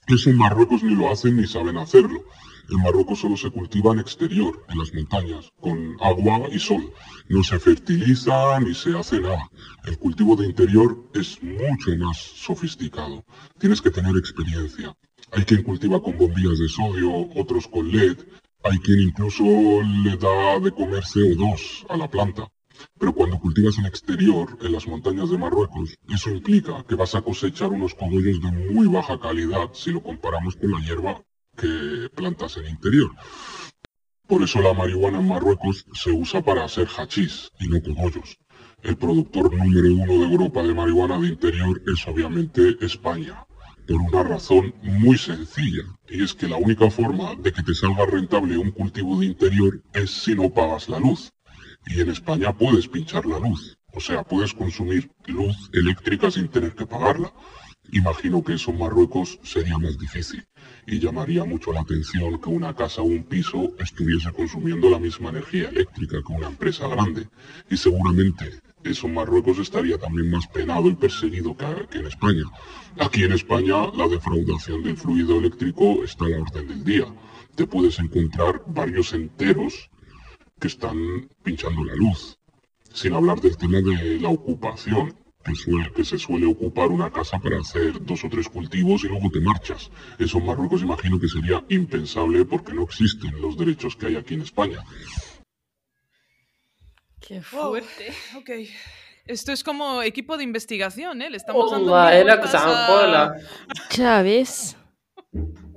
Eso 0.07 0.31
en 0.31 0.37
Marruecos 0.37 0.83
ni 0.83 0.95
lo 0.95 1.11
hacen 1.11 1.37
ni 1.37 1.47
saben 1.47 1.79
hacerlo. 1.79 2.25
En 2.71 2.83
Marruecos 2.83 3.21
solo 3.21 3.37
se 3.37 3.51
cultiva 3.51 3.93
en 3.93 4.01
exterior, 4.01 4.65
en 4.69 4.79
las 4.79 4.93
montañas, 4.95 5.53
con 5.61 5.97
agua 6.01 6.49
y 6.51 6.59
sol. 6.59 6.93
No 7.29 7.43
se 7.43 7.59
fertiliza 7.59 8.59
ni 8.61 8.75
se 8.75 8.97
hace 8.97 9.21
nada. 9.21 9.51
El 9.85 9.99
cultivo 9.99 10.35
de 10.37 10.47
interior 10.47 11.11
es 11.15 11.43
mucho 11.43 11.95
más 11.99 12.17
sofisticado. 12.19 13.25
Tienes 13.59 13.83
que 13.83 13.91
tener 13.91 14.17
experiencia. 14.17 14.97
Hay 15.33 15.45
quien 15.45 15.63
cultiva 15.63 16.03
con 16.03 16.17
bombillas 16.17 16.59
de 16.59 16.69
sodio, 16.69 17.11
otros 17.35 17.67
con 17.69 17.91
LED. 17.91 18.19
Hay 18.65 18.79
quien 18.79 19.01
incluso 19.01 19.45
le 20.05 20.17
da 20.17 20.59
de 20.59 20.73
comer 20.73 21.03
CO2 21.03 21.85
a 21.89 21.97
la 21.99 22.09
planta. 22.09 22.49
Pero 22.99 23.13
cuando 23.13 23.39
cultivas 23.39 23.77
en 23.79 23.87
exterior, 23.87 24.57
en 24.63 24.73
las 24.73 24.87
montañas 24.87 25.29
de 25.31 25.37
Marruecos, 25.37 25.97
eso 26.09 26.31
implica 26.31 26.83
que 26.89 26.95
vas 26.95 27.15
a 27.15 27.21
cosechar 27.21 27.71
unos 27.71 27.95
cogollos 27.95 28.41
de 28.41 28.51
muy 28.73 28.87
baja 28.87 29.21
calidad 29.21 29.69
si 29.75 29.91
lo 29.91 30.03
comparamos 30.03 30.57
con 30.57 30.71
la 30.71 30.81
hierba 30.81 31.23
que 31.57 32.09
plantas 32.15 32.57
en 32.57 32.67
interior. 32.69 33.11
Por 34.27 34.43
eso 34.43 34.61
la 34.63 34.73
marihuana 34.73 35.19
en 35.19 35.29
Marruecos 35.29 35.85
se 35.93 36.11
usa 36.11 36.43
para 36.43 36.65
hacer 36.65 36.89
hachís 36.89 37.51
y 37.61 37.69
no 37.69 37.83
cogollos. 37.83 38.39
El 38.83 38.97
productor 38.97 39.55
número 39.55 39.93
uno 39.93 40.13
de 40.25 40.33
Europa 40.33 40.63
de 40.63 40.75
marihuana 40.75 41.19
de 41.19 41.29
interior 41.29 41.83
es 41.87 42.09
obviamente 42.09 42.79
España, 42.81 43.47
por 43.87 44.01
una 44.01 44.23
razón 44.23 44.75
muy 44.83 45.19
sencilla, 45.19 45.85
y 46.09 46.23
es 46.23 46.35
que 46.35 46.49
la 46.49 46.57
única 46.57 46.91
forma 46.91 47.35
de 47.37 47.53
que 47.53 47.63
te 47.63 47.75
salga 47.75 48.07
rentable 48.07 48.57
un 48.59 48.71
cultivo 48.71 49.21
de 49.21 49.27
interior 49.27 49.83
es 49.93 50.11
si 50.11 50.35
no 50.35 50.51
pagas 50.51 50.89
la 50.89 50.99
luz. 50.99 51.33
Y 51.87 52.01
en 52.01 52.11
España 52.11 52.53
puedes 52.53 52.89
pinchar 52.89 53.27
la 53.27 53.39
luz, 53.39 53.77
o 53.93 54.01
sea, 54.01 54.25
puedes 54.25 54.55
consumir 54.55 55.11
luz 55.27 55.71
eléctrica 55.73 56.31
sin 56.31 56.49
tener 56.49 56.75
que 56.75 56.87
pagarla. 56.87 57.33
Imagino 57.93 58.43
que 58.43 58.55
eso 58.55 58.71
en 58.71 58.79
Marruecos 58.79 59.39
sería 59.43 59.77
más 59.77 59.99
difícil 59.99 60.47
y 60.87 60.99
llamaría 60.99 61.45
mucho 61.45 61.73
la 61.73 61.83
atención 61.83 62.41
que 62.41 62.49
una 62.49 62.75
casa 62.75 63.03
o 63.03 63.05
un 63.05 63.25
piso 63.25 63.75
estuviese 63.79 64.33
consumiendo 64.33 64.89
la 64.89 64.99
misma 64.99 65.29
energía 65.31 65.69
eléctrica 65.69 66.23
que 66.27 66.33
una 66.33 66.49
empresa 66.49 66.89
grande 66.89 67.29
y 67.71 67.77
seguramente 67.77 68.61
eso 68.85 69.09
Marruecos 69.09 69.59
estaría 69.59 69.99
también 69.99 70.31
más 70.31 70.47
penado 70.47 70.89
y 70.89 70.95
perseguido 70.95 71.57
que, 71.57 71.65
en 71.99 72.07
España. 72.07 72.45
Aquí 72.99 73.25
en 73.25 73.33
España 73.33 73.91
la 73.97 74.09
defraudación 74.09 74.83
del 74.83 74.97
fluido 74.97 75.39
eléctrico 75.39 76.05
está 76.05 76.27
a 76.27 76.29
la 76.29 76.43
orden 76.43 76.69
del 76.69 76.85
día. 76.85 77.07
Te 77.55 77.67
puedes 77.67 77.99
encontrar 77.99 78.63
varios 78.67 79.13
enteros 79.13 79.91
que 80.61 80.69
están 80.69 81.29
pinchando 81.43 81.85
la 81.85 81.95
luz. 81.95 82.39
Sin 82.93 83.15
hablar 83.15 83.41
del 83.41 83.57
tema 83.57 83.81
de 83.81 84.21
la 84.21 84.29
ocupación 84.29 85.15
que, 85.95 86.05
se 86.05 86.19
suele 86.19 86.47
ocupar 86.47 86.89
una 86.89 87.11
casa 87.11 87.39
para 87.39 87.61
hacer 87.61 88.03
dos 88.05 88.25
o 88.25 88.29
tres 88.29 88.49
cultivos 88.49 89.05
y 89.05 89.09
luego 89.09 89.31
te 89.31 89.41
marchas. 89.41 89.91
Eso 90.19 90.39
en 90.39 90.47
Marruecos 90.47 90.83
imagino 90.83 91.19
que 91.19 91.29
sería 91.29 91.63
impensable 91.69 92.45
porque 92.45 92.73
no 92.73 92.85
existen 92.85 93.41
los 93.41 93.57
derechos 93.57 93.97
que 93.97 94.07
hay 94.07 94.17
aquí 94.17 94.35
en 94.35 94.43
España. 94.43 94.83
Qué 97.27 97.41
fuerte. 97.41 98.13
ok. 98.37 98.51
Esto 99.27 99.53
es 99.53 99.65
como 99.65 100.03
equipo 100.03 100.37
de 100.37 100.45
investigación, 100.45 101.23
¿eh? 101.23 101.31
Le 101.31 101.39
estamos 101.39 101.71
dando 101.71 101.97
Ya 103.91 104.23
ves. 104.23 104.77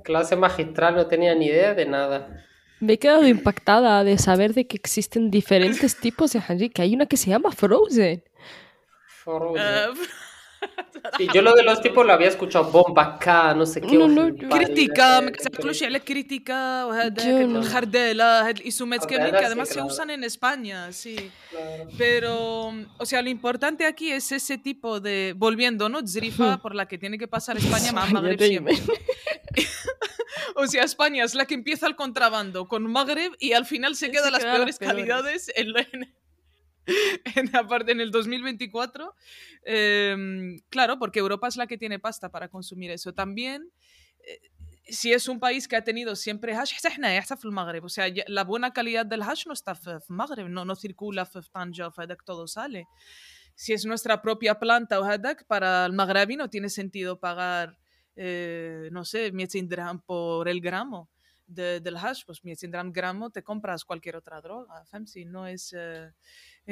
Clase 0.04 0.36
magistral, 0.36 0.94
no 0.96 1.06
tenía 1.06 1.34
ni 1.34 1.46
idea 1.46 1.72
de 1.74 1.86
nada. 1.86 2.44
Me 2.80 2.94
he 2.94 2.98
quedado 2.98 3.26
impactada 3.26 4.04
de 4.04 4.18
saber 4.18 4.52
de 4.52 4.66
que 4.66 4.76
existen 4.76 5.30
diferentes 5.30 5.96
tipos 6.00 6.32
de 6.32 6.40
Hanji, 6.40 6.68
que 6.68 6.82
hay 6.82 6.94
una 6.94 7.06
que 7.06 7.16
se 7.16 7.30
llama 7.30 7.50
Frozen. 7.50 8.22
Frozen. 9.06 9.90
Uh, 9.90 9.94
Sí, 11.17 11.27
yo 11.33 11.41
lo 11.41 11.53
de 11.53 11.63
los 11.63 11.81
tipos 11.81 12.05
lo 12.05 12.13
había 12.13 12.29
escuchado 12.29 12.65
bomba 12.71 13.19
K, 13.19 13.53
no 13.53 13.65
sé 13.65 13.81
qué. 13.81 13.97
No, 13.97 14.07
no, 14.07 14.33
crítica, 14.33 15.21
me 15.21 15.31
كلشي 15.31 15.89
la 15.89 15.99
crítica 15.99 16.85
وهذا 16.85 17.41
الخردله 17.41 18.47
هاد 18.47 18.59
الاسمات 18.59 19.05
que 19.05 19.15
además 19.17 19.69
se 19.69 19.81
usan 19.81 20.09
en 20.09 20.23
España, 20.23 20.91
sí. 20.91 21.15
Pero 21.97 22.73
o 22.97 23.05
sea, 23.05 23.21
lo 23.21 23.29
importante 23.29 23.85
aquí 23.85 24.11
es 24.11 24.31
ese 24.31 24.57
tipo 24.57 24.99
de 24.99 25.33
volviendo, 25.35 25.89
¿no? 25.89 25.99
Zrifa 26.07 26.61
por 26.61 26.73
la 26.73 26.87
que 26.87 26.97
tiene 26.97 27.17
que 27.17 27.27
pasar 27.27 27.57
España 27.57 27.91
más 27.91 28.11
Magreb 28.11 28.39
siempre. 28.39 28.75
o 30.55 30.65
sea, 30.67 30.83
España 30.83 31.23
es 31.25 31.35
la 31.35 31.45
que 31.45 31.53
empieza 31.53 31.85
el 31.87 31.95
contrabando 31.95 32.67
con 32.67 32.89
Magreb 32.89 33.33
y 33.39 33.53
al 33.53 33.65
final 33.65 33.95
se 33.95 34.09
queda 34.09 34.31
las 34.31 34.43
peores, 34.43 34.79
calidades 34.79 35.51
en, 35.55 35.73
en, 37.36 37.54
aparte, 37.54 37.92
en 37.92 38.00
el 38.00 38.10
2024, 38.10 39.14
em, 39.64 40.58
claro, 40.70 40.98
porque 40.98 41.18
Europa 41.18 41.48
es 41.48 41.56
la 41.56 41.66
que 41.66 41.78
tiene 41.78 41.98
pasta 41.98 42.30
para 42.30 42.48
consumir 42.48 42.90
eso. 42.90 43.12
También, 43.12 43.70
eh, 44.20 44.40
si 44.88 45.12
es 45.12 45.28
un 45.28 45.38
país 45.38 45.68
que 45.68 45.76
ha 45.76 45.84
tenido 45.84 46.16
siempre 46.16 46.54
hash, 46.54 46.72
o 47.82 47.88
sea, 47.88 48.06
la 48.26 48.44
buena 48.44 48.72
calidad 48.72 49.04
del 49.04 49.22
hash 49.22 49.46
no 49.46 49.52
está 49.52 49.78
en 49.86 50.00
Maghreb, 50.08 50.48
no, 50.48 50.64
no 50.64 50.76
circula 50.76 51.28
en 51.34 51.42
Tanja, 51.52 51.90
todo 52.24 52.46
sale. 52.46 52.86
Si 53.54 53.72
es 53.72 53.84
nuestra 53.84 54.22
propia 54.22 54.58
planta 54.58 55.00
para 55.46 55.84
el 55.84 55.92
Maghrebi 55.92 56.36
no 56.36 56.48
tiene 56.48 56.70
sentido 56.70 57.18
pagar, 57.18 57.76
eh, 58.16 58.88
no 58.92 59.04
sé, 59.04 59.32
dirham 59.32 60.00
por 60.00 60.48
el 60.48 60.60
gramo. 60.60 61.10
del 61.46 61.96
hash, 61.96 62.24
pues 62.24 62.40
100 62.40 62.92
gramo 62.92 63.30
te 63.30 63.42
compras 63.42 63.84
cualquier 63.84 64.16
otra 64.16 64.40
droga, 64.40 64.84
no 65.26 65.46
es... 65.46 65.74
Eh, 65.76 66.12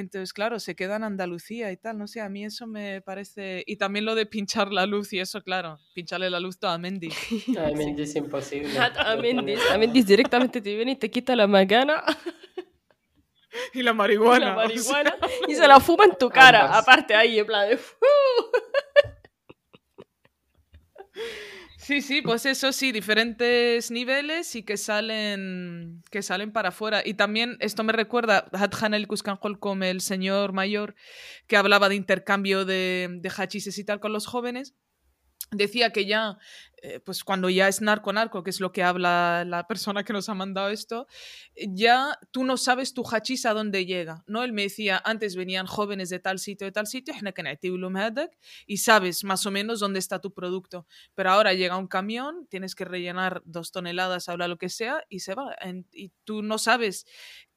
entonces, 0.01 0.35
claro, 0.35 0.60
se 0.60 0.77
queda 0.77 0.97
en 0.97 1.05
Andalucía 1.05 1.73
y 1.73 1.78
tal, 1.78 1.97
no 1.97 2.06
sé, 2.06 2.20
a 2.20 2.28
mí 2.28 2.44
eso 2.44 2.66
me 2.66 3.01
parece... 3.01 3.64
Y 3.66 3.77
también 3.77 4.05
lo 4.05 4.14
de 4.14 4.27
pinchar 4.27 4.70
la 4.70 4.85
luz 4.85 5.14
y 5.14 5.20
eso, 5.20 5.43
claro, 5.43 5.78
pincharle 5.94 6.28
la 6.28 6.39
luz 6.39 6.59
a 6.62 6.77
Mendy. 6.77 7.09
A 7.59 7.74
Mendy 7.74 8.02
es 8.02 8.14
imposible. 8.14 8.78
A 8.78 9.16
Mendy, 9.16 9.55
a 9.73 9.78
Mendy 9.78 10.02
directamente 10.02 10.60
te 10.60 10.77
viene 10.77 10.93
y 10.93 10.97
te 10.97 11.10
quita 11.10 11.35
la 11.35 11.47
magana. 11.47 12.05
Y 13.73 13.82
la 13.82 13.94
marihuana. 13.94 14.36
Y, 14.36 14.48
la 14.51 14.55
marihuana, 14.55 15.16
y 15.48 15.55
se 15.55 15.66
la 15.66 15.81
fuma 15.81 16.05
en 16.05 16.14
tu 16.18 16.28
cara, 16.28 16.77
aparte 16.77 17.14
ahí, 17.14 17.39
en 17.39 17.47
plan 17.47 17.70
de... 17.70 17.78
Sí, 21.86 22.02
sí, 22.02 22.20
pues 22.20 22.44
eso 22.46 22.72
sí, 22.72 22.90
diferentes 22.90 23.92
niveles 23.92 24.56
y 24.56 24.64
que 24.64 24.76
salen, 24.76 26.02
que 26.10 26.20
salen 26.20 26.50
para 26.50 26.70
afuera. 26.70 27.00
Y 27.04 27.14
también 27.14 27.56
esto 27.60 27.84
me 27.84 27.92
recuerda 27.92 28.48
a 28.52 28.96
el 28.96 29.06
Kuskanjol 29.06 29.60
como 29.60 29.84
el 29.84 30.00
señor 30.00 30.52
mayor 30.52 30.96
que 31.46 31.56
hablaba 31.56 31.88
de 31.88 31.94
intercambio 31.94 32.64
de 32.64 33.32
hachises 33.36 33.78
y 33.78 33.84
tal 33.84 34.00
con 34.00 34.12
los 34.12 34.26
jóvenes. 34.26 34.74
Decía 35.52 35.90
que 35.90 36.06
ya 36.06 36.39
eh, 36.82 37.01
pues 37.01 37.24
cuando 37.24 37.48
ya 37.48 37.68
es 37.68 37.81
narco 37.81 38.12
narco, 38.12 38.43
que 38.43 38.51
es 38.51 38.60
lo 38.60 38.70
que 38.70 38.82
habla 38.82 39.44
la 39.47 39.66
persona 39.66 40.05
que 40.05 40.12
nos 40.12 40.28
ha 40.28 40.35
mandado 40.35 40.68
esto, 40.68 41.06
ya 41.56 42.18
tú 42.31 42.44
no 42.44 42.56
sabes 42.56 42.94
tu 42.94 43.02
hachís 43.02 43.47
a 43.47 43.55
dónde 43.55 43.86
llega, 43.86 44.23
¿no? 44.27 44.44
Él 44.44 44.52
me 44.52 44.62
decía, 44.62 45.01
antes 45.05 45.36
venían 45.36 45.66
jóvenes 45.66 46.10
de 46.10 46.18
tal 46.20 46.39
sitio, 46.39 46.66
de 46.66 46.73
tal 46.73 46.86
sitio, 46.86 47.14
y 48.66 48.77
sabes 48.77 49.24
más 49.24 49.47
o 49.47 49.51
menos 49.51 49.81
dónde 49.81 49.98
está 49.98 50.20
tu 50.20 50.32
producto, 50.32 50.86
pero 51.14 51.31
ahora 51.31 51.55
llega 51.55 51.77
un 51.77 51.89
camión, 51.89 52.47
tienes 52.51 52.74
que 52.74 52.85
rellenar 52.85 53.43
dos 53.47 53.73
toneladas, 53.73 54.28
habla 54.28 54.47
lo 54.47 54.59
que 54.59 54.68
sea, 54.68 55.02
y 55.09 55.20
se 55.20 55.35
va, 55.35 55.56
y 55.93 56.12
tú 56.24 56.43
no 56.43 56.59
sabes 56.59 57.06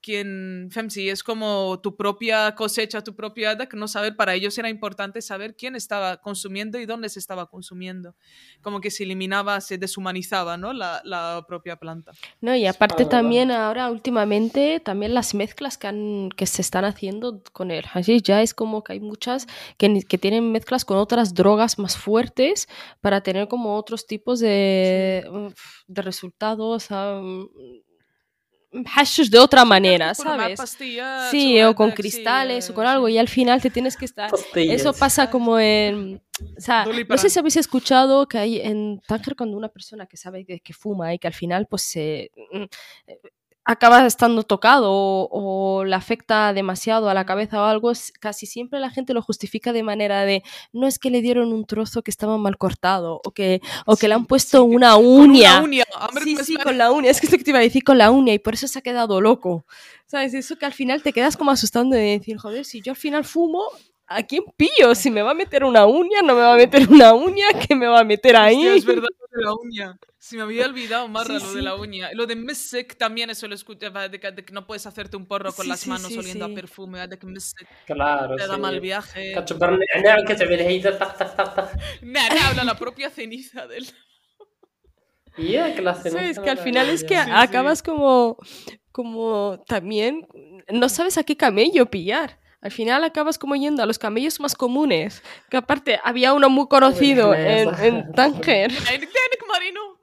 quién, 0.02 0.70
Femsi, 0.72 1.10
es 1.10 1.24
como 1.24 1.80
tu 1.82 1.96
propia 1.96 2.56
cosecha, 2.56 3.04
tu 3.04 3.16
propia 3.16 3.58
que 3.58 3.78
no 3.78 3.88
saber, 3.88 4.16
para 4.16 4.34
ellos 4.34 4.58
era 4.58 4.70
importante 4.70 5.22
saber 5.22 5.56
quién 5.56 5.76
estaba 5.76 6.18
consumiendo 6.18 6.80
y 6.80 6.86
dónde 6.86 7.10
se 7.10 7.20
estaba 7.20 7.48
consumiendo, 7.48 8.16
como 8.62 8.82
que 8.82 8.92
si 8.92 9.04
eliminaba, 9.04 9.62
se 9.62 9.78
deshumanizaba 9.78 10.58
¿no? 10.58 10.74
la, 10.74 11.02
la 11.04 11.44
propia 11.48 11.78
planta. 11.78 12.12
No, 12.42 12.56
y 12.56 12.66
aparte 12.66 13.06
también 13.06 13.52
ahora 13.52 13.90
últimamente, 13.90 14.80
también 14.80 15.14
las 15.14 15.34
mezclas 15.34 15.78
que, 15.78 15.88
han, 15.88 16.30
que 16.36 16.46
se 16.46 16.62
están 16.62 16.86
haciendo 16.86 17.42
con 17.52 17.72
el 17.72 17.86
hashish, 17.86 18.22
ya 18.24 18.42
es 18.42 18.54
como 18.54 18.84
que 18.84 18.94
hay 18.94 19.00
muchas 19.00 19.48
que, 19.78 20.02
que 20.08 20.18
tienen 20.18 20.52
mezclas 20.52 20.86
con 20.86 20.98
otras 20.98 21.34
drogas 21.34 21.80
más 21.80 21.98
fuertes 21.98 22.68
para 23.02 23.22
tener 23.22 23.48
como 23.48 23.76
otros 23.76 24.06
tipos 24.06 24.40
de, 24.40 25.52
de 25.88 26.02
resultados. 26.02 26.90
Hashish 28.86 29.30
de 29.30 29.40
otra 29.40 29.66
manera, 29.66 30.14
¿sabes? 30.14 30.60
Sí, 31.32 31.62
o 31.62 31.76
con 31.76 31.92
cristales 31.92 32.70
o 32.70 32.74
con 32.74 32.86
algo 32.86 33.10
y 33.10 33.18
al 33.18 33.28
final 33.28 33.62
te 33.62 33.70
tienes 33.70 33.98
que 33.98 34.06
estar... 34.06 34.32
Eso 34.56 34.94
pasa 34.94 35.30
como 35.30 35.60
en 35.60 36.22
o 36.58 36.62
sea, 36.62 36.86
no 36.86 37.18
sé 37.18 37.30
si 37.30 37.40
habéis 37.40 37.58
escuchado 37.58 38.28
que 38.28 38.38
hay 38.38 38.62
en 38.62 39.02
Tánger 39.06 39.36
cuando 39.36 39.58
una 39.58 39.70
persona 39.70 40.06
que 40.06 40.18
sabe 40.18 40.46
que, 40.46 40.60
que 40.62 40.74
fuma 40.74 41.14
y 41.14 41.20
que 41.20 41.28
al 41.28 41.34
final 41.34 41.68
pues 41.68 41.82
se 41.82 42.32
mm, 42.52 42.64
acaba 43.70 44.04
estando 44.08 44.42
tocado 44.42 44.90
o, 44.92 45.84
le 45.86 45.96
afecta 45.96 46.54
demasiado 46.54 47.08
a 47.08 47.14
la 47.14 47.28
cabeza 47.28 47.62
o 47.62 47.66
algo, 47.66 47.92
casi 48.20 48.48
siempre 48.48 48.80
la 48.80 48.90
gente 48.90 49.14
lo 49.14 49.22
justifica 49.22 49.74
de 49.74 49.84
manera 49.84 50.26
de 50.26 50.42
no 50.74 50.88
es 50.88 50.98
que 50.98 51.12
le 51.12 51.22
dieron 51.22 51.54
un 51.54 51.66
trozo 51.66 52.02
que 52.02 52.10
estaba 52.10 52.40
mal 52.40 52.58
cortado 52.58 53.22
o 53.24 53.32
que, 53.32 53.62
o 53.86 53.96
que 53.96 54.08
le 54.08 54.16
han 54.16 54.26
puesto 54.26 54.64
una 54.64 54.98
uña. 54.98 55.62
Con 55.62 55.70
una 55.70 55.84
uña. 55.84 55.84
sí, 56.24 56.36
sí, 56.44 56.56
con 56.56 56.80
la 56.80 56.92
uña. 56.92 57.12
Es 57.12 57.20
que 57.20 57.28
esto 57.28 57.38
que 57.38 57.44
te 57.44 57.52
iba 57.52 57.60
a 57.60 57.62
decir 57.62 57.84
con 57.84 58.00
la 58.00 58.10
uña 58.10 58.34
y 58.34 58.40
por 58.40 58.56
eso 58.56 58.68
se 58.68 58.80
ha 58.80 58.82
quedado 58.82 59.22
loco. 59.22 59.66
¿Sabes? 60.08 60.34
Eso 60.34 60.56
que 60.58 60.66
al 60.66 60.74
final 60.74 61.04
te 61.04 61.14
quedas 61.14 61.38
como 61.38 61.52
asustando 61.52 61.96
de 61.96 62.18
decir, 62.18 62.38
joder, 62.38 62.66
si 62.66 62.82
yo 62.82 62.94
al 62.94 62.98
final 62.98 63.24
fumo, 63.24 63.66
¿a 64.10 64.24
quién 64.24 64.44
pillo? 64.58 64.96
Si 64.96 65.12
me 65.12 65.22
va 65.22 65.32
a 65.32 65.36
meter 65.36 65.64
una 65.64 65.86
uña, 65.86 66.22
no 66.22 66.36
me 66.36 66.42
va 66.42 66.54
a 66.54 66.58
meter 66.58 66.90
una 66.90 67.14
uña, 67.14 67.46
¿qué 67.68 67.76
me 67.76 67.88
va 67.88 68.00
a 68.00 68.04
meter 68.04 68.36
ahí? 68.36 68.66
es 68.68 68.84
verdad 68.84 69.08
lo 69.20 69.38
de 69.38 69.46
la 69.46 69.54
uña. 69.54 70.00
Se 70.18 70.36
me 70.36 70.42
había 70.42 70.66
olvidado, 70.66 71.08
Marra, 71.08 71.36
lo 71.40 71.54
de 71.54 71.62
la 71.62 71.76
uña. 71.76 72.10
Lo 72.14 72.26
de 72.26 72.36
Mesek 72.36 72.98
también 72.98 73.30
eso 73.30 73.48
lo 73.48 73.56
escuchaba, 73.56 74.10
de 74.10 74.20
que, 74.20 74.52
no 74.52 74.68
puedes 74.68 74.86
hacerte 74.86 75.16
un 75.16 75.26
porro 75.26 75.54
con 75.54 75.68
las 75.68 75.88
manos 75.88 76.16
oliendo 76.18 76.46
a 76.46 76.50
perfume, 76.50 77.08
de 77.08 77.18
que 77.18 77.26
Mesek 77.26 77.68
claro, 77.86 78.36
te 78.36 78.46
da 78.46 78.58
mal 78.58 78.82
viaje. 78.82 79.32
habla 82.50 82.64
la 82.66 82.76
propia 82.76 83.10
ceniza 83.10 83.66
del... 83.68 83.88
Yeah, 85.38 85.74
que 85.74 85.82
la 85.82 85.96
ceniza 85.96 86.26
es 86.26 86.40
que 86.40 86.50
al 86.50 86.58
final 86.58 86.90
es 86.90 87.04
que 87.06 87.16
acabas 87.16 87.82
como, 87.82 88.38
como 88.92 89.64
también, 89.68 90.28
no 90.68 90.90
sabes 90.90 91.18
a 91.18 91.24
qué 91.24 91.38
camello 91.38 91.86
pillar. 91.86 92.40
Al 92.62 92.72
final 92.72 93.04
acabas 93.04 93.38
como 93.38 93.56
yendo 93.56 93.82
a 93.82 93.86
los 93.86 94.00
camellos 94.00 94.40
más 94.40 94.56
comunes, 94.56 95.24
que 95.50 95.58
aparte 95.58 96.00
había 96.04 96.34
uno 96.34 96.50
muy 96.50 96.68
conocido 96.68 97.34
en, 97.34 97.70
en 97.82 98.12
Tánger. 98.16 98.72
Marino. 99.48 100.00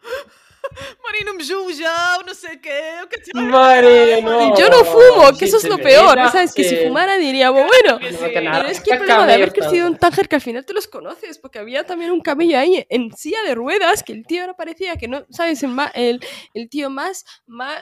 Marino 1.05 1.35
Mjuja, 1.35 2.19
no 2.27 2.35
sé 2.35 2.61
qué. 2.61 3.01
Marino. 3.35 4.57
Yo 4.57 4.69
no 4.69 4.85
fumo, 4.85 5.37
que 5.39 5.45
eso 5.45 5.59
es 5.59 5.69
lo 5.69 5.79
peor. 5.79 6.19
¿Sabes? 6.31 6.53
Que 6.53 6.65
si 6.65 6.77
fumara 6.77 7.17
diría, 7.17 7.51
bueno, 7.51 7.99
pero 8.01 8.67
es 8.67 8.81
que 8.81 8.93
el 8.93 8.99
problema 8.99 9.27
de 9.27 9.35
haber 9.35 9.53
crecido 9.53 9.87
en 9.87 9.97
Tánger 9.97 10.29
que 10.29 10.37
al 10.37 10.43
final 10.43 10.65
te 10.65 10.73
los 10.73 10.87
conoces, 10.89 11.39
porque 11.39 11.59
había 11.59 11.85
también 11.85 12.11
un 12.11 12.21
camello 12.21 12.59
ahí 12.59 12.85
en 12.91 13.17
silla 13.17 13.43
de 13.47 13.55
ruedas, 13.55 14.03
que 14.03 14.13
el 14.13 14.27
tío 14.27 14.43
ahora 14.43 14.57
parecía 14.57 14.97
que 14.97 15.09
no, 15.09 15.25
¿sabes? 15.31 15.63
El, 15.63 15.77
el, 15.95 16.21
el 16.55 16.69
tío 16.69 16.91
más, 16.91 17.25
más 17.47 17.81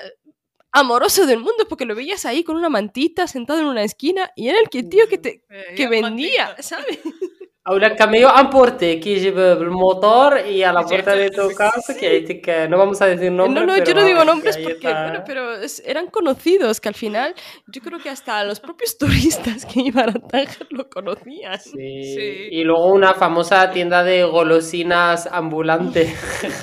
amoroso 0.75 1.25
del 1.25 1.39
mundo 1.39 1.67
porque 1.69 1.85
lo 1.87 1.95
veías 1.95 2.27
ahí 2.27 2.43
con 2.43 2.57
una 2.57 2.69
mantita 2.69 3.27
sentado 3.29 3.61
en 3.61 3.67
una 3.67 3.85
esquina 3.85 4.33
y 4.35 4.49
era 4.49 4.59
el 4.59 4.69
que, 4.69 4.83
tío 4.83 5.09
que 5.09 5.19
te 5.19 5.45
que 5.77 5.89
vendía, 5.89 6.57
¿sabes? 6.61 6.99
Porte 7.65 9.01
que 9.01 9.21
lleva 9.21 9.53
el 9.53 9.71
motor 9.71 10.47
y 10.47 10.63
a 10.63 10.73
la 10.73 10.83
puerta 10.83 11.17
de 11.17 11.31
tu 11.31 11.49
casa 11.49 11.97
que, 11.99 12.41
que 12.43 12.69
no 12.69 12.77
vamos 12.77 13.01
a 13.01 13.07
decir 13.07 13.33
nombres. 13.33 13.67
No, 13.67 13.77
no, 13.77 13.83
yo 13.83 13.95
no 13.95 14.05
digo 14.05 14.25
nombres 14.25 14.59
porque, 14.59 14.93
bueno, 14.93 15.23
pero 15.27 15.55
eran 15.85 16.09
conocidos 16.09 16.81
que 16.81 16.89
al 16.89 16.95
final 16.95 17.35
yo 17.67 17.81
creo 17.81 17.99
que 17.99 18.11
hasta 18.11 18.45
los 18.45 18.61
propios 18.61 18.99
turistas 18.99 19.65
que 19.65 19.81
iban 19.81 20.11
a 20.11 20.13
Tánger 20.13 20.67
lo 20.71 20.89
conocían. 20.91 21.59
Sí. 21.59 22.49
Y 22.51 22.65
luego 22.65 22.89
una 22.89 23.15
famosa 23.15 23.71
tienda 23.71 24.05
de 24.05 24.25
golosinas 24.25 25.27
ambulante 25.27 26.15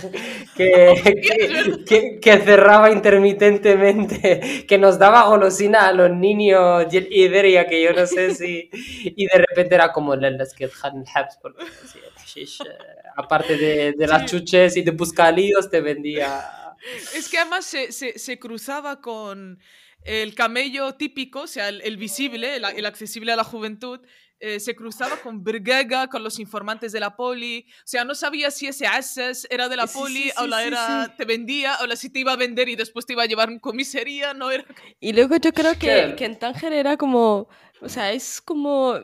que, 0.55 0.93
que, 1.87 2.19
que, 2.21 2.37
cerraba 2.37 2.91
intermitentemente, 2.91 4.65
que 4.67 4.77
nos 4.77 4.99
daba 4.99 5.23
golosina 5.23 5.87
a 5.87 5.93
los 5.93 6.11
niños 6.11 6.85
y 6.91 7.23
Iberia, 7.23 7.65
que 7.65 7.81
yo 7.81 7.91
no 7.93 8.05
sé 8.05 8.35
si... 8.35 8.69
Y 9.03 9.25
de 9.25 9.45
repente 9.49 9.75
era 9.75 9.91
como 9.91 10.15
las 10.15 10.53
que 10.53 10.67
porque 11.41 11.63
eh, 12.35 12.47
aparte 13.15 13.57
de, 13.57 13.93
de 13.93 14.07
las 14.07 14.29
chuches 14.29 14.77
y 14.77 14.81
de 14.81 14.91
buscalíos, 14.91 15.69
te 15.69 15.81
vendía. 15.81 16.75
Es 17.15 17.29
que 17.29 17.37
además 17.37 17.65
se, 17.65 17.91
se, 17.91 18.17
se 18.17 18.39
cruzaba 18.39 19.01
con 19.01 19.59
el 20.03 20.33
camello 20.33 20.95
típico, 20.95 21.41
o 21.41 21.47
sea, 21.47 21.69
el, 21.69 21.97
visible, 21.97 22.55
el, 22.55 22.85
accesible 22.85 23.31
a 23.31 23.35
la 23.35 23.43
juventud, 23.43 23.99
eh, 24.39 24.59
se 24.59 24.75
cruzaba 24.75 25.17
con 25.17 25.43
Brigega, 25.43 26.07
con 26.07 26.23
los 26.23 26.39
informantes 26.39 26.91
de 26.91 26.99
la 26.99 27.15
poli. 27.15 27.67
O 27.69 27.87
sea, 27.87 28.03
no 28.03 28.15
sabía 28.15 28.49
si 28.49 28.65
ese 28.65 28.87
access 28.87 29.45
era 29.51 29.69
de 29.69 29.75
la 29.75 29.85
poli 29.85 30.31
o 30.37 30.47
la 30.47 30.63
era, 30.63 31.15
te 31.15 31.25
vendía, 31.25 31.77
o 31.81 31.85
la 31.85 31.95
si 31.95 32.09
te 32.09 32.19
iba 32.19 32.33
a 32.33 32.37
vender 32.37 32.67
y 32.67 32.75
después 32.75 33.05
te 33.05 33.13
iba 33.13 33.23
a 33.23 33.27
llevar 33.27 33.51
en 33.51 33.59
comisaría, 33.59 34.33
no 34.33 34.49
era... 34.49 34.65
Y 34.99 35.13
luego 35.13 35.35
yo 35.37 35.53
creo 35.53 35.73
que, 35.79 36.15
que 36.17 36.25
en 36.25 36.39
Tánger 36.39 36.73
era 36.73 36.97
como, 36.97 37.49
o 37.81 37.89
sea, 37.89 38.11
es 38.11 38.41
como 38.41 38.99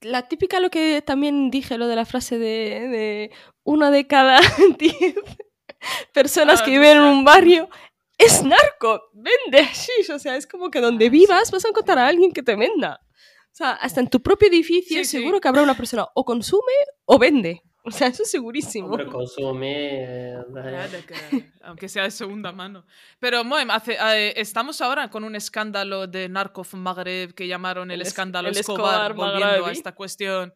la 0.00 0.28
típica 0.28 0.60
lo 0.60 0.70
que 0.70 1.02
también 1.02 1.50
dije, 1.50 1.78
lo 1.78 1.86
de 1.86 1.96
la 1.96 2.04
frase 2.04 2.38
de, 2.38 2.88
de 2.88 3.30
una 3.64 3.90
de 3.90 4.06
cada 4.06 4.40
diez 4.78 5.14
personas 6.12 6.60
ah, 6.60 6.64
que 6.64 6.70
viven 6.72 6.98
en 6.98 7.02
un 7.02 7.24
barrio 7.24 7.68
es 8.18 8.44
narco, 8.44 9.10
vende 9.14 9.64
hashish, 9.64 10.10
o 10.12 10.18
sea, 10.18 10.36
es 10.36 10.46
como 10.46 10.70
que 10.70 10.80
donde 10.80 11.06
ah, 11.06 11.10
vivas 11.10 11.50
vas 11.50 11.64
a 11.64 11.68
encontrar 11.68 11.98
a 11.98 12.06
alguien 12.06 12.32
que 12.32 12.42
te 12.42 12.54
venda. 12.54 13.00
O 13.04 13.54
sea, 13.54 13.72
hasta 13.72 14.00
en 14.00 14.08
tu 14.08 14.22
propio 14.22 14.48
edificio 14.48 15.04
seguro 15.04 15.40
que 15.40 15.48
habrá 15.48 15.62
una 15.62 15.76
persona 15.76 16.06
o 16.14 16.24
consume 16.24 16.72
o 17.04 17.18
vende. 17.18 17.62
O 17.84 17.90
sea, 17.90 18.06
eso 18.06 18.22
es 18.22 18.30
segurísimo. 18.30 18.86
Hombre, 18.86 19.06
consume. 19.06 20.36
aunque 21.62 21.88
sea 21.88 22.04
de 22.04 22.12
segunda 22.12 22.52
mano. 22.52 22.84
Pero, 23.18 23.42
Moem, 23.42 23.70
hace, 23.70 23.94
eh, 24.00 24.34
estamos 24.36 24.80
ahora 24.80 25.10
con 25.10 25.24
un 25.24 25.34
escándalo 25.34 26.06
de 26.06 26.28
Narco 26.28 26.64
Maghreb 26.74 27.34
que 27.34 27.48
llamaron 27.48 27.90
el, 27.90 28.00
escándalo 28.02 28.48
Escobar, 28.50 29.14
volviendo 29.14 29.66
a 29.66 29.72
esta 29.72 29.92
cuestión 29.96 30.54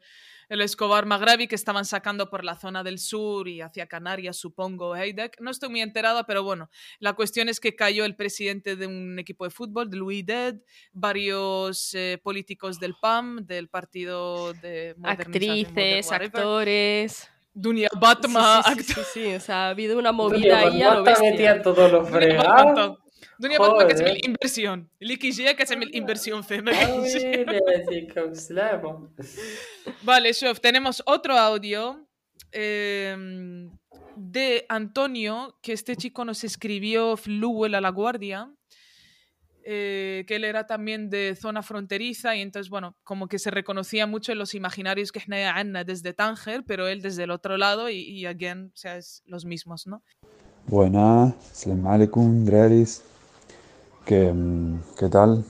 el 0.48 0.60
Escobar 0.60 1.06
Magrebi 1.06 1.48
que 1.48 1.54
estaban 1.54 1.84
sacando 1.84 2.30
por 2.30 2.44
la 2.44 2.56
zona 2.56 2.82
del 2.82 2.98
sur 2.98 3.48
y 3.48 3.60
hacia 3.60 3.86
Canarias, 3.86 4.36
supongo, 4.36 4.94
Heidek. 4.94 5.40
No 5.40 5.50
estoy 5.50 5.70
muy 5.70 5.80
enterada, 5.80 6.24
pero 6.24 6.42
bueno, 6.42 6.70
la 6.98 7.14
cuestión 7.14 7.48
es 7.48 7.60
que 7.60 7.74
cayó 7.74 8.04
el 8.04 8.16
presidente 8.16 8.76
de 8.76 8.86
un 8.86 9.18
equipo 9.18 9.44
de 9.44 9.50
fútbol, 9.50 9.90
de 9.90 9.96
Louis 9.96 10.24
Dead, 10.24 10.56
varios 10.92 11.94
eh, 11.94 12.20
políticos 12.22 12.78
del 12.78 12.94
PAM, 13.00 13.46
del 13.46 13.68
Partido 13.68 14.52
de 14.54 14.94
Actrices, 15.02 16.12
actores. 16.12 17.30
Dunia 17.58 17.88
Batma. 17.98 18.62
Sí, 18.62 18.82
sí, 18.82 19.00
sí, 19.14 19.34
o 19.34 19.40
sea, 19.40 19.66
ha 19.66 19.68
habido 19.70 19.98
una 19.98 20.12
movida 20.12 20.58
ahí 20.58 20.82
a 20.82 20.94
lo 20.96 21.02
bestia. 21.04 21.62
todos 21.62 21.90
los 21.90 22.10
fregados. 22.10 22.98
Dunia 23.38 23.58
Batma 23.58 23.86
que 23.86 23.94
es 23.94 24.02
mi 24.02 24.18
inversión. 24.24 24.90
Likigia 24.98 25.54
que 25.54 25.62
es 25.62 25.76
mi 25.76 25.86
inversión 25.92 26.42
femenina. 26.42 26.86
Vale, 30.02 30.32
Shof, 30.32 30.60
tenemos 30.60 31.02
otro 31.06 31.34
audio 31.34 32.06
em, 32.52 33.70
de 34.16 34.66
Antonio, 34.68 35.58
que 35.62 35.72
este 35.72 35.96
chico 35.96 36.24
nos 36.24 36.44
escribió 36.44 37.16
Fluel 37.16 37.74
a 37.74 37.80
la 37.80 37.90
Guardia. 37.90 38.50
Eh, 39.68 40.24
que 40.28 40.36
él 40.36 40.44
era 40.44 40.68
también 40.68 41.10
de 41.10 41.34
zona 41.34 41.60
fronteriza 41.60 42.36
y 42.36 42.40
entonces, 42.40 42.70
bueno, 42.70 42.96
como 43.02 43.26
que 43.26 43.40
se 43.40 43.50
reconocía 43.50 44.06
mucho 44.06 44.30
en 44.30 44.38
los 44.38 44.54
imaginarios 44.54 45.10
que 45.10 45.18
es 45.18 45.24
Anna 45.28 45.82
desde 45.82 46.12
Tánger, 46.12 46.62
pero 46.64 46.86
él 46.86 47.02
desde 47.02 47.24
el 47.24 47.32
otro 47.32 47.56
lado 47.56 47.90
y, 47.90 47.96
y 47.96 48.26
again, 48.26 48.70
o 48.72 48.76
sea, 48.76 48.96
es 48.96 49.24
los 49.26 49.44
mismos, 49.44 49.88
¿no? 49.88 50.04
Buenas, 50.68 51.34
salam 51.52 51.84
alaikum, 51.84 52.44
Dreris. 52.44 53.02
¿Qué, 54.06 54.32
¿Qué 54.96 55.08
tal? 55.08 55.44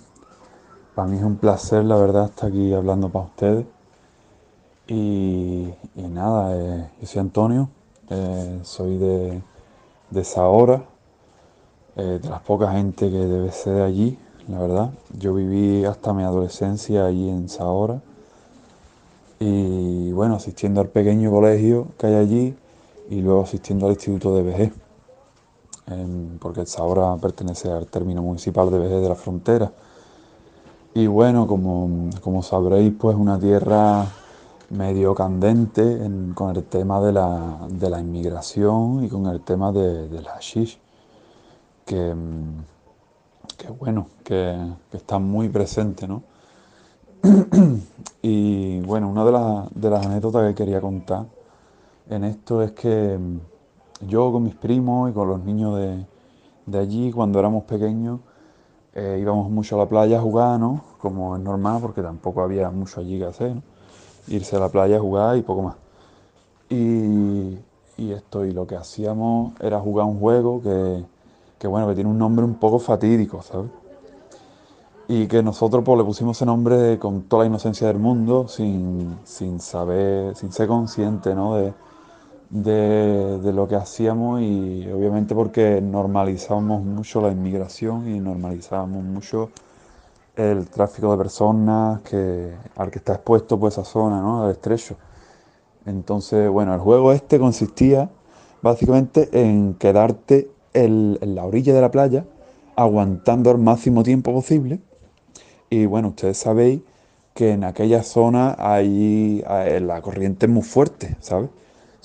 Para 0.95 1.07
mí 1.09 1.19
es 1.19 1.23
un 1.23 1.37
placer, 1.37 1.85
la 1.85 1.97
verdad, 1.97 2.25
estar 2.25 2.49
aquí 2.49 2.73
hablando 2.73 3.11
para 3.11 3.27
ustedes. 3.27 3.67
Y, 4.89 5.69
nada, 5.95 6.57
eh, 6.57 6.91
yo 6.99 7.07
soy 7.07 7.21
Antonio, 7.21 7.69
eh, 8.09 8.61
soy 8.63 8.97
de, 8.97 9.43
de 10.09 10.25
Zahora, 10.25 10.87
eh, 11.97 12.19
de 12.23 12.29
las 12.31 12.41
pocas 12.41 12.73
gente 12.73 13.11
que 13.11 13.19
debe 13.19 13.53
ser 13.53 13.75
de 13.75 13.83
allí, 13.83 14.19
la 14.49 14.59
verdad. 14.59 14.91
Yo 15.19 15.35
viví 15.35 15.85
hasta 15.85 16.15
mi 16.15 16.23
adolescencia 16.23 17.05
allí 17.05 17.29
en 17.29 17.51
Zahora. 17.51 18.01
Y 19.39 20.13
bueno, 20.13 20.37
asistiendo 20.37 20.81
al 20.81 20.89
pequeño 20.89 21.31
colegio 21.31 21.89
que 21.99 22.07
hay 22.07 22.15
allí 22.15 22.57
y 23.11 23.21
luego 23.21 23.43
asistiendo 23.43 23.85
al 23.85 23.93
instituto 23.93 24.35
de 24.35 24.43
vejez 24.45 24.73
porque 26.41 26.65
ahora 26.79 27.17
pertenece 27.17 27.71
al 27.71 27.87
término 27.87 28.23
municipal 28.23 28.71
de 28.71 28.79
Vejez 28.79 29.03
de 29.03 29.09
la 29.09 29.15
Frontera. 29.15 29.71
Y 30.95 31.07
bueno, 31.07 31.47
como, 31.47 32.11
como 32.23 32.43
sabréis, 32.43 32.93
pues 32.99 33.17
una 33.17 33.39
tierra 33.39 34.07
medio 34.71 35.15
candente 35.15 36.01
con 36.35 36.57
el 36.57 36.65
tema 36.65 37.01
de 37.01 37.13
la, 37.13 37.69
de 37.69 37.89
la, 37.89 38.01
inmigración 38.01 39.05
y 39.05 39.09
con 39.09 39.27
el 39.27 39.43
tema 39.43 39.71
de, 39.71 40.09
del 40.09 40.27
hashish, 40.27 40.79
que, 41.85 42.15
que 43.57 43.69
bueno, 43.71 44.09
que, 44.25 44.59
que, 44.91 44.97
está 44.97 45.19
muy 45.21 45.49
presente, 45.49 46.09
¿no? 46.09 46.23
y 48.23 48.81
bueno, 48.81 49.09
una 49.09 49.25
de, 49.25 49.81
de 49.81 49.91
las 49.91 50.07
anécdotas 50.07 50.49
que 50.49 50.55
quería 50.55 50.81
contar 50.81 51.27
en 52.09 52.25
esto 52.25 52.63
es 52.63 52.73
que 52.73 53.19
yo 54.01 54.33
con 54.33 54.45
mis 54.45 54.55
primos 54.55 55.11
y 55.11 55.13
con 55.13 55.29
los 55.29 55.43
niños 55.45 55.79
de, 56.67 56.79
allí, 56.79 57.13
cuando 57.13 57.39
éramos 57.39 57.65
pequeños, 57.65 58.21
eh, 58.95 59.19
íbamos 59.21 59.51
mucho 59.51 59.77
a 59.77 59.79
la 59.79 59.89
playa 59.89 60.19
a 60.19 60.21
jugar, 60.21 60.59
¿no? 60.59 60.83
Como 60.99 61.37
es 61.37 61.43
normal, 61.43 61.81
porque 61.81 62.03
tampoco 62.03 62.43
había 62.43 62.71
mucho 62.71 63.01
allí 63.01 63.19
que 63.19 63.27
hacer, 63.27 63.55
¿no? 63.55 63.63
Irse 64.29 64.57
a 64.57 64.59
la 64.59 64.69
playa 64.69 64.97
a 64.97 65.01
jugar 65.01 65.37
y 65.37 65.43
poco 65.43 65.63
más. 65.63 65.77
Y, 66.69 67.59
esto, 67.97 68.45
y 68.45 68.53
lo 68.53 68.67
que 68.67 68.77
hacíamos 68.77 69.53
era 69.61 69.81
jugar 69.81 70.07
un 70.07 70.19
juego 70.19 70.61
que, 70.61 71.67
bueno, 71.67 71.89
que 71.89 71.95
tiene 71.95 72.11
un 72.11 72.19
nombre 72.19 72.45
un 72.45 72.55
poco 72.55 72.79
fatídico, 72.79 73.43
¿sabes? 73.43 73.71
Y 75.09 75.29
que 75.29 75.43
nosotros 75.43 75.85
pues, 75.85 75.99
le 75.99 76.05
pusimos 76.05 76.37
ese 76.37 76.45
nombre 76.45 76.99
con 76.99 77.23
toda 77.23 77.45
la 77.45 77.49
inocencia 77.49 77.87
del 77.87 77.99
mundo, 77.99 78.49
sin, 78.49 79.17
sin 79.25 79.61
saber, 79.61 80.35
sin 80.35 80.53
ser 80.53 80.67
consciente, 80.67 81.35
¿no? 81.35 81.55
De, 81.55 81.73
de, 82.51 83.53
lo 83.53 83.67
que 83.69 83.77
hacíamos 83.77 84.41
y 84.41 84.89
obviamente 84.91 85.35
porque 85.35 85.81
normalizábamos 85.81 86.83
mucho 86.83 87.21
la 87.21 87.31
inmigración 87.31 88.09
y 88.09 88.21
normalizábamos 88.21 89.03
mucho 89.05 89.51
el 90.37 90.69
tráfico 90.69 91.11
de 91.11 91.19
personas 91.19 92.01
que, 92.03 92.53
al 92.77 92.91
que 92.91 92.99
está 92.99 93.15
expuesto 93.15 93.59
pues 93.59 93.75
esa 93.75 93.85
zona, 93.85 94.21
¿no? 94.21 94.45
Al 94.45 94.51
estrecho. 94.51 94.97
Entonces, 95.87 96.49
bueno, 96.51 96.75
el 96.75 96.81
juego 96.81 97.13
este 97.13 97.39
consistía 97.39 98.11
básicamente 98.63 99.29
en 99.33 99.75
quedarte 99.75 100.51
en 100.75 101.19
la 101.23 101.45
orilla 101.45 101.73
de 101.75 101.81
la 101.81 101.91
playa 101.91 102.25
aguantando 102.77 103.51
el 103.51 103.59
máximo 103.59 104.03
tiempo 104.03 104.33
posible. 104.33 104.81
Y 105.71 105.87
bueno, 105.87 106.09
ustedes 106.09 106.37
sabéis 106.37 106.83
que 107.35 107.53
en 107.53 107.65
aquella 107.65 108.03
zona 108.03 108.55
hay 108.59 109.43
la 109.81 110.01
corriente 110.03 110.47
es 110.47 110.53
muy 110.53 110.63
fuerte, 110.63 111.17
¿sabes? 111.21 111.51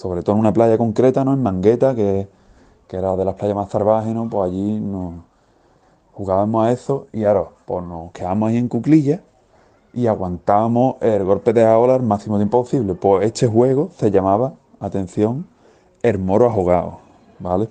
Sobre 0.01 0.23
todo 0.23 0.35
en 0.35 0.39
una 0.39 0.51
playa 0.51 0.79
concreta, 0.79 1.23
¿no? 1.23 1.33
En 1.33 1.43
Mangueta, 1.43 1.93
que, 1.93 2.27
era 2.89 3.15
de 3.15 3.23
las 3.23 3.35
playas 3.35 3.55
más 3.55 3.69
salvajes, 3.69 4.13
¿no? 4.13 4.27
Pues 4.27 4.51
allí 4.51 4.79
nos 4.79 5.13
jugábamos 6.11 6.65
a 6.65 6.71
eso 6.71 7.07
y 7.13 7.23
ahora 7.23 7.45
pues 7.65 7.85
nos 7.85 8.11
quedamos 8.11 8.49
ahí 8.49 8.57
en 8.57 8.67
cuclillas 8.67 9.21
y 9.93 10.07
aguantábamos 10.07 10.95
el 11.01 11.23
golpe 11.23 11.53
de 11.53 11.65
ola 11.65 11.95
el 11.95 12.01
máximo 12.01 12.37
tiempo 12.37 12.63
posible. 12.63 12.95
Pues 12.95 13.27
este 13.27 13.47
juego 13.47 13.91
se 13.95 14.09
llamaba, 14.09 14.55
atención, 14.79 15.47
el 16.01 16.17
moro 16.17 16.49
ahogado, 16.49 16.97
¿vale? 17.39 17.69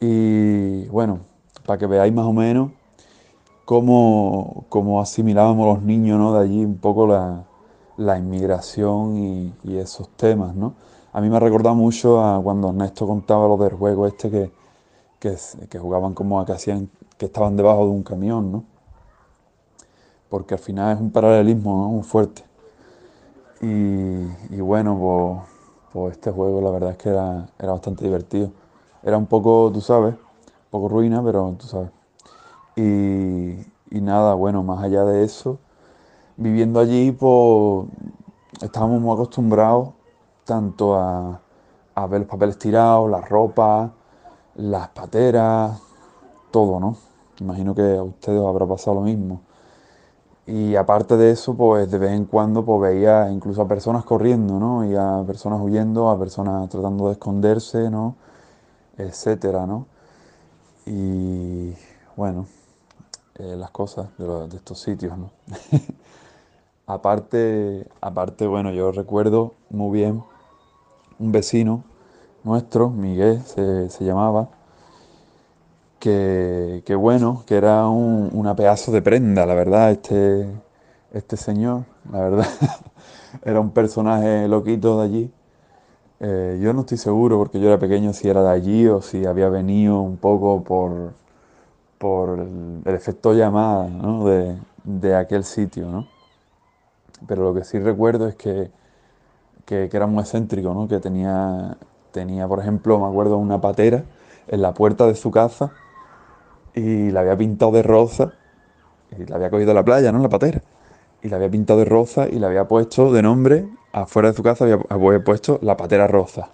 Y 0.00 0.86
bueno, 0.88 1.20
para 1.66 1.78
que 1.78 1.86
veáis 1.86 2.12
más 2.14 2.24
o 2.24 2.32
menos 2.32 2.70
cómo, 3.66 4.64
cómo 4.70 5.00
asimilábamos 5.02 5.66
los 5.66 5.82
niños 5.84 6.18
¿no? 6.18 6.32
de 6.32 6.44
allí 6.44 6.64
un 6.64 6.78
poco 6.78 7.06
la, 7.06 7.44
la 7.96 8.18
inmigración 8.18 9.16
y, 9.64 9.78
esos 9.78 10.08
temas, 10.10 10.54
¿no? 10.54 10.74
A 11.12 11.20
mí 11.20 11.30
me 11.30 11.36
ha 11.36 11.40
recordado 11.40 11.74
mucho 11.74 12.22
a 12.22 12.40
cuando 12.42 12.68
Ernesto 12.68 13.06
contaba 13.06 13.48
lo 13.48 13.56
del 13.56 13.72
juego 13.72 14.06
este 14.06 14.30
que, 14.30 14.50
que, 15.18 15.78
jugaban 15.78 16.14
como 16.14 16.40
a 16.40 16.46
que 16.46 16.52
hacían, 16.52 16.90
que 17.16 17.26
estaban 17.26 17.56
debajo 17.56 17.84
de 17.84 17.90
un 17.90 18.02
camión, 18.02 18.52
¿no? 18.52 18.64
Porque 20.28 20.54
al 20.54 20.60
final 20.60 20.94
es 20.96 21.00
un 21.00 21.10
paralelismo 21.10 21.88
muy 21.88 22.02
fuerte. 22.02 22.44
Y, 23.62 24.60
bueno, 24.60 24.98
pues, 25.00 25.48
pues, 25.92 26.12
este 26.12 26.30
juego 26.30 26.60
la 26.60 26.70
verdad 26.70 26.90
es 26.90 26.96
que 26.98 27.08
era, 27.08 27.48
era 27.58 27.72
bastante 27.72 28.04
divertido. 28.04 28.50
Era 29.02 29.16
un 29.16 29.26
poco, 29.26 29.70
tú 29.72 29.80
sabes, 29.80 30.14
un 30.14 30.70
poco 30.70 30.88
ruina, 30.88 31.22
pero 31.24 31.54
tú 31.58 31.66
sabes. 31.66 31.90
Y 32.76 34.00
nada, 34.00 34.34
bueno, 34.34 34.62
más 34.62 34.82
allá 34.84 35.04
de 35.04 35.24
eso, 35.24 35.58
viviendo 36.36 36.80
allí, 36.80 37.12
pues 37.12 37.88
estábamos 38.62 39.00
muy 39.00 39.14
acostumbrados 39.14 39.90
tanto 40.44 40.94
a, 40.94 41.40
a 41.94 42.06
ver 42.06 42.20
los 42.20 42.28
papeles 42.28 42.58
tirados, 42.58 43.10
la 43.10 43.20
ropa, 43.20 43.92
las 44.54 44.88
pateras, 44.88 45.80
todo, 46.50 46.80
¿no? 46.80 46.96
Imagino 47.40 47.74
que 47.74 47.96
a 47.96 48.02
ustedes 48.02 48.42
habrá 48.44 48.66
pasado 48.66 48.96
lo 48.96 49.02
mismo. 49.02 49.42
Y 50.46 50.76
aparte 50.76 51.16
de 51.16 51.32
eso, 51.32 51.54
pues 51.56 51.90
de 51.90 51.98
vez 51.98 52.12
en 52.12 52.24
cuando 52.24 52.64
pues, 52.64 52.80
veía 52.80 53.30
incluso 53.30 53.62
a 53.62 53.68
personas 53.68 54.04
corriendo, 54.04 54.58
¿no? 54.60 54.84
Y 54.84 54.94
a 54.94 55.24
personas 55.26 55.60
huyendo, 55.60 56.08
a 56.08 56.18
personas 56.18 56.68
tratando 56.68 57.06
de 57.08 57.12
esconderse, 57.12 57.90
¿no? 57.90 58.14
Etcétera, 58.96 59.66
¿no? 59.66 59.86
Y 60.86 61.74
bueno, 62.16 62.46
eh, 63.34 63.56
las 63.56 63.70
cosas 63.70 64.08
de, 64.18 64.56
estos 64.56 64.80
sitios, 64.80 65.18
¿no? 65.18 65.30
aparte, 66.86 67.86
aparte, 68.00 68.46
bueno, 68.46 68.72
yo 68.72 68.92
recuerdo 68.92 69.54
muy 69.70 69.98
bien 69.98 70.22
un 71.18 71.32
vecino 71.32 71.84
nuestro, 72.44 72.90
Miguel 72.90 73.42
se, 73.42 73.90
se 73.90 74.04
llamaba, 74.04 74.48
que, 75.98 76.94
bueno, 76.96 77.42
que 77.46 77.56
era 77.56 77.88
un, 77.88 78.30
una 78.32 78.54
pedazo 78.54 78.92
de 78.92 79.02
prenda, 79.02 79.46
la 79.46 79.54
verdad, 79.54 79.90
este, 79.90 80.46
este 81.12 81.36
señor, 81.36 81.84
la 82.12 82.20
verdad, 82.20 82.46
era 83.44 83.60
un 83.60 83.70
personaje 83.70 84.46
loquito 84.48 85.00
de 85.00 85.04
allí. 85.04 85.32
Eh, 86.20 86.60
yo 86.62 86.72
no 86.72 86.80
estoy 86.80 86.98
seguro, 86.98 87.38
porque 87.38 87.60
yo 87.60 87.68
era 87.68 87.78
pequeño, 87.78 88.12
si 88.12 88.28
era 88.28 88.42
de 88.42 88.50
allí 88.50 88.86
o 88.86 89.02
si 89.02 89.26
había 89.26 89.48
venido 89.48 90.00
un 90.00 90.16
poco 90.16 90.62
por, 90.62 91.12
por 91.98 92.38
el, 92.38 92.82
efecto 92.94 93.34
llamada 93.34 93.88
de, 94.24 94.56
de, 94.84 95.16
aquel 95.16 95.44
sitio, 95.44 95.86
¿no? 95.90 96.06
Pero 97.26 97.44
lo 97.44 97.54
que 97.54 97.64
sí 97.64 97.78
recuerdo 97.78 98.28
es 98.28 98.34
que, 98.34 98.70
que, 99.64 99.88
era 99.92 100.06
muy 100.06 100.20
excéntrico, 100.20 100.74
¿no? 100.74 100.88
Que 100.88 101.00
tenía, 101.00 101.76
tenía, 102.12 102.46
por 102.46 102.60
ejemplo, 102.60 102.98
me 102.98 103.06
acuerdo, 103.06 103.36
una 103.38 103.60
patera 103.60 104.04
en 104.48 104.62
la 104.62 104.74
puerta 104.74 105.06
de 105.06 105.14
su 105.14 105.30
casa 105.30 105.72
y 106.74 107.10
la 107.10 107.20
había 107.20 107.36
pintado 107.36 107.72
de 107.72 107.82
rosa, 107.82 108.32
y 109.18 109.24
la 109.24 109.36
había 109.36 109.50
cogido 109.50 109.70
a 109.70 109.74
la 109.74 109.84
playa, 109.84 110.12
¿no? 110.12 110.18
La 110.18 110.28
patera. 110.28 110.62
Y 111.22 111.28
la 111.28 111.36
había 111.36 111.50
pintado 111.50 111.78
de 111.78 111.86
rosa 111.86 112.28
y 112.28 112.38
la 112.38 112.48
había 112.48 112.68
puesto 112.68 113.12
de 113.12 113.22
nombre, 113.22 113.68
afuera 113.92 114.30
de 114.30 114.36
su 114.36 114.42
casa 114.42 114.64
había, 114.64 115.24
puesto 115.24 115.58
la 115.62 115.76
patera 115.76 116.06
rosa. 116.06 116.50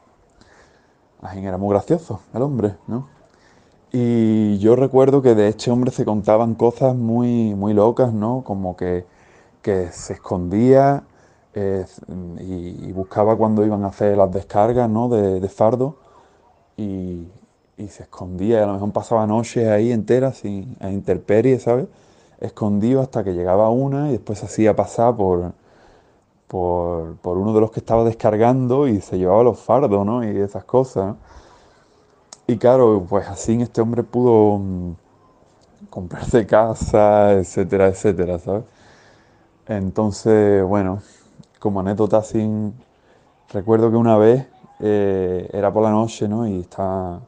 Así 1.21 1.45
era 1.45 1.59
muy 1.59 1.71
gracioso 1.71 2.21
el 2.35 2.43
hombre, 2.43 2.75
¿no? 2.87 3.09
Y 3.93 4.59
yo 4.59 4.75
recuerdo 4.75 5.21
que 5.21 5.35
de 5.35 5.49
este 5.49 5.71
hombre 5.71 5.91
se 5.91 6.05
contaban 6.05 6.55
cosas 6.55 6.95
muy, 6.95 7.55
muy 7.55 7.75
locas, 7.75 8.13
¿no? 8.13 8.43
Como 8.43 8.77
que, 8.77 9.05
que 9.63 9.91
se 9.93 10.15
escondía 10.15 11.05
eh, 11.55 11.87
y, 12.41 12.93
buscaba 12.93 13.37
cuando 13.37 13.65
iban 13.65 13.85
a 13.85 13.89
hacer 13.89 14.17
las 14.17 14.33
descargas, 14.33 14.89
¿no? 14.91 15.09
De, 15.09 15.41
de 15.41 15.49
fardo. 15.49 15.97
Y, 16.77 17.29
y 17.77 17.89
se 17.89 18.05
escondía, 18.05 18.61
y 18.61 18.63
a 18.63 18.67
lo 18.67 18.75
mejor 18.75 18.93
pasaba 18.93 19.27
noches 19.27 19.69
ahí 19.69 19.93
enteras 19.93 20.39
sin, 20.39 20.77
a 20.81 20.91
interperie, 20.91 21.59
¿sabes? 21.59 21.87
Escondido 22.41 23.01
hasta 23.01 23.25
que 23.25 23.33
llegaba 23.33 23.71
una 23.71 24.09
y 24.09 24.13
después 24.13 24.39
se 24.41 24.47
hacía 24.47 24.77
pasar 24.77 25.17
por, 25.17 25.53
por, 26.49 27.39
uno 27.39 27.55
de 27.55 27.61
los 27.61 27.71
que 27.71 27.81
estaba 27.81 28.05
descargando 28.05 28.89
y 28.89 29.01
se 29.01 29.19
llevaba 29.19 29.43
los 29.43 29.59
fardos, 29.61 30.05
¿no? 30.07 30.25
Y 30.25 30.39
esas 30.39 30.65
cosas, 30.65 31.17
Y 32.47 32.57
claro, 32.59 33.07
pues 33.09 33.29
así 33.29 33.61
este 33.63 33.81
hombre 33.81 34.03
pudo 34.03 34.59
mm, 34.59 34.95
comprarse 35.91 36.47
casa, 36.47 37.33
etcétera, 37.35 37.89
etcétera, 37.89 38.39
¿sabes? 38.39 38.65
Entonces, 39.69 40.65
bueno, 40.65 41.03
como 41.59 41.81
anécdota 41.81 42.19
así, 42.19 42.49
recuerdo 43.53 43.91
que 43.91 43.97
una 43.97 44.17
vez 44.17 44.47
eh, 44.81 45.49
era 45.53 45.73
por 45.73 45.83
la 45.83 45.91
noche, 45.91 46.29
¿no? 46.29 46.47
Y 46.47 46.61
estaba 46.61 47.21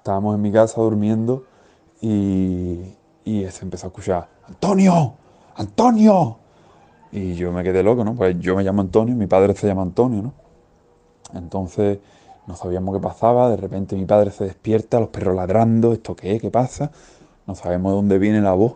estábamos 0.00 0.34
en 0.34 0.42
mi 0.42 0.50
casa 0.50 0.80
durmiendo 0.80 1.44
y, 2.00 2.80
y 3.24 3.46
se 3.50 3.64
empezó 3.64 3.86
a 3.86 3.88
escuchar, 3.88 4.28
Antonio, 4.48 5.12
Antonio. 5.56 6.36
Y 7.12 7.34
yo 7.34 7.52
me 7.52 7.62
quedé 7.62 7.82
loco, 7.82 8.04
¿no? 8.04 8.14
Pues 8.14 8.38
yo 8.38 8.56
me 8.56 8.62
llamo 8.62 8.80
Antonio, 8.80 9.14
mi 9.14 9.26
padre 9.26 9.54
se 9.54 9.66
llama 9.66 9.82
Antonio, 9.82 10.22
¿no? 10.22 10.32
Entonces 11.34 11.98
no 12.46 12.56
sabíamos 12.56 12.94
qué 12.94 13.00
pasaba, 13.00 13.50
de 13.50 13.56
repente 13.56 13.94
mi 13.94 14.06
padre 14.06 14.30
se 14.30 14.44
despierta, 14.44 15.00
los 15.00 15.10
perros 15.10 15.36
ladrando, 15.36 15.92
¿esto 15.92 16.16
qué? 16.16 16.40
¿Qué 16.40 16.50
pasa? 16.50 16.90
No 17.46 17.54
sabemos 17.54 17.92
de 17.92 17.96
dónde 17.96 18.18
viene 18.18 18.40
la 18.40 18.52
voz. 18.52 18.74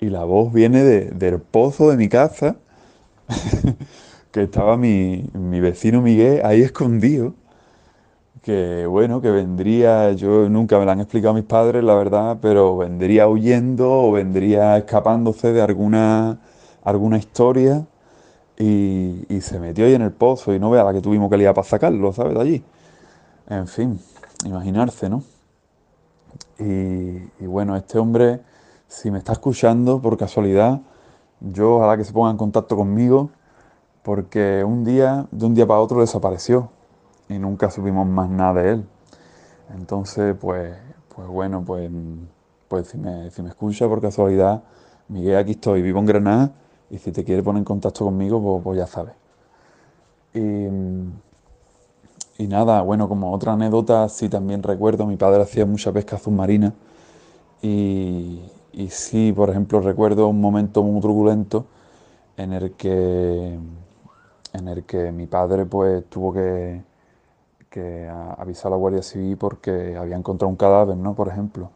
Y 0.00 0.10
la 0.10 0.24
voz 0.24 0.52
viene 0.52 0.84
del 0.84 1.40
pozo 1.40 1.90
de 1.90 1.96
mi 1.96 2.08
casa, 2.08 2.56
que 4.32 4.42
estaba 4.42 4.76
mi, 4.76 5.28
mi 5.34 5.60
vecino 5.60 6.00
Miguel 6.02 6.42
ahí 6.44 6.62
escondido 6.62 7.34
que 8.48 8.86
bueno, 8.86 9.20
que 9.20 9.30
vendría, 9.30 10.12
yo 10.12 10.48
nunca 10.48 10.78
me 10.78 10.86
lo 10.86 10.92
han 10.92 11.00
explicado 11.00 11.34
mis 11.34 11.44
padres, 11.44 11.84
la 11.84 11.94
verdad, 11.94 12.38
pero 12.40 12.78
vendría 12.78 13.28
huyendo 13.28 13.90
o 13.90 14.12
vendría 14.12 14.78
escapándose 14.78 15.52
de 15.52 15.60
alguna, 15.60 16.38
alguna 16.82 17.18
historia 17.18 17.86
y, 18.56 19.26
se 19.42 19.60
metió 19.60 19.84
ahí 19.84 19.92
en 19.92 20.00
el 20.00 20.12
pozo 20.12 20.54
y 20.54 20.58
no 20.58 20.70
vea 20.70 20.82
la 20.82 20.94
que 20.94 21.02
tuvimos 21.02 21.30
que 21.30 21.36
liar 21.36 21.52
para 21.52 21.68
sacarlo, 21.68 22.10
¿sabes? 22.14 22.32
De 22.32 22.40
allí. 22.40 22.64
En 23.50 23.68
fin, 23.68 24.00
imaginarse, 24.46 25.10
¿no? 25.10 25.22
Y, 26.58 26.64
y 26.64 27.46
bueno, 27.46 27.76
este 27.76 27.98
hombre, 27.98 28.40
si 28.88 29.10
me 29.10 29.18
está 29.18 29.32
escuchando 29.32 30.00
por 30.00 30.16
casualidad, 30.16 30.80
yo 31.40 31.76
ojalá 31.76 31.96
que 31.96 32.04
se 32.04 32.12
ponga 32.12 32.30
en 32.30 32.36
contacto 32.38 32.76
conmigo, 32.76 33.30
porque 34.02 34.64
un 34.64 34.82
día, 34.84 35.26
de 35.30 35.46
un 35.46 35.54
día 35.54 35.66
para 35.66 35.80
otro, 35.80 36.00
desapareció 36.00 36.70
y 37.28 37.38
nunca 37.38 37.70
supimos 37.70 38.06
más 38.06 38.30
nada 38.30 38.62
de 38.62 38.70
él. 38.70 38.86
Entonces, 39.76 40.34
pues, 40.40 40.74
pues 41.14 41.28
bueno, 41.28 41.62
pues, 41.64 41.90
pues 42.68 42.88
si, 42.88 42.98
me, 42.98 43.30
si 43.30 43.42
me 43.42 43.50
escucha 43.50 43.86
por 43.86 44.00
casualidad, 44.00 44.62
Miguel, 45.08 45.36
aquí 45.36 45.52
estoy, 45.52 45.82
vivo 45.82 45.98
en 46.00 46.06
Granada 46.06 46.52
y 46.90 46.98
si 46.98 47.12
te 47.12 47.24
quiere 47.24 47.42
poner 47.42 47.58
en 47.60 47.64
contacto 47.64 48.06
conmigo, 48.06 48.42
pues, 48.42 48.64
pues 48.64 48.78
ya 48.78 48.86
sabes. 48.86 49.14
Y, 50.32 50.66
y, 52.42 52.46
nada, 52.46 52.80
bueno, 52.82 53.08
como 53.08 53.32
otra 53.32 53.52
anécdota, 53.52 54.08
sí 54.08 54.28
también 54.30 54.62
recuerdo, 54.62 55.06
mi 55.06 55.16
padre 55.16 55.42
hacía 55.42 55.66
mucha 55.66 55.92
pesca 55.92 56.18
submarina 56.18 56.72
y, 57.60 58.40
y 58.72 58.88
sí, 58.90 59.32
por 59.32 59.50
ejemplo, 59.50 59.80
recuerdo 59.80 60.28
un 60.28 60.40
momento 60.40 60.82
muy 60.82 61.00
truculento 61.00 61.66
en 62.36 62.52
el 62.52 62.72
que, 62.72 63.58
en 64.52 64.68
el 64.68 64.84
que 64.84 65.12
mi 65.12 65.26
padre 65.26 65.66
pues 65.66 66.04
tuvo 66.06 66.32
que, 66.32 66.82
que 67.70 68.08
avisar 68.08 68.68
a 68.68 68.70
la 68.70 68.76
Guardia 68.76 69.02
Civil 69.02 69.36
porque 69.36 69.96
había 69.96 70.16
encontrado 70.16 70.48
un 70.50 70.56
cadáver, 70.56 70.96
¿no? 70.96 71.14
Por 71.14 71.28
ejemplo, 71.28 71.70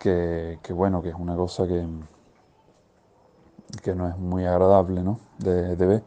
que, 0.00 0.58
bueno, 0.70 1.02
que 1.02 1.08
es 1.10 1.14
una 1.16 1.36
cosa 1.36 1.66
que, 1.66 1.84
que 3.82 3.94
no 3.94 4.08
es 4.08 4.16
muy 4.18 4.44
agradable, 4.44 5.02
¿no? 5.02 5.18
De, 5.38 5.74
ver. 5.74 6.02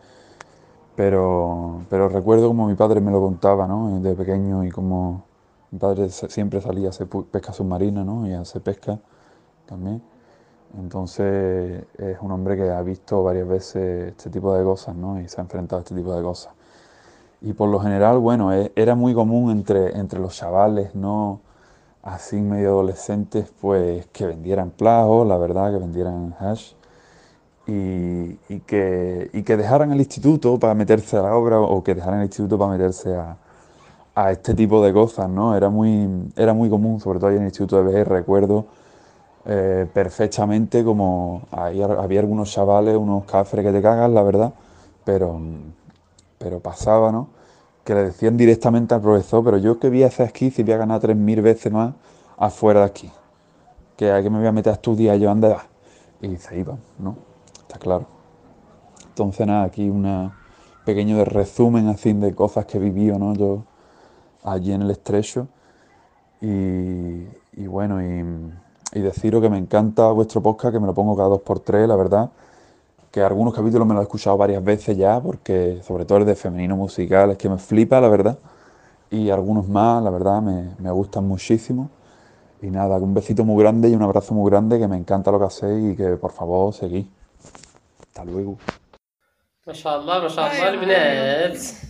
Pero, 0.95 1.81
pero 1.89 2.09
recuerdo 2.09 2.47
como 2.47 2.67
mi 2.67 2.75
padre 2.75 3.01
me 3.01 3.11
lo 3.11 3.21
contaba, 3.21 3.67
¿no? 3.67 3.99
De 4.01 4.15
pequeño 4.15 4.63
y 4.63 4.71
como 4.71 5.23
mi 5.71 5.79
padre 5.79 6.09
siempre 6.09 6.61
salía 6.61 6.87
a 6.87 6.89
hacer 6.89 7.07
pesca 7.07 7.53
submarina, 7.53 8.03
¿no? 8.03 8.27
Y 8.27 8.33
a 8.33 8.41
hacer 8.41 8.61
pesca 8.61 8.99
también. 9.69 10.01
Entonces 10.77 11.83
es 11.97 12.17
un 12.21 12.31
hombre 12.31 12.55
que 12.55 12.69
ha 12.69 12.81
visto 12.81 13.23
varias 13.23 13.47
veces 13.47 14.09
este 14.09 14.29
tipo 14.29 14.53
de 14.53 14.63
cosas, 14.63 14.95
¿no? 14.95 15.19
Y 15.19 15.27
se 15.27 15.39
ha 15.41 15.43
enfrentado 15.43 15.79
a 15.79 15.83
este 15.83 15.95
tipo 15.95 16.13
de 16.15 16.21
cosas. 16.23 16.53
Y 17.41 17.53
por 17.53 17.69
lo 17.69 17.79
general, 17.79 18.19
bueno, 18.19 18.53
e, 18.53 18.71
era 18.75 18.95
muy 18.95 19.13
común 19.13 19.51
entre, 19.51 19.97
entre 19.97 20.19
los 20.19 20.35
chavales, 20.35 20.93
¿no? 20.95 21.41
Así 22.03 22.37
medio 22.37 22.69
adolescentes, 22.69 23.51
pues 23.61 24.07
que 24.07 24.25
vendieran 24.27 24.71
plagos, 24.71 25.27
la 25.27 25.37
verdad, 25.37 25.71
que 25.71 25.77
vendieran 25.79 26.35
hash. 26.39 26.73
Y, 27.67 28.39
y, 28.49 28.61
que, 28.65 29.29
y 29.31 29.43
que 29.43 29.55
dejaran 29.55 29.91
el 29.91 29.99
instituto 29.99 30.57
para 30.59 30.73
meterse 30.73 31.17
a 31.17 31.21
la 31.21 31.35
obra 31.35 31.59
o 31.59 31.83
que 31.83 31.93
dejaran 31.93 32.19
el 32.19 32.25
instituto 32.25 32.57
para 32.57 32.71
meterse 32.71 33.15
a, 33.15 33.37
a 34.15 34.31
este 34.31 34.55
tipo 34.55 34.83
de 34.83 34.91
cosas, 34.93 35.29
¿no? 35.29 35.55
Era 35.55 35.69
muy, 35.69 36.31
era 36.35 36.53
muy 36.53 36.69
común, 36.69 36.99
sobre 36.99 37.19
todo 37.19 37.29
ahí 37.29 37.35
en 37.35 37.43
el 37.43 37.49
instituto 37.49 37.83
de 37.83 38.03
BR, 38.03 38.09
recuerdo 38.09 38.65
eh, 39.45 39.87
perfectamente 39.93 40.83
como 40.83 41.43
ahí 41.51 41.81
había 41.81 42.19
algunos 42.19 42.51
chavales, 42.51 42.95
unos 42.97 43.25
cafres 43.25 43.65
que 43.65 43.71
te 43.71 43.81
cagas, 43.81 44.11
la 44.11 44.23
verdad, 44.23 44.53
pero 45.03 45.39
pero 46.39 46.59
pasaba, 46.59 47.11
¿no? 47.11 47.29
Que 47.83 47.93
le 47.93 48.03
decían 48.05 48.37
directamente 48.37 48.95
al 48.95 49.01
profesor, 49.01 49.43
pero 49.43 49.57
yo 49.57 49.79
que 49.79 50.03
a 50.03 50.07
hacer 50.07 50.27
aquí 50.27 50.49
si 50.49 50.63
voy 50.63 50.73
a 50.73 50.77
ganar 50.77 51.01
3.000 51.01 51.41
veces 51.41 51.71
más 51.71 51.93
afuera 52.37 52.81
de 52.81 52.85
aquí. 52.87 53.11
Que 53.97 54.11
hay 54.11 54.23
que 54.23 54.29
me 54.29 54.39
voy 54.39 54.47
a 54.47 54.51
meter 54.51 54.71
a 54.71 54.75
estudiar 54.75 55.17
yo 55.17 55.29
anda 55.29 55.65
Y 56.21 56.37
se 56.37 56.57
iban, 56.57 56.79
¿no? 56.97 57.17
Está 57.61 57.77
claro. 57.77 58.07
Entonces 59.09 59.45
nada, 59.45 59.65
aquí 59.65 59.89
una 59.89 60.37
pequeño 60.85 61.17
de 61.17 61.25
resumen 61.25 61.87
así 61.87 62.13
de 62.13 62.33
cosas 62.33 62.65
que 62.65 62.79
vivido, 62.79 63.19
¿no? 63.19 63.33
Yo 63.35 63.63
allí 64.43 64.71
en 64.71 64.81
el 64.81 64.91
estrecho. 64.91 65.47
Y, 66.41 67.27
y 67.53 67.67
bueno, 67.67 68.01
y, 68.01 68.23
y, 68.93 68.99
deciros 68.99 69.41
que 69.41 69.49
me 69.49 69.57
encanta 69.57 70.11
vuestro 70.11 70.41
podcast, 70.41 70.73
que 70.73 70.79
me 70.79 70.87
lo 70.87 70.93
pongo 70.93 71.15
cada 71.15 71.29
dos 71.29 71.41
por 71.41 71.59
tres, 71.59 71.87
la 71.87 71.95
verdad. 71.95 72.29
Que 73.11 73.21
algunos 73.21 73.53
capítulos 73.53 73.87
me 73.87 73.93
los 73.93 74.01
he 74.01 74.03
escuchado 74.03 74.37
varias 74.37 74.63
veces 74.63 74.97
ya, 74.97 75.19
porque 75.19 75.81
sobre 75.83 76.05
todo 76.05 76.19
el 76.19 76.25
de 76.25 76.35
femenino 76.35 76.75
musical 76.75 77.31
es 77.31 77.37
que 77.37 77.49
me 77.49 77.57
flipa, 77.57 77.99
la 77.99 78.09
verdad. 78.09 78.37
Y 79.09 79.29
algunos 79.29 79.67
más, 79.67 80.03
la 80.03 80.09
verdad, 80.09 80.41
me, 80.41 80.75
me 80.77 80.91
gustan 80.91 81.27
muchísimo. 81.27 81.89
Y 82.61 82.67
nada, 82.67 82.97
un 82.97 83.13
besito 83.13 83.45
muy 83.45 83.61
grande 83.63 83.89
y 83.89 83.95
un 83.95 84.03
abrazo 84.03 84.33
muy 84.33 84.49
grande, 84.49 84.77
que 84.77 84.87
me 84.87 84.97
encanta 84.97 85.31
lo 85.31 85.39
que 85.39 85.45
hacéis 85.45 85.93
y 85.93 85.95
que 85.95 86.17
por 86.17 86.31
favor 86.31 86.73
seguís. 86.73 87.07
Hasta 88.01 88.25
luego. 88.25 88.57
Mashallah, 89.65 90.21
mashallah, 90.21 91.88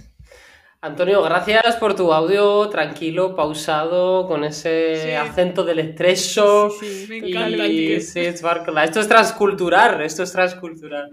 Antonio, 0.81 1.21
gracias 1.21 1.75
por 1.75 1.93
tu 1.93 2.13
audio 2.13 2.69
tranquilo, 2.69 3.35
pausado, 3.35 4.27
con 4.27 4.45
ese 4.45 5.17
acento 5.17 5.65
del 5.65 5.79
estrecho. 5.79 6.69
Sí, 6.69 7.05
me 7.09 7.17
encanta. 7.17 7.65
Esto 8.85 9.01
es 9.01 9.07
transcultural, 9.09 10.01
esto 10.01 10.23
es 10.23 10.31
transcultural. 10.31 11.11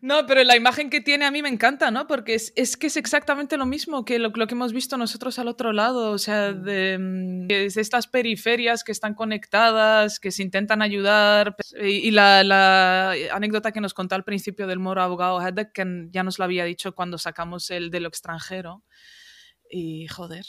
No, 0.00 0.26
pero 0.26 0.44
la 0.44 0.56
imagen 0.56 0.90
que 0.90 1.00
tiene 1.00 1.24
a 1.24 1.30
mí 1.30 1.42
me 1.42 1.48
encanta, 1.48 1.90
¿no? 1.90 2.06
Porque 2.06 2.34
es, 2.34 2.52
es 2.56 2.76
que 2.76 2.86
es 2.86 2.96
exactamente 2.96 3.56
lo 3.56 3.66
mismo 3.66 4.04
que 4.04 4.18
lo, 4.18 4.30
lo, 4.30 4.46
que 4.46 4.54
hemos 4.54 4.72
visto 4.72 4.96
nosotros 4.96 5.38
al 5.38 5.48
otro 5.48 5.72
lado, 5.72 6.12
o 6.12 6.18
sea, 6.18 6.52
de, 6.52 6.98
de 7.48 7.66
estas 7.66 8.06
periferias 8.06 8.84
que 8.84 8.92
están 8.92 9.14
conectadas, 9.14 10.20
que 10.20 10.30
se 10.30 10.42
intentan 10.42 10.82
ayudar. 10.82 11.56
Y, 11.80 12.08
y 12.08 12.10
la, 12.12 12.44
la, 12.44 13.14
anécdota 13.32 13.72
que 13.72 13.80
nos 13.80 13.94
contó 13.94 14.14
al 14.14 14.24
principio 14.24 14.66
del 14.66 14.78
moro 14.78 15.02
abogado 15.02 15.40
Hedek, 15.40 15.72
que 15.72 16.06
ya 16.10 16.22
nos 16.22 16.38
lo 16.38 16.44
había 16.44 16.64
dicho 16.64 16.94
cuando 16.94 17.18
sacamos 17.18 17.70
el 17.70 17.90
de 17.90 18.00
lo 18.00 18.08
extranjero. 18.08 18.84
Y 19.68 20.06
joder. 20.06 20.44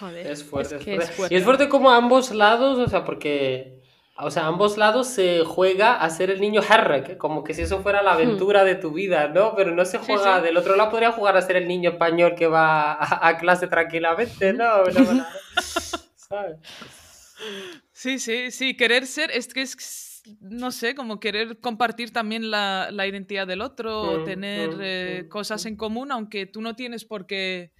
Joder. 0.00 0.26
Es 0.26 0.44
fuerte, 0.44 0.76
es, 0.76 0.80
es, 0.80 0.84
que 0.84 0.94
fuerte. 0.94 1.10
es 1.10 1.16
fuerte. 1.16 1.34
Y 1.34 1.38
es 1.38 1.44
fuerte 1.44 1.68
como 1.68 1.90
a 1.90 1.96
ambos 1.96 2.30
lados, 2.30 2.78
o 2.78 2.88
sea, 2.88 3.04
porque 3.04 3.81
o 4.24 4.30
sea, 4.30 4.44
a 4.44 4.46
ambos 4.48 4.76
lados 4.76 5.06
se 5.08 5.44
juega 5.44 5.96
a 5.96 6.08
ser 6.10 6.30
el 6.30 6.40
niño 6.40 6.60
Harrek, 6.68 7.16
como 7.16 7.44
que 7.44 7.54
si 7.54 7.62
eso 7.62 7.80
fuera 7.82 8.02
la 8.02 8.12
aventura 8.12 8.64
de 8.64 8.74
tu 8.74 8.92
vida, 8.92 9.28
¿no? 9.28 9.54
Pero 9.54 9.74
no 9.74 9.84
se 9.84 9.98
juega, 9.98 10.34
Sí, 10.36 10.40
sí. 10.40 10.46
del 10.46 10.56
otro 10.56 10.76
lado 10.76 10.90
podría 10.90 11.12
jugar 11.12 11.36
a 11.36 11.42
ser 11.42 11.56
el 11.56 11.68
niño 11.68 11.90
español 11.90 12.34
que 12.36 12.46
va 12.46 12.92
a, 12.92 13.28
a 13.28 13.38
clase 13.38 13.66
tranquilamente, 13.66 14.52
¿no? 14.52 14.84
No, 14.84 15.12
no, 15.14 15.26
¿sabes? 16.16 16.56
Sí, 17.92 18.18
sí, 18.18 18.50
sí, 18.50 18.76
querer 18.76 19.06
ser, 19.06 19.30
es 19.30 19.48
que 19.48 19.62
es, 19.62 20.22
no 20.40 20.70
sé, 20.70 20.94
como 20.94 21.20
querer 21.20 21.58
compartir 21.60 22.12
también 22.12 22.50
la, 22.50 22.88
la 22.90 23.06
identidad 23.06 23.46
del 23.46 23.60
otro, 23.60 24.00
o 24.12 24.18
Mm, 24.20 24.24
tener 24.24 24.70
mm, 24.76 24.80
eh, 24.82 25.22
mm, 25.24 25.28
cosas 25.28 25.66
en 25.66 25.76
común, 25.76 26.12
aunque 26.12 26.46
tú 26.46 26.60
no 26.62 26.74
tienes 26.76 27.04
por 27.04 27.26
qué 27.26 27.72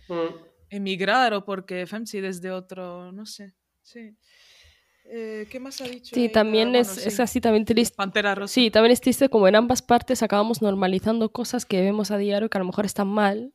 emigrar 0.70 1.34
o 1.34 1.44
porque 1.44 1.86
Femsi 1.86 2.20
desde 2.20 2.50
otro, 2.50 3.12
no 3.12 3.26
sé, 3.26 3.54
sí. 3.82 4.16
Eh, 5.14 5.46
¿Qué 5.50 5.60
más 5.60 5.78
ha 5.82 5.84
dicho? 5.84 6.14
Sí, 6.14 6.24
ella? 6.24 6.32
también 6.32 6.68
Bueno, 6.70 6.80
es, 6.80 6.88
sí, 6.88 7.08
es 7.08 7.20
así, 7.20 7.40
también 7.40 7.66
triste. 7.66 7.94
Pantera 7.94 8.34
Rosa. 8.34 8.52
Sí, 8.54 8.70
también 8.70 8.92
es 8.92 9.00
triste 9.02 9.28
como 9.28 9.46
en 9.46 9.56
ambas 9.56 9.82
partes 9.82 10.22
acabamos 10.22 10.62
normalizando 10.62 11.30
cosas 11.30 11.66
que 11.66 11.82
vemos 11.82 12.10
a 12.10 12.16
diario 12.16 12.48
que 12.48 12.56
a 12.56 12.60
lo 12.60 12.64
mejor 12.64 12.86
están 12.86 13.08
mal, 13.08 13.52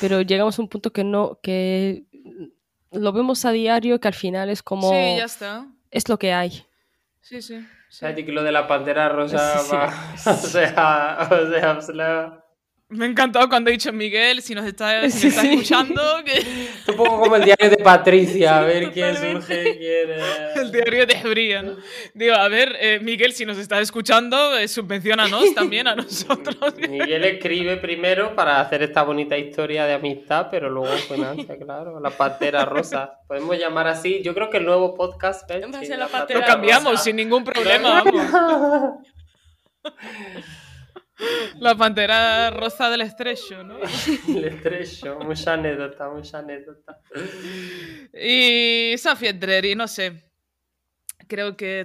pero 0.00 0.20
llegamos 0.20 0.58
a 0.58 0.62
un 0.62 0.68
punto 0.68 0.92
que 0.92 1.02
no, 1.02 1.38
que 1.42 2.04
lo 2.92 3.12
vemos 3.12 3.46
a 3.46 3.52
diario 3.52 3.98
que 3.98 4.08
al 4.08 4.14
final 4.14 4.50
es 4.50 4.62
como 4.62 4.90
Sí, 4.90 5.16
ya 5.16 5.24
está. 5.24 5.66
es 5.90 6.08
lo 6.10 6.18
que 6.18 6.34
hay. 6.34 6.66
Sí, 7.22 7.40
sí. 7.40 7.66
sí. 7.88 8.06
Y 8.18 8.24
que 8.26 8.32
lo 8.32 8.42
de 8.42 8.52
la 8.52 8.66
pantera 8.66 9.08
rosa 9.08 9.58
Sí, 9.58 9.66
sí. 9.70 9.74
va- 9.76 10.12
O 10.26 10.36
sea, 10.36 11.28
o 11.78 11.80
sea, 11.80 12.43
Me 12.90 13.06
ha 13.06 13.08
encantado 13.08 13.48
cuando 13.48 13.70
ha 13.70 13.72
dicho 13.72 13.92
Miguel, 13.94 14.42
si 14.42 14.54
nos 14.54 14.66
está, 14.66 15.08
si 15.10 15.14
nos 15.16 15.24
está 15.24 15.40
sí. 15.40 15.48
escuchando, 15.52 16.02
que 16.24 16.34
Es 16.38 16.88
un 16.88 16.96
poco 16.96 17.18
como 17.18 17.36
el 17.36 17.44
diario 17.44 17.70
de 17.70 17.78
Patricia, 17.78 18.58
a 18.58 18.60
ver 18.60 18.92
quién 18.92 19.16
surge, 19.16 19.78
quién... 19.78 20.10
el 20.56 20.70
diario 20.70 21.06
de 21.06 21.14
Hebría, 21.14 21.62
¿no? 21.62 21.76
Digo, 22.12 22.34
a 22.34 22.46
ver, 22.48 22.76
eh, 22.78 23.00
Miguel, 23.00 23.32
si 23.32 23.46
nos 23.46 23.56
estás 23.56 23.80
escuchando, 23.80 24.56
eh, 24.58 24.68
subvencionanos 24.68 25.54
también 25.54 25.88
a 25.88 25.96
nosotros. 25.96 26.74
Miguel 26.88 27.24
escribe 27.24 27.78
primero 27.78 28.36
para 28.36 28.60
hacer 28.60 28.82
esta 28.82 29.02
bonita 29.02 29.36
historia 29.38 29.86
de 29.86 29.94
amistad, 29.94 30.48
pero 30.50 30.68
luego 30.68 30.94
financia, 30.96 31.56
claro, 31.64 31.98
la 32.00 32.10
pantera 32.10 32.66
rosa. 32.66 33.18
Podemos 33.26 33.58
llamar 33.58 33.88
así. 33.88 34.20
Yo 34.22 34.34
creo 34.34 34.50
que 34.50 34.58
el 34.58 34.66
nuevo 34.66 34.94
podcast 34.94 35.48
¿ves? 35.48 35.64
Va 35.64 35.78
a 35.78 35.80
Sí, 35.80 35.86
ser 35.86 35.98
la 35.98 36.06
Lo 36.06 36.40
cambiamos 36.42 36.92
Rosa. 36.92 37.04
sin 37.04 37.16
ningún 37.16 37.44
problema, 37.44 38.04
vamos. 38.04 39.00
La 41.60 41.74
pantera 41.76 42.50
rosa 42.50 42.90
del 42.90 43.02
estrecho, 43.02 43.62
¿no? 43.62 43.78
El 44.28 44.44
estrecho, 44.44 45.18
mucha 45.20 45.52
anécdota, 45.52 46.08
mucha 46.10 46.38
anécdota. 46.38 47.00
Y 48.12 48.94
Sofía 48.98 49.32
Dreri, 49.32 49.74
no 49.74 49.86
sé 49.86 50.33
creo 51.28 51.56
que 51.56 51.80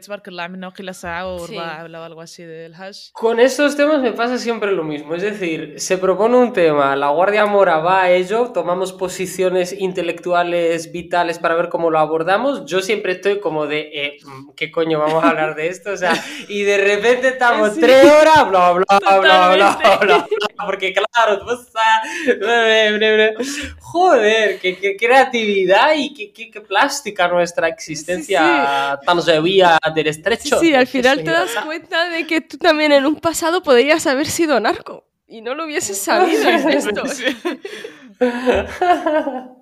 o 1.35 1.47
sí. 1.47 1.57
ha 1.57 1.81
hablado 1.81 2.03
algo 2.03 2.21
así 2.21 2.43
del 2.43 2.73
hash. 2.75 3.11
Con 3.13 3.39
estos 3.39 3.75
temas 3.75 4.01
me 4.01 4.11
pasa 4.11 4.37
siempre 4.37 4.71
lo 4.71 4.83
mismo, 4.83 5.15
es 5.15 5.21
decir, 5.21 5.75
se 5.77 5.97
propone 5.97 6.37
un 6.37 6.53
tema, 6.53 6.95
la 6.95 7.09
Guardia 7.09 7.45
Mora 7.45 7.77
va 7.79 8.03
a 8.03 8.11
ello, 8.11 8.51
tomamos 8.51 8.93
posiciones 8.93 9.73
intelectuales 9.73 10.91
vitales 10.91 11.39
para 11.39 11.55
ver 11.55 11.69
cómo 11.69 11.89
lo 11.89 11.99
abordamos, 11.99 12.65
yo 12.65 12.81
siempre 12.81 13.13
estoy 13.13 13.39
como 13.39 13.67
de, 13.67 13.89
eh, 13.93 14.17
mm, 14.23 14.51
¿qué 14.55 14.71
coño 14.71 14.99
vamos 14.99 15.23
a 15.23 15.29
hablar 15.29 15.55
de 15.55 15.67
esto? 15.67 15.91
O 15.91 15.97
sea, 15.97 16.13
y 16.47 16.63
de 16.63 16.77
repente 16.77 17.29
estamos 17.29 17.75
tres 17.79 18.05
horas, 18.05 18.49
bla, 18.49 18.71
bla, 18.71 18.85
bla, 18.99 19.19
bla, 19.19 19.55
bla, 19.55 19.97
bla, 20.01 20.27
porque 20.65 20.93
claro, 20.93 21.39
joder, 23.79 24.59
qué, 24.59 24.77
qué, 24.77 24.95
creatividad 24.95 25.93
y 25.95 26.13
qué, 26.13 26.31
qué, 26.31 26.51
qué 26.51 26.61
plástica 26.61 27.27
nuestra 27.27 27.67
existencia 27.67 28.97
sí, 28.99 29.05
tan 29.05 29.21
sevilla 29.33 29.77
del 29.95 30.05
Sí, 30.05 30.09
estrecho. 30.09 30.59
sí, 30.59 30.73
al 30.73 30.87
Qué 30.87 30.87
final 30.87 31.23
te 31.23 31.31
das 31.31 31.55
cuenta 31.65 32.09
de 32.09 32.25
que 32.27 32.41
tú 32.41 32.57
también 32.57 32.91
en 32.91 33.05
un 33.05 33.15
pasado 33.17 33.63
podrías 33.63 34.05
haber 34.07 34.27
sido 34.27 34.59
narco 34.59 35.07
y 35.27 35.41
no 35.41 35.53
lo 35.55 35.65
hubieses 35.65 35.97
sabido 36.01 36.49
esto. 36.69 37.03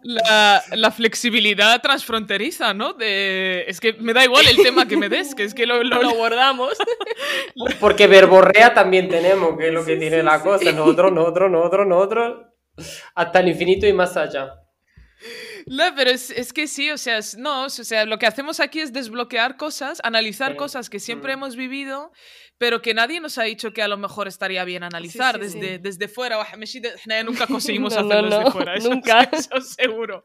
La, 0.03 0.63
la 0.71 0.91
flexibilidad 0.91 1.81
transfronteriza, 1.81 2.73
¿no? 2.73 2.93
De, 2.93 3.65
es 3.67 3.79
que 3.79 3.93
me 3.93 4.13
da 4.13 4.23
igual 4.23 4.45
el 4.47 4.57
tema 4.57 4.87
que 4.87 4.97
me 4.97 5.09
des, 5.09 5.35
que 5.35 5.43
es 5.43 5.53
que 5.53 5.65
lo, 5.65 5.83
lo, 5.83 6.01
Lo 6.01 6.09
abordamos. 6.09 6.73
Porque 7.79 8.07
verborrea 8.07 8.73
también 8.73 9.09
tenemos, 9.09 9.57
que 9.57 9.67
es 9.67 9.73
lo 9.73 9.85
que 9.85 9.93
Sí, 9.93 9.99
tiene 9.99 10.19
sí, 10.19 10.23
la 10.23 10.37
sí. 10.37 10.43
cosa. 10.43 10.71
Nosotros, 10.71 11.11
nosotros, 11.11 11.51
nosotros, 11.51 11.87
nosotros. 11.87 12.37
Hasta 13.15 13.39
el 13.39 13.49
infinito 13.49 13.87
y 13.87 13.93
más 13.93 14.15
allá. 14.17 14.53
No, 15.67 15.83
pero 15.95 16.09
es, 16.09 16.29
es 16.31 16.53
que 16.53 16.67
sí, 16.67 16.89
o 16.91 16.97
sea, 16.97 17.17
es- 17.17 17.37
no, 17.37 17.65
o 17.65 17.69
sea, 17.69 18.05
lo 18.05 18.17
que 18.19 18.25
hacemos 18.25 18.59
aquí 18.59 18.79
es 18.79 18.93
desbloquear 18.93 19.57
cosas, 19.57 19.99
analizar 20.03 20.55
cosas 20.55 20.89
que 20.89 20.99
siempre 20.99 21.33
Mm. 21.33 21.37
hemos 21.39 21.55
vivido, 21.55 22.11
pero 22.57 22.81
que 22.81 22.93
nadie 22.93 23.19
nos 23.19 23.37
ha 23.37 23.43
dicho 23.43 23.71
que 23.73 23.81
a 23.81 23.87
lo 23.87 23.97
mejor 23.97 24.27
estaría 24.27 24.63
bien 24.63 24.83
analizar 24.83 25.35
sí, 25.35 25.41
desde, 25.41 25.75
sí. 25.75 25.77
desde 25.81 26.07
fuera. 26.07 26.37
Nah, 27.05 27.23
Nunca 27.23 27.45
conseguimos 27.47 27.93
No, 27.95 28.01
no, 28.03 28.07
hacerlo 28.09 28.29
desde 28.29 28.43
no, 28.45 28.51
fuera, 28.51 28.75
eso, 28.75 28.89
nunca. 28.89 29.21
eso 29.31 29.61
seguro. 29.61 30.23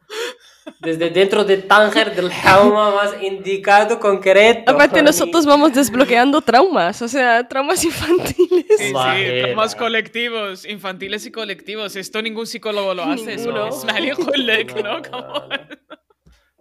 Desde 0.79 1.09
dentro 1.09 1.43
de 1.43 1.57
Tánger, 1.57 2.15
del 2.15 2.31
jauma 2.31 2.91
más 2.95 3.21
indicado, 3.21 3.99
concreto. 3.99 4.71
Aparte 4.71 5.01
nosotros 5.03 5.45
vamos 5.45 5.73
desbloqueando 5.73 6.41
traumas, 6.41 7.01
o 7.01 7.07
sea, 7.07 7.47
traumas 7.47 7.83
infantiles. 7.83 8.65
Sí, 8.77 8.87
sí, 8.87 8.93
traumas 9.41 9.75
colectivos, 9.75 10.65
infantiles 10.65 11.25
y 11.25 11.31
colectivos. 11.31 11.95
Esto 11.95 12.21
ningún 12.21 12.47
psicólogo 12.47 12.93
lo 12.93 13.03
hace. 13.03 13.33
eso 13.35 13.51
Ninguno. 13.51 13.67
es 13.67 13.83
No, 13.83 14.83
¿no? 14.83 14.99
no, 14.99 15.01
Como- 15.09 15.47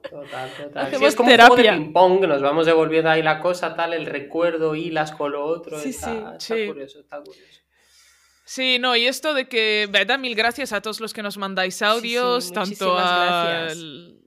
Total, 0.09 0.51
total. 0.51 0.71
Sí, 0.73 0.79
Hacemos 0.89 1.09
es 1.09 1.15
como 1.17 1.31
un 1.31 1.37
juego 1.37 1.57
de 1.57 1.63
terapia. 1.63 1.85
ping-pong, 1.85 2.21
que 2.21 2.27
nos 2.27 2.43
vamos 2.43 2.67
devolviendo 2.67 3.11
ahí 3.11 3.23
la 3.23 3.41
cosa, 3.41 3.75
tal, 3.75 3.93
el 3.95 4.07
recuerdo, 4.07 4.75
hilas 4.75 5.13
con 5.13 5.33
lo 5.33 5.45
otro. 5.45 5.79
Sí, 5.79 5.91
está, 5.91 6.07
sí, 6.07 6.17
está 6.17 6.39
sí. 6.55 6.67
curioso, 6.67 7.01
está 7.01 7.19
curioso. 7.19 7.61
Sí, 8.45 8.79
no, 8.79 8.97
y 8.97 9.07
esto 9.07 9.35
de 9.35 9.49
que, 9.49 9.89
verdad, 9.91 10.19
mil 10.19 10.35
gracias 10.35 10.73
a 10.73 10.81
todos 10.81 11.01
los 11.01 11.15
que 11.15 11.23
nos 11.23 11.39
mandáis 11.39 11.81
audios, 11.81 12.47
sí, 12.47 12.53
tanto 12.53 12.69
muchísimas 12.71 13.07
a, 13.07 13.49
gracias. 13.49 14.22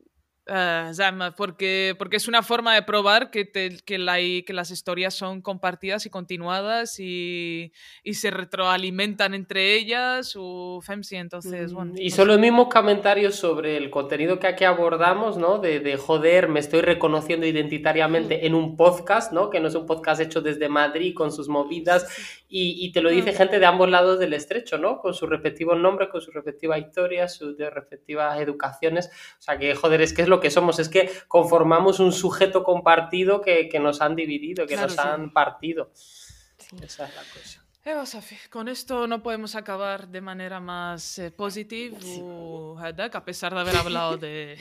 A 0.48 0.92
Zama, 0.94 1.32
porque, 1.36 1.96
porque 1.98 2.18
es 2.18 2.28
una 2.28 2.44
forma 2.44 2.76
de 2.76 2.84
probar 2.84 3.32
que, 3.32 3.46
te- 3.46 3.78
que, 3.86 3.98
la- 3.98 4.18
que 4.18 4.54
las 4.54 4.70
historias 4.72 5.14
son 5.14 5.42
compartidas 5.42 6.06
y 6.06 6.10
continuadas 6.10 7.00
y, 7.00 7.72
y 8.04 8.14
se 8.14 8.30
retroalimentan 8.32 9.34
entre 9.34 9.74
ellas, 9.76 10.34
o 10.38 10.82
Femsi, 10.82 11.16
entonces, 11.16 11.74
bueno. 11.74 11.94
Mm, 11.94 11.98
Y 11.98 12.10
son 12.12 12.28
los 12.28 12.40
mismos 12.40 12.68
comentarios 12.70 13.36
sobre 13.36 13.78
el 13.78 13.90
contenido 13.90 14.40
que 14.40 14.48
aquí 14.48 14.64
abordamos, 14.64 15.38
¿no? 15.38 15.58
De, 15.58 15.80
de 15.80 15.98
joder, 15.98 16.48
me 16.48 16.60
estoy 16.60 16.82
reconociendo 16.82 17.46
identitariamente 17.46 18.46
en 18.46 18.54
un 18.56 18.76
podcast, 18.78 19.32
¿no? 19.32 19.50
Que 19.50 19.60
no 19.60 19.68
es 19.68 19.76
un 19.76 19.86
podcast 19.86 20.22
hecho 20.22 20.42
desde 20.42 20.70
Madrid 20.70 21.14
con 21.16 21.32
sus 21.32 21.48
movidas 21.50 22.06
y, 22.48 22.86
y 22.86 22.92
te 22.92 23.02
lo 23.02 23.10
dice 23.10 23.32
Mm. 23.32 23.36
gente 23.36 23.60
de 23.60 23.66
ambos 23.66 23.90
lados 23.90 24.20
del 24.20 24.34
estrecho, 24.34 24.78
¿no? 24.78 25.00
Con 25.00 25.14
sus 25.14 25.28
respectivos 25.30 25.78
nombres, 25.80 26.10
con 26.10 26.22
sus 26.22 26.34
respectivas 26.34 26.80
historias, 26.80 27.36
sus 27.36 27.58
respectivas 27.58 28.40
educaciones. 28.40 29.10
O 29.40 29.42
sea 29.42 29.58
que, 29.58 29.74
joder, 29.76 30.02
es 30.02 30.14
que 30.14 30.22
es 30.22 30.28
lo 30.28 30.35
lo 30.36 30.42
que 30.42 30.52
somos, 30.52 30.80
es 30.80 30.90
que 30.90 31.10
conformamos 31.28 32.00
un 32.00 32.12
sujeto 32.12 32.64
compartido 32.64 33.42
que, 33.42 33.70
que 33.70 33.80
nos 33.80 34.02
han 34.02 34.16
dividido, 34.16 34.66
que 34.66 34.74
claro, 34.74 34.88
nos 34.88 34.96
sí. 34.96 35.02
han 35.04 35.32
partido. 35.32 35.92
Sí. 35.94 36.76
Esa 36.82 37.06
es 37.06 37.16
la 37.16 37.22
cosa. 37.22 37.66
Eh, 37.86 38.06
Safi, 38.06 38.36
con 38.50 38.68
esto 38.68 39.06
no 39.06 39.22
podemos 39.22 39.56
acabar 39.56 40.08
de 40.08 40.20
manera 40.20 40.60
más 40.60 41.20
eh, 41.20 41.30
positiva, 41.30 42.00
sí. 42.02 42.20
Uh, 42.20 42.76
a 42.80 43.26
pesar 43.26 43.54
de 43.54 43.60
haber 43.60 43.78
hablado 43.78 44.18
de, 44.18 44.58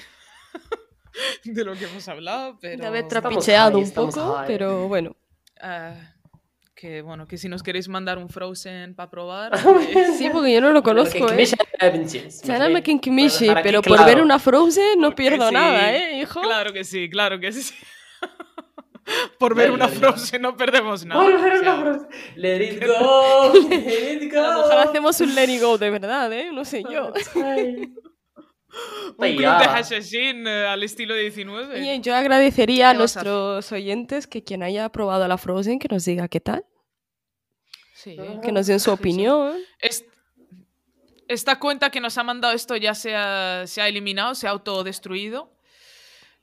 de 1.44 1.64
lo 1.64 1.72
que 1.74 1.86
hemos 1.86 2.06
hablado. 2.06 2.58
Pero... 2.60 2.82
De 2.82 2.86
haber 2.86 3.08
trapicheado 3.08 3.78
un 3.78 3.90
poco, 3.92 4.34
high. 4.34 4.46
pero 4.46 4.88
bueno. 4.88 5.16
Uh, 5.62 5.98
que 6.74 7.02
bueno, 7.02 7.26
que 7.26 7.38
si 7.38 7.48
nos 7.48 7.62
queréis 7.62 7.88
mandar 7.88 8.18
un 8.18 8.28
Frozen 8.28 8.94
para 8.94 9.10
probar. 9.10 9.52
Pues. 9.92 10.18
sí, 10.18 10.28
porque 10.30 10.52
yo 10.52 10.60
no 10.60 10.72
lo 10.72 10.82
conozco. 10.82 11.30
¿eh? 11.32 11.46
Será 11.46 12.68
que 12.82 13.62
pero 13.62 13.82
por 13.82 14.04
ver 14.04 14.20
una 14.20 14.38
Frozen 14.38 15.00
no 15.00 15.14
pierdo 15.14 15.50
nada, 15.50 15.94
¿eh, 15.94 16.20
hijo? 16.20 16.40
Claro 16.40 16.72
que 16.72 16.84
sí, 16.84 17.08
claro 17.08 17.38
que 17.38 17.52
sí. 17.52 17.74
por 19.38 19.54
ver 19.54 19.70
una 19.70 19.88
Frozen 19.88 20.42
no 20.42 20.56
perdemos 20.56 21.04
nada. 21.04 21.22
Por 21.22 21.40
ver 21.40 21.60
una 21.60 21.80
Frozen. 21.80 22.08
Let 22.36 22.64
it 22.64 22.86
go, 22.86 23.52
let 23.68 24.12
it 24.22 24.32
go. 24.32 24.40
A 24.40 24.56
lo 24.56 24.62
mejor 24.62 24.78
hacemos 24.88 25.20
un 25.20 25.34
Let 25.34 25.50
it 25.50 25.62
go 25.62 25.78
de 25.78 25.90
verdad, 25.90 26.32
¿eh? 26.32 26.50
No 26.52 26.64
sé 26.64 26.82
yo 26.82 27.12
un 29.16 29.36
club 29.36 29.58
de 29.58 29.64
hashashin 29.64 30.46
eh, 30.46 30.66
al 30.66 30.82
estilo 30.82 31.14
19 31.14 31.80
Oye, 31.80 32.00
yo 32.00 32.14
agradecería 32.14 32.90
a 32.90 32.92
¿Qué 32.92 32.98
vas 32.98 33.16
a 33.16 33.22
nuestros 33.24 33.72
oyentes 33.72 34.26
que 34.26 34.42
quien 34.42 34.62
haya 34.62 34.88
probado 34.90 35.26
la 35.28 35.38
Frozen 35.38 35.78
que 35.78 35.88
nos 35.88 36.04
diga 36.04 36.28
qué 36.28 36.40
tal, 36.40 36.64
sí 37.94 38.16
que 38.42 38.52
nos 38.52 38.66
den 38.66 38.80
su 38.80 38.90
opinión. 38.90 39.56
Es- 39.80 40.04
esta 41.26 41.58
cuenta 41.58 41.90
que 41.90 42.00
nos 42.00 42.18
ha 42.18 42.22
mandado 42.24 42.54
esto 42.54 42.76
ya 42.76 42.94
se 42.94 43.14
ha, 43.16 43.66
se 43.66 43.80
ha 43.80 43.88
eliminado, 43.88 44.34
se 44.34 44.46
ha 44.46 44.50
autodestruido. 44.50 45.50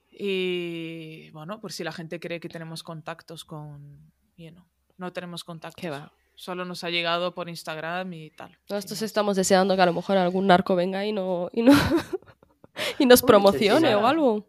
Y 0.10 1.30
bueno, 1.32 1.60
por 1.62 1.72
si 1.72 1.84
la 1.84 1.92
gente 1.92 2.20
cree 2.20 2.40
que 2.40 2.50
tenemos 2.50 2.84
contactos 2.84 3.46
con. 3.46 4.12
y 4.36 4.50
no, 4.52 4.68
no 4.98 5.14
tenemos 5.14 5.44
contactos. 5.44 5.80
¿Qué 5.82 5.90
va? 5.90 6.12
Solo 6.41 6.65
nos 6.65 6.85
ha 6.85 6.91
llegado 6.91 7.35
por 7.35 7.49
Instagram 7.49 8.13
y 8.13 8.31
tal. 8.31 8.51
Nosotros 8.69 8.99
Sin 8.99 9.05
más. 9.07 9.11
estamos 9.11 9.37
deseando 9.37 9.75
que 9.77 9.83
a 9.83 9.87
lo 9.87 9.95
mejor 9.95 10.17
algún 10.19 10.47
narco 10.47 10.75
venga 10.77 11.05
y, 11.07 11.13
no, 11.13 11.49
y, 11.53 11.63
no, 11.63 11.73
y 12.99 13.07
nos 13.07 13.23
promocione 13.23 13.95
o 13.97 14.07
algo. 14.07 14.45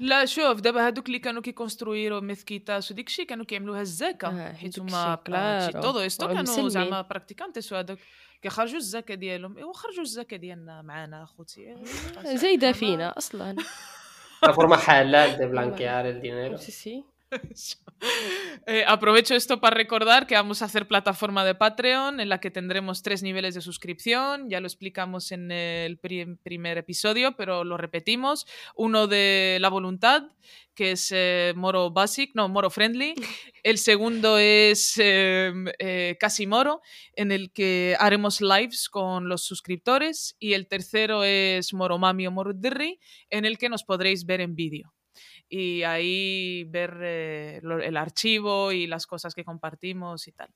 لا 0.00 0.24
شوف 0.24 0.60
دابا 0.60 0.86
هادوك 0.86 1.06
اللي 1.06 1.18
كانوا 1.18 1.42
كيكونسترويرو 1.42 2.20
ميثكيتاس 2.20 2.90
وديك 2.90 3.06
الشيء 3.06 3.26
كانوا 3.26 3.44
كيعملوها 3.44 3.80
الزكا 3.80 4.28
آه، 4.28 4.52
حيت 4.52 4.78
هادوك 4.78 4.90
هما 4.90 5.14
الشيء، 5.14 5.24
كلارو. 5.72 5.82
todo 5.92 6.10
esto 6.12 6.26
كانوا 6.26 6.42
مسلمين. 6.42 6.68
زعما 6.68 7.00
براكتيكانتس 7.02 7.72
وهذوك 7.72 7.98
كيخرجوا 8.42 8.76
الزكاه 8.78 9.14
ديالهم 9.14 9.56
ايوا 9.58 9.72
خرجوا 9.72 10.02
الزكاه 10.02 10.36
ديالنا 10.36 10.82
معانا 10.82 11.22
اخوتي 11.22 11.76
زايدة 12.34 12.72
فينا 12.72 13.18
أصلا 13.18 13.56
Una 14.44 14.52
forma 14.52 14.76
halal 14.86 15.30
de 15.40 15.46
blanquear 15.52 16.06
el 16.06 16.18
dinero. 16.22 16.56
Eh, 18.65 18.83
aprovecho 18.87 19.35
esto 19.35 19.59
para 19.59 19.75
recordar 19.75 20.25
que 20.27 20.35
vamos 20.35 20.61
a 20.61 20.65
hacer 20.65 20.87
plataforma 20.87 21.43
de 21.43 21.55
Patreon 21.55 22.19
en 22.19 22.29
la 22.29 22.39
que 22.39 22.51
tendremos 22.51 23.01
tres 23.01 23.21
niveles 23.23 23.55
de 23.55 23.61
suscripción. 23.61 24.49
Ya 24.49 24.59
lo 24.61 24.67
explicamos 24.67 25.31
en 25.31 25.51
el 25.51 25.97
pri- 25.97 26.37
primer 26.43 26.77
episodio, 26.77 27.35
pero 27.35 27.63
lo 27.63 27.77
repetimos. 27.77 28.45
Uno 28.75 29.07
de 29.07 29.57
la 29.59 29.69
voluntad, 29.69 30.23
que 30.75 30.91
es 30.91 31.09
eh, 31.13 31.53
Moro 31.55 31.91
Basic, 31.91 32.31
no, 32.35 32.47
Moro 32.49 32.69
Friendly. 32.69 33.15
El 33.63 33.77
segundo 33.77 34.37
es 34.37 34.95
eh, 34.97 36.17
Casi 36.19 36.47
Moro, 36.47 36.81
en 37.15 37.31
el 37.31 37.51
que 37.51 37.95
haremos 37.99 38.41
lives 38.41 38.89
con 38.89 39.29
los 39.29 39.43
suscriptores. 39.45 40.35
Y 40.39 40.53
el 40.53 40.67
tercero 40.67 41.23
es 41.23 41.73
Moro 41.73 41.97
Mami 41.97 42.27
o 42.27 42.31
Moro 42.31 42.53
Dirri, 42.53 42.99
en 43.29 43.45
el 43.45 43.57
que 43.57 43.69
nos 43.69 43.83
podréis 43.83 44.25
ver 44.25 44.41
en 44.41 44.55
vídeo 44.55 44.93
y 45.52 45.82
ahí 45.82 46.64
ver 46.64 46.92
eh, 47.02 47.60
lo- 47.62 47.82
el 47.82 47.96
archivo 47.96 48.72
y 48.72 48.86
las 48.86 49.06
cosas 49.06 49.34
que 49.34 49.44
compartimos 49.44 50.28
y 50.28 50.32
tal. 50.32 50.50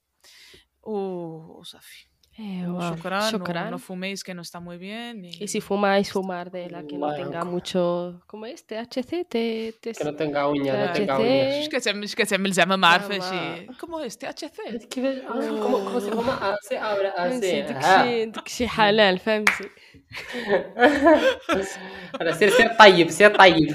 Uh, 0.83 1.63
Safi. 1.65 2.03
Eh, 2.39 2.65
Uh, 2.67 2.73
guau, 2.73 2.95
shukran, 2.97 3.21
no- 3.21 3.31
shukran. 3.31 3.71
No, 3.73 3.79
fuméis 3.79 4.25
que 4.25 4.33
no 4.33 4.41
está 4.41 4.59
muy 4.59 4.79
bien. 4.79 5.23
Y, 5.23 5.45
Y 5.45 5.49
si 5.49 5.61
fumáis, 5.61 6.11
fumar 6.11 6.51
de 6.51 6.71
la 6.71 6.81
que 6.87 6.97
no 6.97 7.09
Blanco. 7.09 7.23
tenga 7.23 7.45
mucho... 7.45 8.23
¿Cómo 8.27 8.47
es? 8.47 8.67
THC, 8.67 9.11
T, 9.29 9.75
T- 9.83 9.93
Que 9.93 10.05
no 10.05 10.15
tenga 10.15 10.49
uñas, 10.49 10.75
no 10.89 10.93
tenga 10.95 11.17
THC. 11.19 11.21
uñas. 11.21 11.55
ايش 11.55 11.69
كتعمل 11.69 12.03
ايش 12.03 12.15
كتعمل 12.15 12.53
زعما 12.53 12.77
ما 12.77 12.87
عارفه 12.89 13.19
زعما. 13.19 13.57
شي 13.57 13.67
كومو 13.81 13.99
اس 13.99 14.17
تي 14.17 14.29
اتش 14.31 14.45
اف 14.45 14.61
Es 14.61 14.87
que 14.87 15.01
ves- 15.03 15.23
ah, 15.29 15.63
¿Cómo, 15.63 15.77
cómo 15.85 16.01
se 16.01 16.11
llama? 16.11 16.39
Ah, 16.41 16.57
sí, 16.69 16.75
ahora, 16.77 17.13
ah, 17.17 17.29
sí. 17.31 17.41
فهمتي 17.41 17.63
داك 17.63 17.83
Ah. 17.83 17.85
الشيء 17.85 18.31
داك 18.31 18.47
الشيء 18.47 18.67
حلال 18.69 19.19
فهمتي 19.19 19.69
Ahora, 22.19 22.31
سير 22.33 22.51
سير 22.51 22.69
طيب 22.79 23.11
سير 23.11 23.37
طيب 23.37 23.75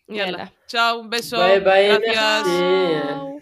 Yala. 0.11 0.51
Chao, 0.67 0.99
un 0.99 1.09
beso. 1.09 1.37
Bye, 1.37 1.59
bye, 1.59 1.99
Gracias. 1.99 3.41